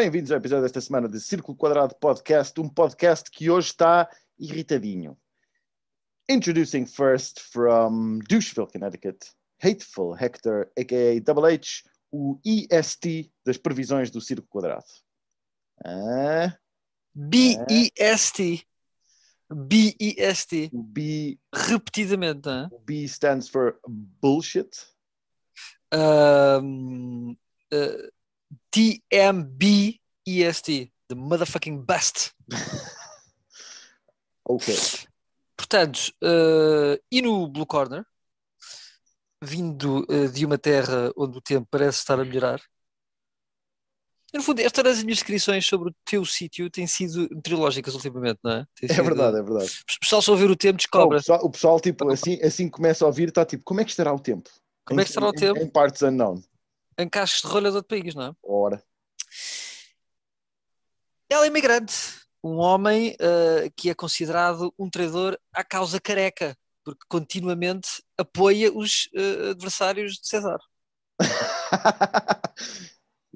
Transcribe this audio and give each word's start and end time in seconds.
Bem-vindos 0.00 0.30
ao 0.30 0.38
episódio 0.38 0.62
desta 0.62 0.80
semana 0.80 1.06
de 1.06 1.20
Círculo 1.20 1.54
Quadrado 1.54 1.94
Podcast, 1.94 2.58
um 2.58 2.70
podcast 2.70 3.30
que 3.30 3.50
hoje 3.50 3.66
está 3.66 4.08
irritadinho. 4.38 5.14
Introducing 6.26 6.86
first 6.86 7.38
from 7.38 8.18
Doucheville, 8.20 8.66
Connecticut, 8.72 9.18
Hateful 9.62 10.16
Hector, 10.16 10.70
a.k.a. 10.74 11.20
Double 11.20 11.54
H, 11.54 11.82
o 12.10 12.40
EST 12.42 13.30
das 13.44 13.58
previsões 13.58 14.10
do 14.10 14.22
Círculo 14.22 14.48
Quadrado. 14.48 14.86
Ah, 15.84 16.56
B-E-S-T. 17.14 18.66
B-E-S-T. 19.54 20.70
o 20.72 20.82
B, 20.82 21.38
Repetidamente, 21.54 22.46
não 22.46 22.54
é? 22.54 22.68
o 22.72 22.78
B 22.78 23.02
stands 23.04 23.50
for 23.50 23.78
bullshit. 23.86 24.70
Um, 25.92 27.36
uh, 27.70 28.10
T-M-B-E-S-T. 30.34 30.92
The 31.08 31.14
motherfucking 31.14 31.84
best. 31.84 32.32
Ok. 34.42 34.74
Portanto, 35.56 36.12
uh, 36.24 36.98
e 37.12 37.22
no 37.22 37.46
Blue 37.46 37.66
Corner, 37.66 38.04
vindo 39.40 40.04
uh, 40.10 40.28
de 40.28 40.44
uma 40.44 40.58
terra 40.58 41.12
onde 41.16 41.38
o 41.38 41.40
tempo 41.40 41.68
parece 41.70 41.98
estar 41.98 42.18
a 42.18 42.24
melhorar. 42.24 42.60
E, 44.32 44.38
no 44.38 44.42
fundo, 44.42 44.58
estas 44.60 44.98
as 44.98 45.02
minhas 45.04 45.18
descrições 45.18 45.64
sobre 45.64 45.90
o 45.90 45.94
teu 46.04 46.24
sítio 46.24 46.68
têm 46.68 46.86
sido 46.88 47.28
meteorológicas 47.30 47.94
ultimamente, 47.94 48.40
não 48.42 48.50
é? 48.52 48.66
Tem 48.74 48.90
É 48.90 48.94
sido- 48.94 49.04
verdade, 49.04 49.38
é 49.38 49.42
verdade. 49.42 49.70
O 49.96 50.00
pessoal 50.00 50.22
só 50.22 50.32
ouvir 50.32 50.50
o 50.50 50.56
tempo 50.56 50.72
Oh, 50.72 50.74
o, 50.74 50.78
descobre. 50.78 51.18
pessoal, 51.18 51.40
o 51.44 51.50
pessoal, 51.50 51.80
tipo, 51.80 52.10
assim, 52.10 52.40
assim 52.42 52.64
que 52.64 52.72
começa 52.72 53.04
a 53.04 53.06
ouvir, 53.06 53.28
está 53.28 53.44
tipo, 53.44 53.62
como 53.62 53.80
é 53.80 53.84
que 53.84 53.90
estará 53.90 54.12
o 54.12 54.18
tempo? 54.18 54.50
Como 54.84 54.98
é 54.98 55.02
Em- 55.02 55.04
que 55.04 55.10
estará 55.10 55.26
o 55.26 55.30
em- 55.30 55.34
tempo? 55.36 55.60
Em 55.60 55.68
partes 55.68 56.02
unknown. 56.02 56.42
Em 56.98 57.08
cascos 57.08 57.42
de 57.42 57.46
rolha 57.48 57.70
de 57.70 57.76
outro 57.76 57.88
país, 57.88 58.14
não 58.16 58.24
é? 58.24 58.32
Ora. 58.42 58.82
Ela 61.30 61.44
é 61.44 61.46
imigrante, 61.46 61.94
um 62.42 62.56
homem 62.56 63.16
eh, 63.20 63.70
que 63.76 63.88
é 63.88 63.94
considerado 63.94 64.74
um 64.76 64.90
traidor 64.90 65.38
à 65.52 65.62
causa 65.62 66.00
careca, 66.00 66.56
porque 66.84 67.04
continuamente 67.08 68.02
apoia 68.18 68.72
os 68.76 69.08
eh, 69.14 69.50
adversários 69.50 70.14
de 70.14 70.26
César. 70.26 70.58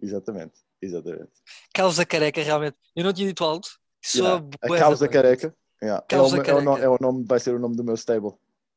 exatamente, 0.02 0.54
exatamente. 0.82 1.30
Causa 1.72 2.04
careca, 2.04 2.42
realmente. 2.42 2.76
Eu 2.96 3.04
não 3.04 3.12
tinha 3.12 3.28
dito 3.28 3.44
alto. 3.44 3.68
Yeah, 4.14 4.44
A 4.60 4.68
causa 4.76 5.08
careca. 5.08 5.54
Yeah. 5.80 6.04
Causa 6.08 6.36
é, 6.36 6.40
o, 6.40 6.44
é 6.44 6.54
o 6.54 6.60
no- 6.60 6.70
careca. 6.72 6.84
é 6.84 6.88
o 6.88 6.98
nome, 7.00 7.24
vai 7.26 7.38
ser 7.38 7.54
o 7.54 7.58
nome 7.60 7.76
do 7.76 7.84
meu 7.84 7.94
stable. 7.94 8.32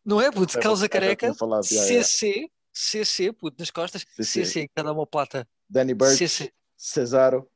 Não 0.06 0.22
é, 0.22 0.32
puto? 0.32 0.58
É, 0.58 0.62
Causa 0.62 0.88
careca. 0.88 1.34
falado, 1.34 1.66
yeah. 1.72 2.04
CC. 2.04 2.50
CC, 2.72 3.34
puto, 3.34 3.56
nas 3.60 3.72
costas. 3.72 4.06
CC. 4.16 4.46
CC, 4.46 4.70
cada 4.76 4.94
uma 4.94 5.08
plata. 5.08 5.48
Danny 5.68 5.96
Birch, 5.96 6.18
CC. 6.18 6.54
Cesaro 6.78 7.50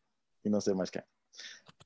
e 0.43 0.49
não 0.49 0.59
sei 0.59 0.73
mais 0.73 0.89
quem. 0.89 1.03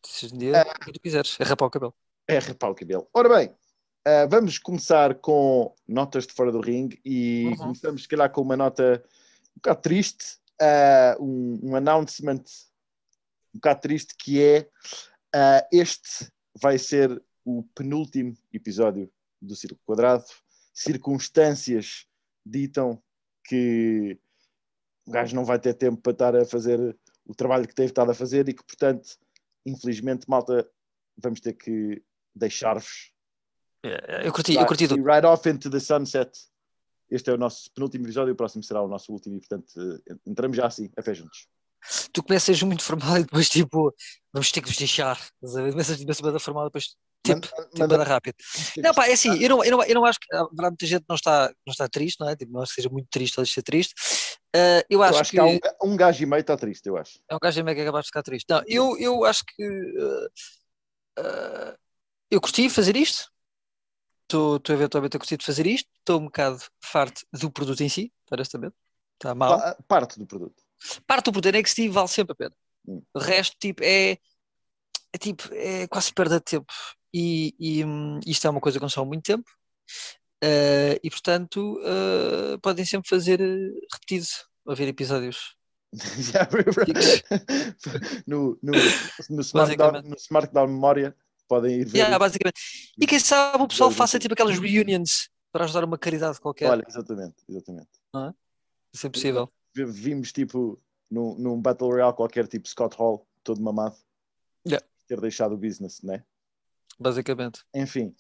Se 0.06 0.34
um 0.34 0.38
dia, 0.38 0.66
tu 0.94 1.00
quiseres. 1.02 1.38
É 1.40 1.44
rapar 1.44 1.68
o 1.68 1.72
cabelo. 1.72 1.94
É 2.28 2.40
repar 2.40 2.70
o 2.72 2.76
cabelo. 2.76 3.08
Ora 3.14 3.30
bem, 3.30 3.56
ah, 4.06 4.26
vamos 4.28 4.58
começar 4.60 5.16
com 5.16 5.74
notas 5.88 6.26
de 6.28 6.34
fora 6.34 6.52
do 6.52 6.60
ringue 6.62 7.00
e 7.04 7.46
Uhum. 7.48 7.58
começamos, 7.58 8.04
se 8.04 8.08
calhar, 8.08 8.32
com 8.32 8.42
uma 8.42 8.56
nota 8.58 9.04
um 9.52 9.56
bocado 9.56 9.82
triste, 9.82 10.38
ah, 10.62 11.16
um, 11.20 11.60
um 11.72 11.76
announcement 11.76 12.44
um 13.54 13.58
bocado 13.58 13.82
triste 13.82 14.16
que 14.18 14.42
é 14.42 14.70
ah, 15.34 15.66
este 15.72 16.32
vai 16.62 16.78
ser 16.78 17.22
o 17.44 17.64
penúltimo 17.76 18.36
episódio 18.54 19.12
do 19.42 19.56
Círculo 19.56 19.82
Quadrado. 19.86 20.26
Circunstâncias 20.74 22.06
ditam 22.46 23.02
que 23.44 24.18
o 25.06 25.12
gajo 25.12 25.36
não 25.36 25.46
vai 25.46 25.60
ter 25.60 25.74
tempo 25.74 26.02
para 26.02 26.12
estar 26.12 26.36
a 26.36 26.46
fazer 26.46 26.98
o 27.26 27.36
trabalho 27.36 27.68
que 27.68 27.76
teve 27.76 27.90
estado 27.90 28.12
a 28.12 28.16
fazer 28.16 28.48
e 28.50 28.54
que, 28.54 28.64
portanto, 28.64 29.18
infelizmente, 29.66 30.30
malta, 30.30 30.70
vamos 31.18 31.40
ter 31.40 31.54
que 31.54 32.02
deixar-vos. 32.36 33.12
É, 33.84 34.28
Eu 34.28 34.34
curti, 34.34 34.56
eu 34.56 34.66
curti. 34.66 34.88
Do- 34.88 34.96
right 35.04 35.26
off 35.26 35.48
into 35.50 35.70
the 35.70 35.80
sunset. 35.80 36.32
Este 37.10 37.30
é 37.30 37.34
o 37.34 37.38
nosso 37.38 37.72
penúltimo 37.72 38.06
episódio, 38.06 38.34
o 38.34 38.36
próximo 38.36 38.64
será 38.64 38.82
o 38.82 38.88
nosso 38.88 39.12
último, 39.12 39.36
e 39.36 39.40
portanto, 39.40 39.72
eh, 40.10 40.16
entramos 40.26 40.58
já 40.58 40.66
assim, 40.66 40.90
a 40.98 41.04
pé 41.04 41.14
juntos. 41.14 41.48
Tu 42.12 42.24
começas 42.24 42.60
muito 42.64 42.82
formal 42.84 43.18
e 43.20 43.24
depois, 43.24 43.48
tipo, 43.48 43.94
vamos 44.34 44.52
ter 44.52 44.60
que 44.62 44.68
nos 44.70 44.78
deixar. 44.78 45.20
Começas 45.40 46.00
tipo, 46.00 46.12
a 46.12 46.16
semana 46.16 46.40
formal 46.40 46.64
e 46.64 46.68
depois, 46.70 46.86
tipo, 46.86 46.98
Manda- 47.36 47.48
tipo, 47.48 47.80
manda- 47.80 47.96
anda 47.96 48.04
rápido. 48.04 48.36
Não, 48.78 48.92
pá, 48.92 49.08
é 49.08 49.14
assim, 49.14 49.40
eu 49.40 49.50
não, 49.50 49.64
eu 49.64 49.70
não, 49.72 49.84
eu 49.84 49.94
não 49.96 50.04
acho 50.06 50.20
que 50.20 50.36
haverá 50.36 50.70
muita 50.70 50.86
gente 50.88 51.02
que 51.02 51.06
não 51.10 51.16
está, 51.16 51.54
não 51.66 51.72
está 51.72 51.88
triste, 51.88 52.20
não 52.20 52.28
é? 52.28 52.36
Tipo, 52.36 52.52
não 52.54 52.62
acho 52.62 52.72
que 52.74 52.82
seja 52.82 52.90
muito 52.90 53.08
triste 53.12 53.38
ou 53.40 53.44
de 53.44 53.52
ser 53.52 53.62
triste. 53.62 53.94
Ah, 54.56 54.86
eu, 54.90 55.00
eu 55.00 55.04
acho 55.04 55.20
acho, 55.20 55.32
que, 55.32 55.38
que, 55.38 55.42
há 55.42 55.46
um, 55.46 55.92
um 55.92 55.98
gajo 55.98 56.24
e 56.24 56.26
meio 56.26 56.40
está 56.40 56.56
triste, 56.56 56.88
eu 56.88 56.96
acho. 56.96 57.20
é 57.30 57.36
um 57.36 57.40
gajo 57.42 57.64
meio 57.64 57.76
que 57.76 57.82
acabaste 57.82 58.06
de 58.06 58.10
ficar 58.10 58.24
triste. 58.24 58.46
Não, 58.50 58.64
eu, 58.66 58.98
eu 58.98 59.26
acho 59.26 59.44
que 59.46 59.64
ah, 60.00 61.20
ah, 61.20 61.78
eu 62.32 62.40
curti 62.40 62.70
fazer 62.70 62.96
isto. 62.96 63.30
Estou 64.24 64.60
eventualmente 64.70 65.18
a 65.18 65.20
curtir 65.20 65.38
de 65.38 65.46
fazer 65.46 65.68
isto. 65.68 65.90
Estou 66.00 66.20
um 66.20 66.26
bocado 66.26 66.60
farto 66.82 67.22
do 67.34 67.52
produto 67.52 67.82
em 67.82 67.90
si, 67.90 68.12
honestamente. 68.32 68.76
Está 69.16 69.36
mal. 69.36 69.60
Pa- 69.60 69.78
Parte 69.88 70.18
do 70.18 70.26
produto. 70.26 70.64
Parte 71.06 71.26
do 71.26 71.32
produto 71.34 71.54
NXT 71.54 71.90
vale 71.90 72.08
sempre 72.08 72.34
a 72.34 72.36
pena. 72.36 72.56
Hum. 72.88 73.02
O 73.14 73.20
resto, 73.20 73.56
tipo, 73.60 73.84
é, 73.84 74.18
é 75.14 75.18
tipo, 75.20 75.54
é 75.54 75.88
quase 75.88 76.14
perda 76.14 76.40
de 76.40 76.46
tempo. 76.46 76.74
E, 77.14 77.54
e, 77.60 77.86
hum, 77.86 78.20
isto 78.26 78.48
é 78.48 78.50
uma 78.50 78.60
coisa 78.62 78.78
que 78.80 78.84
consome 78.84 79.08
muito 79.08 79.24
tempo. 79.24 79.50
Eh, 80.48 81.00
e 81.04 81.10
portanto, 81.10 81.80
eh, 81.84 82.58
podem 82.62 82.86
sempre 82.86 83.10
fazer 83.10 83.42
eh, 83.42 83.72
repetido, 83.92 84.28
haver 84.68 84.88
episódios. 84.90 85.56
No, 88.28 88.58
no, 88.62 88.72
no, 89.30 89.42
Smartdown, 89.42 90.02
no 90.04 90.16
Smartdown 90.16 90.68
Memória 90.68 91.16
podem 91.48 91.82
ir 91.82 91.86
ver. 91.86 91.98
Yeah, 92.00 92.20
basicamente. 92.20 92.60
E 93.00 93.06
quem 93.08 93.20
sabe 93.20 93.64
o 93.64 93.68
pessoal 93.68 93.92
faça 93.92 94.20
tipo 94.20 94.34
aquelas 94.34 94.60
reunions 94.60 95.30
para 95.52 95.66
ajudar 95.66 95.84
uma 95.84 95.98
caridade 95.98 96.40
qualquer. 96.40 96.70
Olha, 96.70 96.84
exatamente, 96.88 97.36
exatamente. 97.48 97.90
Isso 98.94 99.08
é 99.08 99.10
possível. 99.10 99.52
Vi- 99.74 99.86
Vimos 99.86 100.32
tipo 100.32 100.82
num, 101.10 101.36
num 101.38 101.62
Battle 101.62 101.90
Royale 101.90 102.14
qualquer, 102.14 102.48
tipo 102.48 102.68
Scott 102.68 102.96
Hall, 102.98 103.28
todo 103.44 103.62
mamado, 103.62 103.96
Yeah. 104.68 104.86
ter 105.08 105.22
deixado 105.22 105.54
o 105.54 105.58
business, 105.58 106.02
né? 106.02 106.24
Basicamente. 107.00 107.62
Enfim, 107.74 108.16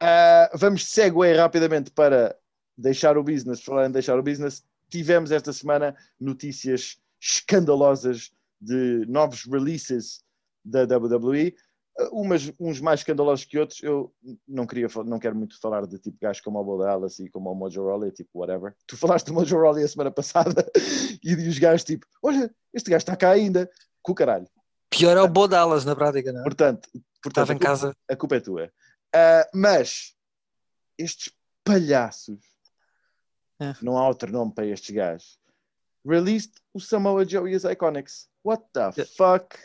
Ah, 0.00 0.50
vamos 0.54 0.86
segue 0.86 1.32
rapidamente 1.34 1.90
para 1.90 2.36
deixar 2.76 3.16
o 3.16 3.22
business. 3.22 3.62
Falar 3.62 3.86
em 3.86 3.90
deixar 3.90 4.18
o 4.18 4.22
business, 4.22 4.64
tivemos 4.90 5.30
esta 5.30 5.52
semana 5.52 5.96
notícias 6.20 6.98
escandalosas 7.20 8.30
de 8.60 9.04
novos 9.08 9.44
releases 9.44 10.22
da 10.64 10.82
WWE. 10.84 11.54
Ah, 11.98 12.08
Umas, 12.12 12.52
uns 12.60 12.80
mais 12.80 13.00
escandalosos 13.00 13.44
que 13.46 13.58
outros. 13.58 13.82
Eu 13.82 14.12
não 14.46 14.66
queria, 14.66 14.86
não 15.06 15.18
quero 15.18 15.34
muito 15.34 15.58
falar 15.60 15.86
de 15.86 15.98
tipo 15.98 16.18
gajos 16.20 16.42
como 16.42 16.58
o 16.58 16.64
Bo 16.64 16.76
Dallas 16.78 17.18
e 17.18 17.30
como 17.30 17.50
o 17.50 17.54
Mojo 17.54 17.86
Rawley, 17.86 18.10
tipo 18.12 18.30
whatever. 18.40 18.74
Tu 18.86 18.96
falaste 18.96 19.26
do 19.26 19.32
Mojo 19.34 19.58
Rawley 19.58 19.84
a 19.84 19.88
semana 19.88 20.10
passada 20.10 20.70
e 21.24 21.34
os 21.34 21.58
gajos 21.58 21.84
tipo, 21.84 22.06
olha, 22.22 22.54
este 22.74 22.90
gajo 22.90 22.98
está 23.02 23.16
cá 23.16 23.30
ainda, 23.30 23.70
com 24.02 24.12
o 24.12 24.14
caralho. 24.14 24.46
Pior 24.90 25.16
é 25.16 25.22
o 25.22 25.28
Bo 25.28 25.48
Dallas 25.48 25.84
na 25.86 25.96
prática, 25.96 26.32
não 26.32 26.40
é? 26.40 26.44
Portanto, 26.44 26.88
portanto 27.22 27.44
Estava 27.48 27.52
a 27.52 27.54
em 27.54 27.58
culpa- 27.58 27.66
casa. 27.70 27.96
a 28.10 28.16
culpa 28.16 28.36
é 28.36 28.40
tua. 28.40 28.72
Ah, 29.18 29.48
mas 29.54 30.14
estes 30.98 31.32
palhaços, 31.64 32.38
É. 33.58 33.72
não 33.80 33.96
há 33.96 34.06
outro 34.06 34.30
nome 34.30 34.52
para 34.54 34.66
estes 34.66 34.94
gajos, 34.94 35.38
released 36.04 36.52
o 36.74 36.80
Samoa 36.80 37.26
Joe 37.26 37.50
e 37.50 37.56
os 37.56 37.64
Iconics. 37.64 38.28
What 38.44 38.64
the 38.74 38.90
Yeah. 38.96 39.10
fuck? 39.16 39.56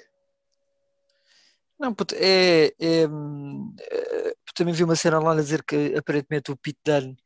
Não, 1.78 1.94
puto, 1.94 2.16
é, 2.18 2.68
é, 2.80 3.08
hum, 3.08 3.76
é, 3.80 4.34
também 4.56 4.74
vi 4.74 4.84
uma 4.84 4.96
cena 4.96 5.20
lá 5.20 5.32
a 5.34 5.36
dizer 5.36 5.64
que 5.64 5.96
aparentemente 5.98 6.52
o 6.52 6.56
Pete 6.58 6.80
Dunne, 6.86 7.18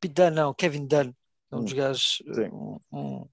Pete 0.00 0.14
Dunne 0.14 0.34
não, 0.36 0.54
Kevin 0.54 0.86
Dunne, 0.86 1.14
é 1.52 1.56
um 1.56 1.62
dos 1.62 1.72
Hum, 1.72 1.76
gajos, 1.76 2.22
um, 2.52 2.80
um, 2.92 3.28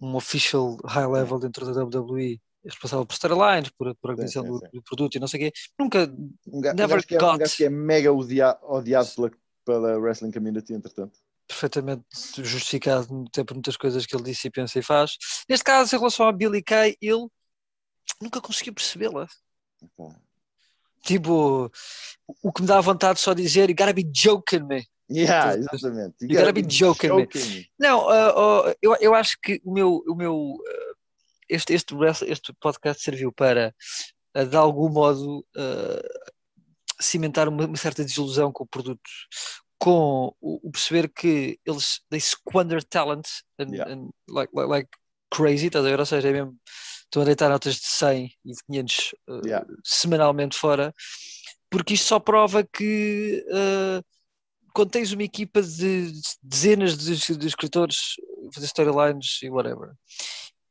um 0.00 0.14
official 0.14 0.76
high 0.84 1.06
level 1.08 1.38
dentro 1.38 1.64
da 1.66 1.82
WWE, 1.82 2.40
responsável 2.66 3.06
por 3.06 3.14
storylines, 3.14 3.70
por, 3.70 3.94
por 3.96 4.10
organização 4.10 4.42
sim, 4.44 4.48
do, 4.50 4.60
do 4.72 4.82
produto 4.82 5.14
e 5.16 5.20
não 5.20 5.26
sei 5.28 5.40
o 5.40 5.42
quê, 5.44 5.58
nunca, 5.78 6.04
Um, 6.04 6.32
um 6.48 6.60
Never 6.60 6.88
gajo 6.88 7.06
que 7.06 7.14
é, 7.14 7.18
um 7.18 7.20
got. 7.20 7.38
gajo 7.38 7.56
que 7.56 7.64
é 7.64 7.70
mega 7.70 8.12
odia- 8.12 8.58
odiado 8.62 9.08
pela, 9.14 9.30
pela 9.64 9.98
wrestling 9.98 10.32
community, 10.32 10.72
entretanto. 10.72 11.18
perfeitamente 11.48 12.04
justificado 12.42 13.24
até 13.28 13.44
por 13.44 13.54
muitas 13.54 13.76
coisas 13.76 14.04
que 14.04 14.14
ele 14.16 14.24
disse 14.24 14.48
e 14.48 14.50
pensa 14.50 14.78
e 14.78 14.82
faz. 14.82 15.16
Neste 15.48 15.64
caso, 15.64 15.94
em 15.94 15.98
relação 15.98 16.26
a 16.26 16.32
Billy 16.32 16.62
Kay, 16.62 16.96
ele 17.00 17.26
nunca 18.20 18.40
conseguiu 18.40 18.74
percebê-la. 18.74 19.26
Pá. 19.96 20.14
Tipo, 21.02 21.70
o 22.42 22.52
que 22.52 22.62
me 22.62 22.66
dá 22.66 22.80
vontade 22.80 23.14
de 23.18 23.20
só 23.20 23.32
dizer, 23.32 23.70
you 23.70 23.76
gotta 23.76 23.92
be 23.92 24.02
joking 24.12 24.66
me. 24.66 24.84
Yeah, 25.08 25.52
Tu- 25.56 25.60
exatamente. 25.72 26.16
you 26.22 26.36
gotta 26.36 26.52
be 26.52 26.62
joking 26.62 27.10
me. 27.14 27.22
joking. 27.26 27.64
Não, 27.78 28.08
ah, 28.08 28.34
ah, 28.68 28.74
eu, 28.82 28.96
eu 29.00 29.14
acho 29.14 29.38
que 29.40 29.60
o 29.64 29.72
meu, 29.72 30.02
o 30.08 30.16
meu 30.16 30.56
ah, 30.66 30.85
este, 31.48 31.74
este, 31.74 31.94
este 32.26 32.52
podcast 32.60 33.02
serviu 33.02 33.32
para, 33.32 33.74
ah, 34.34 34.44
de 34.44 34.56
algum 34.56 34.88
modo, 34.88 35.44
ah, 35.56 36.02
cimentar 37.00 37.48
uma, 37.48 37.66
uma 37.66 37.76
certa 37.76 38.04
desilusão 38.04 38.52
com 38.52 38.64
o 38.64 38.66
produto, 38.66 39.10
com 39.78 40.34
o, 40.40 40.68
o 40.68 40.70
perceber 40.70 41.08
que 41.08 41.58
eles 41.64 42.00
they 42.10 42.20
squander 42.20 42.82
talent 42.82 43.26
and, 43.58 43.74
Yeah. 43.74 43.92
and 43.92 44.10
like, 44.28 44.50
like, 44.54 44.68
like 44.70 44.90
crazy, 45.30 45.66
estás 45.66 45.84
a 45.84 45.88
ver? 45.88 46.00
Ou 46.00 46.06
seja, 46.06 46.28
é 46.28 46.32
mesmo 46.32 46.56
estão 47.04 47.22
a 47.22 47.24
deitar 47.24 47.48
notas 47.48 47.74
de 47.76 47.86
100 47.86 48.32
e 48.44 48.52
de 48.52 48.58
500 48.66 49.14
uh, 49.28 49.46
Yeah. 49.46 49.66
semanalmente 49.84 50.56
fora, 50.56 50.92
porque 51.70 51.94
isto 51.94 52.06
só 52.06 52.18
prova 52.18 52.64
que 52.64 53.44
uh, 53.48 54.02
quando 54.72 54.90
tens 54.90 55.12
uma 55.12 55.22
equipa 55.22 55.62
de 55.62 56.12
dezenas 56.42 56.96
de, 56.96 57.36
de 57.36 57.46
escritores 57.46 58.16
fazer 58.52 58.66
storylines 58.66 59.38
e 59.42 59.50
whatever, 59.50 59.92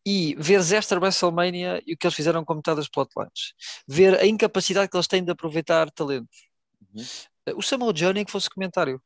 e 0.06 0.36
veres 0.38 0.72
esta 0.72 0.96
WrestleMania 1.00 1.82
e 1.86 1.94
o 1.94 1.98
que 1.98 2.06
eles 2.06 2.16
fizeram 2.16 2.46
com 2.46 2.54
metade 2.56 2.78
das 2.78 2.88
plotlines, 2.88 3.54
ver 3.88 4.20
a 4.20 4.26
incapacidade 4.26 4.90
que 4.90 4.96
eles 4.96 5.08
têm 5.08 5.24
de 5.24 5.32
aproveitar 5.32 5.90
talentos. 5.92 6.38
Uhum. 6.94 7.04
Uh, 7.50 7.58
O 7.58 7.62
Samoa 7.64 7.94
Joe 7.96 8.14
nem 8.14 8.24
que 8.26 8.32
fosse 8.32 8.50
comentário. 8.50 9.02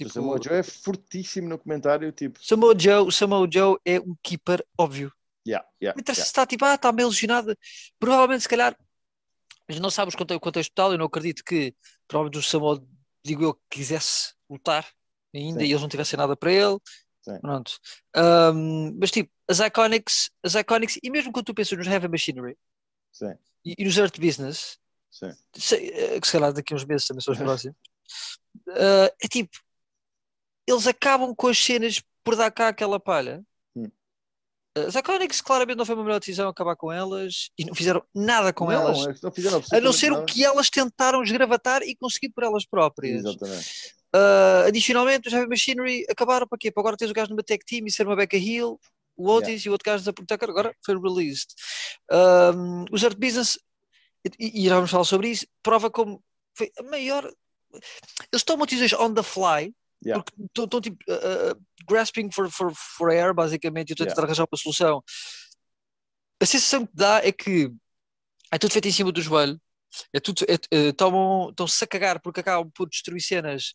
o 0.00 0.08
Samoa 0.08 0.38
Joe 0.42 0.54
é 0.58 0.62
fortíssimo 0.62 1.48
no 1.48 1.58
comentário, 1.58 2.10
tipo, 2.12 2.38
Samoa 2.42 2.74
Joe, 2.78 3.06
o 3.06 3.10
Samoa 3.10 3.48
Joe 3.52 3.76
é 3.84 4.00
um 4.00 4.14
keeper 4.22 4.64
óbvio. 4.78 5.12
yeah, 5.46 5.66
yeah, 5.82 5.94
Não 5.96 6.00
interessa 6.00 6.20
yeah. 6.20 6.24
se 6.26 6.30
está 6.30 6.46
tipo, 6.46 6.64
ah, 6.64 6.74
está 6.74 6.90
meio 6.92 7.08
lesionado. 7.08 7.56
Provavelmente, 7.98 8.42
se 8.42 8.48
calhar, 8.48 8.76
mas 9.68 9.78
não 9.80 9.90
sabes 9.90 10.14
o 10.14 10.18
conte- 10.18 10.34
o 10.34 10.40
contexto 10.40 10.70
total. 10.74 10.92
Eu 10.92 10.98
não 10.98 11.06
acredito 11.06 11.42
que, 11.44 11.74
provavelmente, 12.08 12.38
o 12.38 12.42
Samoa, 12.42 12.82
digo 13.24 13.42
eu, 13.44 13.60
quisesse 13.70 14.34
lutar 14.48 14.86
ainda 15.34 15.60
Sim. 15.60 15.66
e 15.66 15.70
eles 15.70 15.82
não 15.82 15.88
tivessem 15.88 16.16
nada 16.16 16.36
para 16.36 16.52
ele. 16.52 16.78
Sim. 17.26 17.40
Pronto. 17.40 17.72
Ahm, 18.14 18.96
mas, 19.00 19.10
tipo, 19.10 19.30
as 19.48 19.58
Iconics, 19.58 20.30
as 20.44 20.54
Iconics, 20.54 20.98
e 21.02 21.10
mesmo 21.10 21.32
quando 21.32 21.46
tu 21.46 21.54
pensas 21.54 21.76
nos 21.76 21.86
Heavy 21.88 22.06
Machinery 22.06 22.56
e, 23.64 23.74
e 23.78 23.84
nos 23.84 23.98
Earth 23.98 24.20
Business, 24.20 24.78
sei, 25.10 25.90
eh, 25.90 26.20
que 26.20 26.26
se 26.26 26.32
calhar 26.32 26.52
daqui 26.52 26.72
a 26.72 26.76
uns 26.76 26.84
meses 26.84 27.06
também 27.06 27.20
são 27.20 27.32
os 27.32 27.38
próximos, 27.38 27.76
ah, 28.68 29.12
é 29.20 29.26
tipo, 29.26 29.58
eles 30.68 30.86
acabam 30.86 31.34
com 31.34 31.48
as 31.48 31.58
cenas 31.58 32.00
por 32.22 32.36
dar 32.36 32.50
cá 32.52 32.68
aquela 32.68 33.00
palha. 33.00 33.44
Hum. 33.74 33.90
As 34.76 34.94
Iconics 34.94 35.40
claramente 35.40 35.78
não 35.78 35.84
foi 35.84 35.96
uma 35.96 36.04
melhor 36.04 36.20
decisão 36.20 36.48
acabar 36.48 36.76
com 36.76 36.92
elas 36.92 37.50
e 37.58 37.64
não 37.64 37.74
fizeram 37.74 38.04
nada 38.14 38.52
com 38.52 38.66
não, 38.66 38.72
elas, 38.72 39.06
é 39.06 39.14
que 39.14 39.22
não 39.22 39.32
fizeram 39.32 39.62
a 39.72 39.80
não 39.80 39.92
ser 39.92 40.12
o 40.12 40.16
nada. 40.16 40.26
que 40.26 40.44
elas 40.44 40.70
tentaram 40.70 41.24
esgravatar 41.24 41.82
e 41.82 41.96
conseguir 41.96 42.30
por 42.30 42.44
elas 42.44 42.64
próprias. 42.64 43.24
Exatamente. 43.24 43.96
Ah, 44.16 44.64
adicionalmente, 44.66 45.28
os 45.28 45.34
Heavy 45.34 45.46
Machinery 45.46 46.06
acabaram 46.08 46.48
para 46.48 46.56
quê? 46.56 46.70
Para 46.70 46.80
agora 46.80 46.96
teres 46.96 47.10
o 47.10 47.14
gajo 47.14 47.30
numa 47.30 47.42
tech 47.42 47.62
team 47.66 47.86
e 47.86 47.90
ser 47.90 48.06
uma 48.06 48.16
Becca 48.16 48.38
Hill, 48.38 48.80
o 49.14 49.28
Otis 49.28 49.62
e 49.62 49.68
o 49.68 49.72
outro 49.72 49.84
gajo 49.84 50.04
da 50.04 50.12
Protector, 50.12 50.48
agora 50.48 50.74
foi 50.84 50.98
released. 50.98 51.48
Um, 52.10 52.86
os 52.90 53.04
Art 53.04 53.18
Business, 53.18 53.58
e, 54.38 54.62
e 54.62 54.68
já 54.68 54.76
vamos 54.76 54.90
falar 54.90 55.04
sobre 55.04 55.28
isso, 55.28 55.46
prova 55.62 55.90
como 55.90 56.24
foi 56.56 56.72
a 56.78 56.82
maior. 56.84 57.30
Eles 58.32 58.42
tomam 58.42 58.64
decisões 58.64 58.94
on 58.94 59.12
the 59.12 59.22
fly, 59.22 59.74
Yeah. 60.04 60.22
porque 60.22 60.62
estão 60.62 60.78
tipo 60.78 60.98
ah, 61.08 61.56
grasping 61.88 62.30
for, 62.30 62.50
for, 62.50 62.70
for 62.74 63.10
air, 63.10 63.32
basicamente, 63.32 63.90
e 63.90 63.92
estão 63.92 64.04
a 64.04 64.08
tentar 64.08 64.22
Yeah. 64.22 64.28
arranjar 64.28 64.46
uma 64.50 64.58
solução. 64.58 65.02
A 66.38 66.44
sensação 66.44 66.86
que 66.86 66.92
dá 66.94 67.24
é 67.24 67.32
que 67.32 67.72
é 68.52 68.58
tudo 68.58 68.72
feito 68.72 68.88
em 68.88 68.92
cima 68.92 69.10
do 69.10 69.22
joelho, 69.22 69.58
é 70.12 70.20
tudo, 70.20 70.44
é, 70.48 70.54
é, 70.70 70.88
estão-se 70.88 71.82
a 71.82 71.86
cagar 71.86 72.20
porque 72.20 72.40
acabam 72.40 72.70
por 72.74 72.88
destruir 72.88 73.22
cenas, 73.22 73.74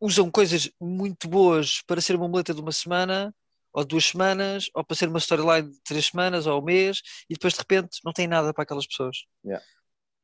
usam 0.00 0.30
coisas 0.30 0.70
muito 0.80 1.28
boas 1.28 1.82
para 1.86 2.00
ser 2.00 2.16
uma 2.16 2.28
muleta 2.28 2.54
de 2.54 2.60
uma 2.60 2.72
semana, 2.72 3.34
ou 3.72 3.84
duas 3.84 4.06
semanas, 4.06 4.68
ou 4.74 4.84
para 4.84 4.96
ser 4.96 5.08
uma 5.08 5.18
storyline 5.18 5.70
de 5.70 5.80
três 5.82 6.06
semanas, 6.06 6.46
ou 6.46 6.60
um 6.60 6.64
mês, 6.64 7.00
e 7.28 7.34
depois 7.34 7.54
de 7.54 7.60
repente 7.60 7.98
não 8.04 8.12
tem 8.12 8.26
nada 8.26 8.52
para 8.52 8.62
aquelas 8.62 8.86
pessoas. 8.86 9.24
Yeah. 9.44 9.64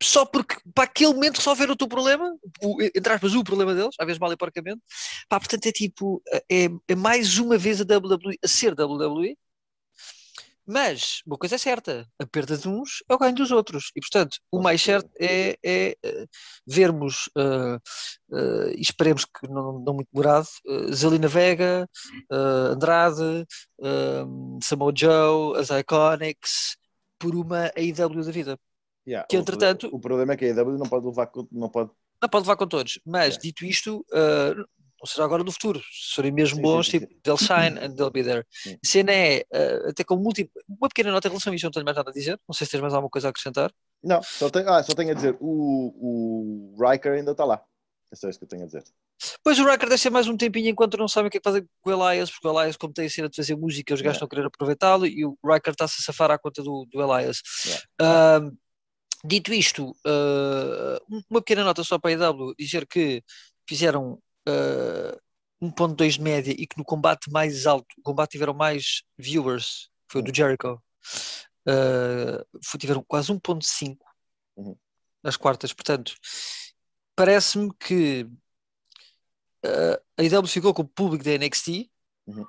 Só 0.03 0.26
porque 0.26 0.56
para 0.75 0.85
aquele 0.85 1.14
momento 1.14 1.38
resolver 1.38 1.70
o 1.70 1.76
teu 1.76 1.88
problema, 1.88 2.37
o, 2.62 2.82
entre 2.82 3.12
aspas, 3.12 3.35
o 3.35 3.43
problema 3.43 3.75
deles, 3.75 3.94
às 3.99 4.06
vezes 4.06 4.19
mal 4.20 4.32
e 4.32 4.37
porcamente, 4.37 4.82
pá, 5.29 5.38
portanto 5.38 5.67
é 5.67 5.73
tipo, 5.73 6.23
é, 6.50 6.69
é 6.87 6.94
mais 6.94 7.38
uma 7.38 7.56
vez 7.56 7.81
a 7.81 7.85
WWE 7.85 8.38
a 8.44 8.49
ser 8.49 8.75
WWE, 8.79 9.37
mas 10.66 11.20
uma 11.26 11.36
coisa 11.38 11.54
é 11.54 11.58
certa, 11.58 12.06
a 12.20 12.26
perda 12.26 12.56
de 12.56 12.68
uns 12.68 13.02
é 13.08 13.14
o 13.14 13.18
ganho 13.18 13.34
dos 13.34 13.50
outros. 13.50 13.90
E 13.94 14.00
portanto, 14.00 14.38
o 14.50 14.60
mais 14.60 14.82
certo 14.82 15.08
é, 15.20 15.56
é, 15.64 15.96
eh, 16.02 16.26
vermos, 16.66 17.28
eh, 17.36 17.78
eh, 18.32 18.74
e 18.76 18.80
esperemos 18.80 19.24
que 19.24 19.46
não, 19.48 19.78
não 19.80 19.94
muito 19.94 20.08
demorado, 20.12 20.48
eh, 20.66 20.92
Zelina 20.92 21.28
Vega, 21.28 21.88
Andrade, 22.30 23.46
Samoa 24.62 24.92
Joe, 24.96 25.58
as 25.58 25.68
Iconics, 25.70 26.76
por 27.18 27.34
uma 27.34 27.70
AEW 27.76 28.24
da 28.24 28.30
vida. 28.32 28.58
Yeah. 29.06 29.26
Que, 29.28 29.36
O 29.36 29.40
entretanto- 29.40 29.88
problema- 29.88 29.96
O 29.98 30.00
problema 30.00 30.32
é 30.32 30.36
que 30.36 30.44
a 30.46 30.48
AEW 30.48 30.78
não 30.78 30.88
pode 30.88 31.06
levar, 31.06 31.26
com- 31.28 31.46
não 31.52 31.68
pode 31.70 31.90
Não 32.20 32.28
pode 32.28 32.44
levar 32.44 32.56
com 32.56 32.66
todos, 32.66 32.98
mas 33.06 33.36
dito 33.38 33.64
isto, 33.64 34.04
eh, 34.12 34.54
não 35.00 35.06
será 35.06 35.25
agora 35.25 35.44
no 35.44 35.52
futuro. 35.52 35.81
Se 35.81 36.14
forem 36.14 36.32
mesmo 36.32 36.56
Sim, 36.56 36.62
bons, 36.62 36.87
sim, 36.87 36.93
sim, 36.93 37.06
tipo, 37.06 37.20
they'll 37.22 37.37
shine 37.37 37.78
and 37.78 37.94
they'll 37.94 38.10
be 38.10 38.22
there. 38.22 38.44
Sim. 38.50 38.75
A 38.75 38.87
cena 38.87 39.12
é, 39.12 39.44
eh, 39.52 39.88
até 39.88 40.02
com 40.02 40.16
múltiplo, 40.16 40.52
uma 40.69 40.88
pequena 40.88 41.12
nota 41.12 41.28
em 41.28 41.31
relação 41.31 41.52
a 41.52 41.56
isto, 41.56 41.64
não 41.64 41.70
tenho 41.70 41.84
mais 41.84 41.96
nada 41.96 42.10
a 42.10 42.12
dizer. 42.12 42.40
Não 42.48 42.54
sei 42.54 42.66
se 42.66 42.72
tens 42.72 42.81
mais 42.81 42.94
alguma 42.94 43.10
coisa 43.10 43.28
a 43.28 43.31
acrescentar. 43.31 43.72
Não, 44.02 44.22
só 44.22 44.48
tenho, 44.50 44.69
ah, 44.69 44.82
só 44.82 44.94
tenho 44.94 45.10
a 45.10 45.14
dizer, 45.14 45.37
o, 45.40 46.75
o 46.76 46.90
Riker 46.90 47.12
ainda 47.12 47.32
está 47.32 47.44
lá. 47.44 47.62
É 48.12 48.16
só 48.16 48.28
isso 48.28 48.38
que 48.38 48.44
eu 48.44 48.48
tenho 48.48 48.62
a 48.62 48.66
dizer. 48.66 48.84
Pois 49.43 49.58
o 49.58 49.64
Riker 49.64 49.88
deve 49.88 50.00
ser 50.00 50.10
mais 50.10 50.28
um 50.28 50.37
tempinho 50.37 50.69
enquanto 50.69 50.96
não 50.96 51.08
sabem 51.08 51.28
o 51.28 51.31
que 51.31 51.38
é 51.38 51.40
que 51.40 51.49
fazem 51.49 51.66
com 51.81 51.90
o 51.90 52.10
Elias, 52.10 52.31
porque 52.31 52.46
o 52.46 52.60
Elias, 52.60 52.76
como 52.76 52.92
tem 52.92 53.06
a 53.06 53.10
cena 53.10 53.28
de 53.28 53.37
fazer 53.37 53.56
música, 53.56 53.94
os 53.94 54.00
gajos 54.00 54.16
estão 54.16 54.26
a 54.26 54.28
querer 54.28 54.46
aproveitá-lo 54.46 55.06
e 55.06 55.25
o 55.25 55.37
Riker 55.44 55.72
está-se 55.72 55.96
a 56.00 56.04
safar 56.04 56.31
à 56.31 56.38
conta 56.38 56.62
do, 56.62 56.87
do 56.90 57.02
Elias. 57.02 57.40
Yeah. 57.64 57.84
Ahm, 58.00 58.56
dito 59.25 59.52
isto, 59.52 59.96
ah, 60.06 60.99
uma 61.31 61.40
pequena 61.40 61.64
nota 61.64 61.82
só 61.82 61.99
para 61.99 62.10
a 62.10 62.12
EW, 62.12 62.54
dizer 62.58 62.87
que 62.87 63.22
fizeram 63.69 64.20
ah, 64.46 65.19
1.2 65.60 66.14
de 66.14 66.20
média 66.22 66.52
e 66.56 66.66
que 66.66 66.76
no 66.78 66.84
combate 66.84 67.31
mais 67.31 67.66
alto, 67.66 67.87
o 67.98 68.02
combate 68.02 68.32
tiveram 68.32 68.54
mais 68.54 69.02
viewers, 69.19 69.88
que 70.06 70.12
foi 70.12 70.20
o 70.20 70.25
do 70.25 70.34
Jericho, 70.34 70.81
ah, 71.69 72.44
foi- 72.64 72.78
tiveram 72.81 73.02
quase 73.06 73.32
1.5 73.32 74.04
Uhum. 74.56 74.76
nas 75.22 75.37
quartas, 75.37 75.72
portanto, 75.72 76.14
parece-me 77.14 77.70
que 77.75 78.26
ah, 79.64 80.00
a 80.19 80.22
IW 80.22 80.46
ficou 80.46 80.72
com 80.75 80.82
o 80.82 80.88
público 80.88 81.25
da 81.25 81.32
NXT, 81.32 81.90
Uhum. 82.26 82.46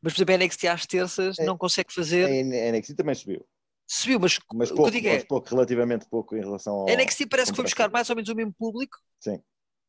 mas 0.00 0.12
por 0.12 0.18
exemplo 0.18 0.32
a 0.32 0.38
NXT 0.38 0.66
às 0.68 0.86
terças 0.86 1.38
É- 1.38 1.44
não 1.44 1.56
consegue 1.58 1.92
fazer, 1.92 2.26
A 2.26 2.30
NXT 2.70 2.94
também 2.94 3.14
subiu, 3.14 3.46
subiu, 3.86 4.18
mas, 4.20 4.38
mas 4.54 4.70
o 4.70 4.74
pouco, 4.74 4.90
que 4.90 4.96
eu 4.96 5.00
digo 5.02 5.14
é, 5.14 5.24
pouco, 5.24 5.48
relativamente 5.48 6.06
pouco 6.08 6.36
em 6.36 6.40
relação 6.40 6.74
ao. 6.74 6.88
a 6.88 6.92
NXT 6.92 7.26
parece 7.26 7.50
que 7.52 7.56
foi 7.56 7.64
buscar 7.64 7.90
mais 7.90 8.08
ou 8.10 8.16
menos 8.16 8.28
o 8.28 8.34
mesmo 8.34 8.52
público, 8.54 8.96
Sim. 9.20 9.42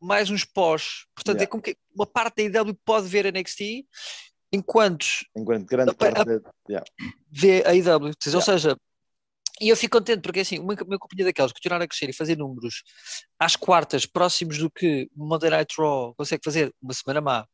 Mais 0.03 0.29
uns 0.29 0.43
pós, 0.43 1.05
portanto 1.15 1.37
é 1.37 1.39
Yeah. 1.41 1.51
como 1.51 1.63
que 1.63 1.77
uma 1.95 2.05
parte 2.05 2.47
da 2.49 2.59
IW 2.61 2.75
pode 2.85 3.07
ver 3.07 3.25
a 3.25 3.29
NXT, 3.31 3.85
enquanto 4.51 5.05
Enquanto 5.35 5.65
grande 5.65 5.91
A- 5.91 5.93
parte 5.93 6.21
a- 6.21 6.51
yeah. 6.69 6.85
vê 7.31 7.63
a 7.65 7.73
IW, 7.73 8.07
ou 8.07 8.13
Yeah. 8.25 8.41
seja, 8.41 8.77
e 9.61 9.69
eu 9.69 9.77
fico 9.77 9.97
contente 9.97 10.21
porque 10.21 10.41
assim, 10.41 10.59
uma, 10.59 10.73
uma 10.73 10.99
companhia 10.99 11.25
daquelas 11.25 11.51
continuar 11.53 11.81
a 11.81 11.87
crescer 11.87 12.09
e 12.09 12.13
fazer 12.13 12.37
números 12.37 12.83
às 13.39 13.55
quartas 13.55 14.05
próximos 14.05 14.57
do 14.57 14.69
que 14.69 15.09
Monday 15.15 15.49
Night 15.49 15.73
Raw 15.77 16.13
consegue 16.15 16.41
fazer 16.43 16.73
uma 16.81 16.93
semana 16.93 17.21
má, 17.21 17.47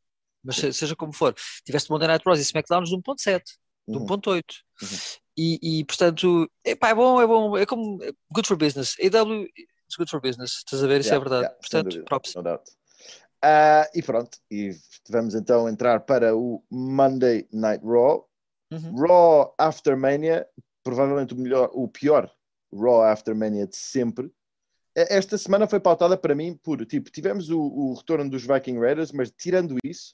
mas 0.43 0.55
se- 0.55 0.73
seja 0.73 0.95
como 0.95 1.13
for, 1.13 1.35
tiveste 1.65 1.89
Monday 1.91 2.07
Night 2.07 2.23
Raw 2.25 2.35
e 2.35 2.39
SmackDowns 2.39 2.89
de 2.89 2.95
1.7, 2.95 3.43
de 3.87 3.97
Uhum. 3.97 4.05
1.8 4.05 4.43
Uhum. 4.81 4.89
e, 5.37 5.79
e 5.79 5.85
portanto, 5.85 6.49
epá, 6.65 6.89
é 6.89 6.95
bom, 6.95 7.21
é 7.21 7.27
bom, 7.27 7.57
é 7.57 7.65
como 7.65 8.03
é 8.03 8.11
good 8.31 8.47
for 8.47 8.57
business, 8.57 8.95
AW 8.99 9.45
is 9.89 9.95
good 9.97 10.09
for 10.09 10.21
business, 10.21 10.57
estás 10.57 10.83
a 10.83 10.87
ver, 10.87 11.01
isso 11.01 11.09
é 11.09 11.13
Yeah, 11.13 11.23
verdade, 11.29 11.43
yeah, 11.43 11.59
portanto, 11.59 11.89
dúvida, 11.89 12.05
props. 12.05 12.35
no 12.35 12.43
doubt. 12.43 12.71
Ah, 13.41 13.89
e 13.95 14.01
pronto, 14.01 14.37
e 14.51 14.71
vamos 15.09 15.33
então 15.33 15.67
entrar 15.69 16.01
para 16.01 16.35
o 16.35 16.63
Monday 16.69 17.47
Night 17.53 17.83
Raw. 17.85 18.27
Uhum. 18.71 18.95
Raw 19.07 19.55
After 19.57 19.97
Mania, 19.97 20.45
provavelmente 20.83 21.33
o, 21.33 21.37
melhor, 21.37 21.69
o 21.73 21.87
pior 21.87 22.29
Raw 22.73 23.01
After 23.03 23.33
Mania 23.35 23.65
de 23.65 23.75
sempre. 23.77 24.31
Esta 24.95 25.37
semana 25.37 25.67
foi 25.67 25.79
pautada 25.79 26.17
para 26.17 26.35
mim 26.35 26.59
por, 26.61 26.85
tipo, 26.85 27.09
tivemos 27.09 27.49
o, 27.49 27.59
o 27.61 27.93
retorno 27.93 28.29
dos 28.29 28.45
Viking 28.45 28.77
Raiders, 28.79 29.11
mas 29.13 29.31
tirando 29.31 29.77
isso, 29.83 30.13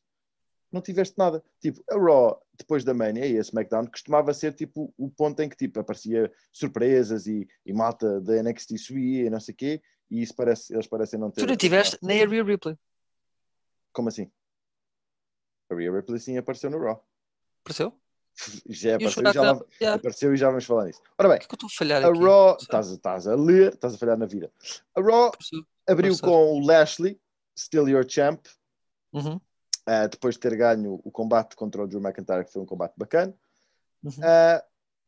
não 0.72 0.82
tiveste 0.82 1.16
nada. 1.18 1.44
Tipo, 1.62 1.84
a 1.90 1.96
Raw, 1.98 2.42
depois 2.58 2.84
da 2.84 2.94
Mania 2.94 3.26
e 3.26 3.38
a 3.38 3.42
SmackDown, 3.42 3.88
costumava 3.88 4.34
ser, 4.34 4.54
tipo, 4.54 4.94
o 4.98 5.10
ponto 5.10 5.40
em 5.42 5.50
que, 5.50 5.56
tipo, 5.56 5.80
aparecia 5.80 6.32
surpresas 6.52 7.28
e, 7.28 7.48
e 7.66 7.74
malta 7.74 8.20
da 8.22 8.42
NXT 8.44 8.78
subia 8.78 9.26
e 9.26 9.30
não 9.30 9.40
sei 9.40 9.54
o 9.54 9.58
quê, 9.58 9.82
e 10.12 10.22
isso 10.22 10.36
parece, 10.36 10.74
eles 10.74 10.88
parecem 10.88 11.20
não 11.20 11.32
ter... 11.32 11.42
Tu 11.42 11.48
não 11.48 11.56
tiveste 11.56 11.98
nem 12.02 12.22
a 12.24 12.28
Rhea 12.28 12.44
Ripley, 12.44 12.78
Como 13.94 14.10
assim? 14.10 14.30
A 15.70 15.76
Rhea 15.76 15.92
Ripley 15.92 16.20
sim 16.20 16.38
apareceu 16.38 16.70
no 16.70 16.80
Raw. 16.80 17.04
apareceu? 17.64 17.94
Já 18.68 18.96
apareceu, 18.98 19.24
e 19.24 19.34
já, 19.34 19.42
lá- 19.54 19.66
Yeah. 19.80 19.98
apareceu 19.98 20.34
e 20.34 20.38
já 20.38 20.48
vamos 20.50 20.66
falar 20.66 20.86
nisso. 20.86 21.02
Ora 21.18 21.30
bem, 21.30 21.40
que 21.40 21.46
é 21.46 21.58
que 21.58 21.66
a 21.66 21.70
falhar 21.70 22.04
a? 22.04 22.08
Raw, 22.14 22.58
estás, 22.60 22.88
estás 22.92 23.28
a 23.28 23.36
ler, 23.36 23.74
estás 23.74 23.94
a 23.96 23.98
falhar 23.98 24.18
na 24.18 24.26
vida. 24.26 24.52
A 24.94 25.00
Raw 25.02 25.28
Apareceu. 25.30 25.60
abriu 25.88 26.14
Apareceu. 26.14 26.28
com 26.30 26.60
o 26.60 26.66
Lashley, 26.66 27.18
Still 27.58 27.88
Your 27.88 28.06
Champ, 28.08 28.46
Uhum, 29.14 29.40
ah, 29.86 30.08
depois 30.08 30.36
de 30.36 30.42
ter 30.42 30.56
ganho 30.56 31.00
o 31.04 31.12
combate 31.12 31.56
contra 31.56 31.84
o 31.84 31.88
Drew 31.88 32.02
McIntyre, 32.02 32.46
que 32.46 32.52
foi 32.52 32.62
um 32.62 32.66
combate 32.66 32.94
bacana. 32.98 33.34
uhum. 34.04 34.12
Ah, 34.24 34.64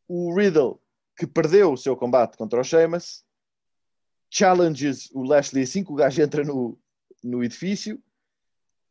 o 0.07 0.33
Riddle, 0.33 0.79
que 1.17 1.27
perdeu 1.27 1.73
o 1.73 1.77
seu 1.77 1.95
combate 1.97 2.37
contra 2.37 2.61
o 2.61 2.63
Sheamus, 2.63 3.25
challenges 4.29 5.09
o 5.13 5.23
Lashley 5.23 5.63
assim 5.63 5.83
que 5.83 5.91
o 5.91 5.95
gajo 5.95 6.21
entra 6.21 6.43
no, 6.43 6.79
no 7.23 7.43
edifício, 7.43 8.01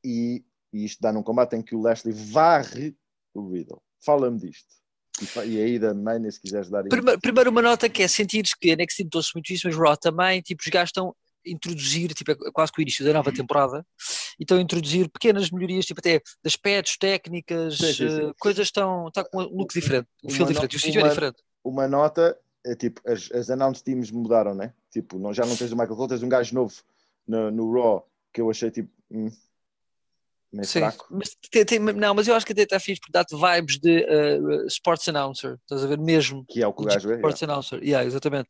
e, 0.04 0.44
e 0.72 0.84
isto 0.84 1.00
dá 1.00 1.12
num 1.12 1.22
combate 1.22 1.56
em 1.56 1.62
que 1.62 1.74
o 1.74 1.80
Lashley 1.80 2.14
varre 2.14 2.96
o 3.34 3.48
Riddle. 3.50 3.82
Fala-me 4.00 4.38
disto. 4.38 4.76
E, 5.46 5.60
aí 5.60 5.78
da 5.78 5.94
Mania, 5.94 6.30
se 6.30 6.40
quiseres 6.40 6.68
dar. 6.68 6.84
Primeiro, 6.84 7.20
primeiro 7.20 7.50
uma 7.50 7.62
nota 7.62 7.88
que 7.88 8.02
é 8.02 8.08
sentires 8.08 8.52
que 8.54 8.70
a 8.70 8.76
NXT 8.76 9.04
notou-se 9.04 9.30
muito 9.34 9.50
isso, 9.52 9.66
mas 9.66 9.76
Raw 9.76 9.96
também, 9.96 10.42
tipo, 10.42 10.62
os 10.62 10.68
gajos 10.68 10.90
estão 10.90 11.08
a 11.08 11.50
introduzir, 11.50 12.12
tipo, 12.12 12.32
é 12.32 12.36
quase 12.52 12.70
que 12.70 12.80
o 12.80 12.82
início 12.82 13.04
da 13.04 13.14
nova 13.14 13.32
temporada, 13.32 13.84
e 14.38 14.42
estão 14.44 14.58
a 14.58 14.60
introduzir 14.60 15.08
pequenas 15.10 15.50
melhorias, 15.50 15.84
tipo, 15.86 16.00
até 16.00 16.18
de 16.18 16.24
aspectos, 16.46 16.96
técnicas, 16.96 17.78
Sim, 17.78 17.92
sim, 17.92 18.08
sim. 18.08 18.28
eh, 18.28 18.32
coisas 18.38 18.66
estão, 18.66 19.08
está 19.08 19.24
com 19.24 19.38
um 19.42 19.56
look 19.58 19.72
diferente, 19.72 20.08
um 20.24 20.30
feel 20.30 20.46
diferente, 20.46 20.72
o 20.74 20.76
no- 20.76 20.80
sítio 20.80 21.00
é 21.00 21.08
diferente. 21.08 21.42
Uma 21.64 21.88
nota, 21.88 22.38
é 22.64 22.74
tipo, 22.74 23.00
as, 23.08 23.30
as 23.32 23.50
announce 23.50 23.82
teams 23.82 24.10
mudaram, 24.10 24.54
né? 24.54 24.72
Tipo, 24.90 25.18
não, 25.18 25.32
já 25.34 25.44
não 25.44 25.56
tens 25.56 25.72
o 25.72 25.76
Michael 25.76 25.96
Cole, 25.96 26.08
tens 26.08 26.22
um 26.22 26.28
gajo 26.28 26.54
novo 26.54 26.74
no, 27.26 27.50
no 27.50 27.72
Raw 27.72 28.08
que 28.32 28.40
eu 28.40 28.50
achei 28.50 28.70
tipo. 28.70 28.90
hum, 29.10 29.30
Sim, 30.62 30.80
fraco. 30.80 31.06
mas 31.10 31.36
tem- 31.50 31.64
tem- 31.66 31.78
não, 31.78 32.14
mas 32.14 32.26
eu 32.26 32.34
acho 32.34 32.46
que 32.46 32.52
até 32.52 32.62
está 32.62 32.80
fixe 32.80 32.98
porque 33.00 33.12
dá-te 33.12 33.36
vibes 33.36 33.78
de 33.78 34.04
eh, 34.04 34.38
sports 34.68 35.06
announcer, 35.08 35.58
estás 35.62 35.84
a 35.84 35.86
ver 35.86 35.98
mesmo? 35.98 36.46
Que 36.48 36.62
é 36.62 36.66
o 36.66 36.72
que 36.72 36.82
o 36.82 36.86
Legit 36.86 37.02
gajo 37.02 37.12
é. 37.12 37.16
Sports 37.16 37.42
Announcer, 37.42 37.82
yeah, 37.82 38.06
exatamente. 38.06 38.48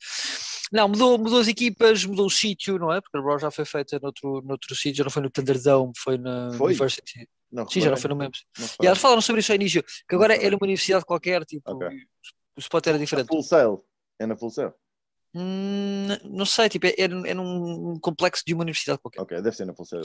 Não, 0.72 0.88
mudou, 0.88 1.16
mudou 1.18 1.40
as 1.40 1.48
equipas, 1.48 2.04
mudou 2.04 2.26
o 2.26 2.30
sítio, 2.30 2.78
não 2.78 2.92
é? 2.92 3.00
Porque 3.00 3.16
a 3.16 3.20
Raw 3.20 3.38
já 3.38 3.50
foi 3.50 3.64
feita 3.64 3.98
noutro, 4.02 4.42
noutro 4.42 4.74
sítio, 4.74 4.96
já 4.98 5.04
não 5.04 5.10
foi 5.10 5.22
no 5.22 5.30
Thunderdome, 5.30 5.92
foi 5.96 6.18
na 6.18 6.50
Foi? 6.52 6.72
University. 6.72 7.28
Não, 7.52 7.68
Sim, 7.68 7.80
já 7.80 7.90
não 7.90 7.96
foi 7.96 8.08
no 8.10 8.16
Memphis. 8.16 8.44
E 8.82 8.86
eles 8.86 8.98
falaram 8.98 9.22
sobre 9.22 9.40
isso 9.40 9.52
ao 9.52 9.56
início, 9.56 9.82
que 10.08 10.14
agora 10.14 10.34
é 10.34 10.50
numa 10.50 10.58
universidade 10.62 11.04
qualquer, 11.04 11.44
tipo, 11.44 11.70
Ok. 11.70 11.88
o 12.56 12.60
spot 12.60 12.86
era 12.88 12.98
diferente. 12.98 13.28
Full 13.28 13.42
Sail. 13.44 13.84
É 14.18 14.26
na 14.26 14.36
Full 14.36 14.50
Sail. 14.50 14.72
Hum, 15.34 16.08
não 16.24 16.46
sei, 16.46 16.68
tipo, 16.68 16.86
é, 16.86 16.94
é, 16.98 17.06
num- 17.08 17.26
é 17.26 17.34
num 17.34 17.98
complexo 18.00 18.42
de 18.46 18.52
uma 18.54 18.62
universidade 18.62 18.98
qualquer. 19.00 19.20
Ok, 19.20 19.40
deve 19.40 19.54
ser 19.54 19.66
na 19.66 19.74
Full 19.74 19.84
Sail. 19.86 20.02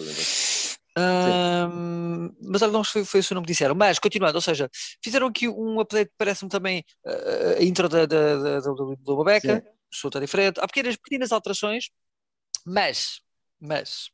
Ahm, 0.98 2.30
mas 2.41 2.62
não 2.62 2.84
foi, 2.84 3.06
foi 3.06 3.22
esse 3.22 3.32
o 3.32 3.36
nome 3.36 3.48
que 3.48 3.53
disseram. 3.53 3.74
Mas, 3.74 3.98
continuando, 3.98 4.36
ou 4.38 4.41
seja, 4.41 4.70
fizeram 5.03 5.27
aqui 5.27 5.48
um 5.48 5.80
update, 5.80 6.12
parece-me 6.18 6.50
também 6.50 6.84
ah, 7.06 7.56
a 7.60 7.63
intro 7.63 7.88
da, 7.88 8.06
da, 8.06 8.36
da, 8.38 8.60
da, 8.60 8.72
do 8.72 8.96
do 8.98 9.15
Está 9.91 10.19
diferente. 10.19 10.60
Há 10.60 10.67
pequenas, 10.67 10.95
pequenas 10.95 11.31
alterações, 11.31 11.89
mas, 12.65 13.19
mas 13.60 14.10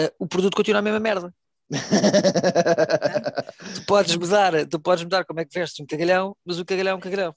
ah, 0.00 0.12
o 0.18 0.26
produto 0.26 0.56
continua 0.56 0.78
a 0.80 0.82
mesma 0.82 1.00
merda. 1.00 1.34
Tu 3.74 3.84
podes 3.86 4.16
mudar, 4.16 4.66
tu 4.68 4.80
podes 4.80 5.04
mudar 5.04 5.24
como 5.24 5.40
é 5.40 5.44
que 5.44 5.58
vestes 5.58 5.80
um 5.80 5.86
cagalhão, 5.86 6.36
mas 6.44 6.58
o 6.58 6.64
cagalhão 6.64 6.92
é 6.92 6.94
um 6.96 7.00
cagalhão. 7.00 7.34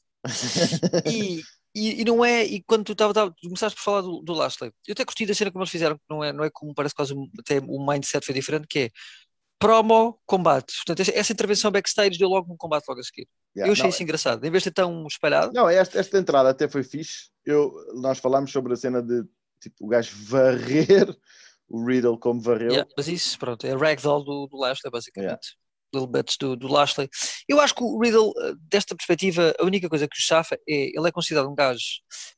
E, 1.05 1.41
e, 1.75 2.01
e 2.01 2.05
não 2.05 2.23
é, 2.23 2.43
e 2.45 2.61
quando 2.63 2.83
tu, 2.85 2.95
tava, 2.95 3.13
tava- 3.13 3.31
tu 3.31 3.47
começaste 3.47 3.75
por 3.77 3.83
falar 3.83 4.01
do, 4.01 4.21
do 4.21 4.33
Lashley, 4.33 4.71
eu 4.87 4.93
até 4.93 5.05
curti 5.05 5.25
da 5.25 5.33
cena 5.33 5.51
como 5.51 5.63
eles 5.63 5.71
fizeram, 5.71 5.95
que 5.97 6.03
não 6.09 6.23
é, 6.23 6.33
não 6.33 6.43
é 6.43 6.49
como 6.51 6.73
parece 6.73 6.95
quase 6.95 7.13
até 7.39 7.59
o 7.59 7.85
mindset 7.85 8.25
foi 8.25 8.33
diferente, 8.35 8.67
que 8.67 8.79
é 8.79 8.89
promo, 9.59 10.19
combate. 10.25 10.73
Portanto, 10.85 11.09
essa 11.13 11.33
intervenção 11.33 11.71
backstage 11.71 12.17
deu 12.17 12.29
logo 12.29 12.53
um 12.53 12.57
combate 12.57 12.85
logo 12.87 13.01
a 13.01 13.03
seguir. 13.03 13.27
Yeah, 13.55 13.69
eu 13.69 13.73
achei 13.73 13.83
não, 13.83 13.89
isso 13.89 14.03
engraçado, 14.03 14.45
em 14.45 14.51
vez 14.51 14.61
de 14.63 14.69
ser 14.69 14.73
tão 14.73 15.05
espalhado. 15.07 15.51
Não, 15.53 15.67
esta, 15.67 15.99
esta 15.99 16.17
entrada 16.17 16.49
até 16.49 16.67
foi 16.67 16.83
fixe. 16.83 17.29
Eu, 17.45 17.73
nós 17.95 18.19
falámos 18.19 18.51
sobre 18.51 18.73
a 18.73 18.75
cena 18.75 19.01
de 19.01 19.23
tipo, 19.59 19.85
o 19.85 19.87
gajo 19.87 20.15
varrer 20.25 21.15
o 21.67 21.85
Riddle 21.85 22.17
como 22.17 22.41
varreu. 22.41 22.71
Yeah, 22.71 22.89
mas 22.95 23.07
isso, 23.07 23.37
pronto, 23.37 23.65
é 23.65 23.75
ragdoll 23.75 24.23
do, 24.23 24.47
do 24.47 24.57
Lashley, 24.57 24.91
basicamente. 24.91 25.57
Little 25.93 26.07
bits 26.07 26.37
do, 26.39 26.55
do 26.55 26.67
Lashley. 26.67 27.09
Eu 27.47 27.59
acho 27.59 27.73
que 27.73 27.83
o 27.83 27.99
Riddle, 27.99 28.31
eh, 28.37 28.53
desta 28.69 28.95
perspectiva, 28.95 29.53
a 29.59 29.63
única 29.63 29.89
coisa 29.89 30.07
que 30.07 30.17
o 30.17 30.21
chafa 30.21 30.55
é 30.67 30.89
ele 30.95 31.07
é 31.07 31.11
considerado 31.11 31.49
um 31.49 31.55
gajo, 31.55 31.83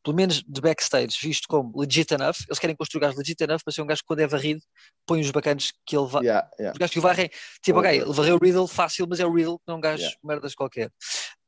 pelo 0.03 0.15
menos 0.15 0.41
de 0.47 0.61
backstage, 0.61 1.17
visto 1.21 1.47
como 1.47 1.71
legit 1.79 2.13
enough. 2.13 2.37
Eles 2.47 2.59
querem 2.59 2.75
construir 2.75 2.99
um 2.99 3.07
gajo 3.07 3.17
legit 3.17 3.43
enough 3.43 3.61
para 3.63 3.73
ser 3.73 3.81
um 3.81 3.85
gajo 3.87 4.01
que, 4.01 4.07
quando 4.07 4.19
é 4.21 4.27
varrido, 4.27 4.61
põe 5.05 5.19
os 5.21 5.31
bacanas 5.31 5.71
que 5.85 5.97
ele 5.97 6.07
vai. 6.07 6.23
Yeah, 6.23 6.49
yeah. 6.59 6.73
Os 6.73 6.77
gajos 6.79 6.93
que 6.93 6.99
o 6.99 7.01
varrem, 7.01 7.29
tipo, 7.61 7.79
ok, 7.79 7.91
ele 8.01 8.13
varreu 8.13 8.35
o 8.35 8.39
Riddle 8.43 8.67
fácil, 8.67 9.05
mas 9.09 9.19
é 9.19 9.25
o 9.25 9.33
Riddle, 9.33 9.59
não 9.67 9.75
é 9.75 9.77
um 9.77 9.81
gajo 9.81 10.01
Yeah. 10.01 10.17
merdas 10.23 10.55
qualquer. 10.55 10.91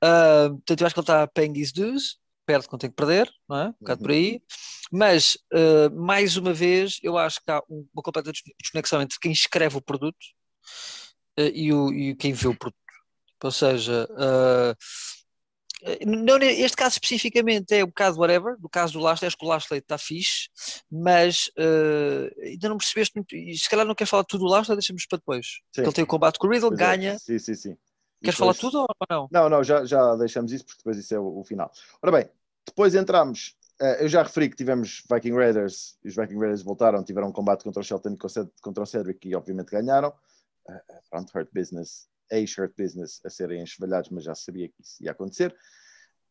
Ah, 0.04 0.50
portanto, 0.50 0.82
eu 0.82 0.88
acho 0.88 0.94
que 0.96 1.00
ele 1.00 1.04
está 1.06 1.28
paying 1.28 1.54
his 1.58 1.72
dues, 1.72 2.18
perde 2.46 2.68
quando 2.68 2.82
tem 2.82 2.90
que 2.90 2.96
perder, 2.98 3.32
não 3.48 3.58
é? 3.58 3.68
Um 3.70 3.74
bocado 3.80 4.02
Uhum. 4.02 4.06
por 4.08 4.12
aí. 4.12 4.42
Mas, 4.92 5.38
ah, 5.54 5.90
mais 5.94 6.36
uma 6.36 6.54
vez, 6.54 7.00
eu 7.02 7.18
acho 7.18 7.40
que 7.44 7.50
há 7.50 7.62
um- 7.70 7.88
uma 7.94 8.04
completa 8.04 8.32
des- 8.34 8.42
desconexão 8.62 9.02
entre 9.02 9.18
quem 9.20 9.32
escreve 9.32 9.78
o 9.78 9.82
produto 9.82 10.18
e, 11.38 11.74
o, 11.74 11.92
e 11.92 12.16
quem 12.16 12.34
vê 12.34 12.48
o 12.48 12.56
produto. 12.58 12.78
Ou 13.44 13.52
seja, 13.52 14.08
ah, 14.18 14.76
não, 16.06 16.38
este 16.38 16.78
caso 16.78 16.94
especificamente 16.94 17.74
é 17.76 17.84
um 17.84 17.88
bocado 17.88 18.18
whatever, 18.18 18.56
no 18.62 18.70
caso 18.70 18.94
do 18.94 19.00
Lashley, 19.00 19.28
acho 19.28 19.38
que 19.38 19.46
o 19.46 19.50
Lashley 19.50 19.80
está 19.80 19.98
fixe, 19.98 20.48
mas 20.90 21.52
ah, 21.58 22.30
ainda 22.42 22.70
não 22.70 22.78
percebeste 22.78 23.16
muito, 23.18 23.36
e 23.36 23.58
se 23.58 23.70
calhar 23.70 23.86
não 23.86 23.94
queres 23.96 24.10
falar 24.10 24.24
tudo 24.24 24.46
do 24.46 24.50
Lashley, 24.50 24.78
deixamos 24.78 25.06
para 25.06 25.18
depois. 25.18 25.46
Sim. 25.76 25.82
Ele 25.82 25.92
tem 25.92 26.04
o 26.04 26.08
combate 26.08 26.40
com 26.40 26.48
o 26.48 26.50
Riddle, 26.50 26.70
Pois 26.70 26.80
é. 26.80 26.84
ganha. 26.86 27.20
Sim, 27.20 27.38
sim, 27.38 27.56
sim. 27.56 27.72
E 28.22 28.26
Queres 28.26 28.40
falar 28.40 28.54
depois- 28.54 28.72
tudo 28.72 28.82
ou 28.84 29.08
não? 29.10 29.28
Não, 29.30 29.50
não, 29.50 29.64
já, 29.64 29.84
já 29.84 30.16
deixamos 30.16 30.54
isso 30.54 30.64
porque 30.66 30.78
depois 30.78 30.98
isso 30.98 31.14
é 31.14 31.20
o, 31.20 31.40
o 31.40 31.44
final. 31.44 31.70
Ora 32.02 32.12
bem, 32.14 32.30
depois 32.66 32.96
entramos. 32.96 33.58
eh, 33.82 34.06
eu 34.06 34.08
já 34.08 34.24
referi 34.24 34.50
que 34.50 34.56
tivemos 34.56 35.04
Viking 35.12 35.34
Raiders 35.36 35.98
e 36.02 36.08
os 36.08 36.16
Viking 36.16 36.40
Raiders 36.40 36.62
voltaram, 36.62 37.04
tiveram 37.04 37.28
um 37.28 37.32
combate 37.34 37.66
contra 37.66 37.82
o 37.82 37.84
Shelton 37.84 38.12
e 38.14 38.18
contra 38.62 38.84
o 38.84 38.86
Cedric 38.86 39.28
e 39.28 39.36
obviamente 39.36 39.70
ganharam. 39.70 40.14
Pronto, 41.10 41.32
Hurt 41.38 41.50
Business, 41.54 42.08
ex-Hurt 42.32 42.74
Business 42.78 43.20
a 43.26 43.30
serem 43.30 43.62
enxovalhados, 43.62 44.10
mas 44.10 44.24
já 44.24 44.34
sabia 44.36 44.68
que 44.70 44.76
isso 44.82 45.04
ia 45.04 45.12
acontecer. 45.12 45.56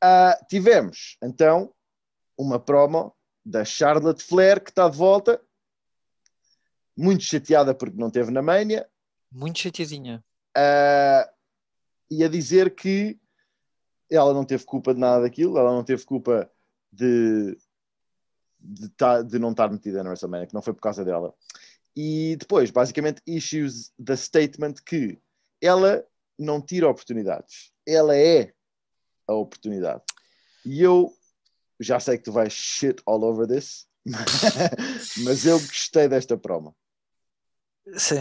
Ah, 0.00 0.38
tivemos 0.48 1.16
então 1.22 1.72
uma 2.36 2.58
promo 2.58 3.14
da 3.44 3.64
Charlotte 3.64 4.22
Flair 4.22 4.62
que 4.62 4.70
está 4.70 4.88
de 4.88 4.96
volta, 4.96 5.40
muito 6.96 7.22
chateada 7.24 7.74
porque 7.74 7.96
não 7.98 8.10
teve 8.10 8.30
na 8.30 8.42
Mania, 8.42 8.88
Muito 9.30 9.58
chateadinha. 9.58 10.24
ah, 10.56 11.30
e 12.10 12.22
a 12.24 12.28
dizer 12.28 12.74
que 12.74 13.18
ela 14.10 14.34
não 14.34 14.44
teve 14.44 14.64
culpa 14.64 14.92
de 14.92 15.00
nada 15.00 15.22
daquilo, 15.22 15.56
ela 15.58 15.72
não 15.72 15.82
teve 15.84 16.04
culpa 16.04 16.50
de, 16.92 17.56
de, 18.60 18.88
tá- 18.90 19.22
de 19.22 19.38
não 19.38 19.52
estar 19.52 19.70
metida 19.70 20.02
na 20.02 20.10
WrestleMania, 20.10 20.46
que 20.46 20.52
não 20.54 20.60
foi 20.60 20.74
por 20.74 20.82
causa 20.82 21.02
dela. 21.04 21.34
E 21.96 22.36
depois, 22.36 22.70
basicamente, 22.70 23.20
issues 23.26 23.92
the 24.02 24.16
statement 24.16 24.74
que 24.84 25.18
ela 25.60 26.04
não 26.38 26.60
tira 26.60 26.88
oportunidades, 26.88 27.70
ela 27.86 28.16
é 28.16 28.52
a 29.26 29.34
oportunidade. 29.34 30.02
E 30.64 30.82
eu 30.82 31.14
já 31.80 32.00
sei 32.00 32.16
que 32.16 32.24
tu 32.24 32.32
vais 32.32 32.52
shit 32.52 33.02
all 33.06 33.22
over 33.24 33.46
this, 33.46 33.86
mas 35.24 35.44
eu 35.44 35.58
gostei 35.60 36.08
desta 36.08 36.36
promo. 36.36 36.74
Sim. 37.96 38.20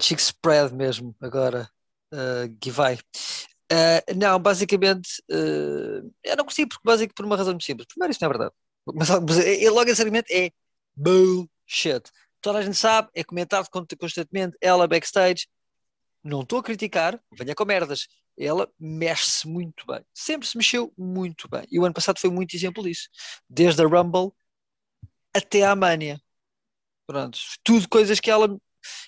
Chick 0.00 0.20
spread 0.20 0.74
mesmo, 0.74 1.14
agora. 1.20 1.68
Uh, 2.12 2.52
que 2.60 2.70
vai. 2.70 2.96
Uh, 2.96 4.16
não, 4.16 4.38
basicamente, 4.40 5.22
uh, 5.30 6.12
eu 6.24 6.36
não 6.36 6.44
gostei 6.44 6.66
porque, 6.66 6.82
basicamente, 6.84 7.14
por 7.14 7.24
uma 7.24 7.36
razão 7.36 7.52
muito 7.52 7.64
simples. 7.64 7.86
Primeiro, 7.86 8.10
isso 8.10 8.18
não 8.20 8.28
é 8.28 8.32
verdade. 8.32 8.54
Mas, 8.94 9.08
mas 9.08 9.38
é 9.38 9.70
logo, 9.70 9.88
sinceramente, 9.88 10.32
é 10.32 10.50
bullshit. 10.96 12.02
Toda 12.40 12.58
a 12.58 12.62
gente 12.62 12.76
sabe, 12.76 13.08
é 13.14 13.22
comentado 13.22 13.68
const- 13.70 13.96
constantemente. 13.96 14.56
Ela 14.60 14.88
backstage, 14.88 15.46
não 16.22 16.42
estou 16.42 16.58
a 16.58 16.62
criticar, 16.62 17.20
venha 17.32 17.54
com 17.54 17.64
merdas. 17.64 18.06
Ela 18.38 18.70
mexe-se 18.78 19.46
muito 19.46 19.86
bem. 19.86 20.02
Sempre 20.14 20.48
se 20.48 20.56
mexeu 20.56 20.92
muito 20.96 21.48
bem. 21.48 21.66
E 21.70 21.78
o 21.78 21.84
ano 21.84 21.94
passado 21.94 22.18
foi 22.18 22.30
muito 22.30 22.56
exemplo 22.56 22.82
disso. 22.82 23.08
Desde 23.48 23.82
a 23.82 23.86
Rumble 23.86 24.32
até 25.34 25.64
à 25.64 25.76
Mania. 25.76 26.20
Pronto, 27.06 27.38
tudo 27.62 27.88
coisas 27.88 28.20
que 28.20 28.30
ela 28.30 28.56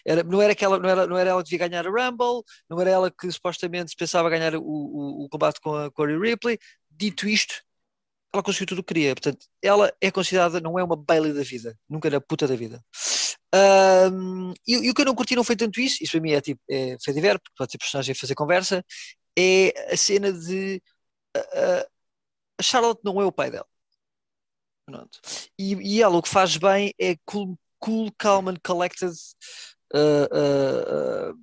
era, 0.04 0.22
não, 0.22 0.42
era 0.42 0.54
que 0.54 0.64
ela, 0.64 0.78
não, 0.78 0.88
era, 0.88 1.06
não 1.06 1.16
era 1.16 1.30
ela 1.30 1.42
que 1.42 1.50
devia 1.50 1.68
ganhar 1.68 1.86
a 1.86 1.90
Rumble, 1.90 2.42
não 2.68 2.80
era 2.80 2.90
ela 2.90 3.10
que 3.10 3.30
supostamente 3.30 3.94
pensava 3.96 4.28
ganhar 4.28 4.54
o, 4.56 4.62
o, 4.62 5.24
o 5.24 5.28
combate 5.28 5.60
com 5.60 5.74
a 5.74 5.90
Corey 5.90 6.18
Ripley. 6.18 6.58
Dito 6.90 7.28
isto, 7.28 7.62
ela 8.32 8.42
conseguiu 8.42 8.66
tudo 8.66 8.80
o 8.80 8.84
que 8.84 8.92
queria. 8.92 9.14
Portanto, 9.14 9.46
ela 9.62 9.92
é 10.00 10.10
considerada, 10.10 10.60
não 10.60 10.78
é 10.78 10.84
uma 10.84 10.96
Bailey 10.96 11.32
da 11.32 11.42
vida, 11.42 11.78
nunca 11.88 12.10
na 12.10 12.20
puta 12.20 12.46
da 12.46 12.56
vida. 12.56 12.84
Um, 13.54 14.52
e, 14.66 14.74
e 14.86 14.90
o 14.90 14.94
que 14.94 15.00
eu 15.02 15.06
não 15.06 15.14
curti 15.14 15.34
não 15.36 15.44
foi 15.44 15.56
tanto 15.56 15.80
isso, 15.80 16.02
isso 16.02 16.12
para 16.12 16.20
mim 16.20 16.32
é 16.32 16.40
tipo, 16.40 16.60
é, 16.70 16.96
foi 17.04 17.12
diverso, 17.14 17.40
porque 17.42 17.54
pode 17.56 17.72
ser 17.72 17.78
personagem 17.78 18.12
a 18.12 18.16
fazer 18.16 18.34
conversa, 18.34 18.84
é 19.38 19.92
a 19.92 19.96
cena 19.96 20.32
de 20.32 20.82
a- 21.36 21.40
a- 21.40 22.62
Charlotte 22.62 23.00
não 23.04 23.20
é 23.20 23.24
o 23.24 23.32
pai 23.32 23.50
dela. 23.50 23.66
Pronto. 24.86 25.20
E, 25.58 25.74
e 25.74 26.02
ela 26.02 26.16
o 26.16 26.22
que 26.22 26.28
faz 26.28 26.56
bem 26.56 26.92
é 27.00 27.16
cool, 27.24 27.58
cool 27.78 28.10
calm 28.18 28.48
and 28.48 28.56
collected, 28.64 29.12
uh, 29.94 30.28
uh, 30.32 31.32
uh, 31.32 31.38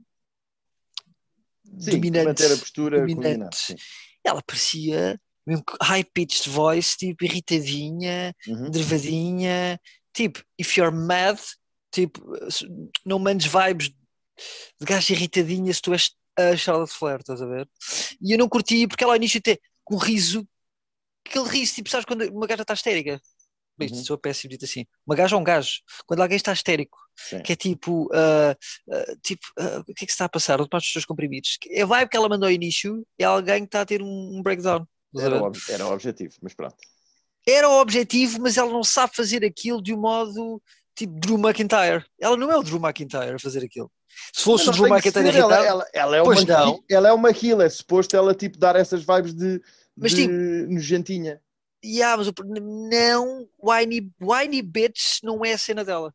Sim, 1.80 1.92
dominante. 1.92 2.26
manter 2.26 2.52
a 2.52 2.58
postura 2.58 3.00
dominante. 3.08 3.76
Ela 4.24 4.42
parecia 4.42 5.20
mesmo 5.48 5.64
high-pitched 5.82 6.50
voice, 6.50 6.96
tipo 6.98 7.24
irritadinha, 7.26 8.36
Uhum. 8.48 8.70
nervadinha, 8.70 9.80
tipo, 10.14 10.44
if 10.60 10.78
you're 10.78 10.96
mad, 10.96 11.40
tipo, 11.92 12.22
não 13.06 13.20
mandes 13.20 13.52
vibes 13.52 13.90
de 13.90 14.86
gajo 14.86 15.14
irritadinha 15.14 15.74
se 15.74 15.82
tu 15.82 15.94
és 15.94 16.12
a 16.38 16.56
Charlotte 16.56 16.94
Flair, 16.94 17.20
estás 17.20 17.42
a 17.42 17.46
ver? 17.46 17.70
E 18.22 18.32
eu 18.34 18.38
não 18.38 18.48
curti 18.48 18.88
porque 18.88 19.04
ela 19.04 19.14
ao 19.14 19.18
início 19.18 19.40
até 19.40 19.60
com 19.84 19.96
um 19.96 19.98
riso, 19.98 20.48
aquele 21.26 21.50
riso, 21.50 21.76
tipo, 21.76 21.90
sabes 21.90 22.06
quando 22.06 22.24
uma 22.30 22.48
gaja 22.48 22.62
está 22.62 22.74
histérica? 22.74 23.20
isto 23.86 23.98
Uhum. 23.98 24.04
sou 24.04 24.18
péssimo 24.18 24.52
dito 24.52 24.66
assim. 24.66 24.86
Uma 25.06 25.16
gaja 25.16 25.36
ou 25.36 25.42
um 25.42 25.44
gajo, 25.44 25.80
quando 26.06 26.22
alguém 26.22 26.36
está 26.36 26.52
histérico, 26.52 26.98
Sim. 27.16 27.42
que 27.42 27.54
é 27.54 27.56
tipo, 27.56 28.10
ah, 28.14 28.56
ah, 28.92 29.16
tipo, 29.24 29.46
ah, 29.58 29.84
o 29.88 29.94
que 29.94 30.04
é 30.04 30.06
que 30.06 30.12
se 30.12 30.16
está 30.16 30.26
a 30.26 30.30
passar? 30.30 30.60
Onde 30.62 30.76
os 30.76 30.92
seus 30.92 31.06
comprimidos? 31.06 31.58
A 31.82 31.86
vibe 31.86 32.10
que 32.10 32.18
ela 32.18 32.30
mandou 32.30 32.48
ao 32.48 32.54
início 32.54 33.06
é 33.18 33.24
alguém 33.24 33.60
que 33.60 33.68
está 33.68 33.82
a 33.82 33.86
ter 33.86 34.02
um, 34.02 34.42
breakdown. 34.44 34.86
Era 35.18 35.42
o, 35.42 35.52
era 35.70 35.88
o 35.88 35.94
objetivo, 35.94 36.36
mas 36.42 36.54
pronto. 36.54 36.76
Era 37.48 37.70
o 37.70 37.80
objetivo, 37.80 38.40
mas 38.42 38.58
ela 38.58 38.72
não 38.72 38.84
sabe 38.84 39.16
fazer 39.16 39.44
aquilo 39.44 39.82
de 39.82 39.94
um 39.94 40.00
modo 40.00 40.62
tipo 41.00 41.14
Drew 41.20 41.38
McIntyre. 41.38 42.06
Ela 42.20 42.38
não 42.38 42.52
é 42.52 42.58
o 42.58 42.64
Drew 42.64 42.80
McIntyre 42.80 43.36
a 43.36 43.40
fazer 43.40 43.64
aquilo. 43.64 43.92
Se 44.34 44.44
fosse 44.44 44.66
o 44.66 44.68
Mas 44.68 44.76
Drew 44.78 44.88
McIntyre 44.88 45.32
ser, 45.32 45.36
ela, 45.40 45.54
irritado, 45.54 45.66
ela, 45.66 45.86
ela 45.94 46.18
é 46.18 46.22
uma, 46.22 46.36
não. 46.44 46.84
ela 46.90 47.08
é 47.10 47.14
uma 47.14 47.30
heal, 47.32 47.62
é 47.62 47.70
suposto 47.70 48.16
ela 48.16 48.34
tipo 48.36 48.58
dar 48.58 48.76
essas 48.76 49.04
vibes 49.04 49.34
de, 49.34 49.62
Mas, 49.96 50.12
de 50.12 50.18
tipo, 50.24 50.34
nojentinha. 50.74 51.42
yeah, 51.84 52.18
mas 52.18 52.28
o 52.28 52.34
não, 52.92 53.48
whiny, 53.62 54.12
whiny 54.22 54.62
bitch 54.62 55.20
não 55.24 55.44
é 55.46 55.54
a 55.54 55.58
cena 55.58 55.84
dela. 55.86 56.14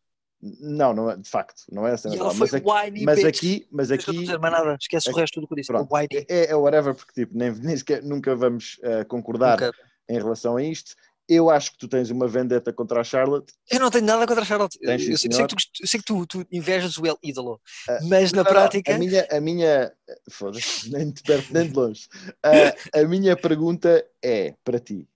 Não, 0.61 0.93
não 0.93 1.11
é, 1.11 1.17
de 1.17 1.29
facto, 1.31 1.63
não 1.73 1.87
é 1.89 1.93
a 1.93 1.97
cena 1.97 2.15
E 2.15 2.19
ela 2.19 2.29
dela. 2.29 2.37
foi 2.47 2.47
Mas, 2.47 2.55
aqui, 2.55 2.71
whiny 2.71 3.05
mas 3.05 3.25
aqui, 3.25 3.67
mas 3.71 3.91
aqui 3.91 4.13
dizer 4.13 4.39
mais 4.39 4.53
nada, 4.53 4.77
esquece 4.79 5.09
o 5.09 5.13
aqui- 5.13 5.21
resto 5.21 5.41
do 5.41 5.47
que 5.47 5.55
eu 5.55 5.57
disse. 5.57 5.69
pronto, 5.69 5.91
O 5.91 5.97
whiny. 5.97 6.09
é, 6.29 6.51
é 6.51 6.55
whatever, 6.57 6.95
porque 6.95 7.13
tipo, 7.15 7.37
nem, 7.39 7.51
nem 7.57 7.77
sequer, 7.77 8.03
nunca 8.03 8.37
vamos 8.37 8.79
eh, 8.83 9.05
concordar 9.05 9.59
Nunca. 9.59 9.73
em 10.11 10.19
relação 10.19 10.57
a 10.59 10.63
isto. 10.63 10.95
Eu 11.29 11.49
acho 11.49 11.73
que 11.73 11.79
tu 11.79 11.89
tens 11.89 12.11
uma 12.11 12.29
vendetta 12.29 12.73
contra 12.73 13.01
a 13.01 13.05
Charlotte. 13.05 13.53
Eu 13.71 13.81
não 13.81 13.91
tenho 13.91 14.05
nada 14.05 14.27
contra 14.27 14.43
a 14.43 14.47
Charlotte. 14.47 14.79
Eu, 14.81 14.89
Tens, 14.91 15.05
sim, 15.05 15.13
eu 15.13 15.33
sei, 15.33 15.47
que 15.47 15.55
tu, 15.57 15.57
eu 15.81 15.87
sei 15.89 16.01
que 16.01 16.05
tu, 16.05 16.27
tu 16.27 16.47
invejas 16.53 16.99
o 16.99 17.07
El 17.07 17.19
ídolo, 17.23 17.61
Ah, 17.89 17.99
mas 18.03 18.31
na 18.33 18.43
Não, 18.43 18.51
prática. 18.51 18.95
A 18.95 18.99
minha, 18.99 19.27
a 19.31 19.41
minha 19.41 19.93
foda-se, 20.31 20.91
nem 20.93 21.11
de 21.11 21.23
perto 21.23 21.53
nem 21.53 21.67
de 21.67 21.75
longe. 21.75 22.07
Ah, 22.43 23.01
a 23.01 23.05
minha 23.05 23.35
pergunta 23.37 24.07
é 24.23 24.55
para 24.63 24.79
ti: 24.79 25.09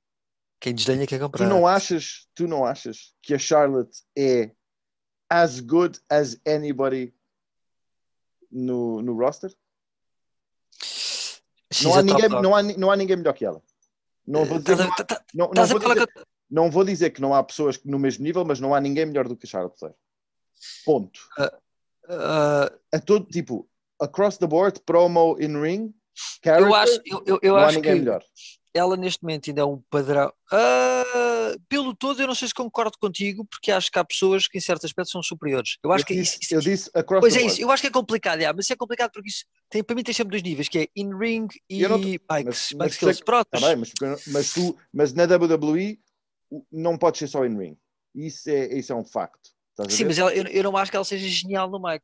Quem 0.58 0.74
desdenha 0.74 1.06
quer 1.06 1.18
tu 1.18 1.24
comprar. 1.24 1.46
não 1.46 1.66
achas, 1.66 2.26
tu 2.34 2.48
não 2.48 2.64
achas 2.64 3.12
que 3.22 3.34
a 3.34 3.38
Charlotte 3.38 3.98
é 4.16 4.50
as 5.28 5.60
good 5.60 6.00
as 6.08 6.40
anybody 6.46 7.12
no, 8.50 9.02
no 9.02 9.12
roster? 9.12 9.54
She's 11.70 11.84
Não 11.84 11.94
há, 11.94 12.02
ninguém, 12.02 12.28
não, 12.30 12.56
há, 12.56 12.62
não 12.62 12.90
há 12.90 12.96
ninguém 12.96 13.16
melhor 13.16 13.34
que 13.34 13.44
ela. 13.44 13.62
Não 14.30 14.44
vou 14.44 14.58
dizer, 14.58 14.76
não, 14.76 14.92
há- 14.92 14.94
tá- 14.96 15.04
tá- 15.04 15.24
não, 15.34 15.50
não 15.54 15.62
a 15.62 15.66
vou 15.66 15.78
dizer, 15.78 16.06
que 16.06 16.18
eu- 16.18 16.24
não 16.50 16.70
vou 16.70 16.84
dizer 16.84 17.10
que 17.10 17.20
não 17.20 17.34
há 17.34 17.42
pessoas 17.42 17.80
no 17.84 17.98
mesmo 17.98 18.22
nível, 18.24 18.44
mas 18.44 18.60
não 18.60 18.74
há 18.74 18.80
ninguém 18.80 19.06
melhor 19.06 19.26
do 19.26 19.36
que 19.36 19.46
a 19.46 19.48
Charlotte. 19.50 19.78
Ponto. 20.84 21.20
ah, 22.08 22.70
A 22.92 22.98
todo 23.00 23.26
tipo, 23.26 23.68
across 24.00 24.36
the 24.38 24.46
board, 24.46 24.80
promo 24.84 25.36
in 25.40 25.60
ring, 25.60 25.82
eu 25.84 25.92
character, 26.42 26.74
acho, 26.74 27.00
eu, 27.06 27.22
eu, 27.26 27.38
eu 27.42 27.52
não 27.54 27.60
há 27.60 27.66
acho 27.66 27.76
ninguém 27.76 27.92
que 27.94 27.98
melhor. 28.00 28.22
ela 28.74 28.96
neste 28.96 29.22
momento 29.22 29.48
ainda 29.50 29.60
é 29.62 29.64
um 29.64 29.82
padrão. 29.90 30.32
Ah, 30.52 31.54
pelo 31.68 31.94
todo, 31.94 32.20
eu 32.20 32.26
não 32.26 32.34
sei 32.34 32.48
se 32.48 32.54
concordo 32.54 32.96
contigo, 33.00 33.44
porque 33.46 33.70
acho 33.70 33.90
que 33.90 33.98
há 33.98 34.04
pessoas 34.04 34.46
que 34.48 34.58
em 34.58 34.60
certos 34.60 34.84
aspectos 34.84 35.12
são 35.12 35.22
superiores. 35.22 35.76
Eu 35.82 35.92
acho 35.92 36.02
eu, 36.02 36.06
que 36.06 36.14
disse, 36.14 36.38
isso, 36.42 36.54
eu 36.54 36.60
disse 36.60 36.90
across 36.94 37.20
Pois 37.20 37.32
the 37.34 37.38
é 37.40 37.42
board. 37.42 37.52
isso, 37.54 37.62
eu 37.62 37.70
acho 37.70 37.80
que 37.82 37.86
é 37.86 37.90
complicado, 37.92 38.38
yeah, 38.38 38.54
mas 38.56 38.64
isso 38.66 38.72
é 38.72 38.76
complicado 38.76 39.10
porque 39.12 39.28
isso 39.28 39.44
tem, 39.70 39.82
para 39.84 39.94
mim 39.96 40.02
tem 40.02 40.14
sempre 40.14 40.30
dois 40.30 40.42
níveis, 40.42 40.68
que 40.68 40.78
é 40.78 40.88
in-ring 40.96 41.48
e 41.68 41.86
não 41.86 41.98
bikes, 42.00 42.20
mas- 42.28 42.72
mas 42.76 42.92
skills. 42.92 43.20
Pronto, 43.20 43.48
Tá 43.50 43.60
mas- 43.60 43.70
bem, 43.70 43.84
mas, 44.00 44.26
mas, 44.26 44.52
tu, 44.52 44.76
mas 44.92 45.12
na 45.12 45.24
WWE 45.26 45.98
não 46.72 46.96
pode 46.96 47.18
ser 47.18 47.26
só 47.28 47.44
in 47.44 47.56
ring. 47.56 47.76
Isso 48.14 48.48
é, 48.50 48.66
isso 48.78 48.92
é 48.92 48.96
um 48.96 49.04
facto. 49.04 49.50
Sim, 49.88 50.06
mas 50.06 50.18
ela- 50.18 50.34
eu, 50.34 50.44
eu 50.44 50.62
não 50.64 50.76
acho 50.76 50.90
que 50.90 50.96
ela 50.96 51.04
seja 51.04 51.28
genial 51.28 51.70
no 51.70 51.78
mic. 51.80 52.02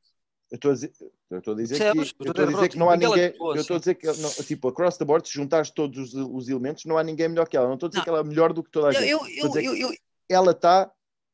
Eu 0.52 0.56
estou 0.56 0.71
a 0.71 0.75
dizer, 0.75 0.92
eu 1.30 1.38
estou 1.38 1.54
a 1.54 1.56
dizer 1.56 1.78
Percebes? 1.78 2.12
que, 2.12 2.23
Eu 2.23 2.26
eu 2.26 2.30
estou 2.30 2.44
a 2.44 2.44
estou 2.44 2.44
a 2.44 2.61
dizer, 2.61 2.68
que 2.68 2.78
não 2.78 2.90
há 2.90 2.97
pronto, 2.99 3.14
ninguém 3.16 3.35
Eu 3.40 3.54
estou 3.56 3.76
a 3.76 3.78
dizer 3.78 3.94
que, 3.94 4.06
não, 4.06 4.30
tipo, 4.30 4.68
across 4.68 4.97
the 4.99 5.04
board, 5.04 5.26
se 5.26 5.35
juntares 5.35 5.71
todos 5.71 6.14
os, 6.14 6.14
os 6.14 6.49
elementos, 6.49 6.85
não 6.85 6.97
há 6.99 7.02
ninguém 7.02 7.28
melhor 7.28 7.49
que 7.49 7.56
ela. 7.56 7.66
Não 7.66 7.75
estou 7.75 7.87
a 7.88 7.90
dizer 7.90 7.99
Não. 8.00 8.04
que 8.04 8.11
ela 8.11 8.21
é 8.21 8.23
melhor 8.25 8.52
do 8.52 8.62
que 8.62 8.71
toda 8.71 8.88
a 8.88 8.92
gente. 8.92 9.09
eu, 9.09 9.18
eu, 9.26 9.92
ela 10.28 10.52
está. 10.52 10.92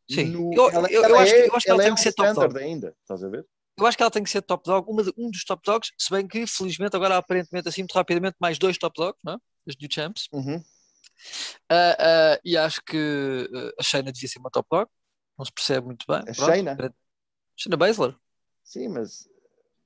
Sim. 0.09 0.25
No, 0.25 0.55
Eu- 0.55 0.71
ela, 0.71 0.91
eu- 0.91 1.05
ela 1.05 1.21
acho 1.23 1.33
que- 1.35 1.39
é, 1.41 1.49
eu 1.49 1.55
acho 1.57 1.65
que 1.65 1.71
ela 1.71 1.77
ela 1.77 1.83
tem 1.85 1.93
é 1.93 1.95
que 1.97 2.01
ser 2.01 2.13
top 2.13 2.29
standard 2.31 2.55
dog. 2.55 2.65
ainda. 2.65 2.97
Estás 3.03 3.23
a 3.25 3.29
ver? 3.29 3.47
Eu 3.83 3.87
acho 3.87 3.97
que 3.97 4.03
ela 4.03 4.11
tem 4.11 4.23
que 4.23 4.31
ser 4.31 4.43
top 4.43 4.65
dog, 4.65 4.89
uma 4.91 5.03
de- 5.03 5.13
um 5.17 5.31
dos 5.31 5.45
top 5.45 5.63
dogs, 5.65 5.93
se 5.99 6.11
bem 6.11 6.27
que 6.27 6.47
felizmente 6.47 6.95
agora 6.97 7.17
aparentemente 7.17 7.69
assim 7.69 7.83
muito 7.83 7.95
rapidamente 7.95 8.37
mais 8.41 8.59
dois 8.59 8.77
top 8.79 8.95
dogs, 9.01 9.19
não 9.25 9.35
é? 9.35 9.39
Os 9.67 9.77
New 9.81 9.89
Champs. 9.93 10.29
Uhum. 10.33 10.63
Ah, 11.69 11.97
ah, 11.99 12.41
e 12.45 12.57
acho 12.57 12.83
que 12.85 13.49
ah, 13.55 13.71
a 13.81 13.83
Shayna 13.83 14.13
devia 14.13 14.29
ser 14.29 14.39
uma 14.39 14.51
top 14.51 14.67
dog, 14.71 14.91
não 15.39 15.45
se 15.45 15.53
percebe 15.53 15.87
muito 15.87 16.05
bem. 16.09 16.23
A. 16.29 16.33
Shayna? 16.33 16.95
Shayna 17.57 17.77
Baszler. 17.77 18.15
Sim, 18.65 18.89
mas 18.89 19.29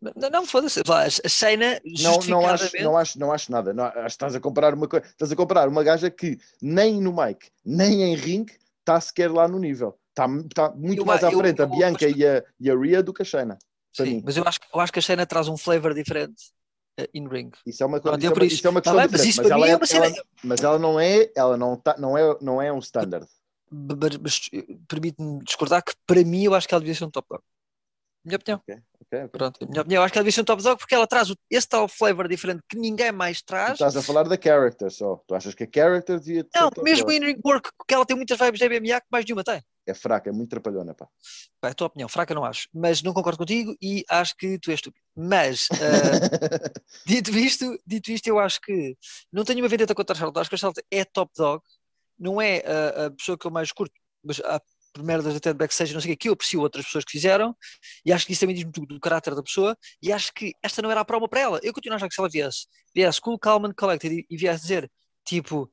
Não, 0.01 0.29
não 0.31 0.47
foda-se. 0.47 0.81
A 0.87 1.29
Shayna 1.29 1.81
não, 1.85 2.19
não, 2.29 2.47
acho, 2.47 2.77
não, 2.83 2.97
acho, 2.97 3.19
não 3.19 3.33
acho 3.33 3.51
nada. 3.53 3.73
Não, 3.73 3.85
acho 3.85 4.01
que 4.03 4.07
estás 4.09 4.35
a 4.35 4.41
comparar 4.41 4.75
uma 4.75 4.87
coisa. 4.87 5.07
Estás 5.07 5.33
a 5.33 5.37
comparar 5.37 5.69
uma 5.69 5.83
gaja 5.83 6.11
que 6.11 6.39
nem 6.61 7.01
no 7.01 7.13
mic, 7.13 7.51
nem 7.65 8.03
em 8.03 8.15
ring, 8.15 8.45
está 8.81 9.01
sequer 9.01 9.31
lá 9.31 9.49
no 9.49 9.59
nível. 9.59 9.99
Está, 10.11 10.27
está 10.27 10.71
muito 10.77 11.01
Eu- 11.03 11.07
mais 11.07 11.25
à 11.25 11.33
eu- 11.33 11.39
frente 11.39 11.61
a 11.61 11.65
eu- 11.65 11.71
Bianca 11.71 12.07
e, 12.09 12.25
a, 12.27 12.45
e 12.61 12.71
a 12.71 12.77
Rhea 12.77 13.03
do 13.03 13.13
que 13.15 13.23
a 13.23 13.25
Shayna. 13.25 13.59
Sim, 13.97 14.05
mim. 14.17 14.23
mas 14.25 14.37
eu 14.37 14.45
acho, 14.47 14.61
que- 14.61 14.67
eu 14.75 14.81
acho 14.81 14.93
que 14.93 14.99
a 14.99 15.03
Shayna 15.03 15.27
traz 15.27 15.49
um 15.49 15.57
flavor 15.57 15.95
diferente 15.95 16.43
eh, 16.99 17.09
in 17.15 17.29
ring. 17.29 17.51
Isso 17.67 17.83
é 17.83 17.87
uma, 17.87 18.01
Pronto, 18.01 18.19
isso 18.19 18.27
é 18.27 18.35
uma, 18.35 18.45
isso. 18.45 18.55
isso 18.57 18.67
é 18.67 18.71
uma 18.71 18.83
Tá 18.83 18.93
questão 18.93 19.09
bem, 19.09 19.35
mas 19.37 19.51
ela 19.51 19.67
é, 19.67 19.71
é 19.71 19.77
uma 19.77 19.87
cena- 19.87 20.07
ela- 20.07 20.25
mas 20.45 20.61
ela 20.63 20.79
não 20.79 21.01
é, 21.01 21.31
ela 21.37 21.57
não, 21.57 21.77
tá, 21.77 21.97
não, 21.99 22.17
é, 22.19 22.37
não 22.41 22.63
é 22.63 22.73
um 22.73 22.79
standard. 22.79 23.27
Mas, 23.71 24.17
mas, 24.19 24.49
eh, 24.53 24.77
permite-me 24.89 25.43
discordar 25.45 25.83
que 25.83 25.93
para 26.07 26.23
mim 26.25 26.45
eu 26.45 26.55
acho 26.55 26.69
que 26.69 26.75
ela 26.75 26.81
devia 26.81 26.95
ser 26.95 27.05
um 27.05 27.11
top 27.11 27.27
dog. 27.29 27.43
Minha 28.25 28.37
opinião. 28.37 28.59
Ok, 28.59 28.83
ok. 29.01 29.29
Pronto, 29.29 29.67
minha 29.69 29.81
opinião, 29.83 30.01
eu 30.01 30.05
acho 30.05 30.13
que 30.13 30.19
ela 30.19 30.23
devia 30.25 30.33
ser 30.35 30.41
um 30.43 30.45
top 30.45 30.63
dog 30.63 30.79
porque 30.79 30.95
ela 30.95 31.07
traz 31.07 31.31
o- 31.31 31.37
esse 31.51 31.69
tal 31.69 31.89
flavor 31.89 32.29
diferente 32.29 32.63
que 32.69 32.77
ninguém 32.79 33.11
mais 33.13 33.43
Tu 33.43 33.47
traz. 33.47 33.73
estás 33.73 33.97
a 33.97 34.03
falar 34.03 34.23
da 34.29 34.37
character 34.41 34.91
só. 34.91 35.17
Tu 35.27 35.35
achas 35.35 35.55
que 35.55 35.65
a 35.65 35.69
character 35.73 36.19
devia 36.21 36.47
Não, 36.55 36.71
mesmo 36.83 37.07
dog. 37.07 37.17
in 37.17 37.25
ring 37.27 37.41
work, 37.45 37.71
que 37.87 37.95
ela 37.95 38.07
tem 38.07 38.17
muitas 38.17 38.39
vibes 38.39 38.59
de 38.61 38.67
MMA 38.67 39.01
que 39.01 39.07
mais 39.11 39.25
de 39.25 39.33
uma 39.33 39.43
tem. 39.45 39.63
É 39.87 39.93
fraca, 39.93 40.31
é 40.31 40.33
muito 40.33 40.51
trapalhona, 40.51 40.95
pá. 40.95 41.07
Pá, 41.61 41.69
é 41.69 41.71
a 41.73 41.75
tua 41.75 41.89
opinião, 41.89 42.09
fraca 42.09 42.35
não 42.35 42.45
acho, 42.45 42.69
mas 42.73 43.03
não 43.03 43.13
concordo 43.13 43.39
contigo 43.39 43.77
e 43.83 44.05
acho 44.09 44.35
que 44.37 44.59
tu 44.59 44.71
és 44.71 44.79
estúpido. 44.79 45.05
Mas, 45.15 45.69
eh, 45.73 46.71
dito 47.07 47.31
isto, 47.37 47.79
dito 47.87 48.11
isto, 48.11 48.27
eu 48.27 48.39
acho 48.39 48.61
que 48.61 48.97
não 49.33 49.45
tenho 49.45 49.61
uma 49.61 49.69
vendetta 49.69 49.95
contra 49.95 50.15
a 50.15 50.19
Charlotte, 50.19 50.39
acho 50.41 50.49
que 50.49 50.55
a 50.55 50.59
Charlotte 50.59 50.85
é 50.91 51.05
top 51.05 51.33
dog, 51.37 51.63
não 52.19 52.41
é 52.41 52.63
a, 52.67 53.07
a 53.07 53.11
pessoa 53.11 53.37
que 53.37 53.47
eu 53.47 53.51
mais 53.51 53.73
curto, 53.73 53.95
mas 54.23 54.41
há 54.41 54.61
merdas 55.03 55.35
até 55.35 55.53
de 55.53 55.59
backstage, 55.59 55.93
não 55.93 56.01
sei 56.01 56.13
o 56.13 56.17
que, 56.17 56.23
que 56.23 56.29
eu 56.29 56.33
aprecio 56.33 56.61
outras 56.61 56.85
pessoas 56.85 57.05
que 57.05 57.13
fizeram, 57.13 57.55
e 58.05 58.13
acho 58.13 58.27
que 58.27 58.33
isso 58.33 58.41
também 58.41 58.55
diz 58.55 58.65
muito 58.65 58.87
do 58.87 59.01
caráter 59.01 59.35
da 59.35 59.43
pessoa, 59.43 59.77
e 60.03 60.13
acho 60.13 60.33
que 60.33 60.53
esta 60.63 60.81
não 60.81 60.91
era 60.91 61.01
a 61.01 61.05
promo 61.05 61.29
para 61.29 61.41
ela. 61.41 61.61
Eu 61.63 61.73
continuo 61.73 61.95
a 61.95 61.97
achar 61.97 62.09
que 62.09 62.15
se 62.15 62.21
ela 62.21 62.29
viesse, 62.29 62.67
viesse 62.95 63.21
cool, 63.21 63.39
calm 63.39 63.67
and 63.67 63.75
collected 63.77 64.15
e, 64.15 64.27
e 64.31 64.37
viesse 64.37 64.63
dizer, 64.63 64.91
tipo, 65.27 65.71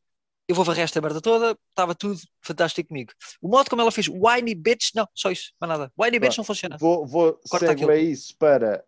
eu 0.51 0.55
vou 0.55 0.65
varrer 0.65 0.83
esta 0.83 0.99
merda 1.01 1.21
toda, 1.21 1.57
estava 1.69 1.95
tudo 1.95 2.19
fantástico 2.41 2.89
comigo. 2.89 3.11
O 3.41 3.47
modo 3.47 3.69
como 3.69 3.81
ela 3.81 3.91
fez 3.91 4.07
whiny 4.07 4.53
bitch, 4.53 4.89
não, 4.93 5.07
só 5.15 5.31
isso, 5.31 5.53
mais 5.59 5.69
nada. 5.69 5.91
Whiny 5.97 6.19
bitch 6.19 6.37
não 6.37 6.43
funciona. 6.43 6.77
Vou, 6.77 7.05
vou 7.07 7.39
segue 7.59 7.85
isso 8.01 8.35
para. 8.37 8.83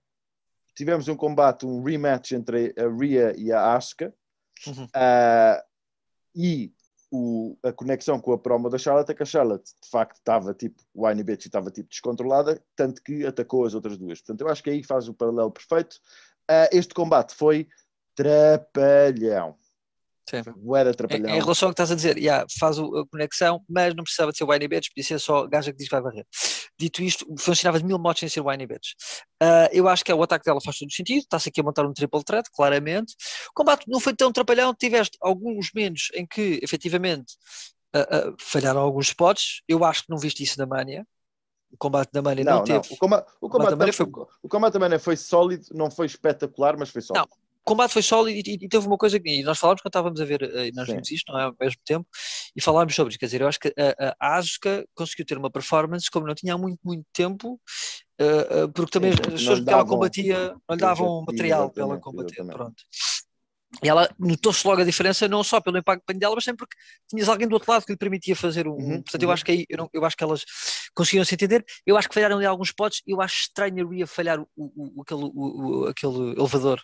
Tivemos 0.76 1.08
um 1.08 1.16
combate, 1.16 1.66
um 1.66 1.82
rematch 1.84 2.32
entre 2.34 2.74
a 2.78 2.88
Rhea 2.90 3.34
e 3.38 3.52
a 3.52 3.76
Asuka. 3.76 4.14
Uhum. 4.68 4.88
Ah, 4.94 5.64
e 6.36 6.74
o- 7.12 7.56
a 7.64 7.72
conexão 7.72 8.20
com 8.20 8.34
a 8.34 8.38
promo 8.38 8.70
da 8.70 8.78
Charlotte 8.78 9.12
é 9.12 9.14
que 9.14 9.24
a 9.24 9.26
Charlotte 9.26 9.72
de 9.84 9.90
facto 9.90 10.18
estava 10.18 10.54
tipo 10.54 10.82
whiny 10.96 11.24
bitch 11.24 11.46
e 11.46 11.48
estava 11.48 11.70
tipo 11.72 11.88
descontrolada, 11.90 12.60
tanto 12.76 13.02
que 13.04 13.26
atacou 13.26 13.66
as 13.66 13.74
outras 13.74 13.98
duas. 13.98 14.20
Portanto, 14.20 14.42
eu 14.42 14.50
acho 14.50 14.64
que 14.64 14.70
aí 14.70 14.84
faz 14.84 15.08
o 15.08 15.14
paralelo 15.14 15.52
perfeito. 15.52 15.98
Ah, 16.50 16.68
este 16.72 16.94
combate 16.94 17.34
foi 17.36 17.68
trapalhão. 18.16 19.56
De 20.26 20.38
Em, 21.38 21.40
relação 21.42 21.68
ao 21.68 21.74
que 21.74 21.82
estás 21.82 21.92
a 21.92 21.96
dizer, 21.96 22.18
yeah, 22.18 22.46
faz 22.60 22.80
o- 22.80 22.98
a 23.00 23.08
conexão, 23.08 23.62
mas 23.70 23.94
não 23.94 24.04
precisava 24.04 24.32
de 24.32 24.38
ser 24.38 24.46
whiny 24.46 24.68
bitch, 24.68 24.88
podia 24.90 25.04
ser 25.04 25.20
só 25.20 25.46
gaja 25.48 25.72
que 25.72 25.78
diz 25.78 25.88
que 25.90 25.96
vai 25.96 26.02
varrer. 26.02 26.26
Dito 26.80 27.04
isto, 27.04 27.26
funcionava 27.38 27.78
de 27.80 27.86
mil 27.86 28.00
modos 28.00 28.20
sem 28.22 28.30
ser 28.30 28.40
whiny 28.42 28.66
bitch. 28.66 28.92
Ah, 29.42 29.70
eu 29.72 29.88
acho 29.88 30.04
que 30.04 30.12
é, 30.12 30.16
o 30.16 30.24
ataque 30.24 30.46
dela 30.46 30.60
faz 30.64 30.78
todo 30.78 30.92
sentido, 30.92 31.20
está-se 31.24 31.50
aqui 31.50 31.60
a 31.60 31.64
montar 31.64 31.86
um 31.86 31.94
triple 31.94 32.24
threat, 32.24 32.50
claramente. 32.54 33.14
O 33.50 33.54
combate 33.54 33.84
não 33.88 34.00
foi 34.00 34.14
tão 34.16 34.32
trapalhão, 34.32 34.74
tiveste 34.74 35.18
alguns 35.22 35.70
momentos 35.76 36.10
em 36.14 36.26
que, 36.26 36.60
efetivamente, 36.64 37.34
ah, 37.94 38.08
ah, 38.10 38.34
falharam 38.40 38.80
alguns 38.80 39.08
spots. 39.08 39.62
Eu 39.68 39.84
acho 39.84 40.04
que 40.04 40.10
não 40.10 40.18
viste 40.18 40.42
isso 40.42 40.58
na 40.58 40.66
Mania. 40.66 41.06
O 41.72 41.78
combate 41.78 42.12
da 42.14 42.22
Mania 42.22 42.44
não, 42.46 42.52
Não, 42.52 42.60
não. 42.60 42.82
teve. 42.82 42.94
O 42.94 42.98
combate, 42.98 43.28
o 43.42 43.50
combate 43.50 43.70
também 43.72 43.92
também 43.92 43.94
foi- 43.94 44.24
o 44.44 44.48
combate 44.50 44.74
também 44.74 45.00
foi 45.00 45.18
sólido, 45.18 45.66
não 45.74 45.90
foi 45.92 46.06
espetacular, 46.06 46.78
mas 46.78 46.90
foi 46.90 47.02
sólido. 47.02 47.26
O 47.26 47.43
combate 47.64 47.92
foi 47.92 48.02
sólido 48.02 48.38
e, 48.50 48.54
e- 48.56 48.68
teve 48.70 48.86
uma 48.88 48.98
coisa 48.98 49.20
que 49.20 49.44
nós 49.44 49.58
falámos 49.60 49.82
quando 49.82 49.90
estávamos 49.92 50.22
a 50.22 50.26
ver, 50.26 50.42
eh, 50.44 50.72
nós 50.74 50.86
Sim. 50.88 50.94
vimos 50.94 51.12
isto, 51.12 51.32
não 51.32 51.40
é? 51.40 51.44
Ao 51.44 51.56
mesmo 51.60 51.80
tempo, 51.86 52.08
e 52.56 52.62
falámos 52.62 52.94
sobre 52.96 53.12
isso. 53.12 53.20
Quer 53.20 53.26
dizer, 53.28 53.42
eu 53.42 53.48
acho 53.48 53.60
que 53.60 53.74
a, 53.78 54.16
a 54.20 54.36
Asuka 54.38 54.86
conseguiu 54.94 55.26
ter 55.26 55.38
uma 55.38 55.50
performance 55.52 56.10
como 56.12 56.28
não 56.28 56.36
tinha 56.36 56.54
há 56.54 56.58
muito, 56.58 56.80
muito 56.84 57.06
tempo, 57.14 57.60
eh, 58.20 58.48
eh, 58.50 58.68
porque 58.74 58.92
também 58.92 59.12
as 59.12 59.20
pessoas 59.20 59.60
que 59.62 59.70
ela 59.70 59.86
combatia 59.86 60.56
não 60.68 60.76
lhe 60.76 60.82
davam 60.82 61.08
objetivo, 61.08 61.26
material 61.32 61.70
para 61.72 61.84
ela 61.84 61.98
combater. 62.00 62.34
exatamente. 62.34 62.56
Pronto. 62.58 62.84
E 63.84 63.90
ela 63.90 64.08
notou-se 64.20 64.68
logo 64.68 64.82
a 64.82 64.86
diferença, 64.86 65.28
não 65.28 65.44
só 65.44 65.60
pelo 65.60 65.80
impacto 65.80 66.04
dela, 66.14 66.36
mas 66.36 66.46
também 66.46 66.58
porque 66.58 66.76
tinhas 67.10 67.28
alguém 67.28 67.48
do 67.48 67.54
outro 67.54 67.72
lado 67.72 67.84
que 67.86 67.92
lhe 67.92 67.98
permitia 67.98 68.36
fazer 68.36 68.68
um. 68.68 68.74
Uhum, 68.74 69.02
portanto, 69.02 69.24
eu 69.24 69.30
uhum. 69.30 69.34
acho 69.34 69.44
que 69.44 69.52
aí, 69.52 69.66
eu, 69.68 69.78
não- 69.78 69.90
eu 69.92 70.06
acho 70.06 70.16
que 70.16 70.24
elas 70.24 70.46
conseguiram 70.94 71.26
se 71.26 71.34
entender. 71.34 71.66
Eu 71.86 71.98
acho 71.98 72.08
que 72.08 72.14
falharam 72.14 72.38
ali 72.38 72.46
alguns 72.46 72.68
spots, 72.68 73.02
eu 73.08 73.20
acho 73.20 73.42
estranho 73.42 73.84
a 73.88 73.90
Rhea 73.90 74.06
falhar 74.06 74.40
o, 74.40 74.48
o, 74.56 75.00
o- 75.00 75.02
aquele, 75.02 75.24
o- 75.24 75.86
aquele 75.88 76.40
elevador 76.40 76.84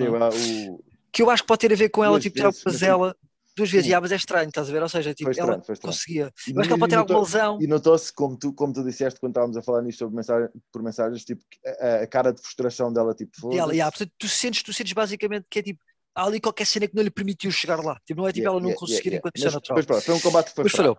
O- 0.00 0.84
que 1.12 1.22
eu 1.22 1.30
acho 1.30 1.42
que 1.42 1.46
pode 1.46 1.60
ter 1.60 1.72
a 1.72 1.76
ver 1.76 1.88
com 1.90 2.02
ela, 2.02 2.14
Duas 2.14 2.22
tipo, 2.24 2.36
tirar 2.36 2.50
o 2.50 2.52
mas 2.66 2.80
dela. 2.80 3.16
duas 3.56 3.70
vezes, 3.70 3.86
Sim. 3.86 3.94
ah, 3.94 4.00
mas 4.00 4.10
é 4.12 4.16
estranho, 4.16 4.48
estás 4.48 4.68
a 4.68 4.72
ver? 4.72 4.82
Ou 4.82 4.88
seja, 4.88 5.14
tipo, 5.14 5.24
Foi 5.26 5.30
estranho, 5.32 5.52
ela 5.54 5.64
foi 5.64 5.76
conseguia. 5.76 6.32
E 6.46 6.50
Eu 6.50 6.60
acho 6.60 6.68
que 6.68 6.72
ela 6.72 6.78
pode 6.78 6.90
ter 6.90 6.96
e 6.96 6.98
alguma 6.98 7.20
lesão. 7.20 7.58
E 7.60 7.66
notou-se, 7.68 8.12
como 8.12 8.36
tu, 8.36 8.52
como 8.52 8.72
tu 8.72 8.82
disseste 8.82 9.20
quando 9.20 9.30
estávamos 9.30 9.56
a 9.56 9.62
falar 9.62 9.82
nisto 9.82 10.00
sobre 10.00 10.16
mensagem, 10.16 10.48
por 10.72 10.82
mensagens, 10.82 11.24
tipo, 11.24 11.42
a, 11.80 12.02
a 12.02 12.06
cara 12.06 12.32
de 12.32 12.40
frustração 12.42 12.92
dela, 12.92 13.14
tipo, 13.14 13.30
E 13.36 13.58
ela, 13.58 13.72
foda-se. 13.72 13.76
yeah, 13.76 13.90
portanto, 13.92 14.12
tu 14.18 14.28
sentes, 14.28 14.62
tu 14.62 14.72
sentes 14.72 14.92
basicamente 14.92 15.46
que 15.48 15.58
é 15.60 15.62
tipo, 15.62 15.80
há 16.14 16.24
ali 16.24 16.40
qualquer 16.40 16.66
cena 16.66 16.88
que 16.88 16.94
não 16.96 17.02
lhe 17.02 17.10
permitiu 17.10 17.50
chegar 17.52 17.78
lá. 17.80 17.96
Tipo, 18.04 18.22
não 18.22 18.28
é 18.28 18.32
tipo 18.32 18.40
Yeah, 18.40 18.56
ela 18.56 18.60
não 18.60 18.70
yeah, 18.70 18.80
conseguir 18.80 19.08
yeah, 19.10 19.18
enquanto 19.18 19.36
isso 19.36 19.48
é 19.48 19.50
Mas, 19.50 19.54
natural. 19.54 19.76
mas 19.76 19.86
pronto, 19.86 20.02
foi 20.04 20.14
um 20.14 20.20
combate 20.20 20.48
que 20.50 20.54
foi 20.56 20.64
Mas 20.64 20.72
falhou. 20.72 20.98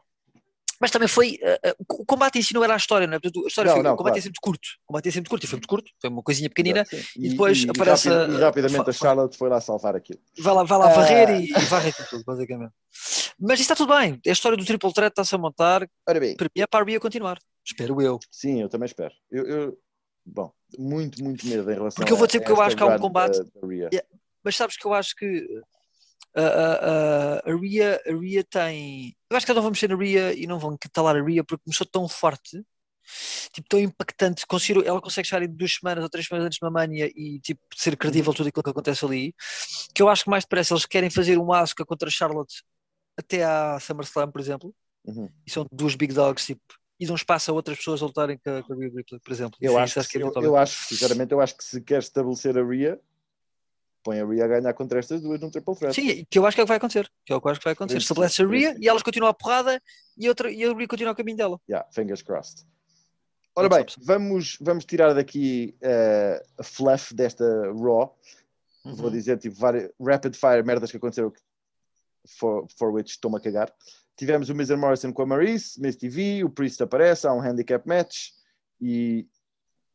Mas 0.79 0.91
também 0.91 1.07
foi. 1.07 1.37
eh, 1.41 1.75
o 1.89 2.05
combate 2.05 2.37
em 2.39 2.41
si 2.41 2.53
não 2.53 2.63
era 2.63 2.73
a 2.73 2.77
história, 2.77 3.07
não 3.07 3.15
é? 3.15 3.19
Portanto, 3.19 3.45
a 3.45 3.47
história 3.47 3.69
Não, 3.69 3.75
foi, 3.77 3.83
não, 3.83 3.93
o 3.93 3.97
combate 3.97 4.11
claro. 4.13 4.19
é 4.19 4.23
sempre 4.23 4.39
curto. 4.41 4.67
O 4.83 4.87
combate 4.87 5.07
é 5.07 5.11
sempre 5.11 5.29
curto 5.29 5.43
e 5.43 5.47
foi 5.47 5.57
muito 5.57 5.67
curto. 5.67 5.91
Foi 6.01 6.09
uma 6.09 6.21
coisinha 6.23 6.49
pequenina. 6.49 6.83
Sim. 6.85 7.01
e 7.17 7.29
depois 7.29 7.63
e, 7.63 7.69
aparece 7.69 8.09
rapid- 8.09 8.33
a- 8.35 8.37
e 8.37 8.41
rapidamente 8.41 8.89
a 8.89 8.93
Charlotte 8.93 9.37
foi 9.37 9.49
lá 9.49 9.61
salvar 9.61 9.95
aquilo. 9.95 10.19
Vai 10.39 10.53
lá, 10.53 10.63
vai 10.63 10.77
lá 10.77 10.85
Ah. 10.91 10.93
varrer 10.93 11.29
e, 11.41 11.49
e 11.49 11.65
varre 11.65 11.89
aquilo 11.89 12.07
tudo, 12.09 12.23
basicamente. 12.25 12.73
Mas 13.39 13.59
isso 13.59 13.71
está 13.71 13.75
tudo 13.75 13.95
bem. 13.97 14.19
A 14.25 14.31
história 14.31 14.57
do 14.57 14.65
Triple 14.65 14.93
Threat 14.93 15.11
está-se 15.11 15.33
a 15.35 15.37
montar. 15.37 15.87
Ora 16.07 16.19
bem, 16.19 16.35
Para 16.35 16.45
mim 16.55 16.61
é 16.61 16.67
para 16.67 16.95
a 16.95 16.99
continuar. 16.99 17.37
Espero 17.65 18.01
eu. 18.01 18.19
sim, 18.31 18.61
eu 18.61 18.69
também 18.69 18.85
espero. 18.85 19.13
Eu, 19.31 19.45
eu- 19.47 19.77
bom, 20.25 20.51
muito, 20.77 21.23
muito 21.23 21.45
medo 21.47 21.69
em 21.69 21.73
relação 21.73 21.95
Porque 21.97 22.11
eu 22.13 22.17
vou 22.17 22.27
dizer 22.27 22.41
que 22.41 22.51
eu 22.51 22.61
acho 22.61 22.75
que 22.75 22.83
há 22.83 22.87
um 22.87 22.99
combate- 22.99 23.37
da- 23.39 23.67
da. 23.67 23.73
Yeah. 23.73 24.07
Mas 24.43 24.55
sabes 24.55 24.77
que 24.77 24.85
eu 24.85 24.93
acho 24.93 25.15
que 25.15 25.25
uh, 25.39 25.61
a, 26.35 26.41
a, 26.41 26.73
a, 26.73 27.35
a, 27.37 27.51
a 27.51 28.19
Rhea 28.19 28.43
tem. 28.49 29.15
Eu 29.29 29.37
acho 29.37 29.45
que 29.45 29.53
não 29.53 29.61
vão 29.61 29.71
mexer 29.71 29.89
na 29.89 29.95
Rhea 29.95 30.33
e 30.33 30.45
não 30.45 30.59
vão 30.59 30.77
catalar 30.77 31.15
a 31.15 31.23
Rhea 31.23 31.43
porque 31.43 31.63
começou 31.63 31.87
tão 31.87 32.07
forte, 32.07 32.63
tipo, 33.53 33.67
tão 33.69 33.79
impactante. 33.79 34.45
Consigo, 34.45 34.83
ela 34.83 35.01
consegue 35.01 35.27
chegar 35.27 35.45
em 35.45 35.49
duas 35.49 35.73
semanas 35.75 36.03
ou 36.03 36.09
três 36.09 36.27
semanas 36.27 36.47
antes 36.47 36.59
de 36.59 36.65
uma 36.65 36.71
mania 36.71 37.09
e 37.15 37.39
tipo, 37.39 37.61
ser 37.75 37.95
credível 37.95 38.33
tudo 38.33 38.49
aquilo 38.49 38.63
que 38.63 38.69
acontece 38.69 39.05
ali. 39.05 39.33
Que 39.93 40.01
eu 40.01 40.09
acho 40.09 40.25
que 40.25 40.29
mais 40.29 40.43
depressa 40.43 40.73
eles 40.73 40.85
querem 40.85 41.09
fazer 41.09 41.37
um 41.37 41.53
Asuka 41.53 41.85
contra 41.85 42.07
a 42.09 42.11
Charlotte 42.11 42.63
até 43.17 43.43
à 43.43 43.79
SummerSlam, 43.79 44.31
por 44.31 44.41
exemplo. 44.41 44.75
Uhum. 45.05 45.29
E 45.45 45.51
são 45.51 45.65
duas 45.71 45.95
big 45.95 46.13
dogs, 46.13 46.45
tipo, 46.45 46.61
e 46.99 47.05
dão 47.05 47.15
espaço 47.15 47.51
a 47.51 47.53
outras 47.53 47.77
pessoas 47.77 48.01
a 48.01 48.05
lutarem 48.05 48.37
com 48.37 48.49
a, 48.49 48.63
com 48.63 48.73
a 48.73 48.75
Rhea 48.75 48.91
Ripley, 48.93 49.19
por 49.21 49.31
exemplo. 49.31 49.57
Eu 49.61 49.73
Sim, 49.73 49.77
acho, 49.79 49.99
isso 49.99 50.09
que, 50.09 50.17
é 50.17 50.21
eu, 50.21 50.31
eu 50.41 50.55
acho, 50.55 50.83
sinceramente, 50.87 51.31
eu 51.31 51.41
acho 51.41 51.57
que 51.57 51.63
se 51.63 51.81
quer 51.81 51.99
estabelecer 51.99 52.57
a 52.57 52.63
Rhea, 52.63 52.99
põe 54.05 54.19
a 54.19 54.25
Rhea 54.25 54.45
a 54.45 54.47
ganhar 54.47 54.73
contra 54.75 54.99
estas 54.99 55.19
duas 55.19 55.41
num 55.41 55.49
triple 55.49 55.75
threat. 55.75 55.95
Sim, 55.95 56.25
que 56.29 56.37
eu 56.37 56.45
acho 56.45 56.55
que 56.55 56.61
é 56.61 56.63
o 56.63 56.67
que 56.67 56.69
vai 56.69 56.77
acontecer. 56.77 57.11
Que 57.25 57.33
é 57.33 57.35
o 57.35 57.41
que 57.41 57.47
eu 57.47 57.51
acho 57.51 57.59
que 57.59 57.63
vai 57.65 57.73
acontecer. 57.73 57.97
Estabelece 57.97 58.43
a 58.43 58.47
Rhea 58.47 58.77
e 58.79 58.87
elas 58.87 59.01
continuam 59.01 59.31
a 59.31 59.33
porrada 59.33 59.81
e, 60.15 60.29
outra, 60.29 60.51
e 60.51 60.63
a 60.63 60.71
Rhea 60.71 60.87
continua 60.87 61.13
o 61.13 61.15
caminho 61.15 61.37
dela. 61.37 61.59
Yeah, 61.67 61.89
fingers 61.91 62.21
crossed. 62.21 62.63
Ora 63.57 63.69
bem, 63.69 63.85
vamos, 63.99 64.57
vamos 64.61 64.85
tirar 64.85 65.13
daqui 65.13 65.75
eh, 65.81 66.43
a 66.59 66.63
fluff 66.63 67.13
desta 67.15 67.45
Raw. 67.73 68.15
Uhum. 68.83 68.95
Vou 68.95 69.09
dizer, 69.09 69.39
tipo, 69.39 69.55
várias, 69.55 69.89
rapid 69.99 70.35
fire 70.35 70.63
merdas 70.63 70.91
que 70.91 70.97
aconteceram 70.97 71.33
for, 72.27 72.67
for 72.77 72.91
which 72.91 73.11
estou-me 73.11 73.37
a 73.37 73.39
cagar. 73.39 73.73
Tivemos 74.17 74.49
o 74.49 74.53
and 74.53 74.77
Morrison 74.77 75.11
com 75.11 75.23
a 75.23 75.25
Maurice, 75.25 75.81
Miz 75.81 75.95
TV, 75.95 76.43
o 76.43 76.49
Priest 76.49 76.81
aparece, 76.83 77.27
há 77.27 77.33
um 77.33 77.41
handicap 77.41 77.87
match 77.87 78.29
e, 78.79 79.27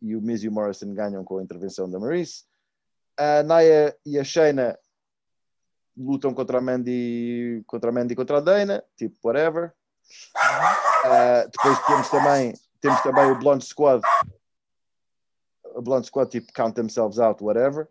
e 0.00 0.16
o 0.16 0.20
Miz 0.20 0.42
e 0.42 0.48
o 0.48 0.52
Morrison 0.52 0.92
ganham 0.92 1.22
com 1.22 1.38
a 1.38 1.42
intervenção 1.42 1.88
da 1.88 1.98
Maurice. 1.98 2.44
A 3.20 3.42
Naya 3.42 3.94
e 4.06 4.18
a 4.18 4.24
Shayna 4.24 4.78
lutam 5.94 6.32
contra 6.32 6.56
a 6.56 6.60
Mandy 6.62 7.62
contra 7.66 7.90
a 7.90 7.92
Mandy 7.92 8.14
contra 8.14 8.38
a 8.38 8.40
Dana, 8.40 8.82
tipo, 8.96 9.14
whatever. 9.22 9.74
Uh, 11.04 11.50
depois 11.52 11.78
temos 11.86 12.08
também, 12.08 12.54
temos 12.80 13.02
também 13.02 13.30
o 13.30 13.38
Blonde 13.38 13.66
Squad. 13.66 14.02
O 15.74 15.82
Blonde 15.82 16.06
Squad, 16.06 16.30
tipo, 16.30 16.50
count 16.54 16.74
themselves 16.74 17.18
out, 17.18 17.44
whatever. 17.44 17.86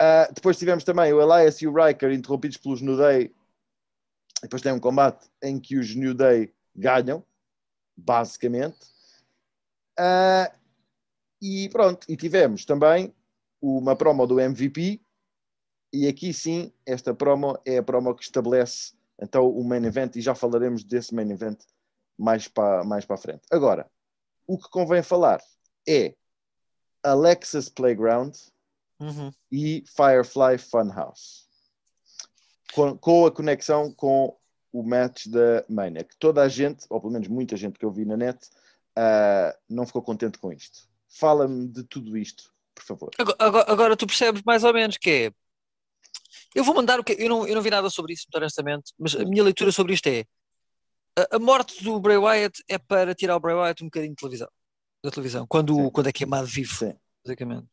Uh, 0.00 0.32
depois 0.32 0.56
tivemos 0.56 0.84
também 0.84 1.12
o 1.12 1.20
Elias 1.20 1.60
e 1.60 1.66
o 1.66 1.74
Riker 1.74 2.12
interrompidos 2.12 2.56
pelos 2.56 2.80
New 2.80 2.96
Day. 2.96 3.34
Depois 4.42 4.62
tem 4.62 4.72
um 4.72 4.78
combate 4.78 5.28
em 5.42 5.58
que 5.58 5.76
os 5.76 5.92
New 5.96 6.14
Day 6.14 6.54
ganham, 6.74 7.24
basicamente. 7.96 8.78
Uh, 9.98 10.50
e 11.40 11.68
pronto, 11.70 12.06
e 12.08 12.16
tivemos 12.16 12.64
também 12.64 13.12
uma 13.62 13.96
promo 13.96 14.26
do 14.26 14.40
MVP. 14.40 15.00
E 15.92 16.08
aqui 16.08 16.32
sim, 16.32 16.72
esta 16.84 17.14
promo 17.14 17.58
é 17.64 17.78
a 17.78 17.82
promo 17.82 18.14
que 18.14 18.24
estabelece 18.24 18.94
então 19.20 19.48
o 19.48 19.62
main 19.62 19.84
event, 19.84 20.16
e 20.16 20.20
já 20.20 20.34
falaremos 20.34 20.82
desse 20.82 21.14
main 21.14 21.30
event 21.30 21.60
mais 22.18 22.48
para 22.48 22.82
mais 22.82 23.04
para 23.04 23.14
a 23.14 23.18
frente. 23.18 23.42
Agora, 23.50 23.88
o 24.46 24.58
que 24.58 24.68
convém 24.68 25.02
falar 25.02 25.40
é 25.88 26.14
Alexa's 27.02 27.68
Playground 27.68 28.34
Uhum. 29.02 29.32
e 29.50 29.82
Firefly 29.96 30.58
Funhouse. 30.58 31.46
Com, 32.72 32.96
com 32.96 33.26
a 33.26 33.32
conexão 33.32 33.92
com 33.92 34.36
o 34.72 34.82
match 34.82 35.26
da 35.26 35.64
Mania. 35.68 36.04
Que 36.04 36.16
toda 36.16 36.40
a 36.40 36.48
gente, 36.48 36.86
ou 36.88 37.00
pelo 37.00 37.12
menos 37.12 37.26
muita 37.26 37.56
gente 37.56 37.78
que 37.78 37.84
eu 37.84 37.90
vi 37.90 38.04
na 38.04 38.16
net, 38.16 38.48
ah, 38.96 39.56
não 39.68 39.84
ficou 39.86 40.02
contente 40.02 40.38
com 40.38 40.52
isto. 40.52 40.88
Fala-me 41.08 41.66
de 41.66 41.82
tudo 41.82 42.16
isto, 42.16 42.54
por 42.74 42.84
favor. 42.84 43.10
Agora, 43.38 43.72
agora- 43.72 43.96
tu 43.96 44.06
percebes 44.06 44.42
mais 44.44 44.64
ou 44.64 44.72
menos 44.72 44.96
que 44.96 45.10
é. 45.10 45.32
Eu 46.54 46.64
vou 46.64 46.74
mandar 46.74 47.00
o 47.00 47.04
que. 47.04 47.12
Eu 47.12 47.28
não, 47.28 47.46
eu 47.46 47.54
não 47.54 47.62
vi 47.62 47.70
nada 47.70 47.88
sobre 47.88 48.12
isso, 48.12 48.26
honestamente, 48.34 48.92
mas 48.98 49.14
a 49.14 49.24
minha 49.24 49.42
leitura 49.42 49.72
sobre 49.72 49.94
isto 49.94 50.06
é. 50.08 50.24
A, 51.18 51.36
a 51.36 51.38
morte 51.38 51.82
do 51.82 51.98
Bray 52.00 52.16
Wyatt 52.16 52.62
é 52.68 52.78
para 52.78 53.14
tirar 53.14 53.36
o 53.36 53.40
Bray 53.40 53.54
Wyatt 53.54 53.82
um 53.82 53.86
bocadinho 53.86 54.12
de 54.12 54.16
televisão, 54.16 54.48
da 55.02 55.10
televisão, 55.10 55.46
quando, 55.46 55.74
Sim. 55.74 55.90
quando 55.90 56.06
é 56.08 56.12
queimado 56.12 56.46
vivo, 56.46 56.74
Sim. 56.74 56.94
basicamente. 57.24 57.66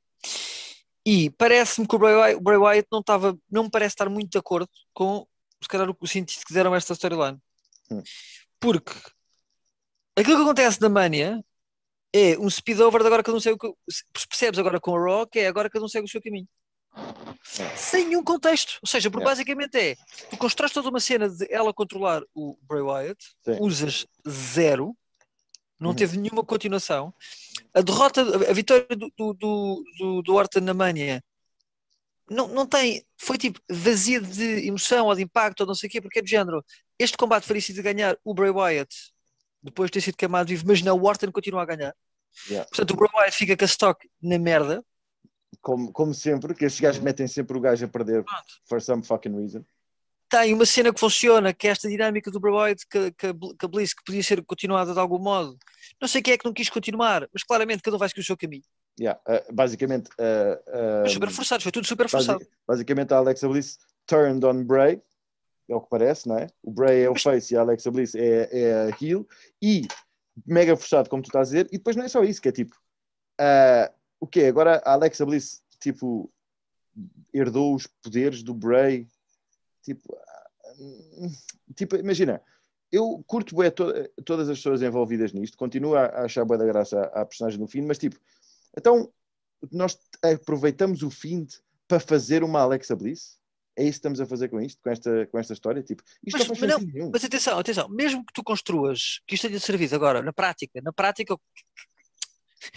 E 1.06 1.30
parece-me 1.32 1.88
que 1.88 1.96
o 1.96 2.00
Bray 2.00 2.16
Wyatt, 2.16 2.36
o 2.36 2.42
Bray 2.42 2.58
Wyatt 2.58 2.88
não 2.92 3.00
estava, 3.00 3.38
não 3.50 3.64
me 3.64 3.70
parece 3.70 3.94
estar 3.94 4.10
muito 4.10 4.30
de 4.32 4.38
acordo 4.38 4.70
com, 4.94 5.26
se 5.62 5.68
calhar, 5.68 5.90
o, 5.90 5.98
o 6.00 6.08
sentido 6.08 6.44
que 6.46 6.54
deram 6.54 6.76
esta 6.76 6.94
storyline. 6.94 7.40
Hum. 7.90 8.04
Porque 8.60 8.94
aquilo 10.18 10.38
que 10.38 10.44
acontece 10.44 10.82
na 10.82 10.90
Mania 10.90 11.44
é 12.14 12.38
um 12.40 12.50
speed 12.50 12.80
over 12.80 13.02
de 13.02 13.08
agora 13.08 13.24
cada 13.24 13.38
um 13.38 13.40
segue 13.40 13.56
o 13.56 13.60
que. 13.60 13.74
Percebes 14.28 14.60
agora 14.60 14.80
com 14.80 14.92
Raw 14.98 15.28
que 15.28 15.40
é 15.40 15.48
agora 15.48 15.70
cada 15.70 15.84
um 15.86 15.88
segue 15.88 16.06
o 16.06 16.10
seu 16.10 16.22
caminho. 16.22 16.48
Sem 17.76 18.08
nenhum 18.08 18.24
contexto. 18.24 18.80
Ou 18.82 18.88
seja, 18.88 19.10
porque 19.10 19.24
É. 19.24 19.30
basicamente 19.30 19.78
é 19.78 19.96
tu 20.30 20.38
constróis 20.38 20.72
toda 20.72 20.90
uma 20.90 21.00
cena 21.00 21.30
de 21.30 21.48
ela 21.52 21.74
controlar 21.74 22.22
o 22.34 22.58
Bray 22.64 22.82
Wyatt, 22.82 23.24
Sim. 23.46 23.58
usas 23.60 24.06
zero, 24.28 24.96
não 25.80 25.92
Uhum. 25.92 25.96
teve 25.96 26.18
nenhuma 26.18 26.44
continuação. 26.44 27.14
A 27.74 27.82
derrota, 27.82 28.22
a 28.22 28.54
vitória 28.54 28.88
do, 28.90 29.12
do, 29.16 29.34
do, 29.34 30.22
do, 30.24 30.34
Orton 30.34 30.62
na 30.62 30.74
Mania 30.74 31.24
não, 32.30 32.48
não 32.48 32.66
tem, 32.66 33.06
foi 33.18 33.38
tipo 33.38 33.60
vazia 33.70 34.20
de 34.20 34.68
emoção 34.68 35.06
ou 35.08 35.16
de 35.16 35.22
impacto 35.24 35.62
ou 35.62 35.68
não 35.68 35.76
sei 35.76 35.88
o 35.88 35.92
quê, 35.92 36.02
porque 36.02 36.20
é 36.20 36.22
do 36.22 36.28
género. 36.28 36.64
Este 36.98 37.16
combate 37.18 37.46
faria 37.46 37.62
sido 37.62 37.82
ganhar 37.82 38.18
o 38.24 38.34
Bray 38.34 38.52
Wyatt 38.52 38.94
depois 39.62 39.90
de 39.90 39.94
ter 39.94 40.02
sido 40.02 40.18
queimado 40.18 40.50
vivo, 40.50 40.66
mas 40.68 40.82
não, 40.82 40.98
o 40.98 41.06
Orton 41.06 41.32
continua 41.32 41.62
a 41.64 41.66
ganhar. 41.66 41.96
Yeah. 42.50 42.68
Portanto, 42.70 42.92
o 42.92 42.96
Bray 42.96 43.10
Wyatt 43.16 43.36
fica 43.36 43.58
com 43.58 43.64
a 43.64 43.68
stock 43.68 44.10
na 44.22 44.38
merda. 44.38 44.84
Como, 45.62 45.92
como 45.92 46.14
sempre, 46.14 46.54
que 46.54 46.66
estes 46.66 46.80
gajos 46.80 47.02
metem 47.02 47.28
sempre 47.28 47.58
o 47.58 47.60
gajo 47.60 47.86
a 47.86 47.88
perder 47.90 48.24
for 48.66 48.82
some 48.82 49.04
fucking 49.04 49.36
reason. 49.36 49.64
tem 50.30 50.54
uma 50.54 50.66
cena 50.66 50.94
que 50.94 51.00
funciona, 51.00 51.52
que 51.54 51.68
é 51.68 51.72
esta 51.72 51.90
dinâmica 51.90 52.30
do 52.30 52.40
Bray 52.40 52.54
Wyatt 52.54 52.86
que, 52.88 53.12
que, 53.12 53.34
que 53.34 53.66
a 53.66 53.68
Bliss 53.68 53.94
que 53.94 54.04
podia 54.04 54.22
ser 54.24 54.44
continuada 54.46 54.94
de 54.94 55.00
algum 55.00 55.18
modo. 55.18 55.58
Não 56.00 56.08
sei 56.08 56.22
quem 56.22 56.34
é 56.34 56.38
que 56.38 56.46
não 56.46 56.54
quis 56.54 56.70
continuar, 56.70 57.28
mas 57.34 57.44
claramente 57.44 57.82
cada 57.82 57.96
um 57.96 58.00
vai 58.00 58.08
seguir 58.08 58.22
o 58.22 58.26
seu 58.26 58.38
caminho. 58.38 58.64
Yeah, 59.00 59.20
uh, 59.28 59.54
basicamente, 59.54 60.10
uh, 60.20 60.60
uh, 60.70 61.02
Mas 61.04 61.14
super 61.14 61.30
forçados, 61.32 61.64
foi 61.64 61.72
tudo 61.72 61.88
super 61.88 62.08
forçado. 62.08 62.40
basi- 62.40 62.52
basicamente 62.68 63.14
a 63.14 63.18
Alexa 63.18 63.48
Bliss 63.48 63.78
turned 64.06 64.46
on 64.46 64.64
Bray, 64.64 65.02
é 65.70 65.76
o 65.76 65.82
que 65.82 65.90
parece, 65.90 66.28
não 66.28 66.38
é? 66.38 66.48
O 66.64 66.72
Bray 66.72 67.04
é 67.04 67.10
o 67.10 67.20
face 67.20 67.54
e 67.54 67.58
a 67.58 67.62
Alexa 67.62 67.92
Bliss 67.92 68.16
é, 68.16 68.50
é 68.52 68.74
a 68.84 68.98
heel, 69.02 69.28
e 69.62 69.88
mega 70.46 70.76
forçado, 70.76 71.10
como 71.10 71.22
tu 71.22 71.28
estás 71.28 71.50
a 71.50 71.52
dizer, 71.52 71.68
e 71.72 71.78
depois 71.78 71.96
não 71.96 72.04
é 72.04 72.08
só 72.08 72.24
isso, 72.24 72.42
que 72.42 72.50
é 72.50 72.52
tipo, 72.52 72.76
uh, 73.40 73.94
o 74.20 74.28
quê? 74.28 74.46
Agora 74.46 74.82
a 74.84 74.94
Alexa 74.94 75.26
Bliss, 75.26 75.62
tipo, 75.80 76.32
herdou 77.34 77.76
os 77.76 77.88
poderes 77.88 78.44
do 78.44 78.54
Bray, 78.54 79.08
tipo, 79.84 80.02
ah, 80.16 80.50
tipo 81.76 81.96
imagina, 81.96 82.42
eu 82.92 83.24
curto 83.28 83.56
bué 83.56 83.70
to- 83.70 83.94
todas 84.26 84.50
as 84.50 84.58
pessoas 84.58 84.82
envolvidas 84.82 85.32
nisto, 85.32 85.58
continuo 85.58 85.96
a, 85.96 86.06
a 86.06 86.26
achar 86.26 86.44
bué 86.44 86.58
da 86.58 86.66
graça 86.66 87.00
à, 87.00 87.22
à 87.22 87.26
personagem 87.26 87.60
no 87.60 87.68
fim, 87.68 87.82
mas 87.82 87.98
tipo, 87.98 88.20
então 88.78 89.12
nós 89.72 90.00
aproveitamos 90.22 91.04
o 91.04 91.10
fim 91.10 91.46
para 91.88 92.00
fazer 92.00 92.44
uma 92.44 92.62
Alexa 92.62 92.96
Bliss? 92.96 93.39
É 93.80 93.84
isso 93.84 93.92
que 93.92 93.98
estamos 94.00 94.20
a 94.20 94.26
fazer 94.26 94.50
com 94.50 94.60
isto, 94.60 94.82
com 94.84 94.90
esta, 94.90 95.26
com 95.28 95.40
esta 95.40 95.54
história? 95.54 95.82
Tipo, 95.82 96.04
isto 96.26 96.38
Mas- 96.38 96.48
não 96.48 96.56
faz 96.56 96.72
não, 96.72 96.80
nenhum. 96.80 97.10
Mas 97.14 97.24
atenção, 97.24 97.58
atenção, 97.58 97.88
mesmo 97.90 98.26
que 98.26 98.34
tu 98.34 98.44
construas 98.44 99.22
que 99.26 99.36
isto 99.36 99.48
tenha 99.48 99.60
servido 99.60 99.96
agora, 99.96 100.22
na 100.22 100.34
prática, 100.34 100.82
na 100.84 100.92
prática, 100.92 101.38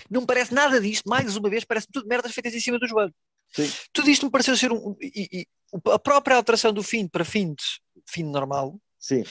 não 0.09 0.21
me 0.21 0.27
parece 0.27 0.55
nada 0.55 0.81
disto, 0.81 1.09
mais 1.09 1.37
uma 1.37 1.51
vez, 1.51 1.65
parece 1.65 1.89
tudo 1.93 2.07
merdas 2.07 2.33
feitas 2.33 2.55
em 2.55 2.61
cima 2.61 2.79
do 2.79 2.87
joelho. 2.87 3.13
Sim. 3.51 3.71
Tudo 3.93 4.09
isto 4.11 4.25
me 4.25 4.31
pareceu 4.31 4.57
ser 4.57 4.71
um. 4.73 4.97
E, 5.01 5.29
e 5.41 5.47
a 5.91 5.99
própria 5.99 6.37
alteração 6.37 6.73
do 6.73 6.83
fim 6.83 7.09
para 7.09 7.25
fim 7.25 7.53
de, 7.55 7.65
fim 8.09 8.23
normal 8.23 8.79
Sim. 8.99 9.25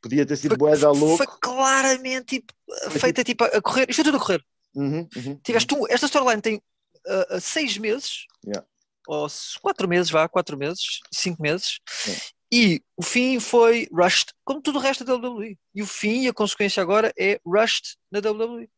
Podia 0.00 0.24
ter 0.26 0.36
sido 0.36 0.52
foi, 0.52 0.58
bué 0.58 0.76
da 0.78 0.90
louco. 0.90 1.18
foi 1.18 1.26
claramente 1.40 2.38
tipo, 2.40 2.52
Foi 2.90 2.98
feita 3.00 3.22
tipo, 3.22 3.44
a 3.44 3.60
correr. 3.60 3.82
Isto 3.88 3.96
foi 4.02 4.04
tudo 4.04 4.16
a 4.16 4.20
correr. 4.20 4.42
Uhum, 4.74 5.06
uhum, 5.14 5.36
Tiveste 5.44 5.68
tu, 5.68 5.86
esta 5.90 6.06
storyline 6.06 6.40
tem 6.40 6.56
uh, 6.56 7.38
seis 7.40 7.76
meses, 7.76 8.26
Yeah. 8.44 8.66
Ou 9.06 9.26
quatro 9.60 9.88
meses, 9.88 10.10
vá, 10.10 10.28
quatro 10.28 10.56
meses, 10.56 11.00
cinco 11.12 11.42
meses, 11.42 11.80
Sim. 11.88 12.16
E 12.54 12.82
o 12.98 13.02
fim 13.02 13.40
foi 13.40 13.88
rushed, 13.90 14.30
como 14.44 14.60
tudo 14.60 14.78
o 14.78 14.82
resto 14.82 15.04
da 15.06 15.14
WWE. 15.14 15.58
E 15.74 15.80
o 15.80 15.86
fim 15.86 16.24
e 16.24 16.28
a 16.28 16.34
consequência 16.34 16.82
agora 16.82 17.10
é 17.18 17.40
rushed 17.46 17.96
na 18.10 18.18
WWE. 18.18 18.68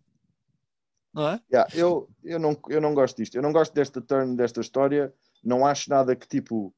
Não 1.13 1.29
é? 1.29 1.41
Yeah, 1.53 1.69
eu, 1.75 2.09
eu, 2.23 2.39
não, 2.39 2.57
eu 2.69 2.81
não 2.81 2.95
gosto 2.95 3.17
disto. 3.17 3.35
Eu 3.35 3.43
não 3.43 3.53
gosto 3.53 3.75
desta 3.75 4.01
turn, 4.01 4.37
desta 4.37 4.61
história. 4.61 5.13
Não 5.43 5.67
acho 5.67 5.91
nada 5.91 6.15
que 6.15 6.29
tipo 6.29 6.73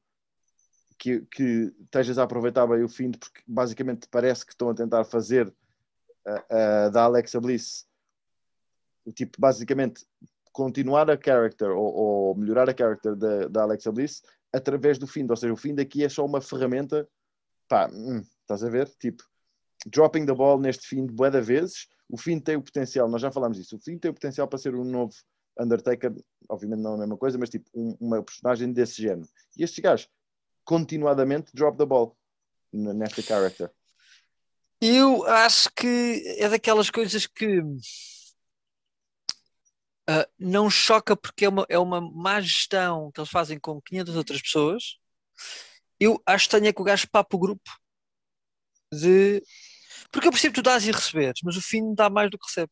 que, 0.97 1.21
que 1.31 1.71
estejas 1.83 2.17
a 2.17 2.23
aproveitar 2.23 2.65
bem 2.65 2.83
o 2.83 2.89
fim, 2.89 3.11
porque 3.11 3.43
basicamente 3.47 4.07
parece 4.09 4.43
que 4.43 4.53
estão 4.53 4.71
a 4.71 4.73
tentar 4.73 5.05
fazer 5.05 5.47
uh, 5.47 6.87
uh, 6.87 6.91
da 6.91 7.03
Alexa 7.03 7.39
Bliss 7.39 7.87
tipo, 9.13 9.39
basicamente 9.39 10.05
continuar 10.57 11.07
a 11.11 11.19
character 11.23 11.69
ou, 11.69 11.93
ou 11.93 12.35
melhorar 12.35 12.67
a 12.67 12.75
character 12.75 13.15
da, 13.15 13.47
da 13.47 13.61
Alexa 13.61 13.91
Bliss 13.91 14.23
através 14.51 14.97
do 14.97 15.05
fim. 15.05 15.27
Ou 15.29 15.35
seja, 15.35 15.53
o 15.53 15.55
fim 15.55 15.75
daqui 15.75 16.03
é 16.03 16.09
só 16.09 16.25
uma 16.25 16.41
ferramenta. 16.41 17.07
Pá, 17.67 17.87
hum, 17.93 18.23
estás 18.41 18.63
a 18.63 18.69
ver? 18.69 18.89
Tipo, 18.99 19.23
dropping 19.85 20.25
the 20.25 20.33
ball 20.33 20.59
neste 20.59 20.87
fim 20.87 21.05
de 21.05 21.13
boa 21.13 21.29
vezes. 21.29 21.87
O 22.09 22.17
fim 22.17 22.39
tem 22.39 22.55
o 22.55 22.61
potencial, 22.61 23.07
nós 23.07 23.21
já 23.21 23.31
falámos 23.31 23.57
disso, 23.57 23.75
o 23.75 23.79
fim 23.79 23.99
tem 23.99 24.09
o 24.09 24.13
potencial 24.13 24.47
para 24.47 24.57
ser 24.57 24.73
um 24.73 24.83
novo 24.83 25.13
Undertaker, 25.59 26.13
obviamente 26.49 26.79
não 26.79 26.91
é 26.91 26.95
a 26.95 26.99
mesma 26.99 27.17
coisa, 27.17 27.37
mas 27.37 27.49
tipo 27.49 27.69
um, 27.75 27.95
uma 27.99 28.23
personagem 28.23 28.71
desse 28.71 29.01
género. 29.01 29.27
E 29.57 29.63
estes 29.63 29.79
gajos 29.79 30.09
continuadamente 30.63 31.51
drop 31.53 31.77
the 31.77 31.85
ball 31.85 32.17
nesta 32.71 33.21
character. 33.21 33.69
Eu 34.79 35.25
acho 35.25 35.69
que 35.75 36.35
é 36.37 36.47
daquelas 36.47 36.89
coisas 36.89 37.27
que 37.27 37.61
uh, 40.09 40.25
não 40.39 40.69
choca 40.69 41.15
porque 41.15 41.45
é 41.45 41.49
uma, 41.49 41.65
é 41.69 41.77
uma 41.77 42.01
má 42.01 42.39
gestão 42.41 43.11
que 43.11 43.19
eles 43.19 43.29
fazem 43.29 43.59
com 43.59 43.81
500 43.81 44.15
outras 44.15 44.41
pessoas. 44.41 44.97
Eu 45.99 46.21
acho 46.25 46.43
estranho 46.43 46.67
é 46.67 46.73
que 46.73 46.81
o 46.81 46.85
gajo 46.85 47.07
papa 47.11 47.35
o 47.35 47.39
grupo 47.39 47.69
de. 48.93 49.43
Porque 50.11 50.27
eu 50.27 50.31
percebo 50.31 50.53
que 50.53 50.61
tu 50.61 50.63
dás 50.63 50.85
e 50.87 50.91
receberes, 50.91 51.41
mas 51.43 51.57
o 51.57 51.61
fim 51.61 51.93
dá 51.93 52.09
mais 52.09 52.29
do 52.29 52.37
que 52.37 52.47
recebe. 52.47 52.71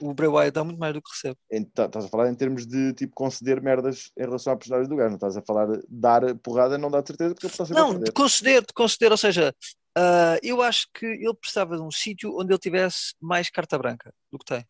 O 0.00 0.14
Bray 0.14 0.28
Wyatt 0.28 0.52
dá 0.52 0.62
muito 0.62 0.78
mais 0.78 0.94
do 0.94 1.02
que 1.02 1.10
recebe. 1.10 1.36
Então, 1.50 1.86
estás 1.86 2.04
a 2.04 2.08
falar 2.08 2.30
em 2.30 2.34
termos 2.34 2.66
de 2.66 2.92
tipo 2.94 3.12
conceder 3.14 3.60
merdas 3.60 4.12
em 4.16 4.22
relação 4.22 4.52
à 4.52 4.56
personagem 4.56 4.88
do 4.88 4.94
gajo, 4.94 5.08
não 5.08 5.16
estás 5.16 5.36
a 5.36 5.42
falar 5.42 5.66
de 5.66 5.82
dar 5.88 6.36
porrada, 6.36 6.78
não 6.78 6.90
dá 6.90 7.04
certeza 7.04 7.34
porque 7.34 7.46
ele 7.46 7.52
está 7.52 7.66
sempre 7.66 7.82
Não, 7.82 7.98
de 7.98 8.12
conceder, 8.12 8.60
de 8.60 8.72
conceder, 8.72 9.10
ou 9.10 9.16
seja, 9.16 9.52
uh, 9.98 10.38
eu 10.40 10.62
acho 10.62 10.86
que 10.94 11.04
ele 11.04 11.34
precisava 11.34 11.76
de 11.76 11.82
um 11.82 11.90
sítio 11.90 12.38
onde 12.38 12.52
ele 12.52 12.60
tivesse 12.60 13.14
mais 13.20 13.50
carta 13.50 13.76
branca 13.76 14.14
do 14.30 14.38
que 14.38 14.44
tem. 14.44 14.64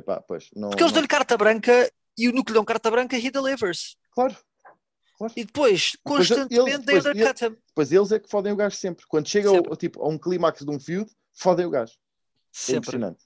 Epá, 0.00 0.20
pois, 0.20 0.48
não, 0.54 0.70
porque 0.70 0.82
eles 0.82 0.92
não... 0.92 0.96
dão-lhe 0.96 1.08
carta 1.08 1.36
branca 1.36 1.92
e 2.16 2.28
o 2.28 2.32
núcleo 2.32 2.54
dão 2.54 2.64
carta 2.64 2.90
branca 2.90 3.16
he 3.16 3.30
delivers. 3.30 3.96
Claro. 4.12 4.34
claro. 5.18 5.32
E 5.36 5.44
depois, 5.44 5.96
constantemente, 6.02 6.86
they 6.86 6.98
undercut 6.98 7.44
him. 7.44 7.56
Depois 7.68 7.92
eles 7.92 8.12
é 8.12 8.18
que 8.18 8.28
fodem 8.30 8.52
o 8.52 8.56
gajo 8.56 8.76
sempre. 8.76 9.04
Quando 9.06 9.28
chega 9.28 9.50
ao, 9.50 9.76
tipo, 9.76 10.02
a 10.02 10.08
um 10.08 10.18
clímax 10.18 10.64
de 10.64 10.70
um 10.70 10.80
feud, 10.80 11.10
fodem 11.34 11.66
o 11.66 11.70
gajo. 11.70 11.92
Sempre. 12.50 12.74
É 12.74 12.78
impressionante. 12.78 13.24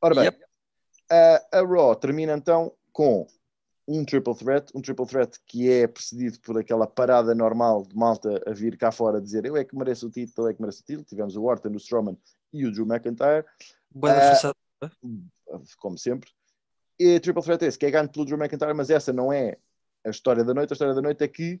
Ora 0.00 0.14
bem, 0.14 0.24
Yep. 0.24 0.44
a, 1.10 1.58
a 1.58 1.62
Raw 1.62 1.94
termina 1.96 2.34
então 2.34 2.72
com 2.92 3.26
um 3.86 4.04
triple 4.04 4.34
threat, 4.34 4.70
um 4.74 4.80
triple 4.80 5.06
threat 5.06 5.38
que 5.44 5.68
é 5.68 5.88
precedido 5.88 6.38
por 6.40 6.56
aquela 6.56 6.86
parada 6.86 7.34
normal 7.34 7.84
de 7.84 7.96
malta 7.96 8.40
a 8.46 8.52
vir 8.52 8.76
cá 8.76 8.92
fora 8.92 9.20
dizer 9.20 9.44
eu 9.44 9.56
é 9.56 9.64
que 9.64 9.76
mereço 9.76 10.06
o 10.06 10.10
título, 10.10 10.46
eu 10.46 10.50
é 10.50 10.54
que 10.54 10.60
mereço 10.60 10.82
o 10.82 10.84
título. 10.84 11.04
Tivemos 11.04 11.36
o 11.36 11.42
Orton, 11.42 11.70
o 11.70 11.76
Strowman 11.76 12.16
e 12.52 12.64
o 12.64 12.72
Drew 12.72 12.86
McIntyre, 12.86 13.44
Boa 13.94 14.14
forçada. 14.14 14.56
Como 15.76 15.98
sempre. 15.98 16.30
E 16.98 17.16
a 17.16 17.20
triple 17.20 17.42
threat 17.42 17.64
é 17.64 17.68
esse, 17.68 17.78
que 17.78 17.86
é 17.86 17.90
ganho 17.90 18.08
pelo 18.08 18.24
Drew 18.24 18.38
McIntyre, 18.38 18.74
mas 18.74 18.90
essa 18.90 19.12
não 19.12 19.32
é 19.32 19.58
a 20.04 20.10
história 20.10 20.44
da 20.44 20.54
noite. 20.54 20.72
A 20.72 20.74
história 20.74 20.94
da 20.94 21.02
noite 21.02 21.22
é 21.22 21.28
que 21.28 21.60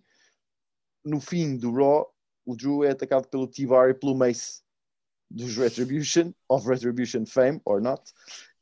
no 1.04 1.20
fim 1.20 1.56
do 1.56 1.72
Raw, 1.72 2.12
o 2.46 2.56
Drew 2.56 2.84
é 2.84 2.90
atacado 2.90 3.28
pelo 3.28 3.46
T-Bar 3.46 3.90
e 3.90 3.94
pelo 3.94 4.14
Mace 4.14 4.62
dos 5.30 5.56
Retribution, 5.56 6.32
of 6.48 6.68
Retribution 6.68 7.24
fame, 7.26 7.60
or 7.64 7.80
not. 7.80 8.02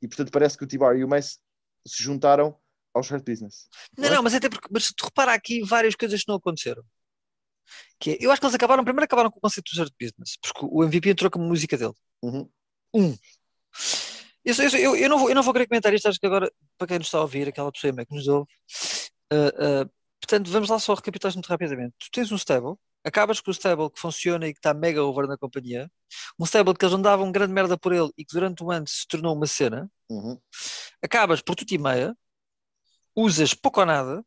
E 0.01 0.09
portanto 0.09 0.31
parece 0.31 0.57
que 0.57 0.65
o 0.65 0.67
T-Bar 0.67 0.97
e 0.97 1.05
o 1.05 1.09
Mace 1.09 1.39
se 1.87 2.03
juntaram 2.03 2.57
aos 2.95 3.11
Hurt 3.11 3.25
Business. 3.25 3.69
Não, 3.97 4.11
não, 4.11 4.23
mas 4.23 4.35
até 4.35 4.49
porque 4.49 4.69
mas 4.71 4.93
tu 4.93 5.05
repara 5.05 5.33
aqui 5.33 5.63
várias 5.63 5.95
coisas 5.95 6.23
que 6.23 6.29
não 6.29 6.37
aconteceram. 6.37 6.85
Que 7.99 8.13
é, 8.13 8.19
eu 8.21 8.31
acho 8.31 8.41
que 8.41 8.47
eles 8.47 8.55
acabaram, 8.55 8.85
primeiro 8.85 9.05
acabaram 9.05 9.31
com 9.31 9.39
o 9.39 9.41
conceito 9.41 9.71
do 9.75 9.83
Hurt 9.83 9.95
Business, 10.01 10.37
porque 10.41 10.67
o 10.69 10.83
MVP 10.85 11.11
entrou 11.11 11.31
com 11.31 11.41
a 11.41 11.47
música 11.47 11.77
dele. 11.77 11.95
Uhum. 12.23 12.51
Um. 12.95 13.17
Eu, 14.59 14.65
eu, 14.65 14.79
eu, 14.79 14.97
eu 14.97 15.09
não 15.09 15.19
vou, 15.19 15.29
eu 15.29 15.35
não 15.35 15.43
vou 15.43 15.53
querer 15.53 15.67
comentar 15.67 15.93
isto, 15.95 16.09
acho 16.09 16.19
que 16.19 16.27
agora, 16.27 16.51
para 16.77 16.89
quem 16.89 16.99
nos 16.99 17.07
está 17.07 17.19
a 17.19 17.23
ouvir, 17.23 17.49
aquela 17.49 17.71
pessoa 17.71 17.93
que 17.93 18.15
nos 18.15 18.27
ouve, 18.29 18.49
uh, 19.33 19.85
uh, 19.85 19.91
portanto, 20.21 20.51
vamos 20.51 20.69
lá 20.69 20.79
só 20.79 20.95
recapitular 20.95 21.35
muito 21.35 21.47
rapidamente. 21.47 21.95
Tu 21.99 22.11
tens 22.11 22.33
um 22.33 22.37
stable, 22.37 22.75
acabas 23.05 23.41
com 23.41 23.51
o 23.51 23.55
stable 23.55 23.91
que 23.91 24.01
funciona 24.01 24.47
e 24.47 24.53
que 24.53 24.59
está 24.59 24.75
mega 24.75 25.03
over 25.03 25.27
na 25.27 25.37
companhia, 25.39 25.91
um 26.39 26.45
stable 26.45 26.75
que 26.75 26.85
eles 26.85 26.93
não 26.93 27.03
davam 27.03 27.31
grande 27.33 27.53
merda 27.53 27.79
por 27.79 27.93
ele 27.93 28.11
e 28.17 28.25
que 28.25 28.35
durante 28.35 28.63
um 28.65 28.71
ano 28.71 28.87
se 28.89 29.07
tornou 29.07 29.35
uma 29.35 29.47
cena, 29.47 29.91
Uhum. 30.11 30.37
acabas 31.01 31.41
por 31.41 31.55
tudo 31.55 31.73
e 31.73 31.79
meia, 31.79 32.17
usas 33.15 33.55
pouco 33.55 33.81
ou 33.81 33.87
nada, 33.87 34.25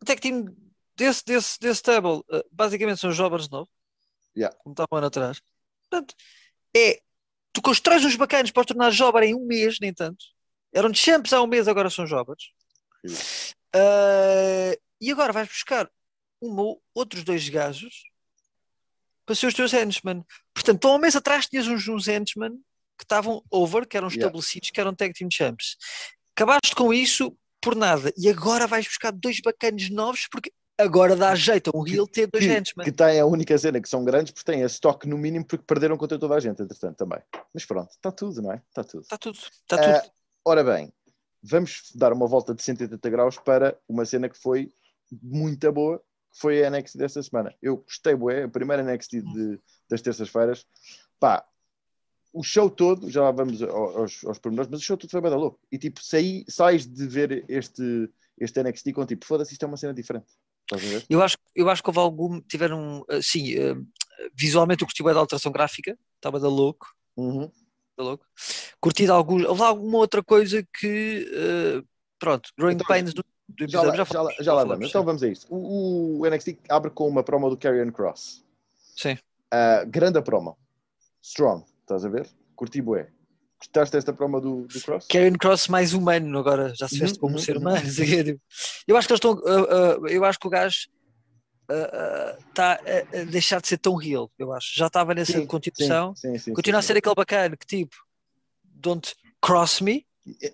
até 0.00 0.16
que 0.16 0.22
time 0.22 0.50
desse, 0.96 1.24
desse, 1.24 1.58
desse 1.60 1.78
stable, 1.78 2.18
uh, 2.30 2.44
basicamente 2.50 3.00
são 3.00 3.12
jobbers 3.12 3.44
de 3.46 3.52
novo, 3.52 3.68
Yeah. 4.36 4.56
como 4.62 4.72
estava 4.72 4.88
um 4.90 4.96
ano 4.96 5.06
atrás. 5.08 5.40
Portanto, 5.82 6.14
é, 6.74 7.02
tu 7.52 7.60
constróis 7.62 8.04
uns 8.04 8.16
bacanas 8.16 8.50
para 8.50 8.60
os 8.60 8.66
tornar 8.66 8.90
jobber 8.90 9.24
em 9.24 9.34
um 9.34 9.46
mês, 9.46 9.78
nem 9.80 9.92
tanto. 9.92 10.24
Eram 10.72 10.92
champs 10.94 11.32
há 11.32 11.42
um 11.42 11.46
mês, 11.46 11.68
agora 11.68 11.90
são 11.90 12.06
jobbers. 12.06 12.50
Uh, 13.74 14.78
e 15.00 15.10
agora 15.10 15.32
vais 15.32 15.48
buscar 15.48 15.90
um 16.40 16.56
ou 16.58 16.82
outros 16.94 17.24
dois 17.24 17.48
gajos 17.48 18.04
para 19.24 19.34
ser 19.34 19.46
os 19.46 19.54
teus 19.54 19.72
henchman. 19.72 20.24
Portanto, 20.54 20.86
há 20.88 20.94
um 20.94 20.98
mês 20.98 21.14
atrás 21.14 21.46
tinhas 21.46 21.66
uns, 21.66 21.86
uns 21.88 22.08
henchmen 22.08 22.52
que 22.98 23.04
estavam 23.04 23.42
over, 23.50 23.86
que 23.86 23.96
eram 23.96 24.08
Yeah. 24.08 24.20
estabelecidos, 24.26 24.70
que 24.70 24.80
eram 24.80 24.94
tag 24.94 25.12
team 25.12 25.28
champs. 25.30 25.76
Acabaste 26.36 26.74
com 26.74 26.92
isso 26.92 27.36
por 27.60 27.74
nada. 27.76 28.12
E 28.16 28.28
agora 28.28 28.66
vais 28.66 28.86
buscar 28.86 29.12
dois 29.12 29.40
bacanos 29.40 29.90
novos 29.90 30.26
porque 30.30 30.52
agora 30.82 31.16
dá 31.16 31.34
jeito 31.34 31.70
a 31.74 31.78
um 31.78 31.86
heel 31.86 32.06
ter 32.06 32.26
dois 32.30 32.44
henchmen. 32.44 32.84
que 32.84 32.92
têm 32.92 33.20
a 33.20 33.26
única 33.26 33.56
cena 33.58 33.80
que 33.80 33.88
são 33.88 34.04
grandes 34.04 34.32
porque 34.32 34.50
têm 34.52 34.62
a 34.62 34.66
stock 34.66 35.06
no 35.08 35.16
mínimo 35.16 35.44
porque 35.44 35.64
perderam 35.66 35.96
contra 35.96 36.18
toda 36.18 36.34
a 36.34 36.40
gente, 36.40 36.60
entretanto, 36.62 36.96
também. 36.96 37.20
Mas 37.54 37.64
pronto, 37.64 37.90
está 37.90 38.10
tudo, 38.12 38.42
não 38.42 38.52
é? 38.52 38.62
Está 38.68 38.84
tudo. 38.84 39.02
Está 39.02 39.18
tudo. 39.18 39.38
Está 39.38 40.00
tudo. 40.00 40.12
Ora 40.44 40.62
bem, 40.64 40.92
vamos 41.42 41.92
dar 41.94 42.12
uma 42.12 42.26
volta 42.26 42.54
de 42.54 42.62
180 42.62 43.10
graus 43.10 43.38
para 43.38 43.78
uma 43.88 44.04
cena 44.04 44.28
que 44.28 44.38
foi 44.38 44.72
muito 45.22 45.70
boa, 45.72 45.98
que 46.32 46.38
foi 46.40 46.64
a 46.64 46.70
NXT 46.70 46.96
desta 46.98 47.22
semana. 47.22 47.54
Eu 47.62 47.76
gostei, 47.78 48.14
bué, 48.14 48.44
a 48.44 48.48
primeira 48.48 48.82
NXT 48.82 49.20
de- 49.22 49.60
das 49.88 50.00
terças-feiras. 50.02 50.64
Pá, 51.20 51.44
o 52.32 52.42
show 52.42 52.70
todo, 52.70 53.10
já 53.10 53.22
lá 53.22 53.30
vamos 53.30 53.62
ao- 53.62 53.98
aos, 54.00 54.24
aos 54.24 54.38
pormenores, 54.38 54.70
mas 54.70 54.80
o 54.80 54.82
show 54.82 54.96
todo 54.96 55.10
foi 55.10 55.20
bem 55.20 55.30
da 55.30 55.36
louco. 55.36 55.60
E 55.70 55.76
tipo, 55.78 56.02
saí, 56.02 56.44
sais 56.48 56.86
de 56.86 57.06
ver 57.06 57.44
este, 57.46 58.10
este 58.38 58.58
NXT 58.62 58.92
com 58.94 59.04
tipo, 59.04 59.26
foda-se, 59.26 59.52
isto 59.52 59.62
é 59.64 59.68
uma 59.68 59.76
cena 59.76 59.92
diferente. 59.92 60.32
Estás 60.72 60.84
a 60.84 60.98
ver? 60.98 61.06
Eu 61.08 61.22
acho, 61.22 61.36
eu 61.54 61.68
acho 61.68 61.82
que 61.82 61.90
houve 61.90 61.98
algum. 61.98 62.40
Tiveram. 62.40 63.04
uh, 63.10 63.22
Sim, 63.22 63.54
uh, 63.58 63.86
visualmente 64.34 64.82
eu 64.82 64.86
curti 64.86 65.02
bem 65.02 65.12
da 65.12 65.20
alteração 65.20 65.52
gráfica. 65.52 65.96
Estava 66.16 66.40
da 66.40 66.48
louco. 66.48 66.86
Uhum. 67.16 67.50
da 67.96 68.04
louco. 68.04 68.24
Curti 68.80 69.04
de 69.04 69.10
alguns. 69.10 69.44
Houve 69.44 69.62
alguma 69.62 69.98
outra 69.98 70.22
coisa 70.22 70.66
que. 70.78 71.26
uh, 71.30 71.86
pronto, 72.18 72.50
Growing 72.56 72.74
Então, 72.74 72.86
Pains 72.86 73.12
do, 73.12 73.24
do 73.48 73.68
Já 73.68 73.82
lá, 73.82 73.92
já, 73.94 73.98
lá, 73.98 74.04
falamos, 74.06 74.36
já 74.40 74.54
lá 74.54 74.64
vamos. 74.64 74.88
Então 74.88 75.04
vamos 75.04 75.22
a 75.22 75.28
isto. 75.28 75.46
O, 75.52 76.20
o 76.20 76.26
NXT 76.26 76.58
abre 76.68 76.90
com 76.90 77.06
uma 77.06 77.22
promo 77.22 77.50
do 77.50 77.56
Karrion 77.56 77.90
Cross. 77.90 78.44
Sim. 78.96 79.14
Uh, 79.52 79.86
grande 79.86 80.18
a 80.18 80.22
promo. 80.22 80.56
Strong, 81.20 81.64
estás 81.80 82.04
a 82.04 82.08
ver? 82.08 82.28
Curti 82.56 82.80
bué. 82.80 83.10
Gostaste 83.62 83.96
desta 83.96 84.12
promo 84.12 84.40
do, 84.40 84.66
do 84.66 84.80
Cross? 84.80 85.06
Karen 85.06 85.34
Cross 85.34 85.68
mais 85.68 85.94
humano 85.94 86.36
agora, 86.38 86.74
já 86.74 86.88
se 86.88 86.98
veste 86.98 87.14
Uhum, 87.14 87.20
como 87.20 87.34
um 87.34 87.36
uhum, 87.36 87.44
ser 87.44 87.56
uhum. 87.56 87.62
humano. 87.62 87.86
Eu 88.88 88.96
acho 88.96 89.06
que 89.06 89.12
eles 89.12 89.18
estão. 89.18 89.34
uh, 89.34 90.02
uh, 90.02 90.08
eu 90.08 90.24
acho 90.24 90.38
que 90.38 90.46
o 90.48 90.50
gajo 90.50 90.88
está 92.48 92.72
a, 92.74 93.20
a 93.20 93.24
deixar 93.24 93.60
de 93.60 93.68
ser 93.68 93.78
tão 93.78 93.94
real, 93.94 94.30
eu 94.38 94.52
acho. 94.52 94.76
Já 94.76 94.88
estava 94.88 95.14
nessa 95.14 95.32
Sim, 95.32 95.46
continuação. 95.46 96.14
Sim, 96.14 96.36
sim, 96.36 96.52
Continua 96.52 96.80
a 96.80 96.82
ser 96.82 96.96
aquele 96.96 97.14
bacana 97.14 97.56
que 97.56 97.66
tipo, 97.66 97.96
don't 98.64 99.14
cross 99.40 99.80
me. 99.80 100.04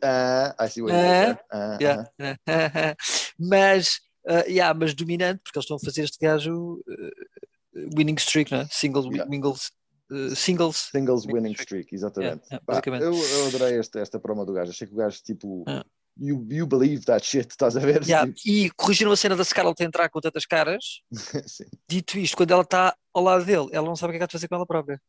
Ah, 0.02 0.54
I 0.60 0.68
see 0.68 0.82
what 0.82 0.94
mas, 3.38 4.00
uh, 4.28 4.44
yeah, 4.48 4.78
mas 4.78 4.94
dominante, 4.94 5.40
porque 5.42 5.58
eles 5.58 5.64
estão 5.64 5.76
a 5.76 5.80
fazer 5.80 6.04
este 6.04 6.18
gajo 6.20 6.82
uh, 6.86 7.96
winning 7.96 8.16
streak, 8.16 8.52
não 8.52 8.60
é? 8.60 8.68
Singles, 8.70 9.06
Yeah. 9.06 9.28
wingles, 9.30 9.70
uh, 10.10 10.34
singles. 10.36 10.88
Singles 10.90 11.26
Winning 11.26 11.52
streak, 11.54 11.94
exatamente. 11.94 12.42
Yeah, 12.44 12.46
yeah, 12.50 12.64
basicamente. 12.66 13.02
eu, 13.04 13.12
eu 13.14 13.46
adorei 13.48 13.78
esta, 13.78 14.00
esta 14.00 14.18
promo 14.18 14.44
do 14.46 14.52
gajo. 14.52 14.70
Achei 14.70 14.86
que 14.86 14.94
o 14.94 14.96
gajo, 14.96 15.20
tipo, 15.22 15.64
Yeah. 15.66 15.84
you, 16.18 16.46
you 16.50 16.66
believe 16.66 17.04
that 17.04 17.24
shit, 17.24 17.48
estás 17.50 17.76
a 17.76 17.80
ver? 17.80 18.02
Yeah, 18.06 18.30
E 18.44 18.70
corrigiram 18.76 19.12
a 19.12 19.16
cena 19.16 19.36
da 19.36 19.44
Scarlett 19.44 19.82
entrar 19.82 20.08
com 20.08 20.20
tantas 20.20 20.44
caras. 20.46 21.00
Dito 21.88 22.18
isto, 22.18 22.36
quando 22.36 22.50
ela 22.52 22.62
está 22.62 22.94
ao 23.14 23.22
lado 23.22 23.44
dele, 23.44 23.68
ela 23.72 23.86
não 23.86 23.96
sabe 23.96 24.10
o 24.10 24.12
que 24.12 24.16
é 24.16 24.18
que 24.18 24.24
há 24.24 24.26
de 24.26 24.32
fazer 24.32 24.48
com 24.48 24.54
ela 24.54 24.66
própria. 24.66 25.00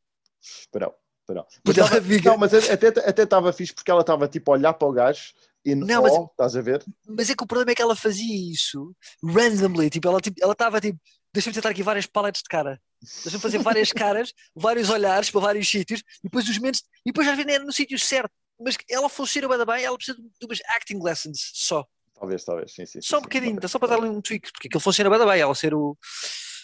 Esperão, 0.42 0.94
esperão. 1.22 1.46
Mas 1.66 1.78
ela 1.78 1.90
tava- 1.90 2.02
fica- 2.02 2.30
Não, 2.30 2.38
mas 2.38 2.54
até 2.54 2.88
até 2.88 3.24
estava 3.24 3.52
fixe 3.54 3.74
porque 3.74 3.92
ela 3.92 4.02
estava 4.02 4.28
tipo 4.28 4.52
a 4.52 4.56
olhar 4.56 4.74
para 4.74 4.88
o 4.88 4.92
gajo 4.94 5.34
e 5.66 5.76
Não, 5.76 6.02
mas- 6.02 6.14
estás 6.14 6.56
a 6.56 6.62
ver? 6.62 6.84
Mas 7.08 7.30
é 7.30 7.36
que 7.36 7.44
o 7.44 7.48
problema 7.48 7.72
é 7.72 7.76
que 7.76 7.82
ela 7.82 7.96
fazia 7.96 8.52
isso 8.52 8.96
randomly. 9.24 9.90
Tipo, 9.90 10.08
ela 10.08 10.22
tipo, 10.22 10.38
ela 10.42 10.54
estava 10.54 10.80
tipo 10.80 10.98
deixa-me 11.34 11.54
tentar 11.54 11.70
aqui 11.70 11.84
várias 11.84 12.06
paletes 12.06 12.42
de 12.42 12.50
cara. 12.50 12.82
Deixa-me 13.24 13.42
fazer 13.42 13.60
várias 13.60 13.92
caras, 13.92 14.34
vários 14.56 14.90
olhares 14.90 15.30
para 15.30 15.42
vários 15.42 15.68
sítios, 15.70 16.02
e 16.20 16.24
depois 16.24 16.48
os 16.48 16.58
momentos, 16.58 16.82
e 17.06 17.12
depois 17.12 17.28
às 17.28 17.36
vezes 17.38 17.54
é 17.54 17.60
no 17.60 17.72
sítio 17.72 17.98
certo. 17.98 18.32
Mas 18.60 18.78
ela 18.90 19.08
funciona 19.08 19.48
bem, 19.48 19.66
bem, 19.66 19.86
ela 19.86 19.96
precisa 19.96 20.18
de 20.18 20.46
umas 20.46 20.60
acting 20.76 21.02
lessons 21.02 21.52
só. 21.54 21.86
Talvez, 22.14 22.44
talvez, 22.44 22.74
sim, 22.74 22.86
sim. 22.86 23.02
Só 23.02 23.18
um 23.18 23.20
sim, 23.20 23.24
bocadinho, 23.24 23.70
só 23.70 23.80
para 23.80 23.90
dar-lhe 23.90 24.10
um 24.10 24.22
tweak, 24.22 24.52
porque 24.52 24.68
aquilo 24.68 24.82
funciona 24.82 25.10
bem, 25.10 25.26
bem, 25.26 25.40
ela 25.40 25.56
ser 25.56 25.74
o. 25.74 25.98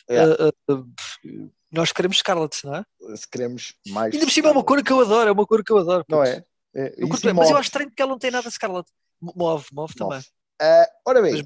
É. 0.09 0.23
uh, 0.23 0.53
uh, 0.69 0.73
uh, 0.73 1.51
nós 1.71 1.91
queremos 1.91 2.17
Scarlett, 2.17 2.65
não 2.65 2.75
é? 2.75 2.85
Se 3.15 3.27
queremos 3.27 3.73
mais. 3.87 4.13
Ainda 4.13 4.25
por 4.25 4.31
cima 4.31 4.49
é 4.49 4.51
uma 4.51 4.63
cor 4.63 4.83
que 4.83 4.91
eu 4.91 4.99
adoro, 4.99 5.29
é 5.29 5.31
uma 5.31 5.45
cor 5.45 5.63
que 5.63 5.71
eu 5.71 5.77
adoro. 5.77 6.05
Não 6.09 6.23
é? 6.23 6.43
É, 6.75 6.93
Eu 6.97 7.07
curto 7.07 7.33
mas 7.33 7.49
eu 7.49 7.55
acho 7.55 7.67
estranho 7.67 7.89
porque 7.89 8.01
ela 8.01 8.11
não 8.11 8.19
tem 8.19 8.29
nada 8.29 8.47
de 8.47 8.53
Scarlett. 8.53 8.89
Move, 9.21 9.65
move 9.71 9.93
também. 9.95 10.17
move. 10.17 10.27
Ah, 10.61 10.89
ora 11.05 11.21
Mas, 11.21 11.41
bem, 11.41 11.43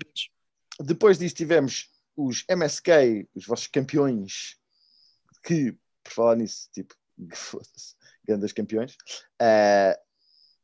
depois 0.80 1.20
disso 1.20 1.36
tivemos 1.36 1.88
os 2.20 2.44
MSK, 2.50 3.30
os 3.34 3.46
vossos 3.46 3.68
campeões, 3.68 4.58
que, 5.44 5.72
por 6.04 6.14
falar 6.14 6.36
nisso, 6.36 6.70
tipo, 6.74 6.94
grandes 8.28 8.52
campeões, 8.52 8.98
ah, 9.40 9.98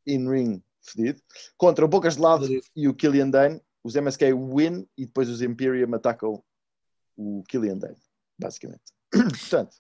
in-ring 0.06 0.62
fedido, 0.82 1.22
contra 1.58 1.86
o 1.86 1.88
Bocas 1.88 2.16
de 2.16 2.22
Lado 2.22 2.48
e 2.76 2.88
o 2.88 2.94
Killian 2.94 3.30
Dane. 3.30 3.62
Os 3.84 3.96
MSK 3.96 4.34
win 4.34 4.88
e 4.98 5.06
depois 5.06 5.30
os 5.30 5.42
Imperium 5.42 5.94
atacam 5.94 6.44
o 7.16 7.44
Killian 7.48 7.78
Dane, 7.78 7.98
basicamente. 8.38 8.84
Portanto, 9.12 9.78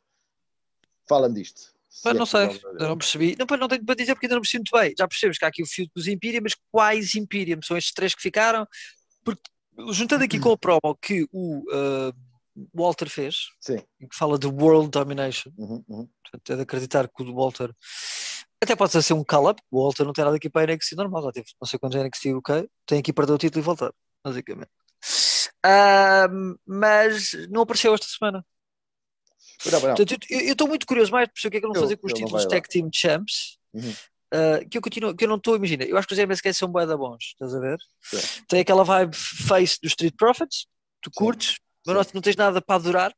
fala-me 1.07 1.35
disto. 1.35 1.73
Mas 2.03 2.15
é 2.15 2.17
não 2.19 2.25
sei, 2.25 2.61
eu 2.79 2.87
não 2.87 2.97
percebi. 2.97 3.35
Não, 3.37 3.57
não 3.57 3.67
tenho 3.67 3.85
para 3.85 3.95
dizer 3.95 4.13
porque 4.13 4.27
ainda 4.27 4.35
não 4.35 4.41
percebi 4.41 4.59
muito 4.59 4.79
bem. 4.79 4.93
Já 4.97 5.07
percebes 5.07 5.37
que 5.37 5.45
há 5.45 5.47
aqui 5.47 5.63
o 5.63 5.67
fio 5.67 5.89
dos 5.95 6.07
Imperium, 6.07 6.41
mas 6.43 6.55
quais 6.71 7.15
Imperium? 7.15 7.61
São 7.63 7.77
estes 7.77 7.93
três 7.93 8.13
que 8.13 8.21
ficaram? 8.21 8.67
Porque, 9.23 9.41
juntando 9.91 10.23
aqui 10.23 10.39
com 10.39 10.49
o 10.49 10.57
promo 10.57 10.97
que 11.01 11.27
o 11.31 11.59
uh, 11.59 12.13
Walter 12.73 13.09
fez, 13.09 13.47
Sim. 13.59 13.77
que 13.77 14.15
fala 14.15 14.37
de 14.37 14.47
World 14.47 14.89
Domination, 14.89 15.51
Uhum, 15.57 15.83
uhum. 15.87 16.09
portanto, 16.23 16.53
é 16.53 16.55
de 16.55 16.61
acreditar 16.61 17.07
que 17.07 17.23
o 17.23 17.35
Walter 17.35 17.73
até 18.61 18.75
pode 18.75 19.03
ser 19.03 19.13
um 19.13 19.23
call-up. 19.23 19.61
O 19.69 19.83
Walter 19.83 20.05
não 20.05 20.13
tem 20.13 20.23
nada 20.23 20.37
aqui 20.37 20.49
para 20.49 20.73
NXT 20.73 20.95
normal, 20.95 21.23
já 21.23 21.31
teve 21.31 21.47
não 21.61 21.67
sei 21.67 21.77
quantos 21.77 22.01
NXT 22.01 22.33
UK, 22.33 22.69
tem 22.85 22.99
aqui 22.99 23.13
para 23.13 23.25
dar 23.25 23.33
o 23.33 23.37
título 23.37 23.61
e 23.61 23.65
voltar, 23.65 23.91
basicamente. 24.23 24.71
Ah, 25.63 26.27
mas 26.65 27.33
não 27.49 27.61
apareceu 27.61 27.93
esta 27.93 28.07
semana. 28.07 28.45
Não, 29.65 29.71
não. 29.71 29.95
Portanto, 29.95 30.25
eu 30.29 30.51
estou 30.51 30.67
muito 30.67 30.85
curioso 30.85 31.11
mais 31.11 31.27
de 31.27 31.33
perceber 31.33 31.47
o 31.47 31.51
que 31.51 31.57
é 31.57 31.61
que 31.61 31.73
vão 31.73 31.81
fazer 31.81 31.97
com 31.97 32.07
os 32.07 32.13
títulos 32.13 32.45
Tag 32.45 32.67
Team 32.67 32.89
Champs. 32.93 33.57
Uhum. 33.73 33.93
Uh, 34.33 34.67
que 34.69 34.77
eu 34.77 34.81
continuo, 34.81 35.15
que 35.15 35.23
eu 35.23 35.29
não 35.29 35.37
estou 35.37 35.53
a 35.53 35.57
imaginar. 35.57 35.85
Eu 35.85 35.97
acho 35.97 36.07
que 36.07 36.13
os 36.13 36.19
MSK 36.19 36.53
são 36.53 36.67
bué 36.67 36.85
da 36.85 36.97
bons, 36.97 37.23
estás 37.23 37.53
a 37.53 37.59
ver? 37.59 37.77
Sim. 38.01 38.43
Tem 38.47 38.59
aquela 38.59 38.83
vibe 38.83 39.15
face 39.15 39.79
dos 39.81 39.91
Street 39.91 40.15
Profits, 40.17 40.65
tu 41.01 41.09
Sim. 41.09 41.23
curtes, 41.23 41.59
mas 41.85 41.95
não, 41.95 42.03
não 42.15 42.21
tens 42.21 42.35
nada 42.35 42.61
para 42.61 42.75
adorar, 42.75 43.15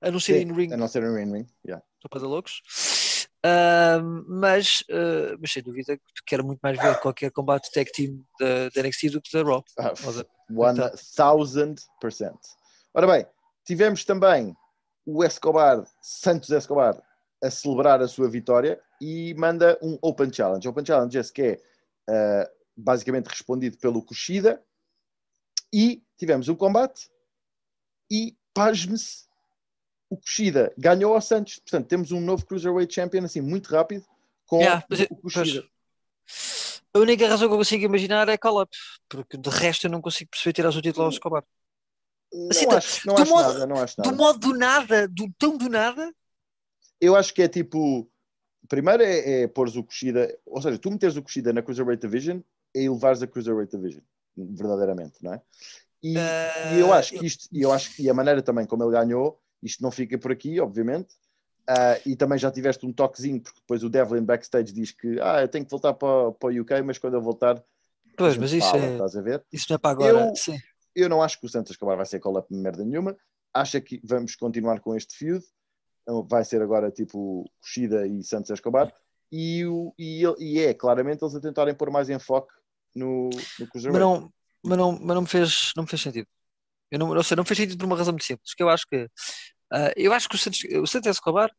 a 0.00 0.10
não 0.10 0.18
ser 0.18 0.40
Sim, 0.40 0.48
in 0.48 0.52
ring, 0.54 0.72
A 0.72 0.76
não 0.76 0.88
ser 0.88 1.04
um 1.04 1.14
ring. 1.14 1.46
Yeah. 1.64 1.84
estou 1.96 2.08
para 2.10 2.20
dar 2.20 2.26
loucos. 2.26 2.62
Uh, 3.44 4.02
mas, 4.26 4.80
uh, 4.90 5.36
mas 5.38 5.52
sem 5.52 5.62
dúvida 5.62 5.96
que 5.96 6.02
quero 6.26 6.44
muito 6.44 6.58
mais 6.60 6.76
ver 6.78 6.98
qualquer 7.00 7.30
combate 7.30 7.70
tag 7.70 7.90
team 7.92 8.24
da, 8.40 8.68
da 8.70 8.82
NXT 8.82 9.10
do 9.10 9.20
que 9.20 9.30
da 9.32 9.42
Raw. 9.44 9.64
Ah, 9.78 9.92
One 10.50 10.80
thousand 11.16 11.76
percent. 12.00 12.38
Ora 12.94 13.06
bem, 13.06 13.26
tivemos 13.64 14.04
também 14.04 14.56
o 15.04 15.22
Escobar, 15.22 15.84
Santos 16.02 16.50
Escobar, 16.50 17.00
a 17.42 17.50
celebrar 17.50 18.00
a 18.00 18.08
sua 18.08 18.28
vitória 18.28 18.80
e 19.00 19.34
manda 19.34 19.78
um 19.82 19.98
Open 20.02 20.32
Challenge. 20.32 20.66
Open 20.68 20.84
Challenge 20.84 21.18
esse 21.18 21.32
que 21.32 21.42
é 21.42 21.62
ah, 22.08 22.50
basicamente 22.76 23.26
respondido 23.26 23.78
pelo 23.78 24.02
Kushida 24.02 24.62
e 25.72 26.02
tivemos 26.16 26.48
um 26.48 26.54
combate 26.54 27.10
e 28.10 28.36
pasme-se 28.54 29.26
o 30.08 30.16
Kushida 30.16 30.72
ganhou 30.78 31.14
ao 31.14 31.20
Santos. 31.20 31.58
Portanto, 31.58 31.88
temos 31.88 32.12
um 32.12 32.20
novo 32.20 32.46
Cruiserweight 32.46 32.94
Champion 32.94 33.24
assim 33.24 33.40
muito 33.40 33.68
rápido 33.68 34.04
com 34.46 34.58
Yeah, 34.60 34.84
eu- 34.90 35.06
o 35.10 35.16
Kushida. 35.16 35.66
A 36.94 36.98
única 36.98 37.28
razão 37.28 37.46
que 37.48 37.54
eu 37.54 37.58
consigo 37.58 37.84
imaginar 37.84 38.28
é 38.28 38.38
call-up, 38.38 38.74
porque 39.08 39.36
de 39.36 39.50
resto 39.50 39.86
eu 39.86 39.90
não 39.90 40.00
consigo 40.00 40.30
perceber 40.30 40.52
tirar 40.54 40.70
o 40.70 40.80
título 40.82 41.04
ao 41.04 41.10
Escobar. 41.10 41.44
Não 42.32 42.48
Assim, 42.50 42.66
acho, 42.70 43.06
não 43.06 43.16
acho 43.16 43.30
modo- 43.30 43.52
nada, 43.52 43.66
não 43.66 43.76
acho 43.82 43.94
nada. 43.98 44.10
Do 44.10 44.16
modo 44.16 44.38
do 44.38 44.56
nada, 44.56 45.06
do 45.08 45.30
tão 45.38 45.56
do 45.58 45.68
nada, 45.68 46.12
eu 47.00 47.14
acho 47.14 47.34
que 47.34 47.42
é 47.42 47.48
tipo. 47.48 48.10
Primeiro 48.68 49.02
é, 49.02 49.42
é 49.42 49.48
pôres 49.48 49.76
o 49.76 49.84
Kushida, 49.84 50.36
ou 50.44 50.60
seja, 50.60 50.78
tu 50.78 50.90
meteres 50.90 51.16
o 51.16 51.22
Kushida 51.22 51.52
na 51.52 51.62
Cruiserweight 51.62 52.00
Division 52.00 52.40
e 52.74 52.80
elevares 52.84 53.22
a 53.22 53.26
Cruiserweight 53.26 53.74
Division, 53.74 54.02
verdadeiramente, 54.36 55.22
não 55.22 55.34
é? 55.34 55.42
E, 56.02 56.16
Eh, 56.18 56.74
e 56.76 56.78
eu 56.80 56.92
acho 56.92 57.14
eu- 57.14 57.20
que 57.20 57.26
isto, 57.26 57.48
e 57.52 57.62
eu 57.62 57.72
acho 57.72 57.94
que 57.94 58.08
a 58.08 58.14
maneira 58.14 58.42
também 58.42 58.66
como 58.66 58.82
ele 58.84 58.92
ganhou, 58.92 59.40
isto 59.62 59.82
não 59.82 59.90
fica 59.90 60.18
por 60.18 60.30
aqui, 60.32 60.60
obviamente. 60.60 61.14
Ah, 61.68 61.98
e 62.06 62.14
também 62.14 62.38
já 62.38 62.50
tiveste 62.50 62.86
um 62.86 62.92
toquezinho, 62.92 63.40
porque 63.40 63.58
depois 63.60 63.82
o 63.82 63.88
Devlin 63.90 64.22
backstage 64.22 64.72
diz 64.72 64.92
que 64.92 65.18
ah, 65.20 65.42
eu 65.42 65.48
tenho 65.48 65.64
que 65.64 65.70
voltar 65.70 65.94
para, 65.94 66.30
para 66.32 66.48
o 66.54 66.60
UK, 66.60 66.82
mas 66.82 66.96
quando 66.98 67.14
eu 67.14 67.20
voltar, 67.20 67.60
Pois, 68.16 68.36
mas 68.36 68.52
isso, 68.52 68.70
fala, 68.70 68.84
é, 68.84 68.92
estás 68.92 69.16
a 69.16 69.20
ver? 69.22 69.44
isso 69.52 69.66
não 69.68 69.74
é 69.74 69.78
para 69.78 69.90
agora. 69.90 70.32
Eu- 70.46 70.54
eu 70.94 71.08
não 71.08 71.22
acho 71.22 71.40
que 71.40 71.46
o 71.46 71.48
Santos 71.48 71.72
Escobar 71.72 71.96
vai 71.96 72.06
ser 72.06 72.20
call-up 72.20 72.46
merda 72.54 72.84
nenhuma. 72.84 73.16
Acho 73.52 73.80
que 73.80 74.00
vamos 74.04 74.36
continuar 74.36 74.80
com 74.80 74.94
este 74.94 75.16
feud. 75.16 75.44
Então, 76.06 76.26
Vai 76.28 76.44
ser 76.44 76.62
agora 76.62 76.90
tipo 76.90 77.50
Kushida 77.60 78.06
e 78.06 78.22
Santos 78.22 78.50
Escobar. 78.50 78.92
E, 79.32 79.66
o, 79.66 79.92
e, 79.98 80.22
e 80.38 80.60
é 80.60 80.72
claramente 80.72 81.22
eles 81.24 81.34
a 81.34 81.40
tentarem 81.40 81.74
pôr 81.74 81.90
mais 81.90 82.08
enfoque 82.08 82.54
no, 82.94 83.48
no 83.58 83.68
Mas 83.92 84.00
Cruiserweight. 84.00 84.22
não, 84.22 84.32
mas 84.64 84.78
não, 84.78 84.92
mas 84.92 85.14
não 85.14 85.22
me 85.22 85.28
fez, 85.28 85.72
não 85.76 85.82
me 85.82 85.88
fez 85.90 86.00
sentido. 86.02 86.28
Eu 86.90 86.98
não, 87.00 87.08
ou 87.10 87.22
seja, 87.22 87.34
não 87.36 87.42
me 87.42 87.48
fez 87.48 87.58
sentido 87.58 87.78
por 87.78 87.86
uma 87.86 87.96
razão 87.96 88.12
muito 88.12 88.24
simples, 88.24 88.54
que 88.54 88.62
eu 88.62 88.68
acho 88.68 88.86
que 88.86 89.08
ah, 89.72 89.92
eu 89.96 90.12
acho 90.12 90.28
que 90.28 90.36
o 90.36 90.38
Santos, 90.38 90.62
o 90.64 90.86
Santos 90.86 91.10
Escobar 91.10 91.50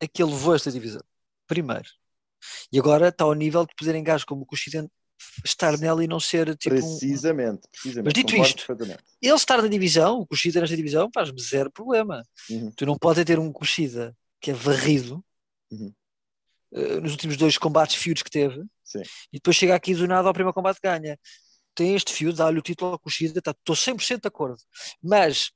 é 0.00 0.06
que 0.06 0.22
levou 0.22 0.54
esta 0.54 0.70
divisão. 0.70 1.02
Primeiro. 1.46 1.88
E 2.72 2.78
agora 2.78 3.08
está 3.08 3.24
ao 3.24 3.34
nível 3.34 3.66
de 3.66 3.74
poder 3.74 3.94
em 3.96 4.04
gajos 4.04 4.24
como 4.24 4.42
o 4.42 4.46
Kushida 4.46 4.88
estar 5.44 5.76
nela 5.78 6.02
e 6.02 6.06
não 6.06 6.20
ser 6.20 6.56
tipo 6.56 6.74
um- 6.76 6.78
precisamente, 6.78 7.68
precisamente. 7.70 8.04
Mas 8.04 8.12
dito 8.14 8.36
isto, 8.36 8.64
ele 9.20 9.34
estar 9.34 9.60
na 9.62 9.68
divisão, 9.68 10.20
o 10.20 10.26
Kushida 10.26 10.60
nesta 10.60 10.76
divisão, 10.76 11.08
faz-me 11.12 11.40
zero 11.40 11.70
problema. 11.70 12.22
Uhum. 12.50 12.70
Tu 12.76 12.86
não 12.86 12.96
podes 12.98 13.20
é 13.20 13.24
ter 13.24 13.38
um 13.38 13.52
Kushida 13.52 14.16
que 14.40 14.50
é 14.50 14.54
varrido 14.54 15.24
Uhum. 15.70 15.92
eh, 16.74 17.00
nos 17.00 17.12
últimos 17.12 17.36
dois 17.36 17.58
combates 17.58 17.96
feuds 17.96 18.22
que 18.22 18.30
teve 18.30 18.62
Sim. 18.84 19.02
e 19.32 19.36
depois 19.38 19.56
chega 19.56 19.74
aqui 19.74 19.94
do 19.94 20.06
nada 20.06 20.28
ao 20.28 20.34
primeiro 20.34 20.54
combate 20.54 20.78
ganha. 20.82 21.18
Tem 21.74 21.94
este 21.94 22.12
feud, 22.12 22.36
dá-lhe 22.36 22.58
o 22.58 22.62
título 22.62 22.92
ao 22.92 22.98
tá- 23.42 23.52
estou 23.52 23.76
100% 23.76 24.22
de 24.22 24.28
acordo. 24.28 24.60
Mas 25.02 25.50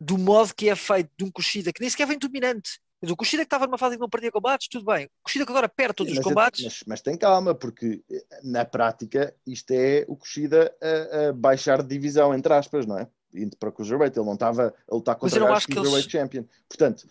do 0.00 0.16
modo 0.18 0.54
que 0.54 0.68
é 0.68 0.76
feito 0.76 1.10
de 1.18 1.24
um 1.24 1.30
Kushida 1.30 1.72
que 1.72 1.80
nem 1.80 1.88
sequer 1.90 2.06
vem 2.06 2.18
dominante. 2.18 2.78
Mas 3.00 3.10
O 3.10 3.16
Kushida 3.16 3.42
que 3.42 3.46
estava 3.46 3.66
numa 3.66 3.78
fase 3.78 3.94
que 3.96 4.00
não 4.00 4.08
perdia 4.08 4.30
combates, 4.32 4.68
tudo 4.68 4.84
bem. 4.84 5.06
O 5.06 5.10
Kushida 5.24 5.44
que 5.46 5.52
agora 5.52 5.68
perde 5.68 5.94
todos 5.94 6.12
Sim, 6.12 6.18
os 6.18 6.24
combates. 6.24 6.64
mas, 6.64 6.82
mas 6.86 7.00
tem 7.00 7.16
calma, 7.16 7.54
porque 7.54 8.02
eh, 8.10 8.24
na 8.42 8.64
prática 8.64 9.34
isto 9.46 9.70
é 9.72 10.04
o 10.08 10.16
Kushida 10.16 10.74
a, 10.82 11.28
a 11.28 11.32
baixar 11.32 11.82
de 11.82 11.88
divisão, 11.88 12.34
entre 12.34 12.52
aspas, 12.52 12.86
não 12.86 12.98
é? 12.98 13.08
Indo 13.34 13.56
para 13.56 13.68
o 13.68 13.72
Cruiserweight, 13.72 14.18
ele 14.18 14.26
não 14.26 14.34
estava 14.34 14.74
a 14.90 14.94
lutar 14.94 15.14
contra 15.14 15.36
o 15.44 15.60
Cruiserweight 15.60 15.90
eles- 16.00 16.10
Champion. 16.10 16.44
Portanto, 16.68 17.06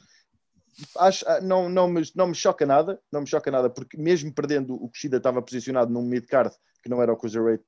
acho, 0.97 1.23
ah, 1.29 1.39
não, 1.41 1.69
não, 1.69 1.87
me, 1.87 2.01
não 2.15 2.27
me 2.27 2.35
choca 2.35 2.65
nada, 2.65 2.99
não 3.11 3.21
me 3.21 3.27
choca 3.27 3.49
nada, 3.51 3.69
porque 3.69 3.97
mesmo 3.97 4.33
perdendo, 4.33 4.73
o 4.75 4.89
Kushida 4.89 5.17
estava 5.17 5.41
posicionado 5.41 5.91
num 5.91 6.01
mid-card 6.01 6.53
que 6.83 6.89
não 6.89 7.01
era 7.01 7.13
o 7.13 7.17
Cruiserweight, 7.17 7.63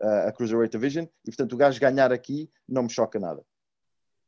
ah, 0.00 0.28
a 0.28 0.32
Cruiserweight 0.32 0.72
Division, 0.72 1.04
e 1.24 1.30
portanto 1.30 1.52
o 1.52 1.56
gajo 1.56 1.78
ganhar 1.80 2.12
aqui 2.12 2.50
não 2.68 2.84
me 2.84 2.90
choca 2.90 3.18
nada. 3.18 3.44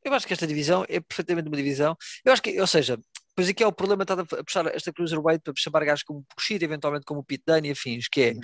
Eu 0.03 0.15
acho 0.15 0.27
que 0.27 0.33
esta 0.33 0.47
divisão 0.47 0.85
é 0.89 0.99
perfeitamente 0.99 1.47
uma 1.49 1.57
divisão. 1.59 1.95
Eu 2.25 2.33
acho 2.33 2.41
que, 2.43 2.59
ou 2.59 2.67
seja, 2.67 2.99
pois 3.41 3.49
aqui 3.49 3.63
é 3.63 3.67
o 3.67 3.73
problema 3.73 4.03
está 4.03 4.13
a 4.15 4.45
puxar 4.45 4.67
esta 4.67 4.93
Cruiserweight 4.93 5.43
para 5.43 5.55
chamar 5.57 5.85
gajos 5.85 6.03
como 6.03 6.21
o 6.21 6.35
Kushida, 6.35 6.65
eventualmente 6.65 7.07
como 7.07 7.21
o 7.21 7.25
Pete 7.25 7.43
Dunne 7.47 7.69
e 7.69 7.73
afins, 7.73 8.07
que 8.07 8.21
é, 8.21 8.35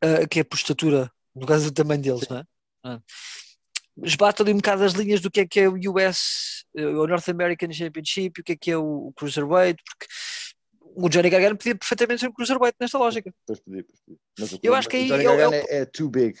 ah, 0.00 0.26
que 0.28 0.38
é 0.40 0.44
por 0.44 0.56
estatura, 0.56 1.10
no 1.34 1.44
caso 1.44 1.64
do 1.64 1.74
tamanho 1.74 2.00
deles, 2.00 2.28
não 2.28 2.38
é? 2.38 2.44
Ah. 2.84 3.00
Esbate 4.04 4.42
ali 4.42 4.52
um 4.52 4.58
bocado 4.58 4.84
as 4.84 4.92
linhas 4.92 5.20
do 5.20 5.30
que 5.30 5.40
é 5.40 5.46
que 5.46 5.58
é 5.60 5.68
o 5.68 5.74
US, 5.74 6.64
eh, 6.76 6.86
o 6.86 7.06
North 7.06 7.28
American 7.28 7.72
Championship, 7.72 8.40
o 8.40 8.44
que 8.44 8.52
é 8.52 8.56
que 8.56 8.70
é 8.70 8.76
o 8.76 9.12
Cruiserweight, 9.16 9.82
porque 9.84 10.06
o 10.82 11.08
Johnny 11.08 11.30
Gargano 11.30 11.56
podia 11.56 11.74
perfeitamente 11.74 12.20
ser 12.20 12.28
um 12.28 12.32
Cruiserweight 12.32 12.76
nesta 12.78 12.98
lógica. 12.98 13.32
Depois 13.48 13.60
pedi. 13.60 13.86
Mas 14.38 14.52
o 14.52 14.60
Eu 14.62 14.74
acho 14.74 14.88
que 14.88 14.96
aí 14.96 15.08
Johnny 15.08 15.24
é 15.24 15.30
o- 15.30 15.40
é 15.40 15.48
o- 15.48 15.52
é, 15.54 15.66
é 15.78 15.84
too 15.86 16.08
big. 16.08 16.38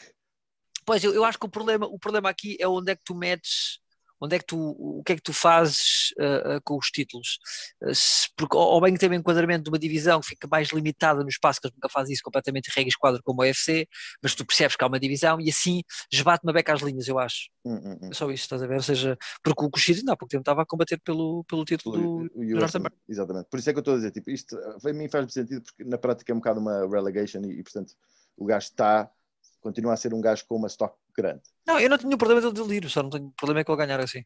Pois, 0.84 1.02
eu, 1.02 1.12
eu 1.14 1.24
acho 1.24 1.36
que 1.38 1.46
o 1.46 1.48
problema, 1.50 1.86
o 1.86 1.98
problema 1.98 2.28
aqui 2.30 2.56
é 2.60 2.68
onde 2.68 2.92
é 2.92 2.94
que 2.94 3.02
tu 3.04 3.14
metes, 3.14 3.80
onde 4.20 4.36
é 4.36 4.38
que 4.38 4.46
tu, 4.46 4.58
o 4.78 5.02
que 5.04 5.12
é 5.12 5.16
que 5.16 5.22
tu 5.22 5.32
fazes 5.32 6.12
ah, 6.18 6.56
ah, 6.56 6.60
com 6.64 6.76
os 6.76 6.86
títulos. 6.88 7.38
Ah, 7.82 7.94
se- 7.94 8.28
porque, 8.36 8.56
ou, 8.56 8.80
bem 8.80 8.92
que 8.94 9.00
tem 9.00 9.10
um 9.10 9.14
enquadramento 9.14 9.64
de 9.64 9.70
uma 9.70 9.78
divisão 9.78 10.20
que 10.20 10.28
fica 10.28 10.48
mais 10.50 10.68
limitada 10.68 11.22
no 11.22 11.28
espaço, 11.28 11.60
que 11.60 11.66
eles 11.66 11.74
nunca 11.76 11.88
fazem 11.88 12.12
isso 12.12 12.22
completamente 12.22 12.68
regra 12.68 12.88
e 12.88 12.88
esquadro 12.88 13.22
como 13.22 13.40
o 13.42 13.44
UFC, 13.44 13.86
mas 14.22 14.34
tu 14.34 14.44
percebes 14.44 14.76
que 14.76 14.84
há 14.84 14.86
uma 14.86 15.00
divisão 15.00 15.40
e 15.40 15.50
assim 15.50 15.82
esbate 16.12 16.44
uma 16.44 16.52
beca 16.52 16.72
às 16.72 16.80
linhas, 16.80 17.08
eu 17.08 17.18
acho. 17.18 17.48
Hum, 17.64 17.74
hum, 17.74 17.98
hum. 18.02 18.08
É 18.10 18.14
só 18.14 18.30
isso, 18.30 18.44
estás 18.44 18.62
a 18.62 18.66
ver? 18.66 18.76
Ou 18.76 18.82
seja, 18.82 19.16
porque 19.42 19.64
o 19.64 19.70
Kushida 19.70 20.00
ainda 20.00 20.12
há 20.12 20.16
pouco 20.16 20.30
tempo 20.30 20.42
estava 20.42 20.62
a 20.62 20.66
combater 20.66 21.00
pelo, 21.04 21.44
pelo 21.44 21.64
título 21.64 21.96
do, 21.96 22.28
do 22.28 22.60
Norte 22.60 22.76
exatamente. 23.08 23.46
Por 23.50 23.58
isso 23.58 23.70
é 23.70 23.72
que 23.72 23.78
eu 23.78 23.80
estou 23.80 23.94
a 23.94 23.96
dizer, 23.96 24.10
tipo, 24.10 24.30
isto 24.30 24.56
a 24.56 24.92
mim 24.92 25.08
faz 25.08 25.32
sentido 25.32 25.62
porque 25.62 25.84
na 25.84 25.98
prática 25.98 26.32
é 26.32 26.34
um 26.34 26.38
bocado 26.38 26.60
uma 26.60 26.86
relegation 26.88 27.40
e, 27.44 27.58
e, 27.58 27.62
portanto 27.62 27.94
o 28.36 28.44
gajo 28.44 28.66
está, 28.66 29.10
continua 29.66 29.94
a 29.94 29.96
ser 29.96 30.14
um 30.14 30.20
gajo 30.20 30.44
com 30.46 30.56
uma 30.56 30.68
stock 30.68 30.96
grande. 31.16 31.42
Não, 31.66 31.80
eu 31.80 31.90
não 31.90 31.98
tenho 31.98 32.16
problema 32.16 32.40
de 32.40 32.74
ir, 32.74 32.88
só 32.88 33.02
não 33.02 33.10
tenho 33.10 33.32
problema 33.36 33.64
com 33.64 33.72
ele 33.72 33.78
ganhar 33.78 33.98
assim. 33.98 34.24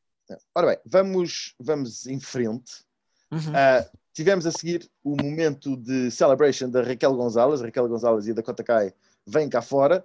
Ora 0.54 0.66
bem, 0.66 0.78
vamos, 0.84 1.54
vamos 1.58 2.06
em 2.06 2.20
frente. 2.20 2.84
Uhum. 3.30 3.38
Uh, 3.38 3.98
tivemos 4.12 4.44
a 4.44 4.52
seguir 4.52 4.90
o 5.02 5.16
momento 5.16 5.76
de 5.78 6.10
celebration 6.10 6.68
da 6.68 6.82
Raquel 6.82 7.14
Gonzalez. 7.14 7.62
Raquel 7.62 7.88
Gonzalez 7.88 8.26
e 8.26 8.32
a 8.32 8.34
Dakota 8.34 8.62
Kai 8.62 8.92
vêm 9.26 9.48
cá 9.48 9.62
fora. 9.62 10.04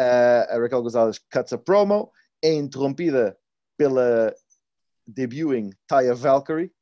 Uh, 0.00 0.50
a 0.50 0.58
Raquel 0.58 0.82
Gonzalez 0.82 1.18
cuts 1.30 1.52
a 1.52 1.58
promo, 1.58 2.10
é 2.42 2.52
interrompida 2.52 3.38
pela 3.76 4.34
debuting 5.06 5.70
Taya 5.86 6.14
Valkyrie. 6.14 6.72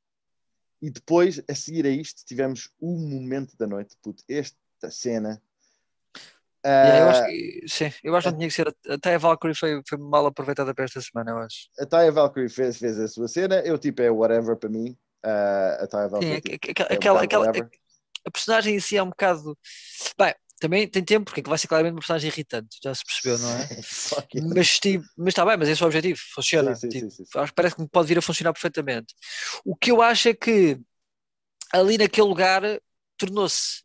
E 0.81 0.89
depois, 0.89 1.43
a 1.47 1.55
seguir 1.55 1.85
a 1.85 1.91
isto, 1.91 2.25
tivemos 2.25 2.71
o 2.81 2.97
momento 2.97 3.55
da 3.59 3.67
noite. 3.67 3.95
Puto, 4.03 4.25
esta 4.27 4.91
cena. 4.91 5.43
Yeah, 6.83 6.99
eu 6.99 7.09
acho 7.09 7.23
Uh, 7.23 7.25
que, 7.25 7.65
sim, 7.69 7.93
eu 8.03 8.17
acho 8.17 8.27
que 8.27 8.31
não 8.33 8.39
tinha 8.39 8.49
que 8.49 8.55
ser. 8.55 8.75
Até 8.89 9.15
a 9.15 9.19
Valkyrie 9.19 9.55
foi, 9.55 9.83
foi 9.89 9.99
mal 9.99 10.27
aproveitada 10.27 10.75
para 10.75 10.85
esta 10.85 11.01
semana, 11.01 11.31
eu 11.33 11.39
acho. 11.39 11.69
a 11.79 11.87
Taya 11.87 12.13
Valkyrie 12.13 12.49
fez, 12.49 12.79
fez 12.79 12.99
a 12.99 13.09
sua 13.09 13.29
cena. 13.29 13.61
Eu, 13.61 13.79
tipo, 13.79 14.03
é 14.03 14.11
whatever 14.11 14.57
para 14.57 14.69
mim. 14.69 14.97
Uh, 15.25 15.83
a 15.85 15.87
Taya 15.87 16.09
Sim, 16.09 16.09
Valkyrie. 16.09 16.37
aqu- 16.37 16.51
tipo, 16.51 16.83
é 16.83 16.95
aquela, 16.95 17.23
aquela, 17.23 17.47
a 18.27 18.31
personagem 18.31 18.77
em 18.77 18.81
si 18.81 18.97
é 18.97 19.03
um 19.03 19.09
bocado. 19.11 19.59
Bem, 20.19 20.35
também 20.61 20.89
tem 20.89 21.05
tempo, 21.05 21.27
porque 21.27 21.43
vai 21.49 21.59
ser 21.59 21.69
claramente 21.69 21.95
uma 21.95 22.01
personagem 22.01 22.31
irritante, 22.31 22.79
já 22.83 22.95
se 22.95 23.05
percebeu, 23.05 23.39
não 23.39 23.55
é? 23.57 23.69
Yeah. 24.35 24.55
Mas 24.55 24.79
tipo, 24.79 25.05
mas 25.17 25.29
está 25.29 25.45
bem, 25.45 25.57
mas 25.57 25.69
esse 25.69 25.83
é 25.83 25.85
o 25.85 25.89
objetivo, 25.89 26.21
funciona. 26.35 26.75
Sim, 26.75 26.91
sim, 26.93 26.93
Tipo, 26.93 27.09
sim, 27.11 27.11
sim, 27.11 27.25
sim. 27.25 27.41
acho 27.41 27.53
que 27.53 27.55
parece 27.57 27.77
que 27.77 27.89
pode 27.89 28.09
vir 28.09 28.19
a 28.19 28.23
funcionar 28.23 28.53
perfeitamente. 28.53 29.15
O 29.65 29.77
que 29.77 29.91
eu 29.91 30.03
acho 30.03 30.29
é 30.29 30.35
que 30.35 30.79
ali 31.73 31.99
naquele 31.99 32.27
lugar 32.29 32.63
tornou-se 33.17 33.83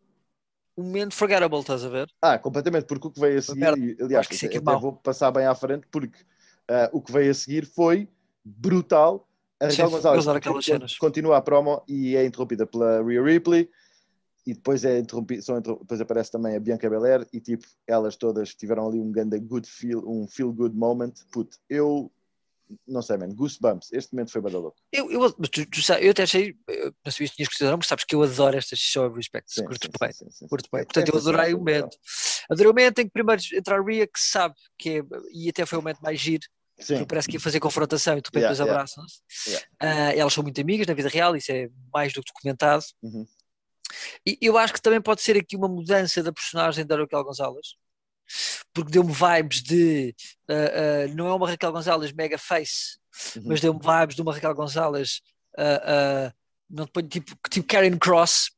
um 0.78 0.84
momento 0.84 1.14
forgettable, 1.14 1.60
estás 1.60 1.84
a 1.84 1.90
ver? 1.90 2.08
Ah, 2.22 2.38
completamente, 2.38 2.86
porque 2.86 3.08
o 3.08 3.12
que 3.12 3.20
veio 3.20 3.40
a 3.40 3.42
seguir, 3.42 3.78
e, 3.78 4.04
aliás, 4.04 4.28
é 4.32 4.46
é 4.46 4.48
até 4.48 4.62
mau. 4.62 4.80
vou 4.80 4.94
passar 4.94 5.32
bem 5.32 5.46
à 5.46 5.56
frente, 5.56 5.88
porque 5.92 6.18
ah, 6.68 6.90
o 6.92 7.02
que 7.02 7.12
veio 7.12 7.32
a 7.32 7.34
seguir 7.34 7.66
foi 7.66 8.10
brutal. 8.44 9.28
A 9.60 9.68
Raquel 9.68 9.90
Gonzalez 9.90 10.98
continua 10.98 11.38
a 11.38 11.42
promo 11.42 11.82
e 11.88 12.16
é 12.16 12.26
interrompida 12.26 12.66
pela 12.68 13.02
Rhea 13.02 13.24
Ripley. 13.24 13.70
E 14.46 14.54
depois, 14.54 14.86
é 14.86 15.00
interrompido, 15.00 15.42
são 15.42 15.58
interrom- 15.58 15.80
depois 15.80 16.00
aparece 16.00 16.32
também 16.32 16.56
a 16.56 16.60
Bianca 16.60 16.88
Belair 16.88 17.26
e 17.34 17.40
tipo, 17.40 17.66
elas 17.88 18.16
todas 18.16 18.54
tiveram 18.54 18.88
ali 18.88 19.00
um 19.00 19.12
grande 19.12 19.40
good 19.40 19.68
feel, 19.68 20.04
um 20.08 20.28
feel 20.28 20.54
good 20.54 20.76
moment. 20.76 21.14
Puto, 21.32 21.58
eu 21.68 22.12
não 22.88 23.02
sei, 23.02 23.18
man, 23.18 23.30
goosebumps. 23.30 23.92
Este 23.92 24.14
momento 24.14 24.32
foi 24.32 24.42
badaloco. 24.42 24.78
Eu, 24.92 25.12
eu, 25.12 25.20
mas 25.38 25.50
tu, 25.50 25.66
tu 25.66 25.94
eu 26.02 26.12
até 26.12 26.24
achei, 26.24 26.56
eu 26.68 26.94
não 27.06 27.12
sabia 27.12 27.28
se 27.28 27.36
tinhas 27.36 27.50
considerado, 27.50 27.78
mas 27.78 27.88
sabes 27.88 28.06
que 28.06 28.16
eu 28.16 28.24
adoro 28.24 28.58
estas 28.58 28.80
show 28.80 29.08
of 29.08 29.16
respect, 29.16 29.52
Sim, 29.54 29.66
curto 29.66 29.88
sim, 29.88 29.92
bem. 30.00 30.12
sim, 30.12 30.26
sim, 30.26 30.32
sim. 30.32 30.48
Curto 30.48 30.70
bem. 30.72 30.82
É- 30.82 30.86
Portanto, 30.86 31.08
eu 31.10 31.18
esta 31.18 31.20
cena 31.20 31.38
adorei 31.38 31.54
o 31.54 31.58
momento. 31.58 31.98
Adorei 32.50 32.72
o 32.72 32.74
momento 32.74 33.00
em 33.00 33.06
que 33.06 33.12
primeiro 33.12 33.42
entra 33.54 33.78
a 33.78 33.84
Rhea, 33.84 34.08
que 34.08 34.20
sabe 34.20 34.56
que 34.78 34.90
é, 35.00 35.04
e 35.32 35.50
até 35.50 35.66
foi 35.66 35.78
o 35.78 35.82
momento 35.82 36.00
mais 36.02 36.20
giro, 36.20 36.44
Sim, 36.80 36.96
porque 36.96 37.06
parece 37.06 37.28
que 37.28 37.36
ia 37.36 37.40
fazer 37.40 37.60
confrontação 37.60 38.18
e 38.18 38.22
de 38.22 38.28
repente 38.28 38.44
Yeah, 38.44 38.64
abraçam-se. 38.64 39.22
Yeah. 39.48 39.68
Ah, 39.80 40.14
elas 40.16 40.34
são 40.34 40.44
muito 40.44 40.60
amigas 40.60 40.88
na 40.88 40.94
vida 40.94 41.10
real, 41.10 41.36
isso 41.36 41.52
é 41.52 41.70
mais 41.94 42.12
do 42.14 42.22
que 42.22 42.32
documentado. 42.34 42.84
Uhum. 43.02 43.26
E 44.26 44.38
eu 44.42 44.58
acho 44.58 44.74
que 44.74 44.82
também 44.82 45.02
pode 45.02 45.22
ser 45.22 45.38
aqui 45.38 45.56
uma 45.56 45.68
mudança 45.68 46.22
da 46.22 46.34
personagem 46.34 46.86
da 46.86 46.98
Raquel 46.98 47.24
Gonzalez, 47.24 47.76
porque 48.74 48.92
deu-me 48.92 49.12
vibes 49.14 49.62
de. 49.62 50.16
ah, 50.50 50.54
ah, 50.54 51.08
não 51.16 51.28
é 51.28 51.34
uma 51.34 51.50
Raquel 51.50 51.72
Gonzalez 51.72 52.12
mega 52.12 52.38
face, 52.38 52.98
Uhum. 53.38 53.44
mas 53.46 53.62
deu-me 53.62 53.80
vibes 53.80 54.16
de 54.16 54.22
uma 54.22 54.34
Raquel 54.34 54.54
Gonzalez. 54.56 55.22
ah, 55.58 56.34
não 56.70 56.86
te 56.86 56.92
ponho 56.92 57.08
tipo, 57.08 57.36
tipo 57.50 57.68
Karen 57.68 57.98
Cross, 57.98 58.50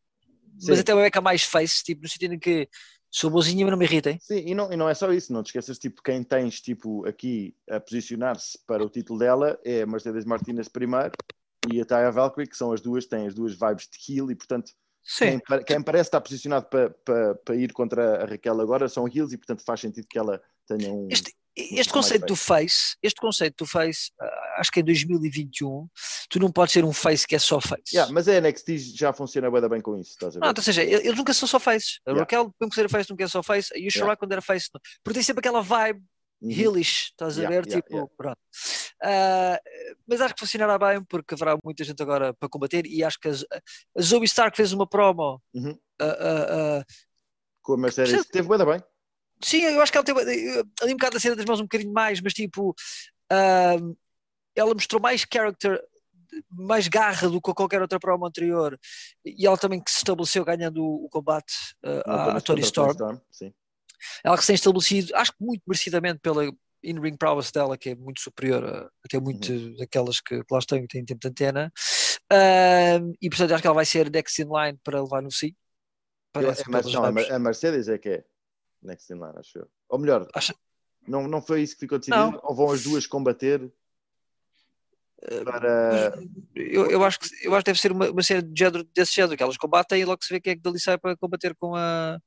mas 0.65 0.75
Sim. 0.77 0.79
até 0.81 0.93
uma 0.93 1.03
beca 1.03 1.21
mais 1.21 1.43
face, 1.43 1.83
tipo, 1.83 2.03
no 2.03 2.09
sentido 2.09 2.33
em 2.35 2.39
que 2.39 2.67
sou 3.11 3.29
boazinha, 3.29 3.65
mas 3.65 3.71
não 3.71 3.77
me 3.77 3.85
irritem. 3.85 4.17
Sim, 4.21 4.43
e 4.47 4.55
não, 4.55 4.71
e 4.71 4.75
não 4.77 4.87
é 4.89 4.93
só 4.93 5.11
isso, 5.11 5.31
não 5.33 5.43
te 5.43 5.47
esqueças, 5.47 5.77
tipo, 5.77 6.01
quem 6.01 6.23
tens, 6.23 6.61
tipo, 6.61 7.05
aqui 7.05 7.53
a 7.69 7.79
posicionar-se 7.79 8.57
para 8.65 8.83
o 8.83 8.89
título 8.89 9.19
dela 9.19 9.59
é 9.65 9.81
a 9.81 9.85
Mercedes 9.85 10.23
Martinez 10.25 10.67
primeiro 10.69 11.11
e 11.71 11.81
a 11.81 11.85
Taya 11.85 12.09
Valkyrie, 12.11 12.47
que 12.47 12.55
são 12.57 12.71
as 12.71 12.79
duas, 12.81 13.05
têm 13.05 13.27
as 13.27 13.33
duas 13.33 13.53
vibes 13.53 13.87
de 13.89 14.13
heel 14.13 14.31
e, 14.31 14.35
portanto, 14.35 14.71
Sim, 15.07 15.39
pa- 15.47 15.63
quem 15.63 15.81
parece 15.81 16.09
estar 16.09 16.19
posicionado 16.19 16.65
para, 16.67 16.89
para, 16.89 17.35
para 17.35 17.55
ir 17.55 17.71
contra 17.71 18.23
a 18.23 18.25
Raquel 18.25 18.59
agora 18.59 18.89
são 18.89 19.07
heels 19.07 19.31
e, 19.31 19.37
portanto, 19.37 19.63
faz 19.65 19.79
sentido 19.79 20.05
que 20.09 20.19
ela 20.19 20.41
tenha 20.67 20.91
um... 20.91 21.07
este, 21.09 21.33
este 21.55 21.73
mais 21.75 21.87
conceito 21.87 22.25
do 22.25 22.35
face, 22.35 22.97
este 23.01 23.19
conceito 23.19 23.63
do 23.63 23.65
face, 23.65 24.11
ah, 24.19 24.55
acho 24.59 24.69
que 24.71 24.81
em 24.81 24.83
2021, 24.83 25.87
tu 26.29 26.39
não 26.39 26.51
podes 26.51 26.73
ser 26.73 26.83
um 26.85 26.91
face 26.93 27.25
que 27.25 27.35
é 27.35 27.39
só 27.39 27.59
face. 27.61 27.95
Yeah, 27.95 28.11
mas 28.13 28.27
a 28.27 28.39
NXT 28.39 28.77
já 28.95 29.13
funciona 29.13 29.49
da 29.61 29.69
bem 29.69 29.81
com 29.81 29.97
isso, 29.97 30.11
estás 30.11 30.35
a 30.35 30.39
ver? 30.39 30.45
Não, 30.45 30.53
ou 30.55 30.61
seja, 30.61 30.83
eles 30.83 31.15
nunca 31.17 31.33
são 31.33 31.47
só 31.47 31.59
faces. 31.59 31.99
A 32.05 32.11
Yeah. 32.11 32.21
Raquel, 32.21 32.53
mesmo 32.59 32.69
que 32.69 32.75
seja 32.75 32.89
face, 32.89 33.09
nunca 33.09 33.23
é 33.23 33.27
só 33.27 33.41
face. 33.41 33.69
E 33.75 33.87
o 33.87 33.91
Sherlock, 33.91 34.19
quando 34.19 34.33
era 34.33 34.41
face, 34.41 34.69
não. 34.73 34.81
porque 35.03 35.15
tem 35.15 35.23
sempre 35.23 35.39
aquela 35.39 35.61
vibe 35.61 36.01
Uhum. 36.41 36.51
heelish, 36.51 37.05
estás 37.11 37.37
a 37.37 37.41
Yeah, 37.41 37.55
ver? 37.55 37.67
yeah, 37.67 37.81
tipo, 37.81 37.95
yeah. 37.95 38.13
pronto. 38.15 38.37
Ah, 39.01 39.59
mas 40.07 40.21
acho 40.21 40.33
que 40.35 40.39
funcionará 40.39 40.77
bem 40.77 41.03
porque 41.03 41.33
haverá 41.33 41.57
muita 41.63 41.83
gente 41.83 42.01
agora 42.01 42.33
para 42.33 42.49
combater. 42.49 42.85
E 42.85 43.03
acho 43.03 43.19
que 43.19 43.27
a, 43.27 43.31
a 43.31 44.01
Zoe 44.01 44.23
Stark 44.25 44.55
fez 44.55 44.71
uma 44.73 44.87
promo. 44.87 45.41
Uhum. 45.53 45.77
ah, 45.99 46.15
ah, 46.79 46.85
Com 47.61 47.73
a 47.73 47.77
Mercedes, 47.77 48.25
teve 48.27 48.55
da 48.57 48.65
bem. 48.65 48.83
sim, 49.43 49.61
eu 49.63 49.81
acho 49.81 49.91
que 49.91 49.97
ela 49.97 50.05
teve 50.05 50.21
eh, 50.21 50.63
ali 50.81 50.93
um 50.93 50.97
bocado 50.97 51.13
da 51.15 51.19
cena 51.19 51.35
das 51.35 51.45
mãos 51.45 51.59
um 51.59 51.63
bocadinho 51.63 51.91
mais, 51.93 52.21
mas 52.21 52.33
tipo, 52.33 52.75
ela 53.29 54.73
mostrou 54.73 55.01
mais 55.01 55.25
character. 55.31 55.81
Mais 56.51 56.87
garra 56.89 57.29
do 57.29 57.41
que 57.41 57.53
qualquer 57.53 57.81
outra 57.81 57.97
promo 57.99 58.27
anterior, 58.27 58.77
e 59.25 59.47
ela 59.47 59.57
também 59.57 59.81
que 59.81 59.89
se 59.89 59.99
estabeleceu 59.99 60.43
ganhando 60.43 60.83
o, 60.83 61.07
combate 61.09 61.53
ah, 61.83 62.35
à, 62.35 62.41
Tony 62.41 62.61
a 62.61 62.65
Storm. 62.65 62.95
Ela 64.23 64.35
que 64.37 64.43
se 64.43 64.47
tem 64.47 64.55
estabelecido, 64.55 65.15
acho 65.15 65.31
que 65.31 65.43
muito 65.43 65.63
merecidamente 65.67 66.19
pela 66.19 66.43
in-ring 66.83 67.17
prowess 67.17 67.51
dela, 67.51 67.77
que 67.77 67.89
é 67.89 67.95
muito 67.95 68.21
superior 68.21 68.63
a, 68.63 68.89
até 69.03 69.19
muito 69.19 69.51
Uhum. 69.51 69.75
daquelas 69.77 70.21
que, 70.21 70.43
que 70.43 70.53
lá 70.53 70.59
estão 70.59 70.77
e 70.77 70.87
têm 70.87 71.03
tempo 71.05 71.19
de 71.19 71.27
antena. 71.27 71.71
Ahm, 72.31 73.13
e 73.21 73.29
portanto 73.29 73.53
acho 73.53 73.61
que 73.61 73.67
ela 73.67 73.75
vai 73.75 73.85
ser 73.85 74.11
next 74.11 74.41
in 74.41 74.45
line 74.45 74.79
para 74.83 75.01
levar 75.01 75.21
no 75.21 75.31
si. 75.31 75.55
Parece 76.31 76.63
mas, 76.69 76.91
não, 76.93 77.03
a, 77.03 77.07
a 77.35 77.39
Mercedes 77.39 77.87
é 77.87 77.97
que 77.97 78.09
é 78.09 78.25
next 78.81 79.11
in 79.11 79.15
line, 79.15 79.33
acho 79.37 79.59
eu. 79.59 79.69
Ou 79.89 79.97
melhor, 79.99 80.27
Acha- 80.35 80.55
não, 81.07 81.27
não 81.27 81.41
foi 81.41 81.61
isso 81.61 81.73
que 81.73 81.79
ficou 81.81 81.97
decidido? 81.97 82.31
Não. 82.31 82.39
Ou 82.43 82.55
vão 82.55 82.71
as 82.71 82.83
duas 82.83 83.07
combater 83.07 83.71
para... 85.43 86.13
Eu, 86.55 86.91
eu 86.91 87.03
acho 87.03 87.19
que 87.19 87.27
eu 87.45 87.53
acho 87.55 87.63
que 87.63 87.69
deve 87.71 87.79
ser 87.79 87.91
uma, 87.91 88.09
uma 88.09 88.21
série 88.23 88.41
de 88.41 88.57
género, 88.57 88.83
desse 88.83 89.13
género, 89.13 89.35
que 89.35 89.43
elas 89.43 89.57
combatem 89.57 90.01
e 90.01 90.05
logo 90.05 90.23
se 90.23 90.33
vê 90.33 90.39
quem 90.39 90.53
é 90.53 90.55
que 90.55 90.61
dali 90.61 90.79
sai 90.79 90.97
para 90.97 91.17
combater 91.17 91.55
com 91.55 91.75
a. 91.75 92.19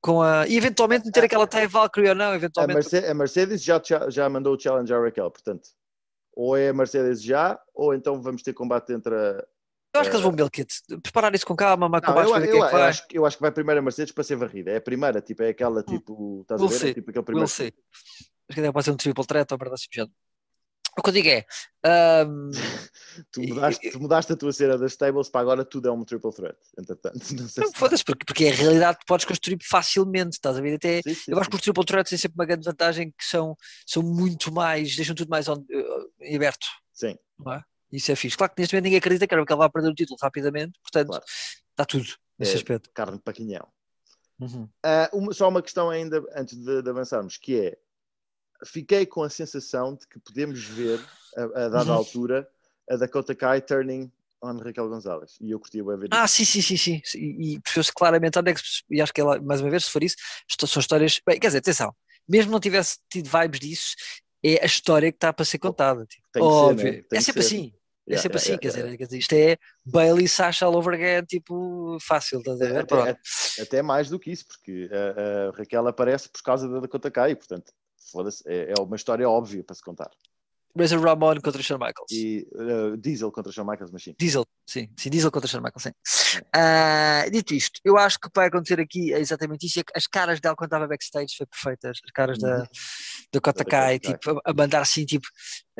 Com 0.00 0.22
a 0.22 0.46
e 0.46 0.56
eventualmente 0.56 1.06
meter 1.06 1.24
aquela 1.24 1.46
Taya 1.46 1.68
Valkyrie 1.68 2.10
ou 2.10 2.14
não, 2.14 2.30
A, 2.30 2.36
eventualmente. 2.36 2.74
Merce- 2.74 3.06
a 3.10 3.14
Mercedes 3.14 3.62
já, 3.62 3.80
já, 4.08 4.28
mandou 4.28 4.54
o 4.54 4.60
challenge 4.60 4.92
à 4.92 5.00
Raquel, 5.00 5.30
portanto, 5.30 5.68
ou 6.32 6.56
é 6.56 6.68
a 6.68 6.72
Mercedes 6.74 7.22
já, 7.22 7.58
ou 7.74 7.94
então 7.94 8.20
vamos 8.22 8.42
ter 8.42 8.52
combate 8.52 8.92
entre 8.92 9.14
a... 9.14 9.44
Eu 9.94 10.00
acho 10.00 10.10
que 10.10 10.16
eles 10.16 10.22
vão 10.24 10.32
milk 10.32 10.60
it. 10.60 10.74
Preparar 11.02 11.34
isso 11.34 11.46
com 11.46 11.56
calma, 11.56 11.88
mas 11.88 12.02
Não, 12.02 12.08
combates 12.08 12.30
eu, 12.30 12.36
é 12.36 12.50
eu 12.50 12.76
acho, 12.84 13.08
que- 13.08 13.18
eu 13.18 13.24
acho 13.26 13.36
que 13.38 13.42
vai 13.42 13.50
primeiro 13.50 13.78
a 13.80 13.82
Mercedes 13.82 14.12
para 14.12 14.22
ser 14.24 14.36
varrida. 14.36 14.70
É 14.70 14.76
a 14.76 14.80
primeira, 14.80 15.22
tipo, 15.22 15.42
é 15.42 15.48
aquela 15.48 15.82
tipo. 15.82 16.40
Estás 16.42 16.60
a 16.60 16.64
We'll 16.64 16.78
ver? 16.78 16.90
É 16.90 16.94
tipo 16.94 17.10
aquele 17.10 17.20
We'll 17.20 17.24
primeiro. 17.24 17.48
see. 17.48 17.72
Acho 18.48 18.54
que 18.54 18.60
ainda 18.60 18.72
pode 18.74 18.84
ser 18.84 18.90
um 18.90 18.96
triple 18.96 19.26
threat 19.26 19.50
ou 19.50 19.58
merda 19.58 19.74
assim 19.74 19.86
do 19.90 19.94
género. 19.94 20.12
O 20.98 21.02
que 21.02 21.10
eu 21.10 21.12
digo 21.14 21.28
é. 21.28 21.44
ahm, 21.84 22.50
Tu 23.32 23.42
mudaste, 23.42 23.90
tu 23.90 24.00
mudaste 24.00 24.32
a 24.32 24.36
tua 24.36 24.52
cena 24.52 24.78
das 24.78 24.96
tables 24.96 25.28
para 25.28 25.40
agora 25.42 25.64
tudo 25.64 25.88
é 25.88 25.92
um 25.92 26.04
triple 26.04 26.32
threat. 26.32 26.56
Entretanto, 26.78 27.14
não 27.36 27.48
sei 27.48 27.64
não, 27.64 27.70
se. 27.72 27.78
foda-se, 27.78 28.04
porque, 28.04 28.24
porque 28.24 28.44
é 28.46 28.50
a 28.50 28.54
realidade 28.54 28.98
que 28.98 29.04
podes 29.06 29.26
construir 29.26 29.58
facilmente, 29.62 30.36
estás 30.36 30.56
a 30.56 30.60
ver? 30.60 30.74
Até, 30.76 31.02
Sim, 31.02 31.14
sim, 31.14 31.32
eu 31.32 31.38
acho 31.38 31.50
que 31.50 31.56
os 31.56 31.62
triple 31.62 31.84
threats 31.84 32.10
têm 32.10 32.18
sempre 32.18 32.36
uma 32.38 32.46
grande 32.46 32.64
vantagem 32.64 33.10
que 33.10 33.24
são, 33.24 33.56
são 33.86 34.02
muito 34.02 34.52
mais, 34.52 34.96
deixam 34.96 35.14
tudo 35.14 35.28
mais 35.28 35.48
on, 35.48 35.64
eh, 35.70 36.34
aberto. 36.36 36.66
Sim, 36.92 37.16
é? 37.48 37.60
Isso 37.92 38.10
é 38.10 38.16
fixe. 38.16 38.36
Claro 38.36 38.52
que 38.54 38.60
neste 38.62 38.74
momento 38.74 38.84
ninguém 38.84 38.98
acredita 38.98 39.26
que 39.26 39.34
ele 39.34 39.44
vai 39.44 39.70
perder 39.70 39.90
o 39.90 39.94
título 39.94 40.18
rapidamente, 40.20 40.78
portanto, 40.82 41.08
Claro. 41.08 41.24
está 41.70 41.84
tudo 41.84 42.06
nesse 42.38 42.52
É. 42.52 42.56
aspecto. 42.56 42.90
carne 42.94 43.18
para 43.18 43.32
quinhão. 43.34 43.66
Uhum. 44.40 44.68
Ah, 44.84 45.08
uma- 45.12 45.32
só 45.32 45.48
uma 45.48 45.62
questão 45.62 45.88
ainda 45.88 46.22
antes 46.34 46.56
de, 46.56 46.82
de 46.82 46.90
avançarmos, 46.90 47.38
que 47.38 47.58
é 47.60 47.78
fiquei 48.64 49.04
com 49.06 49.22
a 49.22 49.30
sensação 49.30 49.94
de 49.94 50.06
que 50.06 50.18
podemos 50.18 50.64
ver 50.64 51.00
a, 51.36 51.42
a 51.64 51.68
dada 51.68 51.90
Uhum. 51.90 51.96
altura 51.96 52.48
a 52.90 52.96
Dakota 52.96 53.34
Kai 53.34 53.60
turning 53.60 54.10
on 54.42 54.58
Raquel 54.58 54.88
Gonzalez. 54.88 55.36
E 55.40 55.50
eu 55.50 55.58
curti 55.58 55.80
o 55.82 55.86
ver 55.86 56.08
Ah, 56.12 56.28
sim, 56.28 56.44
sim, 56.44 56.60
sim, 56.62 56.76
sim. 56.76 57.00
E, 57.14 57.60
percebeu-se 57.60 57.92
claramente 57.92 58.38
onde 58.38 58.50
é 58.50 58.54
que 58.54 58.60
e 58.90 59.00
acho 59.00 59.12
que 59.12 59.20
ela, 59.20 59.40
mais 59.40 59.60
uma 59.60 59.70
vez, 59.70 59.84
se 59.86 59.90
for 59.90 60.02
isso, 60.02 60.16
são 60.66 60.80
histórias. 60.80 61.20
Bem, 61.26 61.38
quer 61.40 61.48
dizer, 61.48 61.58
atenção, 61.58 61.94
mesmo 62.28 62.52
não 62.52 62.60
tivesse 62.60 62.98
tido 63.10 63.28
vibes 63.28 63.60
disso, 63.60 63.94
é 64.44 64.62
a 64.62 64.66
história 64.66 65.10
que 65.10 65.16
está 65.16 65.32
para 65.32 65.44
ser 65.44 65.58
contada. 65.58 66.04
Tipo, 66.06 66.26
Tem 66.32 66.42
que 66.42 66.48
ser, 66.48 66.54
óbvio. 66.54 66.92
né? 66.92 67.02
Tem 67.02 67.18
é 67.18 67.20
sempre 67.20 67.42
ser. 67.42 67.46
assim. 67.48 67.72
É 68.08 68.12
Yeah, 68.12 68.22
sempre 68.22 68.38
yeah, 68.38 68.54
assim, 68.54 68.58
quer, 68.60 68.68
yeah, 68.68 68.86
dizer, 68.86 68.98
quer 68.98 69.04
dizer, 69.06 69.18
isto 69.18 69.32
é 69.32 69.56
Bailey 69.84 70.28
Sasha 70.28 70.64
all 70.64 70.76
over 70.76 70.94
again, 70.94 71.24
tipo, 71.24 71.98
fácil, 72.00 72.38
estás 72.38 72.62
a 72.62 72.64
ver? 72.66 72.78
Até, 72.82 73.18
até- 73.62 73.82
mais 73.82 74.08
do 74.08 74.16
que 74.16 74.30
isso, 74.30 74.46
porque 74.46 74.88
a, 74.92 75.48
a 75.48 75.50
Raquel 75.50 75.88
aparece 75.88 76.28
por 76.28 76.40
causa 76.40 76.68
da 76.68 76.78
Dakota 76.78 77.10
Kai, 77.10 77.34
portanto, 77.34 77.72
é, 78.46 78.72
é 78.76 78.80
uma 78.82 78.96
história 78.96 79.28
óbvia 79.28 79.62
para 79.64 79.74
se 79.76 79.82
contar. 79.82 80.10
Razor 80.78 81.00
Ramon 81.00 81.40
contra 81.40 81.62
Shawn 81.62 81.78
Michaels. 81.78 82.10
E 82.12 82.46
uh, 82.52 82.98
Diesel 82.98 83.32
contra 83.32 83.50
Shawn 83.50 83.64
Michaels, 83.66 83.90
mas 83.90 84.02
sim. 84.02 84.14
Diesel, 84.18 84.44
sim, 84.68 84.90
sim, 84.94 85.08
Diesel 85.08 85.30
contra 85.30 85.48
Shawn 85.48 85.62
Michaels, 85.62 85.84
sim. 85.84 86.38
Uh, 86.54 87.30
dito 87.30 87.54
isto, 87.54 87.80
eu 87.82 87.96
acho 87.96 88.18
que 88.20 88.28
vai 88.34 88.48
acontecer 88.48 88.78
aqui 88.78 89.12
é 89.14 89.18
exatamente 89.18 89.64
isso. 89.66 89.80
As 89.94 90.06
caras 90.06 90.38
dela 90.38 90.54
quando 90.54 90.68
estava 90.68 90.86
backstage 90.86 91.34
foi 91.34 91.46
perfeitas. 91.46 91.98
As 92.04 92.10
caras 92.10 92.38
da, 92.38 92.58
Uhum. 92.58 92.64
do 93.32 93.40
Kota 93.40 93.64
Kai, 93.64 93.98
tipo, 93.98 94.32
a, 94.44 94.50
a 94.50 94.52
mandar 94.52 94.82
assim, 94.82 95.06
tipo. 95.06 95.26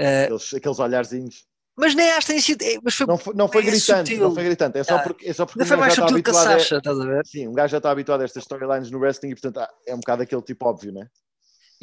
uh, 0.01 0.24
Aqueles, 0.24 0.55
aqueles 0.55 0.79
olharzinhos. 0.79 1.45
mas 1.77 1.95
nem 1.95 2.11
acho 2.12 2.20
que 2.20 2.33
tenha 2.33 2.41
sido. 2.43 2.62
é, 2.62 2.79
Mas 2.83 2.95
foi, 2.95 3.07
Não 3.07 3.18
foi, 3.18 3.35
não 3.35 3.49
foi 3.49 3.61
é 3.61 3.64
gritante, 3.66 4.11
sutil. 4.12 4.22
não 4.29 4.35
foi 4.35 4.45
gritante. 4.45 4.79
É 4.79 4.83
só 4.85 4.97
Ah. 4.97 5.01
porque, 5.01 5.29
é 5.29 5.33
só 5.35 5.45
porque 5.45 5.61
ainda 5.61 5.66
um 5.66 5.68
foi 5.68 5.77
mais 5.77 5.95
já 5.95 6.03
está 6.05 6.09
subtil 6.09 6.24
que 6.24 6.31
a 6.31 6.33
habituado 6.41 6.57
a- 6.57 6.59
Sasha, 6.59 6.77
estás 6.79 6.99
a 7.01 7.05
ver? 7.05 7.27
Sim, 7.27 7.49
um 7.49 7.53
gajo 7.53 7.70
já 7.72 7.77
está 7.77 7.91
habituado 7.91 8.20
a 8.22 8.24
estas 8.24 8.45
storylines 8.45 8.91
no 8.91 8.99
wrestling 8.99 9.29
e, 9.33 9.35
portanto, 9.35 9.61
é 9.87 9.95
um 9.95 9.99
bocado 9.99 10.22
aquele 10.22 10.41
tipo 10.41 10.66
óbvio, 10.66 10.91
né? 10.91 11.07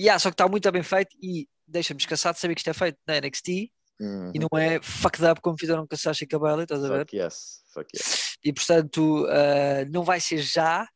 Há, 0.09 0.19
só 0.19 0.29
que 0.29 0.33
está 0.33 0.47
muito 0.47 0.71
bem 0.71 0.83
feito 0.83 1.15
e 1.21 1.47
deixa-me 1.67 1.97
descansado 1.97 2.35
de 2.35 2.41
saber 2.41 2.55
que 2.55 2.59
isto 2.59 2.69
é 2.69 2.73
feito 2.73 2.97
na 3.07 3.19
NXT 3.19 3.71
Uhum. 3.99 4.31
e 4.33 4.39
não 4.39 4.49
é 4.59 4.81
fucked 4.81 5.23
up 5.23 5.39
como 5.39 5.57
fizeram 5.57 5.85
com 5.85 5.93
a 5.93 5.97
Sasha 5.97 6.25
Cabelli, 6.25 6.63
estás 6.63 6.83
a 6.83 6.89
ver? 6.89 6.99
Fuck 7.01 7.15
yes, 7.15 7.63
fuck 7.73 7.87
yes. 7.95 8.37
E 8.43 8.51
portanto, 8.51 9.25
uh, 9.25 9.89
não 9.91 10.03
vai 10.03 10.19
ser 10.19 10.39
já, 10.39 10.87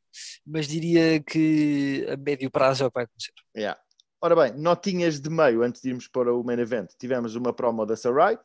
mas 0.45 0.67
diria 0.67 1.21
que 1.21 2.05
a 2.09 2.17
médio 2.17 2.49
prazo 2.49 2.83
é 2.83 2.87
o 2.87 2.91
que 2.91 2.95
vai 2.95 3.03
acontecer. 3.03 3.31
Yeah. 3.55 3.79
Ora 4.19 4.35
bem, 4.35 4.59
notinhas 4.59 5.19
de 5.19 5.29
meio 5.29 5.61
antes 5.61 5.81
de 5.81 5.89
irmos 5.89 6.07
para 6.07 6.33
o 6.33 6.43
main 6.43 6.59
event. 6.59 6.89
Tivemos 6.99 7.35
uma 7.35 7.53
promo 7.53 7.85
da 7.85 7.95
Sarai. 7.95 8.37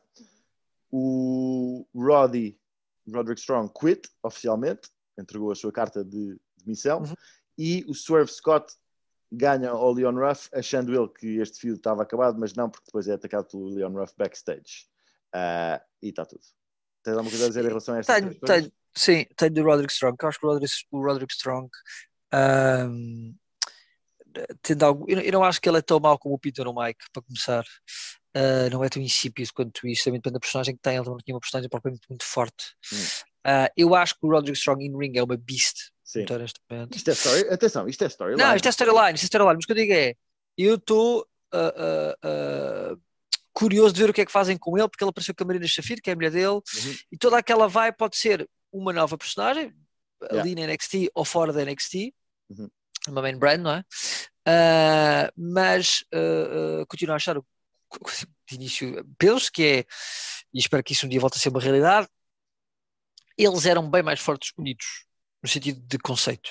O 0.91 1.85
Roddy, 1.95 2.57
Roderick 3.11 3.41
Strong, 3.41 3.71
quit 3.73 4.07
oficialmente, 4.21 4.89
entregou 5.19 5.51
a 5.51 5.55
sua 5.55 5.71
carta 5.71 6.05
de 6.05 6.37
demissão. 6.63 6.99
Uhum. 6.99 7.15
E 7.57 7.83
o 7.87 7.95
Swerve 7.95 8.31
Scott 8.31 8.71
ganha 9.33 9.69
ao 9.69 9.91
Leon 9.91 10.13
Ruff, 10.13 10.49
achando 10.53 10.93
ele 10.93 11.07
que 11.09 11.39
este 11.39 11.59
fio 11.59 11.75
estava 11.75 12.03
acabado, 12.03 12.39
mas 12.39 12.53
não, 12.53 12.69
porque 12.69 12.85
depois 12.85 13.07
é 13.07 13.13
atacado 13.13 13.47
pelo 13.47 13.69
Leon 13.69 13.91
Ruff 13.91 14.13
backstage. 14.17 14.87
Ah, 15.33 15.81
e 16.01 16.09
está 16.09 16.25
tudo. 16.25 16.43
Tens 17.03 17.13
alguma 17.13 17.29
coisa 17.29 17.45
a 17.45 17.47
dizer 17.49 17.65
em 17.65 17.67
relação 17.67 17.95
a 17.95 17.99
estas 17.99 18.15
Tenho, 18.15 18.39
tenho, 18.39 18.71
sim, 18.95 19.25
tenho 19.35 19.53
do 19.53 19.63
Roderick 19.63 19.91
Strong, 19.91 20.15
eu 20.21 20.29
acho 20.29 20.39
que 20.39 20.45
o 20.45 20.49
Roderick, 20.49 20.73
o 20.91 21.03
Roderick 21.03 21.33
Strong 21.33 21.69
um, 22.33 23.35
tendo 24.61 24.83
algo, 24.83 25.05
eu, 25.07 25.17
não- 25.17 25.23
eu 25.23 25.31
não 25.31 25.43
acho 25.43 25.61
que 25.61 25.69
ele 25.69 25.77
é 25.77 25.81
tão 25.81 25.99
mau 25.99 26.17
como 26.17 26.35
o 26.35 26.39
Peter 26.39 26.65
no 26.65 26.73
Mike, 26.73 27.05
para 27.11 27.21
começar. 27.21 27.63
Uh, 28.35 28.67
não 28.71 28.83
é 28.83 28.89
tão 28.89 29.01
insípido 29.01 29.51
quanto 29.53 29.87
isto, 29.87 30.05
também 30.05 30.19
depende 30.19 30.33
da 30.33 30.39
personagem 30.39 30.75
que 30.75 30.81
tem, 30.81 30.97
ele 30.97 31.05
não 31.05 31.17
tinha 31.17 31.35
uma 31.35 31.39
personagem 31.39 31.69
propriamente 31.69 32.07
muito 32.09 32.25
forte. 32.25 32.73
Hum. 32.91 32.97
Uh, 33.45 33.69
eu 33.77 33.93
acho 33.93 34.15
que 34.15 34.25
o 34.25 34.29
Roderick 34.29 34.57
Strong 34.57 34.83
in 34.83 34.97
ring 34.97 35.11
é 35.15 35.23
uma 35.23 35.37
beast, 35.37 35.91
Sim. 36.03 36.25
Isto 36.91 37.09
é 37.09 37.13
story, 37.13 37.49
atenção, 37.49 37.87
isto 37.87 38.03
é 38.03 38.07
storyline. 38.07 38.43
Não, 38.43 38.55
isto 38.55 38.65
é 38.65 38.69
storyline, 38.69 39.15
isto 39.15 39.23
é 39.23 39.27
storyline, 39.27 39.55
mas 39.55 39.63
o 39.63 39.67
que 39.67 39.71
eu 39.71 39.75
digo 39.77 39.93
é, 39.93 40.13
eu 40.57 40.75
estou 40.75 41.27
ah, 41.51 41.73
ah, 41.77 42.17
ah, 42.23 42.95
curioso 43.53 43.93
de 43.93 44.01
ver 44.01 44.09
o 44.09 44.13
que 44.13 44.21
é 44.21 44.25
que 44.25 44.31
fazem 44.31 44.57
com 44.57 44.77
ele, 44.77 44.89
porque 44.89 45.03
ele 45.03 45.09
apareceu 45.09 45.33
com 45.35 45.43
a 45.43 45.47
Marina 45.47 45.67
Shafir, 45.67 46.01
que 46.01 46.09
é 46.09 46.13
a 46.13 46.15
mulher 46.15 46.31
dele, 46.31 46.47
Uhum. 46.47 46.95
e 47.11 47.17
toda 47.17 47.37
aquela 47.37 47.67
vai 47.67 47.91
pode 47.93 48.17
ser 48.17 48.49
uma 48.71 48.91
nova 48.91 49.17
personagem, 49.17 49.73
Yeah. 50.21 50.41
ali 50.41 50.55
na 50.55 50.61
NXT 50.73 51.09
ou 51.13 51.25
fora 51.25 51.51
da 51.53 51.61
NXT, 51.63 52.13
Uhum. 52.49 52.69
uma 53.09 53.21
main 53.21 53.37
brand, 53.37 53.59
não 53.61 53.71
é? 53.75 53.83
Mas 55.37 56.03
continuo 56.87 57.13
a 57.13 57.17
achar 57.17 57.37
o- 57.37 57.45
de 58.49 58.55
início, 58.55 59.05
penso 59.17 59.51
que 59.51 59.63
é, 59.63 59.79
e 60.53 60.59
espero 60.59 60.83
que 60.83 60.93
isso 60.93 61.05
um 61.05 61.09
dia 61.09 61.19
volte 61.19 61.37
a 61.37 61.39
ser 61.39 61.49
uma 61.49 61.59
realidade, 61.61 62.07
eles 63.37 63.65
eram 63.65 63.89
bem 63.89 64.01
mais 64.03 64.19
fortes 64.19 64.51
unidos, 64.57 65.05
no 65.43 65.49
sentido 65.49 65.81
de 65.85 65.97
conceito. 65.99 66.49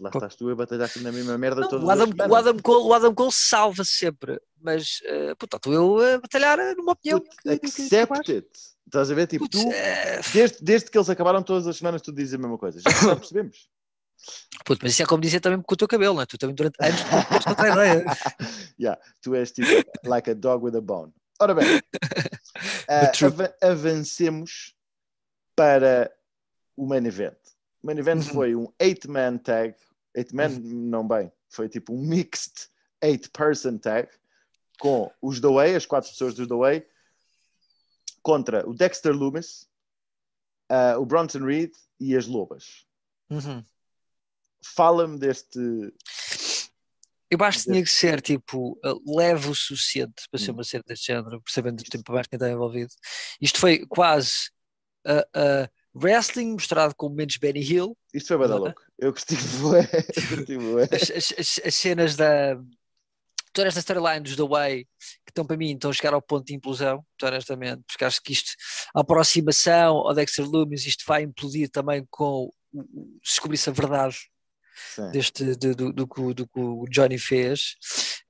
Lá 0.00 0.08
estás 0.14 0.36
tu 0.36 0.48
a 0.48 0.54
batalhar 0.54 0.86
aqui 0.86 1.00
na 1.00 1.10
mesma 1.10 1.36
merda 1.36 1.62
Não, 1.62 1.68
todas 1.68 1.84
o, 1.84 1.90
Adam, 1.90 2.08
o, 2.30 2.34
Adam 2.36 2.58
Cole, 2.58 2.84
o 2.84 2.94
Adam 2.94 3.14
Cole 3.14 3.32
salva 3.32 3.84
sempre, 3.84 4.40
mas 4.60 5.00
uh, 5.02 5.34
puta, 5.36 5.56
estou 5.56 5.72
eu 5.72 5.98
a 6.14 6.18
batalhar 6.20 6.58
numa 6.76 6.92
opinião. 6.92 7.20
Que- 7.20 7.58
que- 7.58 8.32
it. 8.32 8.48
Estás 8.86 9.10
a 9.10 9.14
ver? 9.14 9.26
Tipo, 9.26 9.48
Putz, 9.48 9.62
tu, 9.62 9.72
é, 9.72 10.20
desde, 10.32 10.58
desde 10.62 10.90
que 10.90 10.96
eles 10.96 11.10
acabaram 11.10 11.42
todas 11.42 11.66
as 11.66 11.76
semanas, 11.76 12.02
tu 12.02 12.12
dizes 12.12 12.34
a 12.34 12.38
mesma 12.38 12.56
coisa. 12.56 12.80
Já, 12.80 12.90
já 12.90 13.16
percebemos. 13.16 13.68
puto, 14.64 14.80
mas 14.82 14.92
isso 14.92 15.02
é 15.02 15.06
como 15.06 15.20
dizer 15.20 15.40
também 15.40 15.60
com 15.60 15.74
o 15.74 15.76
teu 15.76 15.88
cabelo, 15.88 16.14
não 16.14 16.22
é? 16.22 16.26
Tu 16.26 16.38
também 16.38 16.54
durante 16.54 16.76
anos 16.80 17.00
tu 17.00 17.28
tens 17.28 17.46
outra 17.46 17.68
ideia. 17.72 18.04
yeah, 18.78 19.00
tu 19.20 19.34
és 19.34 19.50
tipo 19.50 19.68
like 20.04 20.30
a 20.30 20.34
dog 20.34 20.64
with 20.64 20.76
a 20.76 20.80
bone. 20.80 21.12
Ora 21.40 21.52
bem, 21.54 21.66
ah, 22.88 23.08
truth. 23.08 23.32
ava- 23.40 23.54
avancemos 23.60 24.74
para 25.56 26.12
o 26.76 26.86
main 26.86 27.04
event. 27.06 27.36
O 27.84 27.86
main 27.86 27.98
event 27.98 28.24
Uhum. 28.28 28.32
foi 28.32 28.56
um 28.56 28.72
eight-man 28.80 29.36
tag. 29.36 29.76
Eight-man, 30.16 30.48
não 30.62 31.06
bem. 31.06 31.30
Foi 31.50 31.68
tipo 31.68 31.92
um 31.92 32.00
mixed 32.00 32.70
eight-person 33.02 33.76
tag 33.76 34.08
com 34.80 35.12
os 35.20 35.38
The 35.38 35.48
Way, 35.48 35.74
as 35.76 35.84
quatro 35.84 36.10
pessoas 36.10 36.34
do 36.34 36.48
The 36.48 36.54
Way, 36.54 36.86
contra 38.22 38.66
o 38.66 38.72
Dexter 38.72 39.12
Loomis, 39.12 39.68
ah, 40.70 40.96
o 40.98 41.04
Bronson 41.04 41.44
Reed 41.44 41.72
e 42.00 42.16
as 42.16 42.26
Lobas. 42.26 42.86
Uhum. 43.28 43.62
Fala-me 44.64 45.18
deste. 45.18 45.58
Eu 47.30 47.38
acho 47.44 47.58
que 47.58 47.64
tinha 47.64 47.82
que 47.82 47.90
ser 47.90 48.22
tipo 48.22 48.78
uh, 48.84 49.16
leve 49.16 49.50
o 49.50 49.54
suficiente 49.54 50.26
para 50.30 50.40
ser 50.40 50.52
Hum. 50.52 50.54
uma 50.54 50.64
cena 50.64 50.84
deste 50.86 51.06
género, 51.12 51.42
percebendo 51.42 51.80
o 51.80 51.84
tempo 51.84 52.12
mais 52.12 52.26
quem 52.26 52.36
está 52.38 52.48
envolvido. 52.50 52.92
Isto 53.40 53.58
foi 53.60 53.84
quase 53.86 54.32
uh, 55.06 55.20
uh, 55.38 55.68
wrestling 55.94 56.54
misturado 56.54 56.94
com 56.96 57.08
menos 57.08 57.36
Benny 57.36 57.60
Hill, 57.62 57.96
Isto 58.12 58.28
foi 58.28 58.38
bada 58.38 58.54
é? 58.54 58.58
louco. 58.58 58.82
Eu 58.98 59.12
gostei 59.12 59.36
bué. 59.60 60.88
As, 60.92 61.10
as- 61.10 61.34
as- 61.38 61.60
as 61.66 61.74
cenas 61.74 62.16
da 62.16 62.56
toda 63.52 63.68
esta 63.68 63.78
storyline 63.80 64.20
dos 64.24 64.34
The 64.34 64.42
Way 64.42 64.84
que 64.84 65.30
estão 65.30 65.46
para 65.46 65.56
mim 65.56 65.72
estão 65.74 65.90
a 65.90 65.94
chegar 65.94 66.12
ao 66.12 66.20
ponto 66.20 66.44
de 66.46 66.54
implosão, 66.54 67.04
honestamente, 67.22 67.82
porque 67.86 68.04
acho 68.04 68.20
que 68.20 68.32
isto, 68.32 68.50
a 68.94 69.00
aproximação 69.00 69.96
ao 69.98 70.12
Dexter 70.12 70.44
Loomis, 70.44 70.84
isto 70.86 71.04
vai 71.06 71.22
implodir 71.22 71.70
também 71.70 72.04
com 72.10 72.50
se 73.22 73.34
descobrisse 73.34 73.70
a 73.70 73.72
verdade 73.72 74.16
Sim. 74.96 75.08
deste, 75.12 75.44
do, 75.54 75.74
do, 75.76 75.92
do, 75.92 76.08
que 76.08 76.20
o- 76.20 76.34
do 76.34 76.46
que 76.48 76.58
o 76.58 76.84
Johnny 76.90 77.16
fez. 77.18 77.76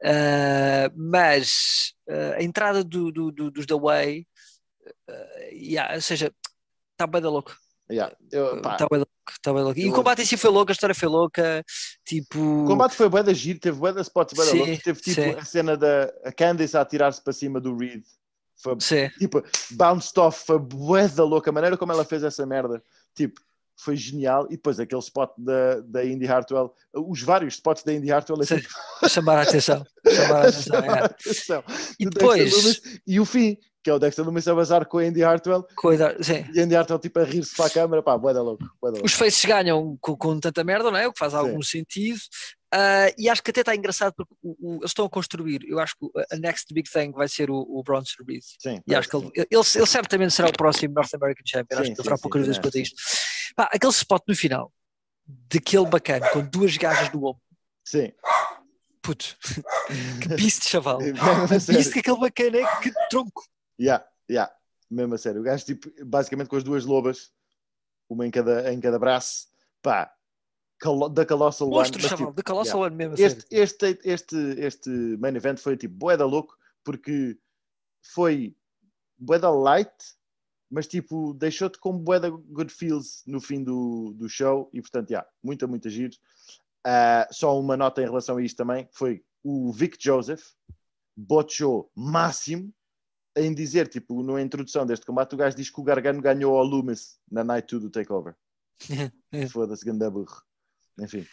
Ah, 0.04 0.90
mas 0.94 1.94
ah, 2.06 2.34
a 2.36 2.42
entrada 2.42 2.84
do, 2.84 3.10
do, 3.10 3.32
do- 3.32 3.50
dos 3.50 3.64
The 3.64 3.74
Way, 3.80 4.26
ah, 5.08 5.38
yeah, 5.52 5.94
ou 5.94 6.02
seja, 6.02 6.30
está 6.94 7.06
bem 7.06 7.20
da 7.20 7.28
louco. 7.30 7.54
Yeah. 7.90 8.16
Eu, 8.32 8.62
pá, 8.62 8.72
Está 8.72 8.86
bem 8.90 8.98
louco. 8.98 9.12
Tá 9.42 9.52
bem 9.52 9.62
louco. 9.62 9.78
E 9.78 9.82
Eu- 9.84 9.90
o 9.90 9.94
combate 9.94 10.22
em 10.22 10.24
si 10.24 10.36
foi 10.36 10.50
louco, 10.50 10.70
a 10.70 10.72
história 10.72 10.94
foi 10.94 11.08
louca. 11.08 11.62
Tipo, 12.06 12.38
O 12.64 12.66
combate 12.66 12.94
foi 12.94 13.08
bué 13.08 13.22
da 13.22 13.32
giro, 13.32 13.58
teve 13.58 13.78
bué 13.78 13.92
da 13.92 14.00
spots 14.00 14.34
Sim, 14.48 14.58
loucos. 14.58 14.78
Teve 14.78 15.00
tipo 15.00 15.20
sim. 15.20 15.30
a 15.30 15.44
cena 15.44 15.76
da 15.76 16.12
a 16.24 16.32
Candice 16.32 16.76
a 16.76 16.80
atirar-se 16.80 17.22
para 17.22 17.32
cima 17.32 17.60
do 17.60 17.76
Reed. 17.76 18.02
Foi 18.56 18.76
sim. 18.80 19.08
tipo, 19.18 19.42
bounced 19.72 20.18
off, 20.18 20.46
foi 20.46 20.58
bué 20.58 21.08
da 21.08 21.24
louca. 21.24 21.50
A 21.50 21.52
maneira 21.52 21.76
como 21.76 21.92
ela 21.92 22.04
fez 22.04 22.22
essa 22.22 22.46
merda, 22.46 22.82
tipo, 23.14 23.40
foi 23.76 23.96
genial. 23.96 24.46
E 24.46 24.56
depois 24.56 24.78
aquele 24.80 25.00
spot 25.02 25.30
da, 25.36 25.80
da 25.80 26.04
Indy 26.04 26.26
Hartwell, 26.26 26.72
os 26.94 27.20
vários 27.20 27.54
spots 27.54 27.82
da 27.82 27.92
Indy 27.92 28.10
Hartwell, 28.10 28.40
assim, 28.40 28.60
Sim. 28.60 29.08
chamar 29.08 29.38
a 29.38 29.42
atenção. 29.42 29.84
Chamar 30.06 30.36
a 30.44 30.48
atenção, 30.48 30.80
chamar 30.80 30.94
a 30.94 31.00
é. 31.00 31.04
atenção. 31.04 31.64
E 31.98 32.06
depois, 32.06 32.82
e 33.06 33.18
o 33.18 33.24
fim, 33.24 33.58
que 33.84 33.90
é 33.90 33.92
o 33.94 33.98
Dexter 33.98 34.24
Loomis 34.24 34.48
a 34.48 34.54
bazar 34.54 34.86
com 34.86 34.96
a 34.98 35.06
Indy 35.06 35.22
Hartwell 35.22 35.62
cuida, 35.76 36.16
sim. 36.22 36.44
e 36.54 36.58
a 36.58 36.62
Indy 36.64 36.74
Hartwell 36.74 36.98
tipo 36.98 37.18
a 37.20 37.24
rir-se 37.24 37.54
para 37.54 37.66
a 37.66 37.70
câmera, 37.70 38.02
pá, 38.02 38.16
bué 38.16 38.32
da 38.32 38.40
louco. 38.42 38.64
louco. 38.82 39.04
os 39.04 39.12
faces 39.12 39.44
ganham 39.44 39.96
com, 40.00 40.16
com 40.16 40.40
tanta 40.40 40.64
merda, 40.64 40.90
não 40.90 40.98
é? 40.98 41.06
O 41.06 41.12
que 41.12 41.18
faz 41.18 41.34
algum 41.34 41.60
sentido. 41.62 42.18
Ah, 42.72 43.06
e 43.16 43.28
acho 43.28 43.40
que 43.42 43.50
até 43.50 43.60
está 43.60 43.76
engraçado 43.76 44.14
porque 44.16 44.34
o- 44.42 44.56
o- 44.58 44.74
eles 44.78 44.90
estão 44.90 45.04
a 45.04 45.10
construir. 45.10 45.60
Eu 45.68 45.78
acho 45.78 45.94
que 45.96 46.06
a 46.32 46.36
next 46.36 46.72
big 46.74 46.90
thing 46.90 47.12
vai 47.12 47.28
ser 47.28 47.48
o, 47.50 47.56
o 47.56 47.82
Bronson 47.84 48.24
Reed. 48.26 48.42
Sim, 48.58 48.80
E 48.86 48.94
acho 48.96 49.08
que 49.08 49.16
ele, 49.16 49.30
ele, 49.36 49.46
ele 49.50 49.86
certamente 49.86 50.32
será 50.32 50.48
o 50.48 50.52
próximo 50.52 50.92
North 50.94 51.14
American 51.14 51.44
Champion. 51.46 51.78
acho 51.78 51.84
Sim, 51.84 51.90
que 51.92 51.96
sim, 51.98 52.02
terá 52.02 52.16
sim, 52.16 52.22
poucas 52.22 52.40
dúvidas 52.42 52.56
também 52.56 52.70
quanto 52.72 52.78
a 52.78 52.80
acho 52.82 52.92
isto. 52.94 53.54
Pá, 53.54 53.70
aquele 53.72 53.92
spot 53.92 54.22
no 54.26 54.34
final, 54.34 54.72
daquele 55.52 55.86
bacana, 55.86 56.28
com 56.30 56.40
duas 56.44 56.76
gajas 56.76 57.12
no 57.12 57.18
ombro. 57.26 57.40
Sim. 57.84 58.10
Puto, 59.02 59.36
que 60.22 60.28
beast, 60.34 60.66
chaval. 60.66 60.98
Que 60.98 61.60
sério. 61.60 61.74
beast 61.80 61.92
que 61.92 61.98
aquele 62.00 62.18
bacana 62.18 62.56
é, 62.58 62.80
que 62.80 62.90
tronco. 63.10 63.44
Yeah, 63.80 64.06
yeah, 64.30 64.52
mesmo 64.90 65.14
a 65.14 65.18
sério. 65.18 65.40
O 65.40 65.44
gajo, 65.44 65.64
tipo, 65.64 65.90
basicamente 66.04 66.48
com 66.48 66.56
as 66.56 66.64
duas 66.64 66.84
lobas, 66.84 67.32
uma 68.08 68.26
em 68.26 68.30
cada, 68.30 68.72
em 68.72 68.80
cada 68.80 68.98
braço, 68.98 69.48
pá, 69.82 70.14
da 71.12 71.24
Colossal 71.24 71.68
One. 71.68 71.76
Monstro, 71.78 72.00
mas, 72.00 72.10
chaval, 72.10 72.26
tipo, 72.26 72.36
de 72.36 72.42
Colossal 72.42 72.80
One 72.80 72.96
mesmo. 72.96 73.14
a 73.16 73.20
este, 73.20 73.42
sério. 73.42 73.62
este, 73.62 74.00
este, 74.04 74.36
este 74.60 74.90
main 75.18 75.34
event 75.34 75.58
foi 75.58 75.76
tipo 75.76 75.94
bué 75.94 76.16
da 76.16 76.26
louco, 76.26 76.56
porque 76.82 77.38
foi 78.02 78.56
bué 79.18 79.38
da 79.38 79.50
light, 79.50 79.92
mas 80.70 80.86
tipo, 80.86 81.32
deixou-te 81.34 81.78
com 81.78 81.96
bué 81.96 82.20
da 82.20 82.28
good 82.28 82.72
feels 82.72 83.22
no 83.26 83.40
fim 83.40 83.62
do, 83.62 84.12
do 84.16 84.28
show, 84.28 84.68
e 84.72 84.80
portanto, 84.80 85.10
yeah, 85.10 85.28
muita, 85.42 85.66
muita 85.66 85.88
giro. 85.88 86.16
Ah, 86.84 87.26
só 87.30 87.58
uma 87.58 87.76
nota 87.76 88.02
em 88.02 88.06
relação 88.06 88.36
a 88.36 88.42
isto 88.42 88.56
também, 88.56 88.88
foi 88.92 89.24
o 89.42 89.72
Vic 89.72 89.96
Joseph, 89.98 90.52
botchou 91.16 91.90
máximo, 91.94 92.72
em 93.36 93.52
dizer, 93.52 93.88
tipo, 93.88 94.22
na 94.22 94.40
introdução 94.40 94.86
deste 94.86 95.04
combate, 95.04 95.34
o 95.34 95.36
gajo 95.36 95.56
diz 95.56 95.70
que 95.70 95.80
o 95.80 95.84
Gargano 95.84 96.20
ganhou 96.20 96.56
ao 96.56 96.64
Loomis 96.64 97.18
na 97.30 97.42
Night 97.42 97.68
2 97.70 97.82
do 97.84 97.90
Takeover. 97.90 98.34
É. 99.32 99.48
Foda-se, 99.48 99.84
ganda 99.84 100.08
burro. 100.10 100.42
Enfim, 101.00 101.26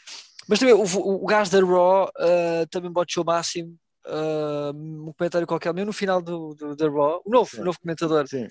Mas 0.48 0.58
também 0.58 0.74
o, 0.74 0.82
o, 0.82 1.26
gajo 1.26 1.52
da 1.52 1.60
Raw 1.64 2.12
ah, 2.18 2.66
também 2.72 2.92
botchou 2.92 3.24
o 3.24 3.26
máximo 3.28 3.78
uh, 4.06 4.76
um 4.76 5.14
comentário 5.14 5.46
qualquer 5.46 5.74
meu 5.74 5.86
no 5.86 5.94
final 5.94 6.22
do, 6.22 6.56
do, 6.56 6.76
do 6.76 6.92
Raw, 6.92 7.22
o 7.24 7.30
novo, 7.30 7.50
Sim. 7.50 7.62
o 7.62 7.66
novo 7.66 7.80
comentador. 7.80 8.28
Sim. 8.28 8.48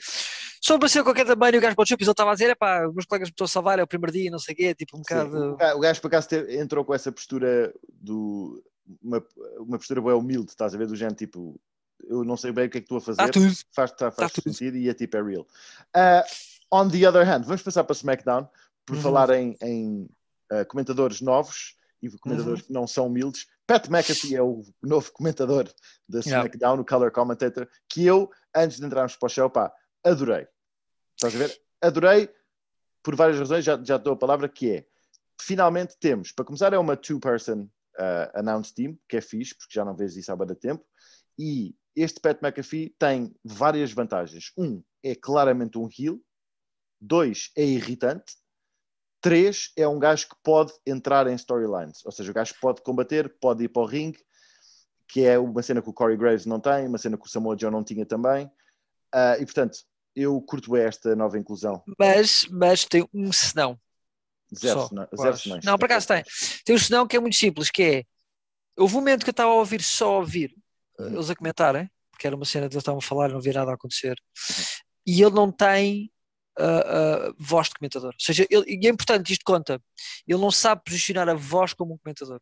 Sobre 0.62 0.88
ser 0.88 1.02
qualquer 1.02 1.26
tamanho, 1.26 1.58
o 1.58 1.60
gajo 1.60 1.74
para 1.74 1.82
o 1.82 1.86
ele 1.88 2.10
estava 2.10 2.30
a 2.30 2.34
dizer: 2.34 2.50
é 2.50 2.54
pá, 2.54 2.86
os 2.86 2.94
meus 2.94 3.06
colegas 3.06 3.28
me 3.28 3.32
estão 3.32 3.46
a 3.46 3.48
salvar, 3.48 3.78
é 3.78 3.82
o 3.82 3.86
primeiro 3.86 4.12
dia, 4.12 4.30
não 4.30 4.38
sei 4.38 4.52
o 4.52 4.56
quê, 4.56 4.74
tipo 4.74 4.96
um 4.96 5.00
bocado. 5.00 5.52
o 5.52 5.56
ga- 5.56 5.74
O 5.74 5.80
gajo 5.80 6.00
por 6.00 6.08
acaso 6.08 6.28
entrou 6.50 6.84
com 6.84 6.94
essa 6.94 7.10
postura 7.10 7.72
do. 7.88 8.62
Uma, 9.00 9.24
uma 9.58 9.78
postura 9.78 10.02
bem 10.02 10.12
humilde, 10.12 10.50
estás 10.50 10.74
a 10.74 10.78
ver? 10.78 10.86
Do 10.86 10.96
género 10.96 11.16
tipo, 11.16 11.58
eu 12.08 12.24
não 12.24 12.36
sei 12.36 12.52
bem 12.52 12.66
o 12.66 12.70
que 12.70 12.78
é 12.78 12.80
que 12.80 12.84
estou 12.86 12.98
a 12.98 13.00
fazer, 13.00 13.22
Está 13.22 13.32
tudo. 13.40 13.52
faz, 13.74 13.92
tá, 13.92 14.10
faz 14.10 14.32
tudo. 14.32 14.44
sentido 14.52 14.76
e 14.76 14.88
é 14.88 14.94
tipo, 14.94 15.16
é 15.16 15.22
real. 15.22 15.46
Uh, 15.96 16.22
on 16.72 16.88
the 16.88 17.08
other 17.08 17.26
hand, 17.26 17.44
vamos 17.44 17.62
passar 17.62 17.84
para 17.84 17.94
SmackDown, 17.94 18.48
por 18.86 18.96
Uhum. 18.96 19.02
falar 19.02 19.30
em, 19.30 19.56
em, 19.62 20.08
uh, 20.52 20.64
comentadores 20.68 21.20
novos 21.20 21.76
e 22.02 22.08
Uhum. 22.08 22.16
comentadores 22.20 22.62
que 22.62 22.72
não 22.72 22.86
são 22.86 23.06
humildes. 23.06 23.46
Pat 23.66 23.88
McAfee 23.88 24.34
é 24.36 24.42
o 24.42 24.62
novo 24.82 25.12
comentador 25.12 25.64
da 26.08 26.18
Yeah. 26.20 26.38
SmackDown, 26.40 26.80
o 26.80 26.84
color 26.84 27.10
commentator, 27.12 27.68
que 27.88 28.04
eu, 28.04 28.30
antes 28.54 28.78
de 28.80 28.86
entrarmos 28.86 29.16
para 29.16 29.26
o 29.26 29.30
show, 29.30 29.48
pá, 29.50 29.72
adorei. 30.04 30.46
Estás 31.16 31.34
a 31.34 31.38
ver? 31.38 31.60
Adorei 31.82 32.28
por 33.02 33.14
várias 33.14 33.38
razões, 33.38 33.64
já, 33.64 33.80
já 33.82 33.96
dou 33.96 34.12
a 34.14 34.16
palavra, 34.16 34.48
que 34.48 34.70
é, 34.76 34.86
finalmente 35.40 35.96
temos, 35.98 36.32
para 36.32 36.44
começar 36.44 36.72
é 36.72 36.78
uma 36.78 36.96
two-person 36.96 37.62
uh, 37.98 38.30
announce 38.34 38.74
team, 38.74 38.98
que 39.08 39.16
é 39.16 39.20
fixe, 39.20 39.54
porque 39.54 39.72
já 39.72 39.84
não 39.84 39.94
vês 39.96 40.16
isso 40.16 40.30
há 40.32 40.36
bastante 40.36 40.60
tempo, 40.60 40.84
e 41.38 41.74
este 41.94 42.20
Pat 42.20 42.40
McAfee 42.42 42.94
tem 42.98 43.34
várias 43.44 43.92
vantagens. 43.92 44.52
Um, 44.56 44.82
é 45.02 45.14
claramente 45.14 45.78
um 45.78 45.88
heel. 45.88 46.20
Dois, 47.00 47.50
é 47.56 47.64
irritante. 47.64 48.34
Três, 49.20 49.70
é 49.76 49.86
um 49.86 49.98
gajo 49.98 50.28
que 50.28 50.36
pode 50.42 50.72
entrar 50.86 51.26
em 51.26 51.34
storylines. 51.34 52.04
Ou 52.04 52.12
seja, 52.12 52.30
o 52.30 52.34
gajo 52.34 52.54
pode 52.60 52.82
combater, 52.82 53.28
pode 53.40 53.64
ir 53.64 53.68
para 53.68 53.82
o 53.82 53.86
ringue, 53.86 54.18
que 55.06 55.24
é 55.24 55.38
uma 55.38 55.62
cena 55.62 55.82
que 55.82 55.90
o 55.90 55.92
Corey 55.92 56.16
Graves 56.16 56.46
não 56.46 56.60
tem, 56.60 56.86
uma 56.86 56.98
cena 56.98 57.18
que 57.18 57.26
o 57.26 57.28
Samoa 57.28 57.56
Joe 57.58 57.70
não 57.70 57.84
tinha 57.84 58.06
também. 58.06 58.50
Ah, 59.12 59.36
e, 59.38 59.44
portanto, 59.44 59.78
eu 60.14 60.40
curto 60.40 60.76
esta 60.76 61.14
nova 61.14 61.38
inclusão. 61.38 61.82
Mas, 61.98 62.46
mas 62.50 62.84
tem 62.84 63.06
um 63.12 63.32
senão. 63.32 63.78
Zero, 64.54 64.88
eu 65.12 65.18
zero 65.18 65.36
senões. 65.36 65.64
Não, 65.64 65.78
por 65.78 65.84
acaso 65.84 66.08
tem. 66.08 66.24
Tem 66.64 66.74
um 66.74 66.78
senão 66.78 67.06
que 67.06 67.16
é 67.16 67.20
muito 67.20 67.36
simples, 67.36 67.70
que 67.70 67.82
é 67.82 68.04
houve 68.76 68.94
um 68.94 68.98
momento 68.98 69.24
que 69.24 69.30
eu 69.30 69.32
estava 69.32 69.50
a 69.50 69.54
ouvir 69.54 69.82
só 69.82 70.14
a 70.14 70.18
ouvir 70.18 70.50
uh. 70.50 70.59
Eles 71.06 71.30
a 71.30 71.34
comentarem, 71.36 71.90
porque 72.10 72.26
era 72.26 72.36
uma 72.36 72.44
cena 72.44 72.68
que 72.68 72.74
eles 72.74 72.82
estavam 72.82 72.98
a 72.98 73.02
falar 73.02 73.30
e 73.30 73.32
não 73.32 73.40
via 73.40 73.52
nada 73.52 73.70
a 73.70 73.74
acontecer, 73.74 74.16
Uhum. 74.50 74.64
e 75.06 75.22
ele 75.22 75.34
não 75.34 75.50
tem 75.50 76.10
uh, 76.58 77.30
uh, 77.30 77.34
voz 77.38 77.68
de 77.68 77.74
comentador. 77.74 78.12
Ou 78.12 78.20
seja, 78.20 78.46
ele, 78.50 78.64
e 78.66 78.86
é 78.86 78.90
importante, 78.90 79.32
isto 79.32 79.44
conta, 79.44 79.80
ele 80.26 80.38
não 80.40 80.50
sabe 80.50 80.82
posicionar 80.84 81.28
a 81.28 81.34
voz 81.34 81.72
como 81.72 81.94
um 81.94 81.98
comentador. 81.98 82.40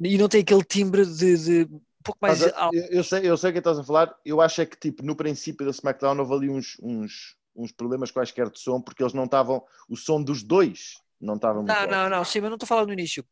E 0.00 0.18
não 0.18 0.28
tem 0.28 0.40
aquele 0.40 0.64
timbre 0.64 1.04
de, 1.06 1.36
de 1.38 1.62
um 1.72 1.80
pouco 2.02 2.18
mais 2.20 2.40
Mas, 2.40 2.52
alto. 2.54 2.76
eu, 2.76 2.84
eu 2.86 3.04
sei, 3.04 3.30
eu 3.30 3.36
sei 3.36 3.50
o 3.50 3.52
que 3.52 3.58
estás 3.60 3.78
a 3.78 3.84
falar. 3.84 4.14
Eu 4.24 4.40
acho 4.40 4.60
é 4.60 4.66
que, 4.66 4.76
tipo, 4.76 5.02
no 5.02 5.16
princípio 5.16 5.64
da 5.64 5.70
SmackDown 5.70 6.18
houve 6.18 6.34
ali 6.34 6.50
uns, 6.50 6.76
uns, 6.82 7.36
uns 7.56 7.72
problemas 7.72 8.10
quaisquer 8.10 8.50
de 8.50 8.60
som, 8.60 8.80
porque 8.80 9.02
eles 9.02 9.14
não 9.14 9.24
estavam. 9.24 9.64
O 9.88 9.96
som 9.96 10.22
dos 10.22 10.42
dois 10.42 10.94
não 11.20 11.36
estava 11.36 11.54
muito 11.56 11.68
Não, 11.68 11.76
alto. 11.76 11.90
não, 11.90 12.10
não, 12.10 12.24
sim, 12.24 12.40
mas 12.40 12.50
não 12.50 12.56
estou 12.56 12.66
falando 12.66 12.88
no 12.88 12.92
início. 12.92 13.24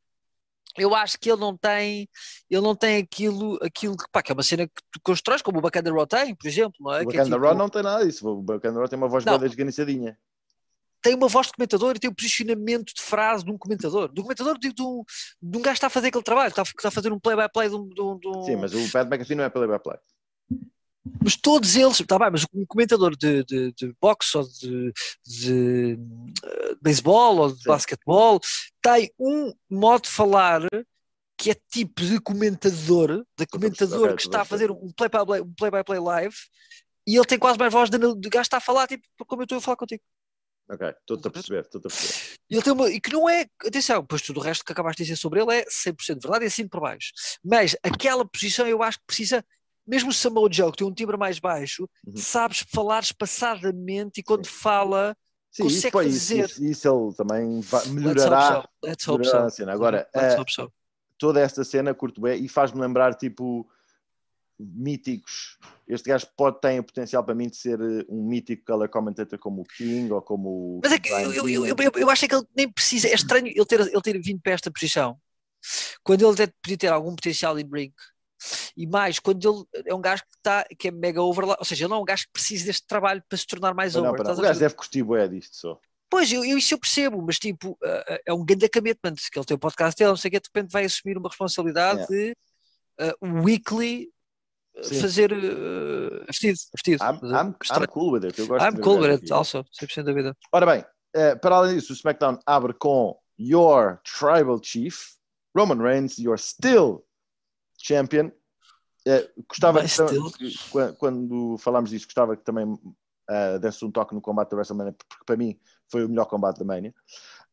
Eu 0.78 0.94
acho 0.94 1.18
que 1.18 1.30
ele 1.30 1.40
não 1.40 1.54
tem, 1.56 2.08
ele 2.50 2.62
não 2.62 2.74
tem 2.74 2.96
aquilo, 2.96 3.58
aquilo 3.62 3.94
que, 3.96 4.04
pá, 4.10 4.22
que 4.22 4.32
é 4.32 4.34
uma 4.34 4.42
cena 4.42 4.66
que 4.66 4.72
tu 4.90 5.00
constróis, 5.02 5.42
como 5.42 5.58
o 5.58 5.60
Bacana 5.60 5.90
Raw 5.92 6.06
tem, 6.06 6.34
por 6.34 6.46
exemplo, 6.48 6.76
não 6.80 6.94
é? 6.94 7.02
O 7.02 7.08
Que 7.08 7.16
é 7.16 7.18
Bacana 7.18 7.36
tipo- 7.36 7.46
Raw 7.46 7.54
não 7.54 7.68
tem 7.68 7.82
nada 7.82 8.06
disso. 8.06 8.26
O 8.26 8.42
Bacana 8.42 8.78
Raw 8.78 8.88
tem 8.88 8.96
uma 8.98 9.08
voz 9.08 9.22
Não. 9.24 9.38
bem 9.38 9.48
desganiçadinha. 9.48 10.16
tem 11.02 11.14
uma 11.16 11.26
voz 11.28 11.48
de 11.48 11.54
comentador 11.54 11.96
e 11.96 11.98
tem 11.98 12.08
o 12.08 12.14
posicionamento 12.14 12.94
de 12.94 13.02
frase 13.02 13.44
de 13.44 13.50
um 13.50 13.58
comentador. 13.58 14.06
Do 14.06 14.22
comentador 14.22 14.56
de, 14.56 14.72
de, 14.72 14.82
um, 14.82 15.02
de 15.42 15.58
um 15.58 15.60
gajo 15.60 15.72
que 15.74 15.78
está 15.78 15.88
a 15.88 15.90
fazer 15.90 16.06
aquele 16.08 16.22
trabalho, 16.22 16.48
está, 16.50 16.62
a- 16.62 16.64
que 16.64 16.70
está 16.70 16.88
a 16.88 16.92
fazer 16.92 17.12
um 17.12 17.18
play-by-play 17.18 17.68
de 17.68 17.74
um. 17.74 17.88
de 17.88 18.00
um- 18.00 18.18
de 18.18 18.28
um- 18.28 18.42
Sim, 18.44 18.54
mas 18.56 18.72
o 18.72 18.90
Pat 18.92 19.08
McAfee 19.08 19.34
não 19.34 19.42
é 19.44 19.50
play 19.50 19.66
by 19.68 19.78
play. 19.82 19.98
Mas 21.22 21.36
todos 21.36 21.74
eles, 21.74 21.98
está 21.98 22.18
bem, 22.18 22.30
mas 22.30 22.44
um 22.54 22.64
comentador 22.66 23.16
de, 23.16 23.44
de, 23.44 23.72
de 23.72 23.94
boxe 24.00 24.36
ou 24.38 24.44
de, 24.44 24.92
de 25.26 25.98
eh, 26.44 26.76
beisebol 26.80 27.38
ou 27.38 27.52
de 27.52 27.62
Sim. 27.62 27.68
basquetebol 27.68 28.40
tem 28.80 29.10
um 29.18 29.52
modo 29.68 30.02
de 30.02 30.10
falar 30.10 30.62
que 31.36 31.50
é 31.50 31.56
tipo 31.70 32.02
de 32.02 32.20
comentador, 32.20 33.24
de 33.36 33.46
comentador 33.46 34.14
que 34.14 34.22
está 34.22 34.42
a 34.42 34.44
fazer 34.44 34.70
um 34.70 34.92
play-by-play 34.96 35.40
um 35.40 35.52
play-by-play 35.54 35.98
live 35.98 36.36
e 37.06 37.16
ele 37.16 37.26
tem 37.26 37.38
quase 37.38 37.58
mais 37.58 37.72
voz 37.72 37.90
de, 37.90 37.98
de 37.98 38.28
gajo 38.28 38.42
está 38.42 38.58
a 38.58 38.60
falar, 38.60 38.86
tipo, 38.86 39.02
como 39.26 39.42
eu 39.42 39.44
estou 39.44 39.58
a 39.58 39.60
falar 39.60 39.76
contigo. 39.76 40.02
Ok, 40.70 40.88
estou-te 40.88 41.26
a 41.26 41.30
perceber, 41.30 41.60
estou-te 41.62 41.86
a 41.86 41.90
perceber. 41.90 42.36
Ele 42.48 42.62
tem 42.62 42.72
uma, 42.72 42.88
e 42.88 43.00
que 43.00 43.12
não 43.12 43.28
é, 43.28 43.46
atenção, 43.66 44.06
pois 44.06 44.22
tudo 44.22 44.38
o 44.38 44.42
resto 44.42 44.64
que 44.64 44.72
acabaste 44.72 45.02
de 45.02 45.08
dizer 45.08 45.20
sobre 45.20 45.42
ele 45.42 45.52
é 45.52 45.64
100% 45.64 46.22
verdade 46.22 46.44
e 46.44 46.48
assim 46.48 46.68
por 46.68 46.80
baixo. 46.80 47.12
Mas 47.44 47.76
aquela 47.82 48.24
posição 48.24 48.66
eu 48.66 48.82
acho 48.82 48.98
que 48.98 49.04
precisa, 49.06 49.44
mesmo 49.86 50.10
o 50.10 50.12
Samoa 50.12 50.48
Joe, 50.52 50.70
que 50.70 50.78
tem 50.78 50.86
um 50.86 50.94
timbre 50.94 51.16
mais 51.16 51.38
baixo, 51.38 51.88
Uhum. 52.06 52.16
sabes 52.16 52.64
falar 52.72 53.02
espaçadamente 53.02 54.20
e 54.20 54.22
quando 54.22 54.46
fala, 54.46 55.16
Sim, 55.50 55.64
Consegue 55.64 56.08
isso, 56.08 56.18
fazer. 56.20 56.44
isso, 56.46 56.64
isso 56.64 56.88
ele 56.88 57.14
também 57.14 57.60
vai- 57.60 57.80
let's 57.80 57.86
hope 57.90 58.00
melhorará. 58.00 58.62
so. 58.62 58.68
Let's 58.82 59.08
hope 59.08 59.18
melhorará 59.20 59.46
a 59.46 59.50
so. 59.50 59.56
cena. 59.56 59.72
Agora, 59.74 60.08
let's 60.16 60.34
eh, 60.34 60.40
hope 60.40 60.50
so. 60.50 60.72
toda 61.18 61.40
esta 61.40 61.62
cena 61.62 61.92
curto 61.92 62.22
bem 62.22 62.42
e 62.42 62.48
faz-me 62.48 62.80
lembrar 62.80 63.14
tipo 63.14 63.68
míticos. 64.58 65.58
Este 65.86 66.08
gajo 66.08 66.26
pode 66.36 66.60
ter 66.60 66.78
o 66.80 66.84
potencial 66.84 67.22
para 67.24 67.34
mim 67.34 67.48
de 67.48 67.56
ser 67.56 67.78
eh, 67.80 68.04
um 68.08 68.22
mítico 68.26 68.64
color 68.64 68.88
commentator 68.88 69.38
como 69.38 69.62
o 69.62 69.64
King 69.64 70.10
ou 70.12 70.22
como 70.22 70.78
o 70.78 70.80
Mas 70.82 70.92
é 70.92 70.98
que 70.98 71.10
eu, 71.10 71.46
eu, 71.48 71.66
eu, 71.66 71.76
eu, 71.96 72.10
acho 72.10 72.24
é 72.24 72.28
que 72.28 72.34
ele 72.34 72.46
nem 72.56 72.70
precisa, 72.70 73.08
é 73.08 73.14
estranho 73.14 73.48
ele 73.48 73.66
ter, 73.66 73.80
ele 73.80 74.00
ter 74.00 74.18
vindo 74.22 74.40
para 74.40 74.52
esta 74.52 74.70
posição 74.70 75.18
quando 76.02 76.22
ele 76.24 76.32
até 76.32 76.52
podia 76.62 76.78
ter 76.78 76.88
algum 76.88 77.14
potencial 77.14 77.58
em 77.58 77.64
Brink. 77.64 77.94
E 78.76 78.86
mais, 78.86 79.18
quando 79.18 79.66
ele 79.74 79.88
é 79.88 79.94
um 79.94 80.00
gajo 80.00 80.22
que, 80.22 80.36
está 80.36 80.64
que 80.78 80.88
é 80.88 80.90
mega 80.90 81.22
over, 81.22 81.44
ou 81.44 81.64
seja, 81.64 81.84
ele 81.84 81.90
não 81.90 81.98
é 81.98 82.00
um 82.00 82.04
gajo 82.04 82.26
que 82.26 82.32
precisa 82.32 82.66
deste 82.66 82.86
trabalho 82.86 83.22
para 83.28 83.38
se 83.38 83.46
tornar 83.46 83.74
mais 83.74 83.94
Não, 83.94 84.02
over. 84.02 84.12
não. 84.12 84.20
estás 84.22 84.38
O 84.38 84.42
gajo 84.42 84.60
deve 84.60 84.74
curtir 84.74 85.02
bué 85.02 85.28
disto 85.28 85.56
só. 85.56 85.80
Pois, 86.10 86.30
eu, 86.30 86.44
eu, 86.44 86.58
isso 86.58 86.74
eu 86.74 86.78
percebo, 86.78 87.22
mas 87.22 87.38
tipo, 87.38 87.70
uh, 87.70 87.74
uh, 87.74 88.18
é 88.26 88.34
um 88.34 88.44
grande 88.44 88.68
commitment, 88.68 89.14
que 89.30 89.38
ele 89.38 89.46
tem 89.46 89.54
o 89.54 89.58
podcast 89.58 89.96
dele, 89.96 90.10
não 90.10 90.16
sei 90.16 90.28
o 90.28 90.32
que, 90.32 90.40
de 90.40 90.48
repente 90.54 90.70
vai 90.70 90.84
assumir 90.84 91.16
uma 91.16 91.28
responsabilidade 91.28 92.06
de 92.06 92.36
uh, 93.00 93.42
weekly 93.42 94.10
uh, 94.76 94.84
Sim. 94.84 95.00
fazer 95.00 95.32
uh, 95.32 96.24
vestido, 96.26 96.58
vestido. 96.74 97.02
I'm, 97.02 97.18
I'm, 97.24 97.54
I'm 97.70 97.86
cool 97.86 98.12
with 98.12 98.26
it. 98.26 98.38
Eu 98.38 98.46
gosto 98.46 98.62
I'm 98.62 98.78
cool 98.82 98.98
with 99.00 99.10
it, 99.10 99.24
aqui. 99.24 99.32
also, 99.32 99.64
100% 99.80 100.02
da 100.02 100.12
vida. 100.12 100.36
Ora 100.52 100.66
bem, 100.66 100.84
eh, 101.14 101.34
para 101.36 101.56
além 101.56 101.76
disso, 101.76 101.92
o 101.92 101.96
SmackDown 101.96 102.38
abre 102.46 102.74
com 102.74 103.18
Your 103.38 104.00
Tribal 104.04 104.60
Chief, 104.62 105.14
Roman 105.56 105.82
Reigns, 105.82 106.18
You're 106.18 106.40
Still 106.40 107.04
Champion. 107.82 108.30
Eh, 109.06 109.30
gostava 109.48 109.82
que, 109.82 110.70
quando, 110.70 110.96
quando 110.96 111.58
falámos 111.58 111.90
disso, 111.90 112.06
gostava 112.06 112.36
que 112.36 112.44
também 112.44 112.78
eh, 113.28 113.58
desse 113.58 113.84
um 113.84 113.90
toque 113.90 114.14
no 114.14 114.20
combate 114.20 114.50
da 114.50 114.56
WrestleMania, 114.56 114.94
porque 115.08 115.24
para 115.24 115.36
mim 115.36 115.58
foi 115.88 116.04
o 116.04 116.08
melhor 116.08 116.26
combate 116.26 116.58
da 116.58 116.64
Mania. 116.64 116.94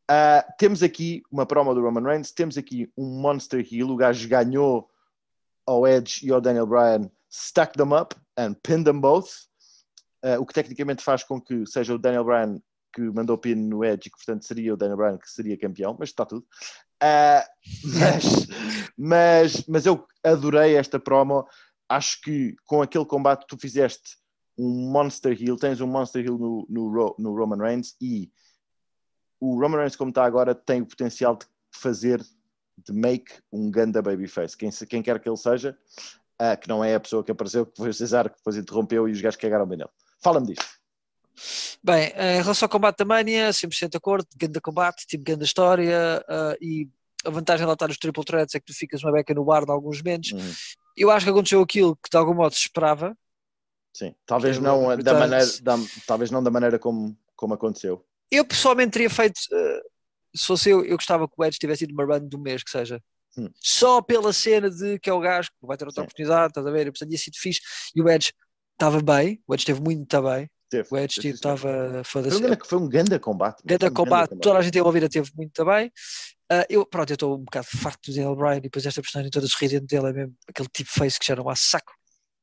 Ah, 0.08 0.46
temos 0.58 0.82
aqui 0.82 1.22
uma 1.32 1.46
promo 1.46 1.74
do 1.74 1.82
Roman 1.82 2.04
Reigns, 2.04 2.32
temos 2.32 2.58
aqui 2.58 2.92
um 2.98 3.22
Monster 3.22 3.66
Heel, 3.72 3.90
o 3.90 3.96
gajo 3.96 4.28
ganhou 4.28 4.90
ao 5.66 5.88
Edge 5.88 6.26
e 6.26 6.32
ao 6.32 6.42
Daniel 6.42 6.66
Bryan, 6.66 7.10
stack 7.30 7.78
them 7.78 7.94
up 7.94 8.16
and 8.38 8.56
pin 8.64 8.84
them 8.84 9.00
both, 9.00 9.50
Ah, 10.22 10.38
o 10.40 10.46
que 10.46 10.54
tecnicamente 10.54 11.04
faz 11.04 11.24
com 11.24 11.40
que 11.40 11.66
seja 11.66 11.94
o 11.94 11.98
Daniel 11.98 12.24
Bryan 12.24 12.62
que 12.94 13.02
mandou 13.02 13.38
pin 13.38 13.56
no 13.56 13.86
Edge 13.86 14.08
e 14.08 14.12
que 14.12 14.18
portanto 14.18 14.46
seria 14.46 14.74
o 14.74 14.78
Daniel 14.78 14.98
Bryan 14.98 15.18
que 15.18 15.30
seria 15.30 15.58
campeão, 15.58 15.96
mas 15.98 16.10
está 16.10 16.26
tudo. 16.26 16.46
Ah, 17.02 17.46
mas, 17.84 18.48
mas, 18.98 19.66
mas 19.68 19.86
eu 19.86 20.06
adorei 20.24 20.76
esta 20.76 21.00
promo, 21.00 21.48
acho 21.88 22.22
que 22.22 22.56
com 22.66 22.82
aquele 22.82 23.06
combate 23.06 23.46
tu 23.48 23.58
fizeste 23.58 24.18
um 24.58 24.92
Monster 24.92 25.38
Heel, 25.42 25.58
tens 25.58 25.80
um 25.80 25.88
Monster 25.88 26.26
Heel 26.26 26.38
no, 26.38 26.66
no, 26.70 27.16
no 27.18 27.36
Roman 27.36 27.64
Reigns 27.64 27.96
e 28.02 28.30
o 29.40 29.58
Roman 29.58 29.78
Reigns 29.78 29.96
como 29.96 30.10
está 30.10 30.26
agora 30.26 30.54
tem 30.54 30.82
o 30.82 30.86
potencial 30.86 31.38
de 31.38 31.46
fazer 31.72 32.22
de 32.78 32.94
make 32.94 33.34
um 33.52 33.72
ganda 33.72 34.02
babyface, 34.02 34.58
quem, 34.58 34.70
quem 34.70 35.02
quer 35.02 35.20
que 35.20 35.30
ele 35.30 35.38
seja, 35.38 35.78
ah, 36.38 36.56
que 36.56 36.68
não 36.68 36.84
é 36.84 36.96
a 36.96 37.00
pessoa 37.00 37.24
que 37.24 37.32
apareceu, 37.32 37.66
que 37.66 37.78
foi 37.78 37.90
o 37.90 37.94
Cesar 37.94 38.30
que 38.30 38.38
depois 38.38 38.58
interrompeu 38.58 39.08
e 39.08 39.12
os 39.12 39.22
gajos 39.22 39.40
cagaram 39.40 39.66
bem 39.66 39.78
nele. 39.78 39.90
Fala-me 40.22 40.48
disto. 40.48 40.80
Bem, 41.84 42.12
em 42.16 42.42
relação 42.42 42.66
ao 42.66 42.70
combate 42.70 42.98
da 42.98 43.06
Mania, 43.06 43.52
100% 43.52 43.92
de 43.92 43.98
acordo, 43.98 44.28
grande 44.36 44.62
combate, 44.62 45.06
tipo 45.08 45.24
grande 45.24 45.46
história, 45.46 46.24
ah, 46.28 46.56
e 46.62 46.88
a 47.26 47.30
vantagem 47.30 47.66
de 47.66 47.74
estar 47.74 47.90
os 47.90 47.98
triple 47.98 48.24
threats 48.24 48.56
é 48.56 48.60
que 48.60 48.66
tu 48.66 48.74
ficas 48.74 49.04
uma 49.04 49.12
beca 49.12 49.34
no 49.34 49.44
bar 49.44 49.66
de 49.66 49.72
alguns 49.72 50.02
momentos. 50.02 50.32
Uhum. 50.32 50.54
Eu 50.96 51.12
acho 51.12 51.26
que 51.26 51.32
aconteceu 51.32 51.62
aquilo 51.62 51.96
que 51.96 52.10
de 52.10 52.18
algum 52.18 52.34
modo 52.34 52.54
se 52.54 52.62
esperava, 52.62 53.16
Sim, 53.94 54.16
talvez 54.26 54.58
é 54.58 54.60
não 54.62 54.98
da 54.98 55.14
maneira, 55.14 55.46
da- 55.62 55.78
talvez 56.06 56.32
não 56.32 56.44
da 56.44 56.52
maneira 56.52 56.78
como, 56.80 57.18
como 57.36 57.54
aconteceu. 57.54 58.06
Eu 58.32 58.46
pessoalmente 58.46 58.92
teria 58.92 59.10
feito, 59.10 59.40
eh, 59.52 59.82
se 60.36 60.46
fosse 60.46 60.70
eu, 60.70 60.86
eu 60.86 60.96
gostava 60.96 61.28
que 61.28 61.34
o 61.36 61.44
Edge 61.44 61.58
tivesse 61.58 61.84
ido 61.84 61.94
uma 61.94 62.06
run 62.06 62.30
um 62.34 62.40
mês, 62.40 62.64
que 62.64 62.70
seja. 62.70 63.02
Hum. 63.38 63.50
Só 63.56 64.02
pela 64.02 64.32
cena 64.32 64.70
de 64.70 65.00
que 65.00 65.10
é 65.10 65.14
o 65.14 65.20
gajo 65.20 65.50
que 65.50 65.68
vai 65.68 65.76
ter 65.76 65.86
outra 65.86 66.02
Sim. 66.02 66.06
oportunidade, 66.06 66.52
estás 66.52 66.66
a 66.66 66.72
ver? 66.72 66.88
E 66.88 66.92
portanto, 66.92 67.10
tinha 67.10 67.20
sido 67.20 67.38
fixe. 67.38 67.62
E 67.96 68.02
o 68.02 68.10
Edge 68.10 68.32
estava 68.74 69.02
bem, 69.02 69.42
o 69.48 69.54
Edge 69.54 69.64
esteve 69.64 69.82
muito 69.82 70.22
bem. 70.22 70.50
Teve. 70.70 70.88
O 70.92 70.98
Edge 70.98 71.28
estava 71.30 71.60
Foi 71.70 72.00
um 72.00 72.04
foda-se. 72.04 72.42
grande, 72.42 72.60
foi 72.68 72.78
um 72.78 72.88
ganda 72.88 73.20
combate. 73.20 73.62
Grande 73.66 73.86
um 73.88 73.94
combate, 73.94 74.38
toda 74.40 74.60
a 74.60 74.62
gente 74.62 74.78
envolvida 74.78 75.10
teve 75.10 75.32
muito 75.36 75.66
bem. 75.66 75.88
Uh, 76.52 76.66
eu, 76.70 76.86
pronto, 76.86 77.10
eu 77.10 77.16
estou 77.16 77.36
um 77.36 77.44
bocado 77.44 77.68
farto 77.68 78.12
do 78.12 78.16
Daniel 78.16 78.36
Bryan 78.36 78.58
e 78.58 78.62
depois 78.62 78.86
esta 78.86 79.02
personagem 79.02 79.32
toda 79.32 79.48
sorridente 79.48 79.86
dele 79.88 80.10
é 80.10 80.14
mesmo 80.14 80.36
aquele 80.48 80.68
tipo 80.72 80.90
face 80.92 81.20
que 81.20 81.26
já 81.26 81.36
não 81.36 81.50
há 81.50 81.56
saco. 81.56 81.92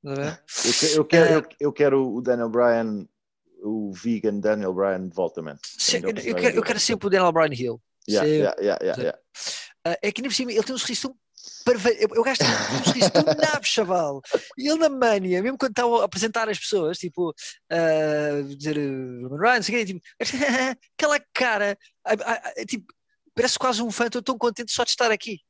Não 0.02 0.12
é? 0.14 0.38
Eu, 0.64 0.72
que- 0.74 0.86
eu 0.98 1.04
quero, 1.04 1.32
eu, 1.34 1.42
eu 1.60 1.72
quero 1.72 2.14
o 2.14 2.20
Daniel 2.20 2.48
Bryan, 2.48 3.06
o 3.62 3.92
vegan 3.92 4.38
Daniel 4.38 4.72
Bryan 4.74 5.08
de 5.08 5.14
volta, 5.14 5.40
man. 5.42 5.56
Se- 5.62 5.96
Ainda 5.96 6.08
eu, 6.20 6.34
quero, 6.36 6.56
eu 6.56 6.62
quero 6.62 6.78
sempre 6.80 7.06
o 7.06 7.10
Daniel 7.10 7.32
Bryan 7.32 7.52
Hill. 7.54 7.82
Yeah, 8.08 8.54
yeah, 8.60 8.84
yeah. 8.84 9.18
Ah, 9.84 9.98
é 10.02 10.12
que 10.12 10.20
nem 10.22 10.28
por 10.30 10.34
cima 10.36 10.52
ele 10.52 10.62
tem 10.62 10.74
um 10.74 10.78
sorriso 10.78 11.02
tão 11.08 11.16
Eu, 11.98 12.08
eu 12.14 12.22
gasto 12.22 12.44
sorriso 12.84 13.10
tão 13.10 13.24
nabo, 13.34 13.64
chaval. 13.64 14.22
E 14.56 14.68
ele 14.68 14.78
na 14.78 14.88
mania, 14.88 15.42
mesmo 15.42 15.58
quando 15.58 15.72
está 15.72 15.84
a 15.84 16.04
apresentar 16.04 16.48
as 16.48 16.58
pessoas, 16.58 16.98
tipo, 16.98 17.34
ah, 17.70 18.42
dizer 18.56 18.78
uh, 18.78 19.28
Roman 19.28 19.40
Reigns, 19.40 19.56
não 19.56 19.62
sei 19.62 19.74
o 19.74 19.78
quê, 19.78 19.84
tipo, 19.86 20.00
aquela 20.96 21.20
cara, 21.34 21.78
ah, 22.04 22.12
ah, 22.24 22.52
ah, 22.56 22.64
tipo, 22.66 22.86
parece 23.34 23.58
quase 23.58 23.82
um 23.82 23.90
fã, 23.90 24.06
estou 24.06 24.22
tão 24.22 24.38
contente 24.38 24.70
só 24.72 24.84
de 24.84 24.90
estar 24.90 25.10
aqui. 25.10 25.40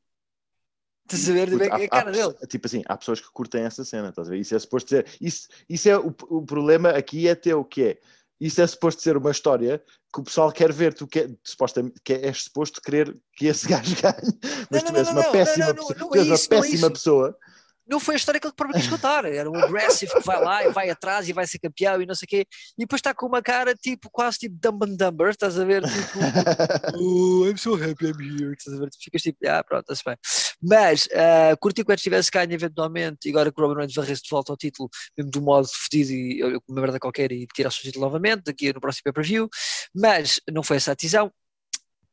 Estás 1.05 1.31
a 1.31 1.33
ver? 1.33 1.47
Tipo, 1.51 1.59
Puta, 1.59 1.65
é 1.65 1.71
há- 1.71 1.85
a 1.85 1.89
cara 1.89 2.11
há 2.11 2.13
dele. 2.13 2.47
Tipo 2.49 2.67
assim, 2.67 2.83
há 2.87 2.97
pessoas 2.97 3.21
que 3.21 3.31
curtem 3.31 3.63
essa 3.63 3.85
cena, 3.85 4.09
estás 4.09 4.27
a 4.27 4.31
ver? 4.31 4.39
Isso 4.39 4.55
é 4.57 4.59
suposto 4.59 4.91
ser. 4.91 5.07
Isso, 5.21 5.49
isso 5.69 5.89
é 5.89 5.97
o, 5.97 6.09
o 6.29 6.45
problema 6.45 6.91
aqui 6.91 7.29
é 7.29 7.35
teu, 7.35 7.65
que 7.65 7.83
é. 7.83 7.99
Isso 8.41 8.61
é 8.61 8.67
suposto 8.67 9.03
ser 9.03 9.17
uma 9.17 9.31
história 9.31 9.83
que 10.13 10.21
o 10.21 10.23
pessoal 10.23 10.53
quer 10.53 10.73
ver, 10.73 10.93
tu 10.93 11.07
quer, 11.07 11.31
supostamente, 11.43 12.01
que 12.05 12.13
és 12.13 12.45
suposto 12.45 12.81
querer 12.83 13.17
que 13.35 13.47
esse 13.47 13.67
gajo 13.69 13.97
ganhe, 14.01 14.39
mas 14.71 14.83
Não, 14.83 14.93
tu 14.93 14.97
és 14.97 15.09
uma 15.09 15.25
péssima 15.25 15.75
pessoa, 15.75 15.95
tu 15.95 16.17
és 16.17 16.27
uma 16.27 16.39
péssima 16.39 16.91
pessoa. 16.91 17.39
Não 17.87 18.01
foi 18.01 18.15
a 18.15 18.19
história 18.19 18.41
que 18.41 18.47
ele 18.47 18.55
próprio 18.55 18.81
quis 18.81 18.89
contar. 18.91 19.25
Era 19.25 19.51
um 19.51 19.57
aggressive 19.57 20.13
que 20.13 20.27
vai 20.27 20.43
lá 20.43 20.65
e 20.65 20.71
vai 20.71 20.91
atrás 20.91 21.29
e 21.29 21.33
vai 21.33 21.47
ser 21.47 21.59
campeão 21.59 22.03
e 22.03 22.07
não 22.07 22.15
sei 22.15 22.27
o 22.27 22.29
quê. 22.29 22.47
E 22.77 22.83
depois 22.83 22.99
está 22.99 23.15
com 23.15 23.27
uma 23.27 23.41
cara 23.41 23.75
tipo, 23.75 24.11
quase 24.11 24.39
tipo 24.39 24.57
Dumb 24.61 24.85
and 24.85 24.97
Dumber, 24.97 25.31
estás 25.31 25.59
a 25.59 25.65
ver? 25.65 25.83
Tipo, 25.83 26.19
oh, 26.99 27.47
I'm 27.47 27.57
so 27.57 27.75
happy 27.75 28.07
I'm 28.07 28.21
here. 28.21 28.53
Estás 28.53 28.77
a 28.77 28.81
ver? 28.81 28.91
Tu 28.91 28.99
ficas 29.03 29.23
tipo, 29.23 29.39
ah, 29.49 29.63
pronto, 29.63 29.83
está-se 29.83 30.03
bem. 30.05 30.17
Mas 30.63 31.07
uh, 31.07 31.57
curti 31.61 31.85
quando 31.85 31.99
tivesse 31.99 32.31
ganho 32.31 32.53
eventualmente 32.53 33.29
e 33.29 33.31
agora 33.31 33.53
que 33.53 33.61
o 33.61 33.65
Robin 33.65 33.79
Reigns 33.79 33.95
varresse 33.95 34.23
de 34.23 34.31
volta 34.31 34.53
ao 34.53 34.57
título, 34.57 34.89
mesmo 35.17 35.31
do 35.31 35.43
modo 35.43 35.69
fedido 35.69 36.13
e 36.13 36.61
uma 36.69 36.81
merda 36.81 36.99
qualquer 36.99 37.31
e 37.31 37.47
tirasse 37.55 37.81
o 37.81 37.83
título 37.83 38.05
novamente, 38.05 38.45
daqui 38.45 38.73
no 38.73 38.81
próximo 38.81 39.05
pay-per-view. 39.05 39.49
Mas 39.95 40.41
não 40.51 40.63
foi 40.63 40.79
essa 40.79 40.93
a 40.93 40.95
decisão. 40.95 41.31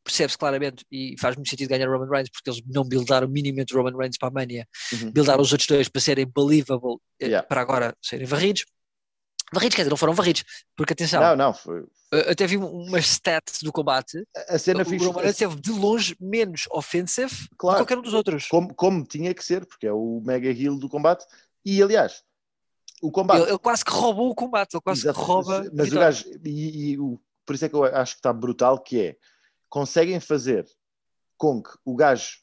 Percebe-se 0.04 0.38
claramente 0.38 0.86
e 0.91 1.16
faz 1.20 1.36
muito 1.36 1.49
sentido 1.49 1.70
ganhar 1.70 1.88
o 1.88 1.91
Roman 1.93 2.10
Reigns 2.10 2.30
porque 2.30 2.49
eles 2.49 2.62
não 2.68 2.84
buildaram 2.84 3.28
minimamente 3.28 3.74
o 3.74 3.78
Roman 3.82 3.97
Reigns 3.97 4.18
para 4.18 4.28
a 4.28 4.32
Mania, 4.32 4.68
Uhum. 4.91 5.12
buildaram 5.12 5.41
os 5.41 5.51
outros 5.51 5.68
dois 5.68 5.88
para 5.88 6.01
serem 6.01 6.26
believable 6.26 6.97
eh, 7.22 7.28
Yeah. 7.28 7.47
para 7.47 7.62
agora 7.62 7.95
serem 8.01 8.26
varridos. 8.26 8.66
Varridos, 9.54 9.76
quer 9.76 9.84
dizer, 9.84 9.89
não 9.91 9.97
foram 9.97 10.14
varridos, 10.14 10.43
porque 10.76 10.93
atenção, 10.93 11.22
Não, 11.22 11.36
não, 11.36 11.54
foi. 11.54 11.86
eh, 12.14 12.32
até 12.32 12.47
vi 12.47 12.58
umas 12.58 13.06
stats 13.06 13.62
do 13.62 13.72
combate. 13.72 14.24
A 14.49 14.58
cena 14.58 14.82
o 14.82 14.86
fixe. 14.86 15.06
Roman 15.06 15.22
Reigns 15.22 15.38
teve 15.38 15.56
de 15.62 15.72
longe 15.72 16.16
menos 16.20 16.64
offensive 16.72 17.34
do 17.34 17.49
que 17.49 17.56
Claro. 17.58 17.78
qualquer 17.80 17.97
um 17.97 18.01
dos 18.01 18.14
outros. 18.14 18.47
como, 18.47 18.74
como 18.74 19.06
tinha 19.06 19.34
que 19.34 19.43
ser, 19.45 19.66
porque 19.66 19.86
é 19.88 19.93
o 19.93 20.22
mega 20.26 20.49
heel 20.49 20.78
do 20.78 20.89
combate. 20.89 21.24
E 21.64 21.82
aliás, 21.82 22.24
o 23.01 23.10
combate. 23.12 23.41
Ele, 23.43 23.51
ele 23.51 23.60
quase 23.60 23.86
que 23.86 23.91
roubou 23.91 24.30
o 24.32 24.36
combate, 24.36 24.74
ele 24.74 24.82
quase 24.82 25.01
Exato, 25.01 25.20
que 25.20 25.26
rouba. 25.26 25.70
Mas 25.74 25.91
o 25.91 25.95
gajo, 25.95 26.26
e, 26.43 26.91
e 26.93 26.99
o, 26.99 27.20
por 27.45 27.54
isso 27.56 27.66
é 27.66 27.70
que 27.70 27.76
eu 27.76 27.84
acho 27.86 28.16
que 28.16 28.20
está 28.20 28.34
brutal, 28.34 28.80
que 28.82 28.99
é 28.99 29.18
conseguem 29.74 30.20
fazer 30.20 30.68
com 31.36 31.60
que 31.64 31.72
o 31.84 31.96
gajo, 31.96 32.38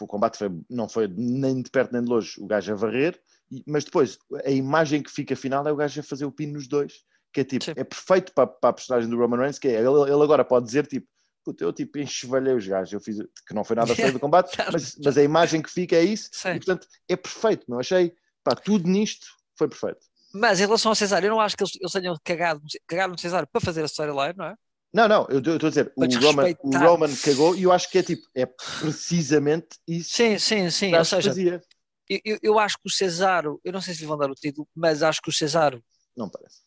o 0.00 0.06
combate 0.08 0.36
foi- 0.36 0.50
não 0.68 0.88
foi 0.88 1.06
nem 1.06 1.62
de 1.62 1.70
perto 1.70 1.92
nem 1.92 2.02
de 2.02 2.08
longe, 2.08 2.34
o 2.40 2.48
gajo 2.48 2.72
a 2.72 2.74
varrer, 2.74 3.16
mas 3.64 3.84
depois 3.84 4.18
a 4.44 4.50
imagem 4.50 5.00
que 5.00 5.08
fica 5.08 5.36
final 5.36 5.64
é 5.68 5.70
o 5.70 5.76
gajo 5.76 6.00
a 6.00 6.02
fazer 6.02 6.24
o 6.24 6.32
pino 6.32 6.54
nos 6.54 6.66
dois, 6.66 6.94
que 7.32 7.42
é 7.42 7.44
tipo, 7.44 7.64
Sim. 7.64 7.74
é 7.76 7.84
perfeito 7.84 8.32
para, 8.34 8.48
para 8.48 8.70
a 8.70 8.72
personagem 8.72 9.08
do 9.08 9.16
Roman 9.16 9.36
Reigns, 9.36 9.56
que 9.60 9.68
é, 9.68 9.74
ele, 9.74 10.02
ele 10.02 10.22
agora 10.24 10.44
pode 10.44 10.66
dizer 10.66 10.84
tipo, 10.88 11.06
puta, 11.44 11.62
eu 11.62 11.72
tipo 11.72 11.96
enxovalhei 11.96 12.54
os 12.54 12.66
gajos, 12.66 12.92
eu 12.92 13.00
fiz, 13.00 13.18
que 13.46 13.54
não 13.54 13.62
foi 13.62 13.76
nada 13.76 13.94
feio 13.94 14.12
do 14.12 14.18
combate, 14.18 14.56
mas, 14.72 14.96
mas 14.96 15.16
a 15.16 15.22
imagem 15.22 15.62
que 15.62 15.70
fica 15.70 15.94
é 15.94 16.02
isso, 16.02 16.28
Sim. 16.32 16.48
e 16.48 16.54
portanto 16.54 16.88
é 17.08 17.14
perfeito, 17.14 17.66
meu, 17.68 17.78
achei, 17.78 18.12
pá, 18.42 18.56
tudo 18.56 18.88
nisto 18.88 19.28
foi 19.56 19.68
perfeito. 19.68 20.04
Mas 20.34 20.58
em 20.58 20.64
relação 20.66 20.90
ao 20.90 20.96
Cesário, 20.96 21.28
eu 21.28 21.30
não 21.30 21.40
acho 21.40 21.56
que 21.56 21.62
eles, 21.62 21.76
eles 21.80 21.92
tenham 21.92 22.16
cagado, 22.24 22.60
cagado 22.84 23.12
no 23.12 23.18
Cesário 23.20 23.46
para 23.46 23.60
fazer 23.60 23.82
a 23.82 23.86
storyline, 23.86 24.34
não 24.36 24.46
é? 24.46 24.56
Não, 24.94 25.08
não, 25.08 25.26
eu 25.28 25.38
estou 25.40 25.66
a 25.66 25.70
dizer, 25.70 25.92
o 25.96 26.04
Roman, 26.24 26.56
o. 26.62 26.76
Roman 26.76 27.16
cagou 27.16 27.56
e 27.56 27.64
eu 27.64 27.72
acho 27.72 27.90
que 27.90 27.98
é 27.98 28.02
tipo, 28.04 28.22
é 28.32 28.46
precisamente 28.46 29.76
isso 29.88 30.10
Sim, 30.10 30.38
sim, 30.38 30.70
sim. 30.70 30.94
Ou 30.94 31.04
seja, 31.04 31.30
fazia. 31.30 31.60
eu, 32.08 32.38
eu- 32.40 32.58
acho 32.60 32.76
que 32.78 32.86
o 32.86 32.90
Cesaro, 32.90 33.60
eu 33.64 33.72
não 33.72 33.80
sei 33.80 33.92
se 33.92 34.02
lhe 34.02 34.06
vão 34.06 34.16
dar 34.16 34.30
o 34.30 34.34
título, 34.34 34.68
mas 34.72 35.02
acho 35.02 35.20
que 35.20 35.30
o 35.30 35.32
Cesaro 35.32 35.84
Não 36.16 36.28
parece. 36.30 36.60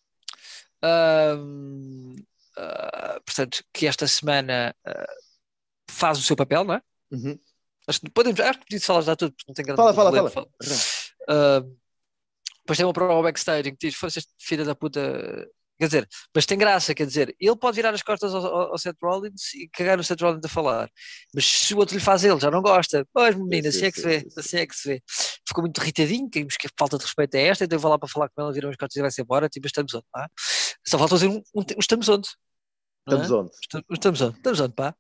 Ahm, 0.84 2.16
ah, 2.58 3.22
portanto, 3.26 3.64
que 3.74 3.88
esta 3.88 4.06
semana 4.08 4.76
ah, 4.86 5.08
faz 5.90 6.20
o 6.20 6.22
seu 6.24 6.36
papel, 6.36 6.66
não 6.66 6.74
é? 6.74 6.82
Uhum. 7.12 7.40
Acho 7.88 8.02
que 8.02 8.10
podemos, 8.10 8.40
acho 8.42 8.60
que 8.60 8.66
podia 8.66 8.82
falar 8.82 9.02
já 9.02 9.16
tudo, 9.16 9.32
porque 9.32 9.46
não 9.48 9.54
tem 9.54 9.64
grande 9.66 9.78
Fala, 9.78 9.94
fala, 9.94 10.12
problema. 10.12 10.30
fala. 10.30 10.48
Ahm, 11.30 11.76
depois 12.60 12.78
tem 12.78 12.86
uma 12.86 12.92
prova 12.94 13.14
ao 13.14 13.24
backstage 13.24 13.70
em 13.70 13.76
que 13.76 13.88
diz: 13.88 14.04
este 14.04 14.34
filho 14.38 14.66
da 14.66 14.76
puta. 14.76 15.00
Quer 15.80 15.86
dizer, 15.86 16.08
mas 16.34 16.46
tem 16.46 16.58
graça, 16.58 16.96
quer 16.96 17.06
dizer, 17.06 17.36
ele 17.40 17.56
pode 17.56 17.76
virar 17.76 17.94
as 17.94 18.02
costas 18.02 18.34
ao, 18.34 18.44
ao- 18.46 18.72
ao 18.72 18.78
Seth 18.78 18.98
Rollins 19.02 19.54
e 19.54 19.70
cagar 19.70 19.96
no 19.98 20.04
Seth 20.04 20.20
Rollins 20.22 20.44
a 20.44 20.50
falar, 20.50 20.90
mas 21.36 21.46
se 21.46 21.74
o 21.74 21.78
outro 21.78 21.96
lhe 21.96 22.02
faz 22.04 22.24
ele, 22.24 22.40
já 22.40 22.50
não 22.50 22.62
gosta. 22.62 23.06
Pois, 23.14 23.36
menina, 23.36 23.72
sim, 23.72 23.78
assim 23.78 23.86
é 23.86 23.92
que 23.92 24.00
se 24.00 24.06
vê, 24.08 24.20
sim, 24.22 24.30
sim. 24.30 24.40
assim 24.40 24.58
é 24.58 24.66
que 24.68 24.76
se 24.76 24.88
vê. 24.88 25.04
Ficou 25.48 25.62
muito 25.64 25.80
irritadinho, 25.82 26.30
que, 26.30 26.48
falta 26.78 26.98
de 26.98 27.04
respeito 27.04 27.36
é 27.36 27.44
esta, 27.48 27.64
então 27.66 27.76
eu 27.78 27.80
vou 27.82 27.92
lá 27.92 28.00
para 28.00 28.10
falar 28.10 28.30
com 28.30 28.42
ela, 28.42 28.52
viram 28.52 28.70
as 28.70 28.76
costas 28.76 28.96
e 28.96 29.02
vai-se 29.02 29.22
embora, 29.22 29.48
tipo, 29.48 29.68
estamos 29.68 29.94
onde, 29.94 30.06
pá? 30.12 30.28
Só 30.86 30.98
falta 30.98 31.16
dizer 31.16 31.28
um, 31.28 31.36
um, 31.56 31.62
um 31.62 31.80
estamos 31.80 32.10
onde. 32.10 32.28
é? 32.28 33.12
Estamos 33.14 33.32
onde? 33.32 33.52
Estamos- 33.94 34.22
onde? 34.22 34.38
Estamos 34.38 34.60
onde, 34.60 34.74
pá? 34.74 34.96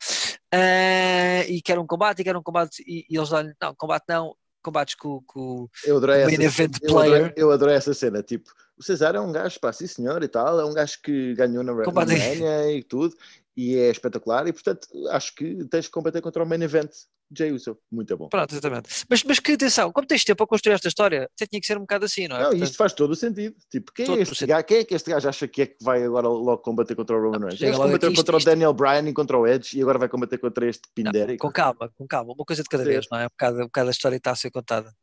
Ah, 0.54 1.44
e 1.48 1.62
quer 1.62 1.78
um 1.80 1.88
combate, 1.88 2.22
e 2.22 2.24
quer 2.24 2.38
um 2.38 2.44
combate, 2.44 2.84
e, 2.88 3.06
e 3.10 3.18
eles 3.18 3.30
dão 3.30 3.44
não, 3.62 3.76
combate 3.76 4.06
não, 4.08 4.36
combates 4.68 4.96
com, 4.96 5.22
com, 5.26 5.70
Eu 5.86 5.98
adorei 5.98 6.26
Main 6.26 6.34
essa 6.34 6.44
event 6.44 6.78
eu 6.82 7.00
adorei, 7.00 7.10
player. 7.10 7.34
eu 7.38 7.52
adorei 7.52 7.76
essa 7.76 7.94
cena. 7.94 8.22
Tipo, 8.22 8.52
o 8.78 8.84
Cesar 8.84 9.16
é 9.16 9.20
um 9.20 9.32
gajo, 9.32 9.60
pá, 9.62 9.72
sim 9.72 9.88
senhor 9.88 10.22
e 10.22 10.28
tal, 10.28 10.60
é 10.60 10.66
um 10.66 10.74
gajo 10.74 11.00
que 11.02 11.34
ganhou 11.36 11.64
na 11.64 11.72
WrestleMania 11.72 12.72
e 12.74 12.84
tudo, 12.84 13.16
e 13.56 13.76
é 13.76 13.90
espetacular, 13.90 14.46
e 14.46 14.54
portanto 14.54 14.88
acho 15.10 15.34
que 15.34 15.64
tens 15.66 15.88
que 15.88 15.92
combater 15.92 16.22
contra 16.22 16.44
o 16.44 16.46
main 16.46 16.62
event 16.62 16.92
Jay 17.36 17.52
Uso. 17.52 17.78
Muito 17.92 18.16
bom. 18.16 18.30
Pronto, 18.30 18.52
exatamente. 18.54 18.90
Mas, 19.10 19.24
mas 19.24 19.40
que 19.40 19.52
atenção, 19.52 19.92
como 19.92 20.08
tens 20.08 20.24
tempo 20.24 20.44
a 20.44 20.48
construir 20.48 20.76
esta 20.76 20.88
história, 20.88 21.30
até 21.36 21.46
tinha 21.46 21.60
que 21.60 21.68
ser 21.68 21.78
um 21.78 21.82
bocado 21.82 22.06
assim, 22.06 22.28
não 22.28 22.36
é? 22.38 22.40
Não, 22.40 22.46
Portanto, 22.50 22.64
isto 22.64 22.78
faz 22.78 22.94
todo 22.94 23.12
o 23.12 23.16
sentido. 23.16 23.56
Tipo, 23.70 23.92
quem 23.94 24.06
é, 24.18 24.22
este 24.22 24.46
gajo, 24.46 24.64
quem 24.66 24.78
é 24.78 24.84
que 24.84 24.96
este 24.96 25.10
gajo 25.12 25.28
acha 25.30 25.48
que 25.48 25.62
é 25.62 25.66
que 25.68 25.78
vai 25.84 26.04
agora 26.04 26.28
logo 26.28 26.60
combater 26.60 26.96
contra 26.96 27.16
o 27.18 27.22
Roman 27.22 27.40
Reigns? 27.48 27.62
Ele 27.62 27.72
combateu 27.76 28.10
isto- 28.12 28.20
contra 28.22 28.38
isto- 28.38 28.48
o 28.48 28.50
Daniel 28.52 28.74
Bryan 28.74 29.10
e 29.10 29.14
contra 29.14 29.38
o 29.38 29.46
Edge 29.48 29.78
e 29.78 29.82
agora 29.82 30.00
vai 30.00 30.08
combater 30.10 30.38
contra 30.38 30.68
este 30.70 30.84
não, 30.98 31.04
Pindérico. 31.12 31.46
com 31.48 31.52
calma, 31.54 31.90
com 31.98 32.08
calma, 32.08 32.34
uma 32.34 32.46
coisa 32.46 32.64
de 32.64 32.70
cada 32.70 32.84
Sim. 32.84 32.90
vez, 32.90 33.06
não 33.12 33.20
é? 33.20 33.26
Um 33.26 33.30
bocado, 33.30 33.58
um 33.58 33.66
bocado 33.66 33.88
a 33.90 33.92
história 33.92 34.16
está 34.18 34.32
a 34.32 34.36
ser 34.36 34.50
contada. 34.52 34.94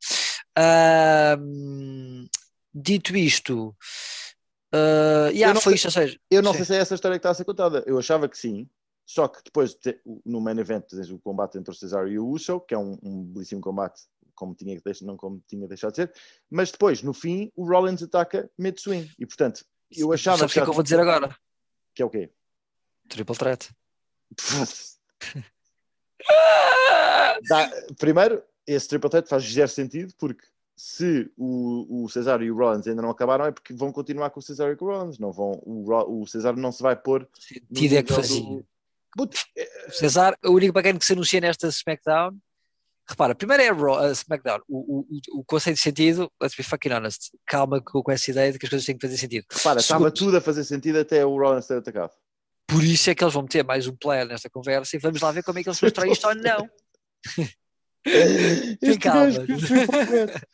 Ahm, 0.56 2.26
dito 2.74 3.16
isto, 3.16 3.74
ah, 4.72 5.28
yeah, 5.30 5.52
não 5.54 5.60
foi 5.60 5.74
isto, 5.74 5.86
ou 5.86 5.90
seja, 5.90 6.18
Eu 6.30 6.42
não 6.42 6.52
sim. 6.52 6.58
sei 6.58 6.66
se 6.66 6.74
é 6.74 6.78
essa 6.78 6.94
história 6.94 7.16
que 7.16 7.20
está 7.20 7.30
a 7.30 7.34
ser 7.34 7.44
contada. 7.44 7.82
Eu 7.86 7.98
achava 7.98 8.28
que 8.28 8.36
sim. 8.38 8.68
Só 9.06 9.28
que 9.28 9.42
depois, 9.44 9.76
no 10.24 10.40
main 10.40 10.58
event, 10.58 10.84
tens 10.88 11.10
o 11.10 11.18
combate 11.18 11.58
entre 11.58 11.70
o 11.70 11.74
Cesaro 11.74 12.08
e 12.08 12.18
o 12.18 12.26
Uso, 12.26 12.60
que 12.60 12.74
é 12.74 12.78
um, 12.78 12.98
um 13.02 13.22
belíssimo 13.22 13.60
combate, 13.60 14.02
como 14.34 14.54
tinha, 14.54 14.80
que 14.80 15.04
não 15.04 15.16
como 15.16 15.42
tinha 15.46 15.68
deixado 15.68 15.90
de 15.92 15.96
ser. 15.96 16.12
Mas 16.50 16.70
depois, 16.72 17.02
no 17.02 17.12
fim, 17.12 17.52
o 17.54 17.68
Rollins 17.68 18.02
ataca 18.02 18.50
mid-swing. 18.58 19.10
E, 19.18 19.26
portanto, 19.26 19.64
eu 19.94 20.12
achava 20.12 20.38
sabes 20.38 20.52
o 20.52 20.54
que 20.54 20.60
é 20.60 20.62
que 20.64 20.70
eu 20.70 20.74
vou 20.74 20.82
dizer 20.82 21.00
agora? 21.00 21.36
que 21.94 22.02
é 22.02 22.04
o 22.04 22.10
quê? 22.10 22.30
Triple 23.08 23.36
threat. 23.36 23.70
Dá- 27.48 27.70
primeiro, 27.98 28.42
esse 28.66 28.88
triple 28.88 29.10
threat 29.10 29.28
faz 29.28 29.44
zero 29.44 29.68
sentido, 29.68 30.12
porque 30.18 30.46
se 30.76 31.30
o, 31.36 32.04
o 32.04 32.08
Cesaro 32.08 32.42
e 32.42 32.50
o 32.50 32.56
Rollins 32.56 32.86
ainda 32.86 33.02
não 33.02 33.10
acabaram, 33.10 33.44
é 33.44 33.52
porque 33.52 33.72
vão 33.74 33.92
continuar 33.92 34.30
com 34.30 34.40
o 34.40 34.42
Cesaro 34.42 34.72
e 34.72 34.76
com 34.76 34.86
o 34.86 34.88
Rollins. 34.88 35.18
Não 35.18 35.30
vão, 35.30 35.52
o, 35.64 36.22
o 36.22 36.26
Cesaro 36.26 36.56
não 36.58 36.72
se 36.72 36.82
vai 36.82 36.96
pôr 36.96 37.28
Sentido 37.38 37.94
é 37.94 38.02
que 38.02 38.12
fazia. 38.12 38.40
do- 38.40 38.66
Puto, 39.16 39.38
O 39.88 39.92
Cesar, 39.92 40.36
o 40.44 40.50
único 40.50 40.72
bacana 40.72 40.98
que 40.98 41.06
se 41.06 41.12
anuncia 41.12 41.40
nesta 41.40 41.68
SmackDown. 41.68 42.36
Repara, 43.08 43.34
primeiro 43.34 43.62
é 43.62 43.68
a, 43.68 43.72
Raw, 43.72 43.98
a 43.98 44.10
SmackDown. 44.12 44.60
O, 44.68 45.00
o, 45.00 45.40
o, 45.40 45.44
conceito 45.44 45.76
de 45.76 45.82
sentido, 45.82 46.32
let's 46.40 46.56
be 46.56 46.62
fucking 46.62 46.90
honest. 46.92 47.30
Calma 47.46 47.80
com, 47.80 48.02
com 48.02 48.10
essa 48.10 48.30
ideia 48.30 48.50
de 48.52 48.58
que 48.58 48.64
as 48.66 48.70
coisas 48.70 48.86
têm 48.86 48.96
que 48.96 49.06
fazer 49.06 49.18
sentido. 49.18 49.44
Repara, 49.50 49.80
estava 49.80 50.10
tudo 50.10 50.36
a 50.38 50.40
fazer 50.40 50.64
sentido 50.64 50.98
até 50.98 51.24
o 51.24 51.36
Rollins 51.38 51.66
ter 51.66 51.76
atacado. 51.78 52.12
Por 52.66 52.82
isso 52.82 53.10
é 53.10 53.14
que 53.14 53.22
eles 53.22 53.34
vão 53.34 53.42
meter 53.42 53.62
mais 53.62 53.86
um 53.86 53.94
player 53.94 54.26
nesta 54.26 54.48
conversa 54.48 54.96
e 54.96 54.98
vamos 54.98 55.20
lá 55.20 55.30
ver 55.30 55.42
como 55.42 55.58
é 55.58 55.62
que 55.62 55.68
eles 55.68 55.78
constroem 55.78 56.12
isto 56.12 56.26
ou 56.26 56.34
não. 56.34 56.68
Calma. 59.00 59.26
gajo 59.30 59.46
que 59.46 59.58
foi 59.66 59.86
completo. 59.86 60.46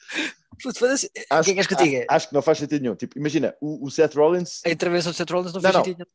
Puto, 0.63 0.79
foda-se. 0.79 1.07
O 1.07 1.11
que 1.11 1.21
é 1.21 1.27
acho, 1.31 1.69
que 1.69 2.07
acho 2.09 2.29
que 2.29 2.35
não 2.35 2.43
faz 2.43 2.59
sentido 2.59 2.83
nenhum. 2.83 2.95
Tipo, 2.95 3.19
imagina, 3.19 3.55
o, 3.61 3.87
o 3.87 3.91
Seth 3.91 4.15
Rollins, 4.15 4.61
A 4.65 4.71
intervenção 4.71 5.13
de 5.13 5.19
Seth 5.19 5.31
Rollins 5.31 5.53
não 5.53 5.61
Não, 5.61 5.63
fez 5.63 5.75
não. 5.75 5.85
sentido. 5.85 6.07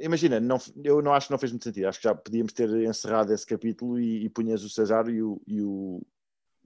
Imagina, 0.00 0.40
não, 0.40 0.58
eu 0.82 1.00
não 1.02 1.12
acho 1.12 1.26
que 1.28 1.32
não 1.32 1.38
fez 1.38 1.52
muito 1.52 1.64
sentido. 1.64 1.86
Acho 1.86 1.98
que 1.98 2.04
já 2.08 2.14
podíamos 2.14 2.52
ter 2.52 2.68
encerrado 2.70 3.32
esse 3.32 3.46
capítulo 3.46 3.98
e, 3.98 4.24
e 4.24 4.28
punhas 4.28 4.62
o 4.64 4.70
Cesaro 4.70 5.10
e 5.10 5.22
o, 5.22 5.40
e 5.46 5.62
o 5.62 6.02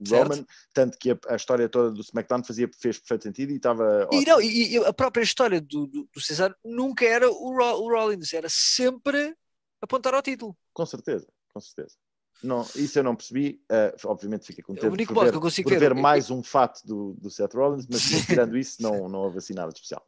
Certo. 0.05 0.29
Roman, 0.29 0.45
tanto 0.73 0.97
que 0.97 1.11
a, 1.11 1.19
a 1.27 1.35
história 1.35 1.67
toda 1.67 1.91
do 1.91 1.99
SmackDown 2.01 2.41
fazia, 2.43 2.69
fez 2.79 2.97
perfeito 2.99 3.23
sentido 3.23 3.51
e 3.51 3.57
estava 3.57 4.07
E, 4.13 4.23
não, 4.25 4.41
e, 4.41 4.73
e 4.73 4.77
a 4.77 4.93
própria 4.93 5.21
história 5.21 5.59
do, 5.59 5.87
do, 5.87 6.09
do 6.11 6.21
Cesar 6.21 6.55
nunca 6.63 7.03
era 7.05 7.29
o, 7.29 7.53
Ro- 7.53 7.83
o 7.83 7.89
Rollins, 7.89 8.33
era 8.33 8.47
sempre 8.49 9.35
apontar 9.81 10.13
ao 10.13 10.21
título. 10.21 10.55
Com 10.73 10.85
certeza, 10.85 11.27
com 11.53 11.59
certeza. 11.59 11.95
Não, 12.41 12.65
isso 12.75 12.97
eu 12.97 13.03
não 13.03 13.13
percebi. 13.13 13.61
Uh, 13.69 14.07
obviamente 14.07 14.45
fiquei 14.45 14.63
contente 14.63 14.87
O 14.87 14.93
único 14.93 15.13
por 15.13 15.25
ver, 15.25 15.31
que 15.31 15.35
eu 15.37 15.41
consigo 15.41 15.69
ver- 15.69 15.79
ver 15.79 15.93
mais 15.93 16.31
um 16.31 16.41
fato 16.41 16.79
do, 16.87 17.13
do 17.15 17.29
Seth 17.29 17.53
Rollins, 17.53 17.85
mas 17.89 18.01
tirando 18.25 18.57
isso, 18.57 18.81
não, 18.81 19.09
não 19.09 19.19
houve 19.19 19.39
assim 19.39 19.53
nada 19.53 19.73
de 19.73 19.79
especial. 19.79 20.07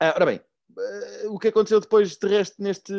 Ah, 0.00 0.12
ora 0.16 0.26
bem, 0.26 0.40
o 1.28 1.38
que 1.38 1.48
aconteceu 1.48 1.80
depois 1.80 2.16
de 2.16 2.28
resto 2.28 2.62
neste 2.62 2.92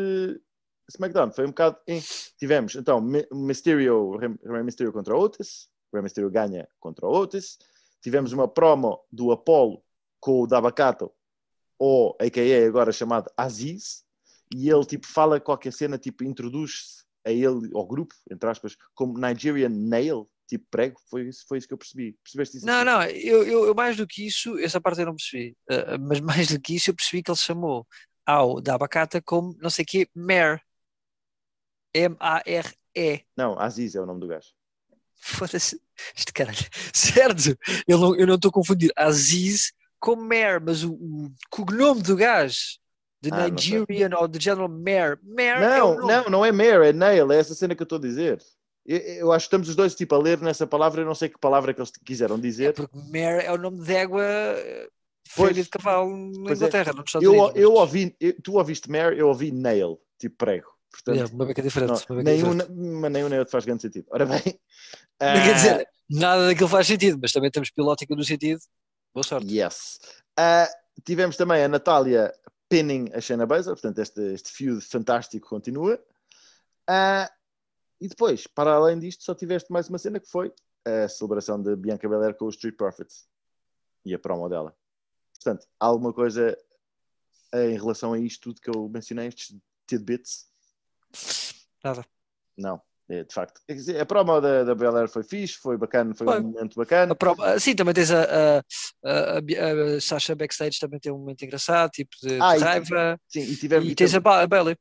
SmackDown 0.89 1.31
foi 1.31 1.45
um 1.45 1.49
bocado. 1.49 1.77
em- 1.87 2.01
Tivemos 2.37 2.75
então 2.75 3.01
Mysterio, 3.31 4.17
Rey 4.17 4.63
Mysterio 4.63 4.93
contra 4.93 5.15
Otis, 5.17 5.69
Rey 5.93 6.01
Mysterio 6.01 6.29
ganha 6.29 6.67
contra 6.79 7.07
Otis. 7.07 7.57
Tivemos 8.01 8.31
uma 8.31 8.47
promo 8.47 8.99
do 9.11 9.31
Apollo 9.31 9.83
com 10.19 10.41
o 10.41 10.47
Dabakato, 10.47 11.11
ou 11.79 12.15
a.k.a. 12.19 12.67
agora 12.67 12.91
chamado 12.91 13.29
Aziz, 13.35 14.03
e 14.53 14.69
ele 14.69 14.85
tipo 14.85 15.05
fala 15.05 15.39
qualquer 15.39 15.73
cena, 15.73 15.97
tipo 15.97 16.23
introduz-se 16.23 17.03
a 17.25 17.31
ele, 17.31 17.69
ao 17.73 17.85
grupo, 17.85 18.15
entre 18.31 18.49
aspas, 18.49 18.77
como 18.95 19.19
Nigerian 19.19 19.69
Nail, 19.69 20.29
tipo 20.47 20.65
prego. 20.71 20.99
Foi 21.09 21.27
isso, 21.27 21.45
foi 21.47 21.57
isso 21.57 21.67
que 21.67 21.73
eu 21.73 21.77
percebi. 21.77 22.17
Percebeste 22.23 22.57
isso? 22.57 22.65
Não, 22.65 22.83
não, 22.85 23.03
eu, 23.03 23.43
eu, 23.43 23.65
eu 23.67 23.75
mais 23.75 23.95
do 23.97 24.07
que 24.07 24.25
isso, 24.25 24.57
essa 24.59 24.79
parte 24.81 24.99
eu 25.01 25.05
não 25.05 25.15
percebi, 25.15 25.55
Uh, 25.69 25.99
mas 25.99 26.19
mais 26.21 26.47
do 26.47 26.59
que 26.59 26.75
isso 26.75 26.89
eu 26.89 26.95
percebi 26.95 27.21
que 27.23 27.29
ele 27.31 27.37
chamou 27.37 27.85
ao 28.25 28.59
da 28.61 28.75
abacata 28.75 29.21
como 29.21 29.55
não 29.59 29.69
sei 29.69 29.83
o 29.83 29.85
quê, 29.85 30.07
Mare. 30.15 30.61
M-A-R-E. 31.93 33.23
Não, 33.35 33.59
Aziz 33.59 33.95
é 33.95 34.01
o 34.01 34.05
nome 34.05 34.19
do 34.19 34.27
gajo. 34.27 34.47
Foda-se, 35.19 35.81
este 36.15 36.31
caralho. 36.31 36.57
Certo, 36.93 37.57
eu 37.87 37.97
não 37.97 38.15
eu 38.15 38.27
não 38.27 38.35
estou 38.35 38.49
a 38.49 38.51
confundir 38.51 38.91
Aziz 38.95 39.73
com 39.99 40.15
Mare, 40.15 40.61
mas 40.63 40.83
o, 40.83 40.93
o 40.93 41.31
cognome 41.49 42.01
do 42.03 42.15
gajo, 42.15 42.77
de 43.21 43.31
Ah. 43.31 43.49
Nigerian 43.49 44.09
ou 44.17 44.27
de 44.27 44.39
General 44.39 44.69
Mare. 44.69 45.17
Mare 45.23 45.63
é 45.63 45.83
o 45.83 45.95
Não, 45.95 45.95
nome. 45.95 46.13
não, 46.13 46.29
não 46.29 46.45
é 46.45 46.51
Mare, 46.51 46.89
é 46.89 46.93
Nail, 46.93 47.31
é 47.31 47.39
essa 47.39 47.55
cena 47.55 47.75
que 47.75 47.81
eu 47.81 47.85
estou 47.85 47.97
a 47.97 48.01
dizer. 48.01 48.39
Eu, 48.87 49.33
acho 49.33 49.45
que 49.45 49.47
estamos 49.47 49.67
os 49.69 49.75
dois 49.75 49.93
tipo 49.93 50.15
a 50.15 50.17
ler 50.17 50.39
nessa 50.39 50.65
palavra, 50.65 51.01
eu 51.01 51.05
não 51.05 51.13
sei 51.15 51.27
que 51.27 51.37
palavra 51.37 51.73
que 51.73 51.79
eles 51.81 51.91
quiseram 52.05 52.35
É 52.37 52.39
dizer. 52.39 52.73
porque 52.73 52.95
Mare 52.97 53.45
é 53.45 53.51
o 53.51 53.57
nome 53.57 53.83
de 53.83 53.93
égua 53.93 54.23
eh, 54.23 54.87
Pois. 55.35 55.53
de 55.53 55.65
cavalo 55.65 56.09
na 56.41 56.51
é. 56.51 56.53
Inglaterra, 56.53 56.91
não 56.93 56.99
nos 57.01 57.09
Estados 57.09 57.25
Eu, 57.25 57.33
Unidos. 57.33 57.61
eu 57.61 57.73
ouvi, 57.73 58.15
eu- 58.19 58.41
tu 58.41 58.53
ouviste 58.53 58.89
Mare, 58.89 59.17
eu 59.19 59.27
ouvi 59.27 59.51
Nail, 59.51 59.99
tipo 60.17 60.37
prego. 60.37 60.71
Portanto, 60.89 61.19
É, 61.19 61.25
uma 61.35 61.45
beca 61.45 61.61
diferente. 61.61 61.89
não, 61.89 61.95
uma 62.15 62.23
beca 62.23 62.31
nenhum, 62.31 62.51
diferente. 62.57 62.79
mas 63.01 63.11
nenhum 63.11 63.27
nem 63.29 63.39
outro 63.39 63.51
faz 63.51 63.65
grande 63.65 63.81
sentido. 63.81 64.07
Ora 64.09 64.25
bem, 64.25 64.41
Não 65.19 65.27
ah, 65.27 65.33
quer 65.33 65.53
dizer, 65.55 65.87
nada 66.09 66.47
daquilo 66.47 66.69
faz 66.69 66.87
sentido, 66.87 67.19
mas 67.21 67.31
também 67.33 67.51
temos 67.51 67.69
pilótica 67.69 68.15
no 68.15 68.23
sentido. 68.23 68.61
Boa 69.13 69.23
sorte. 69.23 69.53
Yes. 69.53 69.99
Ah, 70.39 70.69
tivemos 71.03 71.35
também 71.35 71.61
a 71.61 71.67
Natália 71.67 72.33
pinning 72.69 73.09
a 73.13 73.19
Shayna 73.19 73.45
Baszler, 73.45 73.75
portanto 73.75 73.99
este, 73.99 74.21
este 74.33 74.49
feud 74.51 74.79
fantástico 74.81 75.49
continua. 75.49 75.99
Ah, 76.87 77.29
e 77.99 78.07
depois, 78.07 78.47
para 78.47 78.73
além 78.73 78.99
disto, 78.99 79.23
só 79.23 79.33
tiveste 79.35 79.71
mais 79.71 79.89
uma 79.89 79.97
cena 79.97 80.19
que 80.19 80.29
foi 80.29 80.53
a 80.85 81.07
celebração 81.07 81.61
de 81.61 81.75
Bianca 81.75 82.07
Belair 82.07 82.35
com 82.35 82.45
os 82.45 82.55
Street 82.55 82.75
Profits 82.75 83.27
e 84.05 84.13
a 84.13 84.19
promo 84.19 84.47
dela. 84.47 84.75
Portanto, 85.35 85.67
há 85.79 85.85
alguma 85.85 86.13
coisa 86.13 86.57
em 87.53 87.77
relação 87.77 88.13
a 88.13 88.19
isto 88.19 88.41
tudo 88.43 88.61
que 88.61 88.69
eu 88.69 88.87
mencionei, 88.89 89.27
estes 89.27 89.55
tidbits? 89.87 90.47
Nada. 91.83 92.05
Não, 92.57 92.81
é, 93.09 93.23
de 93.23 93.33
facto. 93.33 93.61
A 93.99 94.05
promo 94.05 94.39
da, 94.41 94.63
da 94.63 94.75
Belair 94.75 95.07
foi 95.07 95.23
fixe, 95.23 95.55
foi 95.55 95.77
bacana, 95.77 96.13
foi 96.15 96.25
Foi. 96.27 96.39
um 96.39 96.43
momento 96.43 96.75
bacana. 96.75 97.13
A 97.13 97.15
prova, 97.15 97.59
sim, 97.59 97.75
também 97.75 97.93
tens 97.93 98.11
a, 98.11 98.23
a, 98.23 98.57
a, 99.03 99.37
a, 99.37 99.95
a 99.97 100.01
Sasha 100.01 100.35
backstage, 100.35 100.79
também 100.79 100.99
tem 100.99 101.11
um 101.11 101.17
momento 101.19 101.43
engraçado, 101.43 101.91
tipo 101.91 102.15
de, 102.21 102.29
de 102.29 102.41
Ah, 102.41 102.57
e- 102.57 102.59
raiva. 102.61 103.19
Sim, 103.27 103.41
e 103.41 103.55
tivemos 103.55 103.89
E 103.89 103.95
tens 103.95 104.13
a, 104.15 104.19
Ba- 104.19 104.41
a 104.41 104.47
Bailey. 104.47 104.77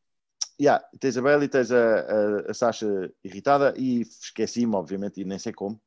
Yeah, 0.60 0.82
tens 0.98 1.16
a 1.18 1.22
Bailey, 1.22 1.48
tens 1.48 1.70
a, 1.70 1.76
a, 2.00 2.50
a 2.50 2.54
Sasha 2.54 2.86
irritada 3.22 3.74
e 3.76 4.00
esqueci-me, 4.00 4.74
obviamente, 4.74 5.20
e 5.20 5.24
nem 5.24 5.38
sei 5.38 5.52
como. 5.52 5.80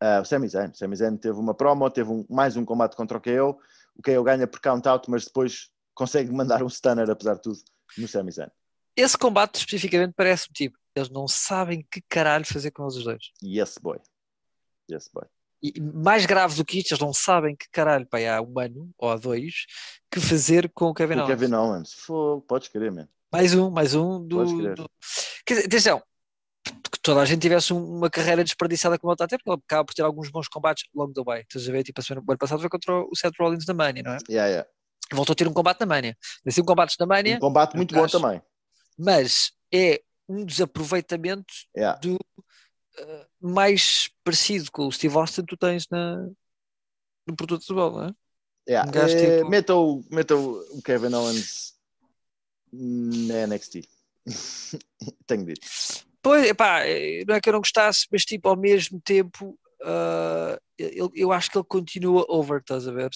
Ah, 0.00 0.20
o 0.20 0.24
Sami 0.24 0.48
Zayn. 0.48 0.70
O 0.70 0.74
Sami 0.76 0.96
Zayn 0.96 1.16
teve 1.16 1.38
uma 1.38 1.54
promo, 1.54 1.88
teve 1.90 2.10
um- 2.10 2.26
mais 2.28 2.56
um 2.56 2.64
combate 2.64 2.96
contra 2.96 3.16
o 3.18 3.20
KO. 3.20 3.58
O 3.96 4.02
KO 4.02 4.22
ganha 4.24 4.46
por 4.46 4.60
count-out, 4.60 5.08
mas 5.10 5.24
depois 5.24 5.70
consegue 5.94 6.32
mandar 6.32 6.62
um 6.62 6.68
stunner, 6.68 7.08
apesar 7.10 7.34
de 7.34 7.42
tudo, 7.42 7.58
no 7.96 8.08
Sami 8.08 8.32
Zayn. 8.32 8.48
Esse 8.96 9.16
combate 9.16 9.56
especificamente 9.56 10.14
parece-me 10.16 10.52
tipo, 10.52 10.76
eles 10.94 11.10
não 11.10 11.28
sabem 11.28 11.86
que 11.88 12.00
caralho 12.08 12.44
fazer 12.44 12.72
com 12.72 12.82
eles 12.82 12.96
os 12.96 13.04
dois. 13.04 13.30
Yes, 13.42 13.78
boy. 13.80 13.98
Yes, 14.90 15.08
boy. 15.12 15.24
E 15.62 15.80
mais 15.80 16.26
grave 16.26 16.56
do 16.56 16.64
que 16.64 16.78
isto, 16.78 16.92
eles 16.92 17.00
não 17.00 17.12
sabem 17.12 17.54
que 17.54 17.68
caralho, 17.70 18.06
pá, 18.06 18.18
há 18.18 18.40
um 18.42 18.58
ano 18.58 18.90
ou 18.98 19.10
há 19.10 19.16
dois 19.16 19.66
que 20.10 20.18
fazer 20.20 20.70
com 20.72 20.86
o 20.86 20.94
Kevin 20.94 21.14
O 21.14 21.24
Owens. 21.24 21.28
Kevin 21.40 21.54
Owens. 21.54 21.92
Fogo, 21.94 22.42
podes 22.42 22.68
querer, 22.68 22.90
man. 22.90 23.08
Mais 23.32 23.54
um, 23.54 23.70
mais 23.70 23.94
um 23.94 24.26
do. 24.26 24.44
do... 24.74 24.90
Quer 25.44 25.54
dizer, 25.54 25.66
atenção, 25.66 26.02
que 26.64 26.98
toda 27.02 27.20
a 27.20 27.24
gente 27.24 27.42
tivesse 27.42 27.72
um- 27.72 27.96
uma 27.96 28.08
carreira 28.10 28.42
desperdiçada 28.42 28.98
como 28.98 29.10
ele 29.10 29.14
está 29.16 29.24
a 29.24 29.28
ter, 29.28 29.36
porque 29.38 29.50
ele 29.50 29.60
acaba 29.66 29.84
por 29.84 29.94
ter 29.94 30.02
alguns 30.02 30.30
bons 30.30 30.48
combates 30.48 30.84
along 30.96 31.12
the 31.12 31.22
way. 31.22 31.42
Estás 31.42 31.68
a 31.68 31.72
ver? 31.72 31.82
Tipo, 31.84 32.00
a 32.00 32.04
semana, 32.04 32.24
o 32.26 32.30
ano 32.30 32.38
passado 32.38 32.60
foi 32.60 32.68
contra 32.70 32.94
o 33.02 33.14
Seth 33.14 33.34
Rollins 33.38 33.66
na 33.66 33.74
Mania, 33.74 34.02
não 34.02 34.12
é? 34.12 34.18
Yeah, 34.28 34.48
yeah. 34.50 34.68
Voltou 35.12 35.32
a 35.32 35.36
ter 35.36 35.46
um 35.48 35.52
combate 35.52 35.80
na 35.80 35.86
Mania. 35.86 36.16
Tem 36.44 36.52
sido 36.52 36.64
combates 36.66 36.96
na 36.98 37.06
Mania, 37.06 37.36
Um 37.36 37.40
combate 37.40 37.76
muito 37.76 37.94
bom 37.94 38.04
Acho- 38.04 38.18
também. 38.20 38.42
mas 38.98 39.52
é 39.72 40.00
um 40.28 40.44
desaproveitamento 40.44 41.52
Yeah. 41.76 41.98
uh, 42.06 42.18
mais 43.40 44.10
parecido 44.24 44.70
com 44.72 44.86
o 44.86 44.92
Steve 44.92 45.16
Austin 45.16 45.42
que 45.42 45.48
tu 45.48 45.56
tens 45.56 45.86
na, 45.90 46.16
no 47.26 47.34
produto 47.36 47.64
de 47.66 47.72
bola, 47.74 48.02
não 48.02 48.08
é? 48.08 48.12
Yeah. 48.68 48.88
Um 48.88 48.92
gajo 48.92 49.16
Eh, 49.16 49.36
tipo- 49.38 49.48
meta, 49.50 49.74
o, 49.74 50.04
meta 50.10 50.36
o 50.36 50.82
Kevin 50.84 51.14
Owens 51.14 51.72
na 52.72 53.46
NXT. 53.46 53.88
Tenho 55.26 55.44
dito. 55.44 55.66
Pois, 56.22 56.46
não 57.26 57.34
é 57.34 57.40
que 57.40 57.48
eu 57.48 57.52
não 57.52 57.60
gostasse, 57.60 58.06
mas 58.12 58.24
tipo, 58.24 58.48
ao 58.48 58.56
mesmo 58.56 59.00
tempo, 59.00 59.58
uh, 59.82 60.60
eu, 60.76 61.10
eu 61.14 61.32
acho 61.32 61.50
que 61.50 61.56
ele 61.58 61.64
continua 61.66 62.24
over, 62.28 62.60
estás 62.60 62.86
a 62.86 62.92
ver? 62.92 63.10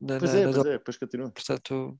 Na- 0.00 0.18
Pois 0.18 0.32
na- 0.32 0.40
é, 0.40 0.42
pois 0.44 0.56
é, 0.66 0.72
depois 0.72 0.96
continua. 0.96 1.30
Portanto, 1.30 1.98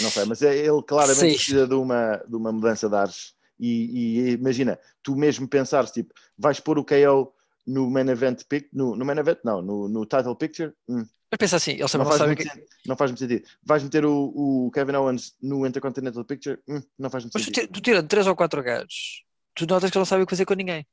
Não 0.00 0.10
sei, 0.10 0.24
mas 0.24 0.42
é- 0.42 0.56
ele 0.56 0.82
claramente 0.82 1.30
Sim. 1.30 1.36
precisa 1.36 1.66
de 1.66 1.74
uma, 1.74 2.16
de 2.28 2.36
uma 2.36 2.52
mudança 2.52 2.88
de 2.88 2.94
ares. 2.96 3.34
E, 3.58 4.28
e 4.28 4.30
imagina, 4.32 4.78
tu 5.02 5.16
mesmo 5.16 5.48
pensares, 5.48 5.90
tipo, 5.90 6.12
vais 6.36 6.60
pôr 6.60 6.78
o 6.78 6.84
KO 6.84 7.32
no 7.66 7.90
main 7.90 8.08
event 8.08 8.44
pic, 8.48 8.68
no, 8.72 8.94
no 8.96 9.04
main 9.04 9.18
event, 9.18 9.38
não, 9.44 9.60
no, 9.60 9.88
no 9.88 10.06
title 10.06 10.36
picture, 10.36 10.72
hum, 10.88 11.04
mas 11.30 11.38
pensa 11.38 11.56
assim, 11.56 11.72
eles 11.72 11.92
não, 11.92 12.04
faz 12.04 12.20
muito 12.22 12.36
que. 12.38 12.48
sen- 12.48 12.64
não 12.86 12.96
faz 12.96 13.10
muito 13.10 13.18
sentido. 13.18 13.48
Vais 13.64 13.82
meter 13.82 14.04
o, 14.04 14.66
o 14.66 14.70
Kevin 14.70 14.94
Owens 14.94 15.34
no 15.42 15.66
Intercontinental 15.66 16.24
Picture, 16.24 16.60
hum, 16.68 16.80
não 16.96 17.10
faz 17.10 17.24
muito 17.24 17.34
Mas 17.34 17.44
sentido. 17.44 17.66
ti- 17.66 17.72
tu 17.72 17.80
tirando 17.80 18.08
três 18.08 18.26
ou 18.26 18.36
quatro 18.36 18.62
gajos, 18.62 19.24
tu 19.54 19.66
notas 19.66 19.90
que 19.90 19.96
ele 19.96 20.00
não 20.00 20.06
sabe 20.06 20.22
o 20.22 20.26
que 20.26 20.30
fazer 20.30 20.44
com 20.44 20.54
ninguém. 20.54 20.86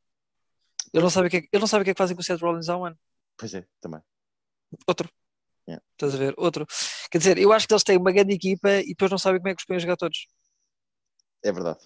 Ele 0.92 1.04
não 1.04 1.10
sabe 1.10 1.28
o 1.28 1.30
que 1.30 1.38
é, 1.38 1.40
ele 1.52 1.60
não 1.60 1.68
sabe 1.68 1.82
o 1.82 1.86
que, 1.86 1.92
é 1.92 1.94
que 1.94 1.98
fazem 1.98 2.16
com 2.16 2.22
o 2.22 2.26
Seth 2.26 2.42
Rollins 2.42 2.68
há 2.70 2.78
um 2.78 2.86
ano. 2.86 2.98
Pois 3.38 3.54
é, 3.54 3.66
também. 3.80 4.02
Outro. 4.88 5.10
Yeah. 5.68 5.84
Estás 5.94 6.16
a 6.16 6.18
ver? 6.18 6.34
Outro. 6.38 6.66
Quer 7.10 7.20
dizer, 7.20 7.38
eu 7.38 7.54
acho 7.54 7.68
que 7.68 7.74
eles 7.74 7.84
têm 7.84 7.98
uma 7.98 8.12
grande 8.12 8.34
equipa 8.34 8.70
e 8.82 8.88
depois 8.90 9.10
não 9.12 9.18
sabem 9.18 9.40
como 9.40 9.50
é 9.50 9.56
que 9.56 9.62
os 9.62 9.66
põem 9.66 9.78
a 9.78 9.80
jogar 9.80 9.96
todos. 9.98 10.28
É 11.44 11.52
verdade. 11.52 11.80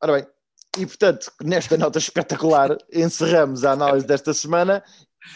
Ora 0.00 0.12
bem, 0.20 0.26
e 0.78 0.86
portanto, 0.86 1.32
nesta 1.42 1.76
nota 1.76 1.98
espetacular, 1.98 2.76
encerramos 2.92 3.64
a 3.64 3.72
análise 3.72 4.06
desta 4.06 4.32
semana 4.32 4.82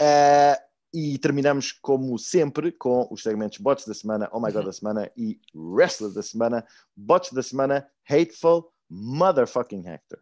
eh, 0.01 0.59
e 0.95 1.19
terminamos, 1.19 1.73
como 1.73 2.19
sempre, 2.19 2.71
com 2.73 3.09
os 3.11 3.23
segmentos 3.23 3.59
Bots 3.59 3.87
da 3.87 3.95
semana, 3.95 4.29
Oh 4.33 4.41
My 4.41 4.53
God 4.53 4.67
da 4.67 4.73
semana 4.73 5.11
e 5.17 5.41
Wrestler 5.55 6.13
da 6.13 6.23
semana. 6.23 6.67
Bots 6.97 7.33
da 7.33 7.43
semana, 7.43 7.89
Hateful 8.09 8.73
Motherfucking 8.91 9.87
Hector. 9.87 10.19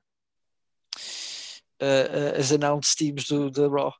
uh, 1.83 2.37
uh, 2.37 2.39
as 2.39 2.53
announced 2.53 2.97
teams 2.97 3.27
do, 3.27 3.51
da 3.51 3.67
Raw 3.69 3.93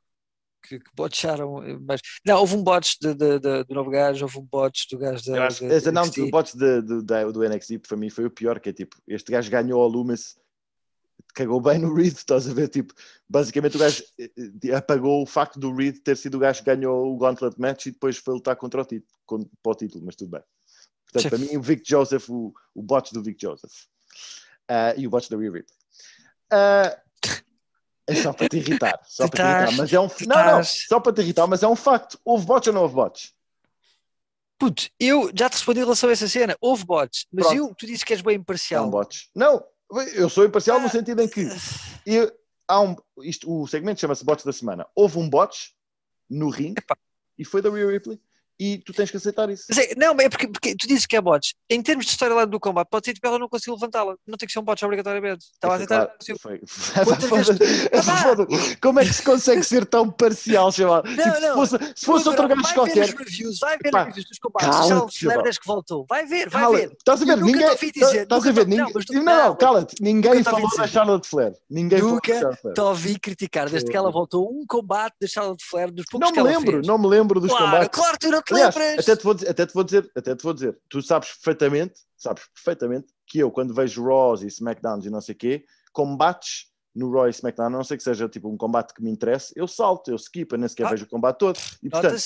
que, 0.63 0.79
que 0.79 0.91
botcharam. 0.95 1.61
Mas, 1.85 1.99
não, 2.25 2.39
houve 2.39 2.55
um 2.55 2.63
botch 2.63 2.95
de, 3.01 3.13
de- 3.15 3.39
de- 3.39 3.63
do 3.65 3.73
novo 3.73 3.89
gajo, 3.89 4.23
houve 4.25 4.37
um 4.37 4.45
botch 4.49 4.87
do 4.91 4.97
gajo 4.97 5.25
da. 5.25 5.47
As 5.47 5.87
announced 5.87 6.13
de- 6.55 6.81
do, 6.81 7.03
do 7.03 7.43
NXT 7.49 7.79
para 7.79 7.97
mim 7.97 8.09
foi 8.09 8.25
o 8.25 8.31
pior, 8.31 8.59
que 8.59 8.69
é 8.69 8.73
tipo, 8.73 8.95
este 9.07 9.31
gajo 9.31 9.49
ganhou 9.51 9.81
ao 9.81 9.87
Loomis, 9.89 10.37
cagou 11.33 11.59
bem 11.61 11.79
no 11.79 11.93
Reed, 11.93 12.13
estás 12.15 12.47
a 12.49 12.53
ver? 12.53 12.67
Tipo, 12.69 12.93
basicamente 13.29 13.75
o 13.75 13.79
gajo 13.79 14.03
eh, 14.19 14.31
eh, 14.65 14.73
apagou 14.75 15.21
o 15.23 15.25
facto 15.25 15.59
do 15.59 15.73
Reed 15.75 15.99
ter 16.03 16.17
sido 16.17 16.35
o 16.35 16.39
gajo 16.39 16.59
que 16.63 16.65
ganhou 16.65 17.13
o 17.13 17.17
Gauntlet 17.17 17.59
Match 17.59 17.85
e 17.87 17.91
depois 17.91 18.17
foi 18.17 18.33
lutar 18.33 18.55
contra 18.55 18.81
o 18.81 18.85
título, 18.85 19.11
con- 19.25 19.49
para 19.63 19.71
o 19.71 19.75
título, 19.75 20.05
mas 20.05 20.15
tudo 20.15 20.31
bem. 20.31 20.41
Portanto, 21.05 21.23
Sim. 21.23 21.29
para 21.29 21.37
mim, 21.39 21.57
o 21.57 21.61
Vic 21.61 21.83
Joseph, 21.87 22.29
o, 22.29 22.53
o 22.73 22.81
bot 22.81 23.13
do 23.13 23.21
Vic 23.21 23.41
Joseph 23.41 23.71
Ah, 24.67 24.93
e 24.95 25.05
o 25.05 25.09
bot 25.09 25.29
da 25.29 25.37
Rhea 25.37 25.51
Ripley. 25.51 25.77
Ah, 26.51 26.97
é 28.07 28.15
só 28.15 28.33
para 28.33 28.47
te 28.49 28.57
irritar, 28.57 28.99
só 29.07 29.27
para 29.27 29.39
te 29.41 29.47
irritar, 29.47 29.71
mas 29.77 29.93
é 29.93 29.99
um 29.99 30.07
não, 30.27 30.45
não, 30.45 30.63
só 30.63 30.99
para 30.99 31.13
te 31.13 31.21
irritar, 31.21 31.47
mas 31.47 31.63
é 31.63 31.67
um 31.67 31.75
facto. 31.75 32.19
Houve 32.25 32.45
bots 32.45 32.67
ou 32.67 32.73
não 32.73 32.81
houve 32.81 32.95
bots? 32.95 33.33
Puto, 34.57 34.89
eu 34.99 35.31
já 35.33 35.49
te 35.49 35.53
respondi 35.53 35.79
em 35.79 35.83
relação 35.83 36.09
a 36.09 36.11
essa 36.13 36.27
cena. 36.27 36.55
Houve 36.61 36.85
bots, 36.85 37.25
mas 37.31 37.47
Pronto. 37.47 37.57
eu, 37.57 37.75
tu 37.75 37.85
dizes 37.87 38.03
que 38.03 38.13
és 38.13 38.21
bem 38.21 38.35
imparcial. 38.37 38.85
um 38.85 38.89
bots. 38.91 39.29
Não, 39.33 39.63
eu 40.15 40.29
sou 40.29 40.45
imparcial 40.45 40.79
no 40.79 40.87
Ah, 40.87 40.89
sentido 40.89 41.21
em 41.21 41.27
que 41.27 41.41
eu- 42.05 42.31
há 42.67 42.81
um, 42.81 42.95
isto, 43.23 43.51
o 43.51 43.67
segmento 43.67 43.99
chama-se 43.99 44.23
bots 44.23 44.45
da 44.45 44.53
semana. 44.53 44.87
Houve 44.95 45.17
um 45.19 45.29
bots 45.29 45.73
no 46.29 46.49
ringue 46.49 46.79
Epá. 46.79 46.95
e 47.37 47.43
foi 47.43 47.61
da 47.61 47.69
Rhea 47.69 47.87
Ripley. 47.89 48.21
E 48.63 48.77
tu 48.77 48.93
tens 48.93 49.09
que 49.09 49.17
aceitar 49.17 49.49
isso. 49.49 49.63
Mas 49.69 49.77
é, 49.79 49.95
não, 49.97 50.11
é 50.19 50.29
porque, 50.29 50.47
porque 50.47 50.75
tu 50.75 50.85
dizes 50.87 51.07
que 51.07 51.15
é 51.15 51.21
bots. 51.21 51.55
Em 51.67 51.81
termos 51.81 52.05
de 52.05 52.11
storyline 52.11 52.45
do 52.51 52.59
combate, 52.59 52.87
pode 52.91 53.05
ser 53.07 53.13
tipo 53.13 53.25
ela 53.25 53.39
não 53.39 53.49
conseguiu 53.49 53.73
levantá-la. 53.73 54.13
Não 54.27 54.37
tem 54.37 54.45
que 54.45 54.53
ser 54.53 54.59
um 54.59 54.63
bot 54.63 54.85
obrigatoriamente. 54.85 55.45
Estava 55.53 55.73
a 55.73 55.77
Foi 55.77 55.87
tentar. 55.87 56.05
claro, 56.05 56.39
foi- 56.39 56.59
foda- 58.03 58.47
Como 58.81 58.99
é 58.99 59.05
que 59.05 59.13
se 59.13 59.23
consegue 59.23 59.63
ser 59.63 59.85
tão 59.85 60.09
parcial, 60.09 60.71
chaval? 60.71 61.01
Tipo, 61.03 61.21
se 61.23 61.39
não. 61.41 61.55
fosse, 61.55 61.77
se 61.95 62.05
fosse 62.05 62.27
outro 62.29 62.47
gajo 62.47 62.61
ver 62.61 62.73
qualquer. 62.73 63.05
os 63.05 63.13
reviews, 63.13 63.59
vai 63.59 63.77
ver 63.77 63.91
Pá, 63.91 64.01
os 64.01 64.05
reviews 64.07 64.27
dos 64.29 64.39
combates. 64.39 65.57
que 65.57 65.67
voltou. 65.67 66.05
Vai 66.07 66.25
ver, 66.25 66.49
vai 66.49 66.61
Cala- 66.61 66.77
ver. 66.77 66.91
Estás 66.91 67.21
a 67.21 67.25
ver? 67.25 67.37
Ninguém. 67.41 67.67
Estás 67.73 68.45
a 68.47 68.51
ver? 68.51 68.67
Ninguém. 68.67 68.85
não, 68.85 69.23
Não, 69.23 69.23
não, 69.23 69.47
não. 69.49 69.55
cala-te. 69.55 69.95
Ninguém 70.01 70.43
falou 70.43 70.69
da. 70.77 70.87
Charlotte 70.87 71.27
Flair. 71.27 71.53
Ninguém 71.69 71.99
Nunca. 72.01 72.57
Te 72.75 72.81
ouvi 72.81 73.17
criticar 73.19 73.69
desde 73.69 73.89
que 73.89 73.95
ela 73.97 74.11
voltou 74.11 74.49
um 74.51 74.65
combate 74.67 75.15
da 75.21 75.27
Charlotte 75.27 75.63
Flair 75.65 75.91
dos 75.91 76.05
poucos 76.05 76.27
Não 76.27 76.33
que 76.33 76.41
me 76.41 76.47
ela 76.49 76.57
lembro, 76.59 76.71
fez. 76.73 76.87
não 76.87 76.97
me 76.97 77.07
lembro 77.07 77.39
dos 77.39 77.49
claro, 77.49 77.65
combates. 77.65 77.89
claro, 77.91 78.17
tu 78.19 78.29
não 78.29 78.41
Aliás, 78.55 78.75
até 78.99 79.15
te, 79.15 79.23
vou 79.23 79.33
dizer, 79.33 79.49
até 79.49 79.65
te 79.65 79.73
vou 79.73 79.83
dizer, 79.83 80.11
até 80.15 80.35
te 80.35 80.43
vou 80.43 80.53
dizer, 80.53 80.77
tu 80.89 81.01
sabes 81.01 81.29
perfeitamente, 81.33 81.99
sabes 82.17 82.43
perfeitamente 82.53 83.07
que 83.27 83.39
eu, 83.39 83.49
quando 83.51 83.73
vejo 83.73 84.03
Raws 84.03 84.41
e 84.43 84.47
SmackDowns 84.47 85.05
e 85.05 85.09
não 85.09 85.21
sei 85.21 85.33
o 85.35 85.37
quê, 85.37 85.65
combates 85.91 86.65
no 86.95 87.11
Raw 87.11 87.27
e 87.27 87.29
SmackDown, 87.31 87.67
a 87.67 87.69
não 87.69 87.83
sei 87.83 87.95
que 87.97 88.03
seja 88.03 88.27
tipo 88.27 88.49
um 88.49 88.57
combate 88.57 88.93
que 88.93 89.01
me 89.01 89.09
interesse, 89.09 89.53
eu 89.55 89.67
salto, 89.67 90.09
eu 90.11 90.15
skip, 90.15 90.51
eu 90.51 90.57
nem 90.59 90.67
sequer 90.67 90.87
Ah. 90.87 90.89
vejo 90.89 91.05
o 91.05 91.09
combate 91.09 91.37
todo. 91.37 91.57
E 91.81 91.89
portanto, 91.89 92.17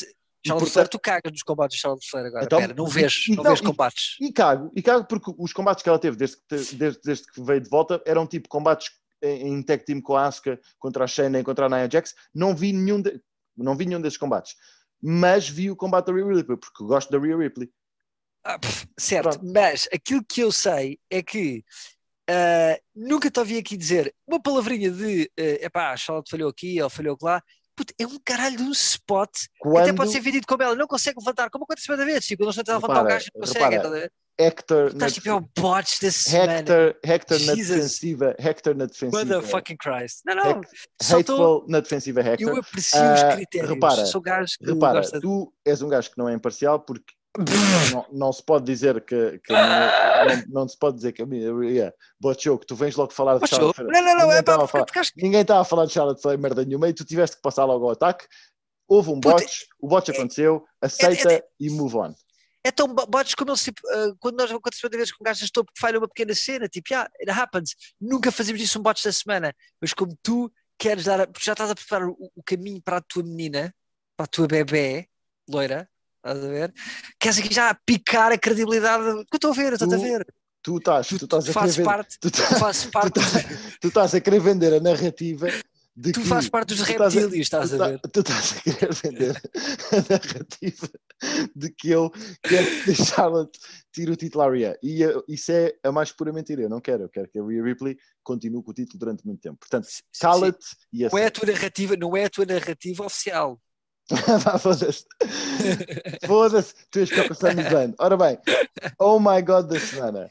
e, 0.43 0.49
portanto- 0.49 0.71
Flair, 0.71 0.87
tu 0.87 0.99
cagas 0.99 1.31
nos 1.31 1.43
combates 1.43 1.75
de 1.75 1.81
Charlotte 1.81 2.09
Flair 2.09 2.27
agora. 2.27 2.45
Então, 2.45 2.59
Pera, 2.59 2.73
não 2.73 2.87
e- 2.87 2.91
vês, 2.91 3.25
e- 3.27 3.35
não 3.35 3.43
não, 3.43 3.51
vês 3.51 3.59
e- 3.59 3.63
combates. 3.63 4.15
E 4.21 4.31
cago, 4.31 4.71
e 4.75 4.81
cago 4.81 5.05
porque 5.07 5.31
os 5.37 5.53
combates 5.53 5.83
que 5.83 5.89
ela 5.89 5.99
teve 5.99 6.17
desde, 6.17 6.37
que- 6.37 6.75
desde, 6.75 6.99
desde 7.03 7.25
que 7.31 7.41
veio 7.43 7.61
de 7.61 7.69
volta 7.69 8.01
eram 8.05 8.25
tipo 8.25 8.47
combates 8.49 8.89
em, 9.21 9.47
em 9.53 9.61
tag 9.63 9.83
team 9.85 10.01
com 10.01 10.15
a 10.15 10.25
Asuka 10.27 10.59
contra 10.79 11.03
a 11.03 11.07
Shayna 11.07 11.39
e 11.39 11.43
contra 11.43 11.65
a 11.65 11.69
Nia 11.69 11.89
Jax. 11.91 12.13
Não 12.33 12.55
vi 12.55 12.73
nenhum, 12.73 13.01
de- 13.01 13.19
não 13.57 13.75
vi 13.75 13.85
nenhum 13.85 14.01
desses 14.01 14.17
combates. 14.17 14.55
Mas 15.07 15.47
vi 15.47 15.69
o 15.69 15.75
combate 15.75 16.07
da 16.07 16.13
Rhea 16.13 16.25
Ripley, 16.25 16.57
porque 16.57 16.83
gosto 16.83 17.11
da 17.11 17.19
Rhea 17.19 17.37
Ripley. 17.37 17.69
Ah, 18.43 18.57
pff, 18.57 18.87
certo, 18.97 19.39
Pronto. 19.39 19.53
mas 19.53 19.87
aquilo 19.93 20.23
que 20.23 20.41
eu 20.41 20.51
sei 20.51 20.99
é 21.09 21.21
que 21.21 21.63
ah, 22.27 22.79
nunca 22.95 23.29
te 23.29 23.39
ouvi 23.39 23.57
aqui 23.57 23.77
dizer 23.77 24.13
uma 24.27 24.41
palavrinha 24.41 24.89
de 24.89 25.31
é 25.37 25.65
epá, 25.65 25.91
a 25.91 25.97
Charlotte 25.97 26.29
falhou 26.29 26.49
aqui 26.49 26.81
ou 26.81 26.89
falhou 26.89 27.17
lá. 27.21 27.41
Puto, 27.75 27.93
é 27.99 28.07
um 28.07 28.17
caralho 28.23 28.55
de 28.55 28.63
um 28.63 28.71
spot 28.71 29.29
Quando 29.59 29.79
até 29.79 29.93
pode 29.93 30.09
ser 30.09 30.21
vendido 30.21 30.47
como 30.47 30.63
ela 30.63 30.75
não 30.75 30.87
consegue 30.87 31.19
levantar, 31.19 31.49
como 31.49 31.65
aconteceu 31.65 31.97
da 31.97 32.05
vez. 32.05 32.25
Tipo, 32.25 32.45
não 32.45 32.53
tentam 32.53 32.75
levantar 32.75 33.01
o 33.01 33.05
gajo, 33.05 33.27
não 33.35 33.41
consegue. 33.41 33.75
repara, 33.75 34.11
estás 34.37 34.71
a 34.71 34.85
ver? 34.85 34.89
Hector, 34.89 34.95
na, 34.95 35.07
é 35.07 35.33
o 35.33 35.41
bots 35.57 35.99
da 35.99 36.11
semana. 36.11 36.53
Hector, 36.59 36.95
Hector 37.03 37.39
na 37.41 37.55
defensiva, 37.55 38.35
Hector 38.37 38.75
na 38.75 38.85
defensiva. 38.85 39.23
Motherfucking 39.23 39.77
Christ. 39.77 40.21
Não, 40.25 40.35
não. 40.35 40.61
Só 41.01 41.23
tô, 41.23 41.33
Hateful 41.33 41.65
na 41.69 41.79
defensiva 41.79 42.21
Hector. 42.21 42.49
eu 42.49 42.59
aprecio 42.59 42.99
Ah, 42.99 43.13
os 43.29 43.35
critérios. 43.35 43.69
repara, 43.71 44.05
Sou 44.05 44.21
gajo 44.21 44.53
que 44.59 44.65
Repara, 44.65 44.99
gosta 44.99 45.19
tu 45.21 45.53
és 45.65 45.81
um 45.81 45.87
gajo 45.89 46.11
que 46.11 46.17
não 46.17 46.27
é 46.29 46.33
imparcial 46.33 46.79
porque 46.79 47.13
não, 47.93 48.05
não 48.13 48.31
se 48.33 48.41
pode 48.41 48.63
dizer 48.65 49.03
que, 49.03 49.39
que 49.39 49.53
a 49.53 50.25
não, 50.25 50.61
não 50.61 50.67
se 50.69 50.77
pode 50.77 50.95
dizer 50.95 51.11
que 51.11 51.21
a 51.21 51.25
minha 51.25 51.49
yeah, 51.65 51.93
que 52.21 52.65
tu 52.65 52.75
vens 52.75 52.95
logo 52.95 53.11
falar 53.11 53.37
de 53.39 53.47
Charlotte 53.47 53.75
Flair. 53.75 53.91
Não, 53.91 54.01
não, 54.01 54.13
não, 54.15 54.21
Ninguém 54.21 54.37
é 54.37 54.39
estava 54.39 54.63
a 54.63 54.67
falar- 54.67 54.85
acho 54.95 55.13
que 55.13 55.21
Ninguém 55.21 55.41
está 55.41 55.59
a 55.59 55.65
falar 55.65 55.85
de 55.85 55.91
Charlotte 55.91 56.21
Flair 56.21 56.39
merda 56.39 56.63
nenhuma 56.63 56.87
e 56.87 56.93
tu 56.93 57.03
tiveste 57.03 57.35
que 57.35 57.41
passar 57.41 57.65
logo 57.65 57.85
ao 57.85 57.91
ataque. 57.91 58.25
Houve 58.87 59.09
um 59.09 59.19
Puta, 59.19 59.35
botch, 59.37 59.63
o 59.81 59.87
botch 59.87 60.09
aconteceu, 60.09 60.63
aceita 60.81 61.33
é- 61.33 61.43
e 61.59 61.69
move 61.71 61.97
on. 61.97 62.13
É 62.65 62.71
tão 62.71 62.87
bo- 62.87 63.05
bots 63.05 63.35
como 63.35 63.51
eles, 63.51 63.63
tipo, 63.63 63.79
ah, 63.87 64.13
quando 64.19 64.37
nós 64.37 64.51
aconteceu 64.51 64.89
de 64.89 64.97
vez 64.97 65.11
com 65.11 65.23
gajos 65.23 65.51
topo 65.51 65.71
que 65.71 65.79
falha 65.79 65.99
uma 65.99 66.07
pequena 66.07 66.33
cena, 66.33 66.67
tipo, 66.67 66.91
yeah, 66.91 67.09
it 67.21 67.29
happens. 67.29 67.75
Nunca 68.01 68.31
fazemos 68.31 68.59
isso 68.61 68.79
um 68.79 68.81
bots 68.81 69.03
da 69.03 69.11
semana, 69.11 69.53
mas 69.79 69.93
como 69.93 70.17
tu 70.23 70.51
queres 70.77 71.05
dar, 71.05 71.21
a- 71.21 71.27
porque 71.27 71.45
já 71.45 71.53
estás 71.53 71.69
a 71.69 71.75
preparar 71.75 72.07
o, 72.09 72.31
o 72.35 72.43
caminho 72.43 72.81
para 72.81 72.97
a 72.97 73.01
tua 73.01 73.23
menina, 73.23 73.73
para 74.17 74.23
a 74.25 74.27
tua 74.27 74.47
bebê, 74.47 75.07
loira, 75.47 75.87
estás 76.17 76.43
a 76.43 76.47
ver? 76.47 76.73
Queres 77.19 77.37
aqui 77.37 77.53
já 77.53 77.73
picar 77.85 78.31
a 78.31 78.37
credibilidade, 78.37 79.03
que 79.25 79.35
eu 79.35 79.37
estou 79.37 79.51
a 79.51 79.55
ver, 79.55 79.73
estou 79.73 79.87
a 79.93 79.97
ver. 79.97 80.25
Tu 80.63 80.77
estás, 80.77 81.07
tu, 81.07 81.19
Tu, 81.19 81.25
estás 81.25 81.47
a 81.49 81.53
querer 81.53 81.71
vender, 81.71 81.83
parte, 81.83 82.17
tu 83.79 83.87
estás 83.89 84.15
a 84.15 84.19
querer 84.21 84.39
vender 84.39 84.73
a 84.73 84.79
narrativa 84.79 85.47
de 85.97 86.11
tu 86.11 86.21
que 86.21 86.27
fazes 86.27 86.49
parte 86.49 86.75
dos 86.75 86.79
tu 86.85 86.91
estás 86.91 87.15
a- 87.15 87.19
reptílios, 87.19 87.45
estás 87.45 87.73
a 87.73 87.77
tá- 87.77 87.87
ver? 87.87 87.99
tu 88.01 88.19
estás 88.19 88.51
a 88.57 88.61
querer 88.61 88.93
vender 88.93 89.41
a 89.93 89.95
narrativa 90.13 90.89
de 91.55 91.69
que 91.71 91.89
eu 91.89 92.11
quero 92.43 92.83
que 92.83 92.91
a 92.91 92.95
Charlotte 92.95 93.57
tire 93.93 94.11
o 94.11 94.15
título 94.17 94.43
à 94.43 94.51
Rhea. 94.51 94.77
E 94.83 95.01
eu- 95.01 95.23
isso 95.27 95.51
é 95.53 95.73
a 95.83 95.91
mais 95.93 96.11
pura 96.11 96.33
mentira. 96.33 96.61
Eu 96.63 96.69
não 96.69 96.81
quero. 96.81 97.03
Eu 97.03 97.09
quero 97.09 97.29
que 97.29 97.39
a 97.39 97.43
Rhea 97.45 97.63
Ripley 97.63 97.97
continue 98.23 98.61
com 98.61 98.71
o 98.71 98.73
título 98.73 98.99
durante 98.99 99.25
muito 99.25 99.39
tempo. 99.39 99.57
Portanto, 99.57 99.87
cala-te 100.19 100.65
e 100.91 101.07
Não 101.07 101.17
é 101.17 101.25
a 101.27 101.31
tua 101.31 101.47
narrativa, 101.51 101.95
não 101.95 102.17
é 102.17 102.25
a 102.25 102.29
tua 102.29 102.45
narrativa 102.45 103.05
oficial. 103.05 103.61
Vá, 104.43 104.59
Foda-se. 104.59 105.05
Foda-se. 106.27 106.73
Tu 106.91 106.99
és 106.99 107.09
que 107.09 107.33
Sami 107.33 107.63
Zayn. 107.63 107.93
Ora 107.97 108.17
bem. 108.17 108.37
Oh 108.99 109.17
my 109.19 109.41
God 109.41 109.67
da 109.69 109.79
semana. 109.79 110.29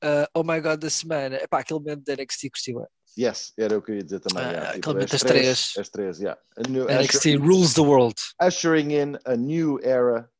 Ah, 0.00 0.28
oh 0.34 0.42
my 0.44 0.60
god, 0.60 0.80
da 0.80 0.88
semana. 0.90 1.36
Epá, 1.36 1.58
aquele 1.60 1.78
momento 1.80 2.04
da 2.04 2.14
NXT 2.14 2.48
curtiu. 2.50 2.86
Yes, 3.18 3.52
era 3.58 3.76
o 3.78 3.82
que 3.82 3.90
eu 3.92 3.96
ia 3.96 4.02
dizer 4.04 4.20
também. 4.20 4.42
Ah, 4.44 4.50
yeah. 4.50 4.66
Tipo, 4.72 4.78
aquele 4.78 4.94
momento 4.94 5.14
as 5.14 5.22
das 5.22 5.30
três. 5.30 5.72
As 5.78 5.88
três, 5.90 6.18
yeah. 6.20 6.40
A 6.56 6.68
new- 6.68 6.86
NXT 6.88 7.36
rules 7.36 7.74
the 7.74 7.80
world. 7.82 8.14
ushering 8.40 8.92
in 8.94 9.18
a 9.24 9.36
new 9.36 9.78
era. 9.82 10.30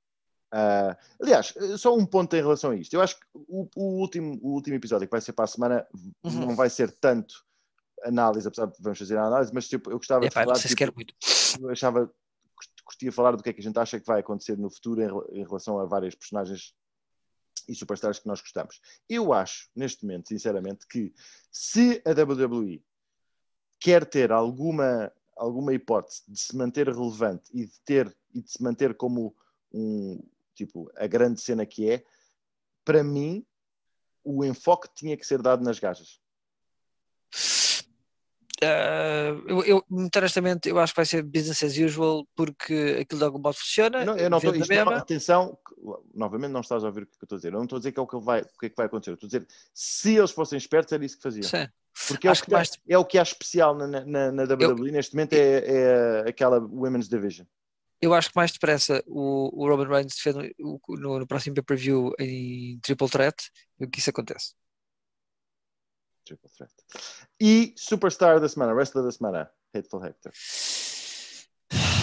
Uh, 0.54 0.94
aliás, 1.22 1.54
só 1.78 1.94
um 1.96 2.04
ponto 2.04 2.34
em 2.36 2.40
relação 2.42 2.70
a 2.72 2.76
isto. 2.76 2.92
Eu 2.94 3.00
acho 3.00 3.16
que 3.18 3.24
o, 3.34 3.68
o 3.74 4.00
último, 4.00 4.38
o 4.42 4.52
último 4.54 4.76
episódio 4.76 5.06
que 5.06 5.10
vai 5.12 5.20
ser 5.20 5.32
para 5.32 5.44
a 5.44 5.48
semana 5.48 5.86
Uhum. 6.24 6.30
não 6.46 6.56
vai 6.56 6.68
ser 6.70 6.90
tanto 6.90 7.34
análise, 8.04 8.46
apesar 8.48 8.66
de 8.66 8.74
vamos 8.80 8.98
fazer 8.98 9.16
a 9.16 9.24
análise, 9.26 9.52
mas 9.54 9.68
tipo, 9.68 9.90
eu 9.90 9.96
gostava 9.96 10.20
de 10.20 10.26
não 10.26 10.32
falar, 10.32 10.54
sei 10.56 10.62
se 10.62 10.68
tipo, 10.68 10.78
quero 10.78 10.94
muito. 10.94 11.14
eu 11.60 11.70
achava, 11.70 12.06
curt- 12.54 12.82
curtia 12.84 13.12
falar 13.12 13.36
do 13.36 13.42
que 13.42 13.48
é 13.48 13.52
que 13.52 13.60
a 13.60 13.62
gente 13.62 13.78
acha 13.78 13.98
que 14.00 14.06
vai 14.06 14.20
acontecer 14.20 14.58
no 14.58 14.68
futuro 14.70 15.00
em, 15.00 15.40
em 15.40 15.44
relação 15.44 15.78
a 15.78 15.84
várias 15.86 16.14
personagens 16.14 16.74
e 17.68 17.74
superstars 17.74 18.18
que 18.18 18.26
nós 18.26 18.40
gostamos. 18.40 18.80
Eu 19.08 19.32
acho, 19.32 19.68
neste 19.74 20.04
momento, 20.04 20.28
sinceramente, 20.28 20.86
que 20.86 21.12
se 21.50 22.02
a 22.04 22.10
WWE 22.10 22.82
quer 23.80 24.04
ter 24.04 24.30
alguma, 24.30 25.12
alguma 25.36 25.74
hipótese 25.74 26.22
de 26.28 26.38
se 26.38 26.56
manter 26.56 26.88
relevante 26.88 27.50
e 27.52 27.66
de 27.66 27.80
ter 27.84 28.16
e 28.34 28.40
de 28.40 28.50
se 28.50 28.62
manter 28.62 28.94
como 28.94 29.36
um 29.72 30.20
tipo 30.54 30.90
a 30.96 31.06
grande 31.06 31.40
cena 31.40 31.66
que 31.66 31.90
é, 31.90 32.04
para 32.84 33.02
mim 33.02 33.44
o 34.24 34.44
enfoque 34.44 34.88
tinha 34.94 35.16
que 35.16 35.26
ser 35.26 35.42
dado 35.42 35.64
nas 35.64 35.78
gajas. 35.78 36.20
Ah, 38.64 39.28
eu, 39.48 39.62
eu, 39.64 39.84
muito 39.88 40.16
honestamente, 40.16 40.68
eu 40.68 40.78
acho 40.78 40.92
que 40.92 40.96
vai 40.98 41.06
ser 41.06 41.22
business 41.22 41.62
as 41.62 41.76
usual 41.76 42.26
porque 42.36 42.98
aquilo 43.00 43.18
de 43.18 43.24
algum 43.24 43.38
modo 43.40 43.54
funciona. 43.54 44.04
Não, 44.04 44.16
eu 44.16 44.30
não 44.30 44.38
estou, 44.38 44.54
isto 44.54 44.68
não- 44.68 44.76
mesma. 44.76 44.96
atenção, 44.96 45.58
novamente 46.14 46.52
não 46.52 46.60
estás 46.60 46.84
a 46.84 46.86
ouvir 46.86 47.02
o 47.02 47.06
que 47.06 47.14
eu 47.14 47.24
estou 47.24 47.36
a 47.36 47.38
dizer. 47.38 47.48
Eu 47.48 47.52
não 47.58 47.64
estou 47.64 47.76
a 47.76 47.80
dizer 47.80 47.92
que 47.92 47.98
é 47.98 48.02
o 48.02 48.06
que, 48.06 48.18
vai, 48.20 48.40
o 48.42 48.58
que 48.58 48.66
é 48.66 48.68
que 48.70 48.76
vai 48.76 48.86
acontecer. 48.86 49.10
Eu 49.10 49.14
estou 49.14 49.26
a 49.26 49.28
dizer, 49.30 49.46
se 49.74 50.16
eles 50.16 50.30
fossem 50.30 50.56
espertos, 50.56 50.92
era 50.92 51.04
isso 51.04 51.16
que 51.16 51.22
faziam. 51.22 51.42
Sim. 51.48 51.66
Porque 52.08 52.26
é 52.26 52.30
o 52.30 52.32
Acho 52.32 52.42
que, 52.42 52.46
que 52.46 52.52
mais- 52.54 52.70
é 52.88 52.98
o 52.98 53.04
que 53.04 53.18
há 53.18 53.22
especial 53.22 53.74
na, 53.74 53.86
na, 53.86 54.32
na 54.32 54.42
WWE 54.44 54.90
neste 54.92 55.14
momento 55.14 55.34
é, 55.34 56.22
é 56.24 56.28
aquela 56.28 56.58
Women's 56.58 57.08
Division. 57.08 57.46
Eu 58.00 58.14
acho 58.14 58.30
que 58.30 58.36
mais 58.36 58.50
depressa 58.50 59.02
o, 59.06 59.50
o 59.62 59.68
Roman 59.68 59.86
Reigns 59.88 60.14
defende 60.16 60.54
o- 60.60 60.80
no, 60.96 61.18
no 61.20 61.26
próximo 61.26 61.54
pay-per-view 61.54 62.12
em 62.18 62.78
Triple 62.80 63.08
Threat 63.10 63.36
do 63.78 63.88
que 63.88 63.98
isso 63.98 64.10
acontece. 64.10 64.54
Triple 66.24 66.50
Threat. 66.50 66.72
E 67.44 67.74
Superstar 67.76 68.38
da 68.38 68.48
semana, 68.48 68.72
Wrestler 68.72 69.02
da 69.02 69.10
semana, 69.10 69.50
Hateful 69.74 70.04
Hector. 70.04 70.30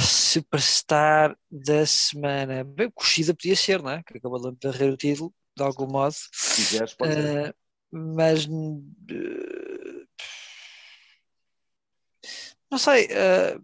Superstar 0.05 1.33
da 1.49 1.85
semana. 1.85 2.65
Bem, 2.65 2.91
Kushida 2.91 3.33
podia 3.33 3.55
ser, 3.55 3.81
não 3.81 3.91
é? 3.91 4.03
Que 4.03 4.17
acabou 4.17 4.51
de 4.51 4.67
barrer 4.67 4.91
o 4.91 4.97
título, 4.97 5.33
de 5.55 5.63
algum 5.63 5.87
modo. 5.87 6.13
Se 6.13 6.55
quiseres, 6.55 6.93
pode 6.93 7.13
ser. 7.13 7.47
Eh, 7.47 7.53
mas 7.89 8.45
eh, 8.45 10.05
não 12.69 12.77
sei, 12.77 13.07
eh, 13.09 13.57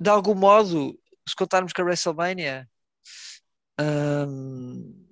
de 0.00 0.08
algum 0.08 0.34
modo, 0.34 0.98
se 1.28 1.36
contarmos 1.36 1.74
com 1.74 1.82
a 1.82 1.84
WrestleMania, 1.84 2.66
hum, 3.78 5.06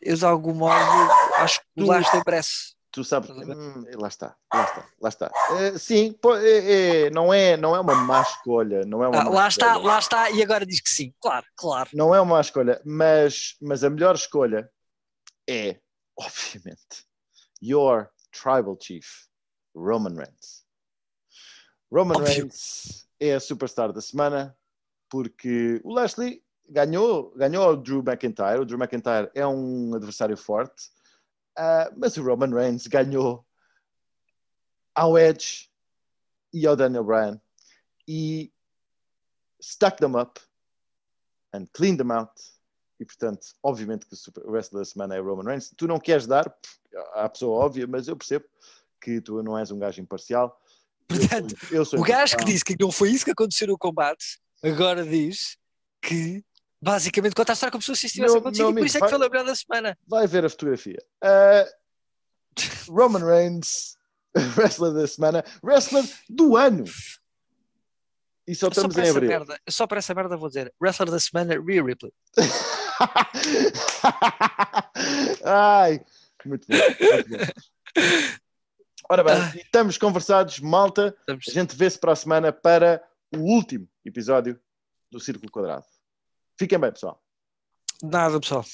eu 0.00 0.16
de 0.16 0.24
algum 0.24 0.54
modo 0.54 1.10
acho 1.38 1.60
que 1.60 1.82
o 1.82 1.86
Lashley 1.86 2.22
merece. 2.24 2.77
Tu 2.90 3.04
sabes, 3.04 3.28
ver? 3.28 3.54
hum, 3.56 3.84
lá 3.96 4.08
está, 4.08 4.34
lá 4.52 4.64
está, 4.64 4.88
lá 5.00 5.08
está. 5.08 5.30
Eh, 5.58 5.78
sim, 5.78 6.12
pô, 6.12 6.34
é- 6.36 7.04
é- 7.06 7.10
não, 7.10 7.32
é, 7.32 7.56
não 7.56 7.76
é 7.76 7.80
uma 7.80 7.94
má 7.94 8.22
escolha, 8.22 8.84
não 8.86 9.04
é 9.04 9.08
uma 9.08 9.20
Ah, 9.20 9.28
lá 9.28 9.48
está, 9.48 9.66
escolha. 9.66 9.86
lá 9.86 9.98
está, 9.98 10.30
e 10.30 10.42
agora 10.42 10.64
diz 10.64 10.80
que 10.80 10.88
sim, 10.90 11.12
claro, 11.20 11.44
claro. 11.54 11.90
Não 11.92 12.14
é 12.14 12.20
uma 12.20 12.36
má 12.36 12.40
escolha, 12.40 12.80
mas, 12.86 13.56
mas 13.60 13.84
a 13.84 13.90
melhor 13.90 14.14
escolha 14.14 14.70
é, 15.48 15.78
obviamente, 16.18 17.04
your 17.62 18.08
tribal 18.32 18.76
chief, 18.80 19.26
Roman 19.74 20.14
Reigns. 20.16 20.64
Roman 21.92 22.16
Óbvio. 22.16 22.26
Reigns 22.34 23.06
é 23.20 23.34
a 23.34 23.40
superstar 23.40 23.92
da 23.92 24.00
semana 24.00 24.56
porque 25.10 25.80
o 25.84 25.92
Lashley 25.92 26.42
ganhou, 26.68 27.30
ganhou 27.36 27.72
o 27.72 27.76
Drew 27.76 28.02
McIntyre. 28.02 28.60
O 28.60 28.64
Drew 28.64 28.78
McIntyre 28.78 29.30
é 29.34 29.46
um 29.46 29.94
adversário 29.94 30.36
forte, 30.36 30.90
ah, 31.58 31.92
mas 31.96 32.16
o 32.16 32.22
Roman 32.22 32.54
Reigns 32.54 32.86
ganhou 32.86 33.44
ao 34.94 35.18
Edge 35.18 35.68
e 36.52 36.64
ao 36.66 36.76
Daniel 36.76 37.02
Bryan 37.02 37.40
e 38.06 38.52
stack 39.60 39.98
them 39.98 40.16
up 40.16 40.40
and 41.52 41.66
clean 41.72 41.96
them 41.96 42.12
out. 42.12 42.32
E 43.00 43.04
portanto, 43.04 43.48
obviamente 43.60 44.06
que 44.06 44.14
o, 44.14 44.16
super, 44.16 44.46
o 44.46 44.52
resto 44.52 44.78
da 44.78 44.84
semana 44.84 45.16
é 45.16 45.18
Roman 45.18 45.44
Reigns. 45.44 45.72
Tu 45.76 45.88
não 45.88 45.98
queres 45.98 46.28
dar 46.28 46.52
à 47.14 47.28
pessoa 47.28 47.64
óbvia, 47.64 47.86
mas 47.88 48.06
eu 48.06 48.16
percebo 48.16 48.44
que 49.00 49.20
tu 49.20 49.42
não 49.42 49.58
és 49.58 49.72
um 49.72 49.78
gajo 49.78 50.00
imparcial. 50.00 50.60
Portanto, 51.08 51.54
eu 51.54 51.58
sou, 51.58 51.76
eu 51.78 51.84
sou 51.84 52.00
o 52.00 52.02
gajo 52.04 52.36
que 52.36 52.44
disse 52.44 52.64
que 52.64 52.76
não 52.78 52.92
foi 52.92 53.10
isso 53.10 53.24
que 53.24 53.32
aconteceu 53.32 53.66
no 53.66 53.78
combate, 53.78 54.40
agora 54.62 55.04
diz 55.04 55.58
que 56.00 56.44
basicamente 56.80 57.34
conta 57.34 57.52
a 57.52 57.54
história 57.54 57.72
como 57.72 57.82
se 57.82 57.92
isso 57.92 58.08
tivesse 58.08 58.34
não, 58.34 58.40
acontecido 58.40 58.64
não, 58.64 58.72
e 58.72 58.74
por 58.74 58.86
isso 58.86 58.98
é 58.98 59.00
que 59.00 59.08
foi 59.08 59.18
lembrado 59.18 59.46
da 59.46 59.54
semana. 59.54 59.96
Vai 60.06 60.26
ver 60.26 60.44
a 60.44 60.50
fotografia. 60.50 61.02
Uh, 61.22 61.64
Roman 62.92 63.24
Reigns, 63.24 63.96
wrestler 64.56 64.92
da 64.92 65.06
semana, 65.06 65.44
wrestler 65.62 66.04
do 66.28 66.56
ano. 66.56 66.84
E 68.46 68.54
só 68.54 68.68
estamos 68.68 68.94
só 68.94 69.00
em 69.02 69.10
abril. 69.10 69.28
Merda, 69.28 69.60
só 69.68 69.86
para 69.86 69.98
essa 69.98 70.14
merda 70.14 70.34
vou 70.36 70.48
dizer: 70.48 70.72
wrestler 70.80 71.10
da 71.10 71.20
semana, 71.20 71.60
Rhea 71.60 71.84
Ripley. 71.84 72.12
Ai, 75.44 76.00
muito 76.46 76.66
bom. 76.66 76.74
Muito 76.74 77.28
bom. 77.28 77.36
Ora 79.10 79.24
bem, 79.24 79.34
ah. 79.34 79.52
estamos 79.56 79.96
conversados, 79.96 80.60
malta. 80.60 81.16
Estamos. 81.20 81.48
A 81.48 81.50
gente 81.50 81.74
vê-se 81.76 81.98
para 81.98 82.12
a 82.12 82.16
semana 82.16 82.52
para 82.52 83.02
o 83.34 83.38
último 83.38 83.88
episódio 84.04 84.60
do 85.10 85.18
Círculo 85.20 85.50
Quadrado. 85.50 85.86
Fiquem 86.58 86.78
bem, 86.78 86.92
pessoal. 86.92 87.22
Nada, 88.02 88.40
pessoal. 88.40 88.64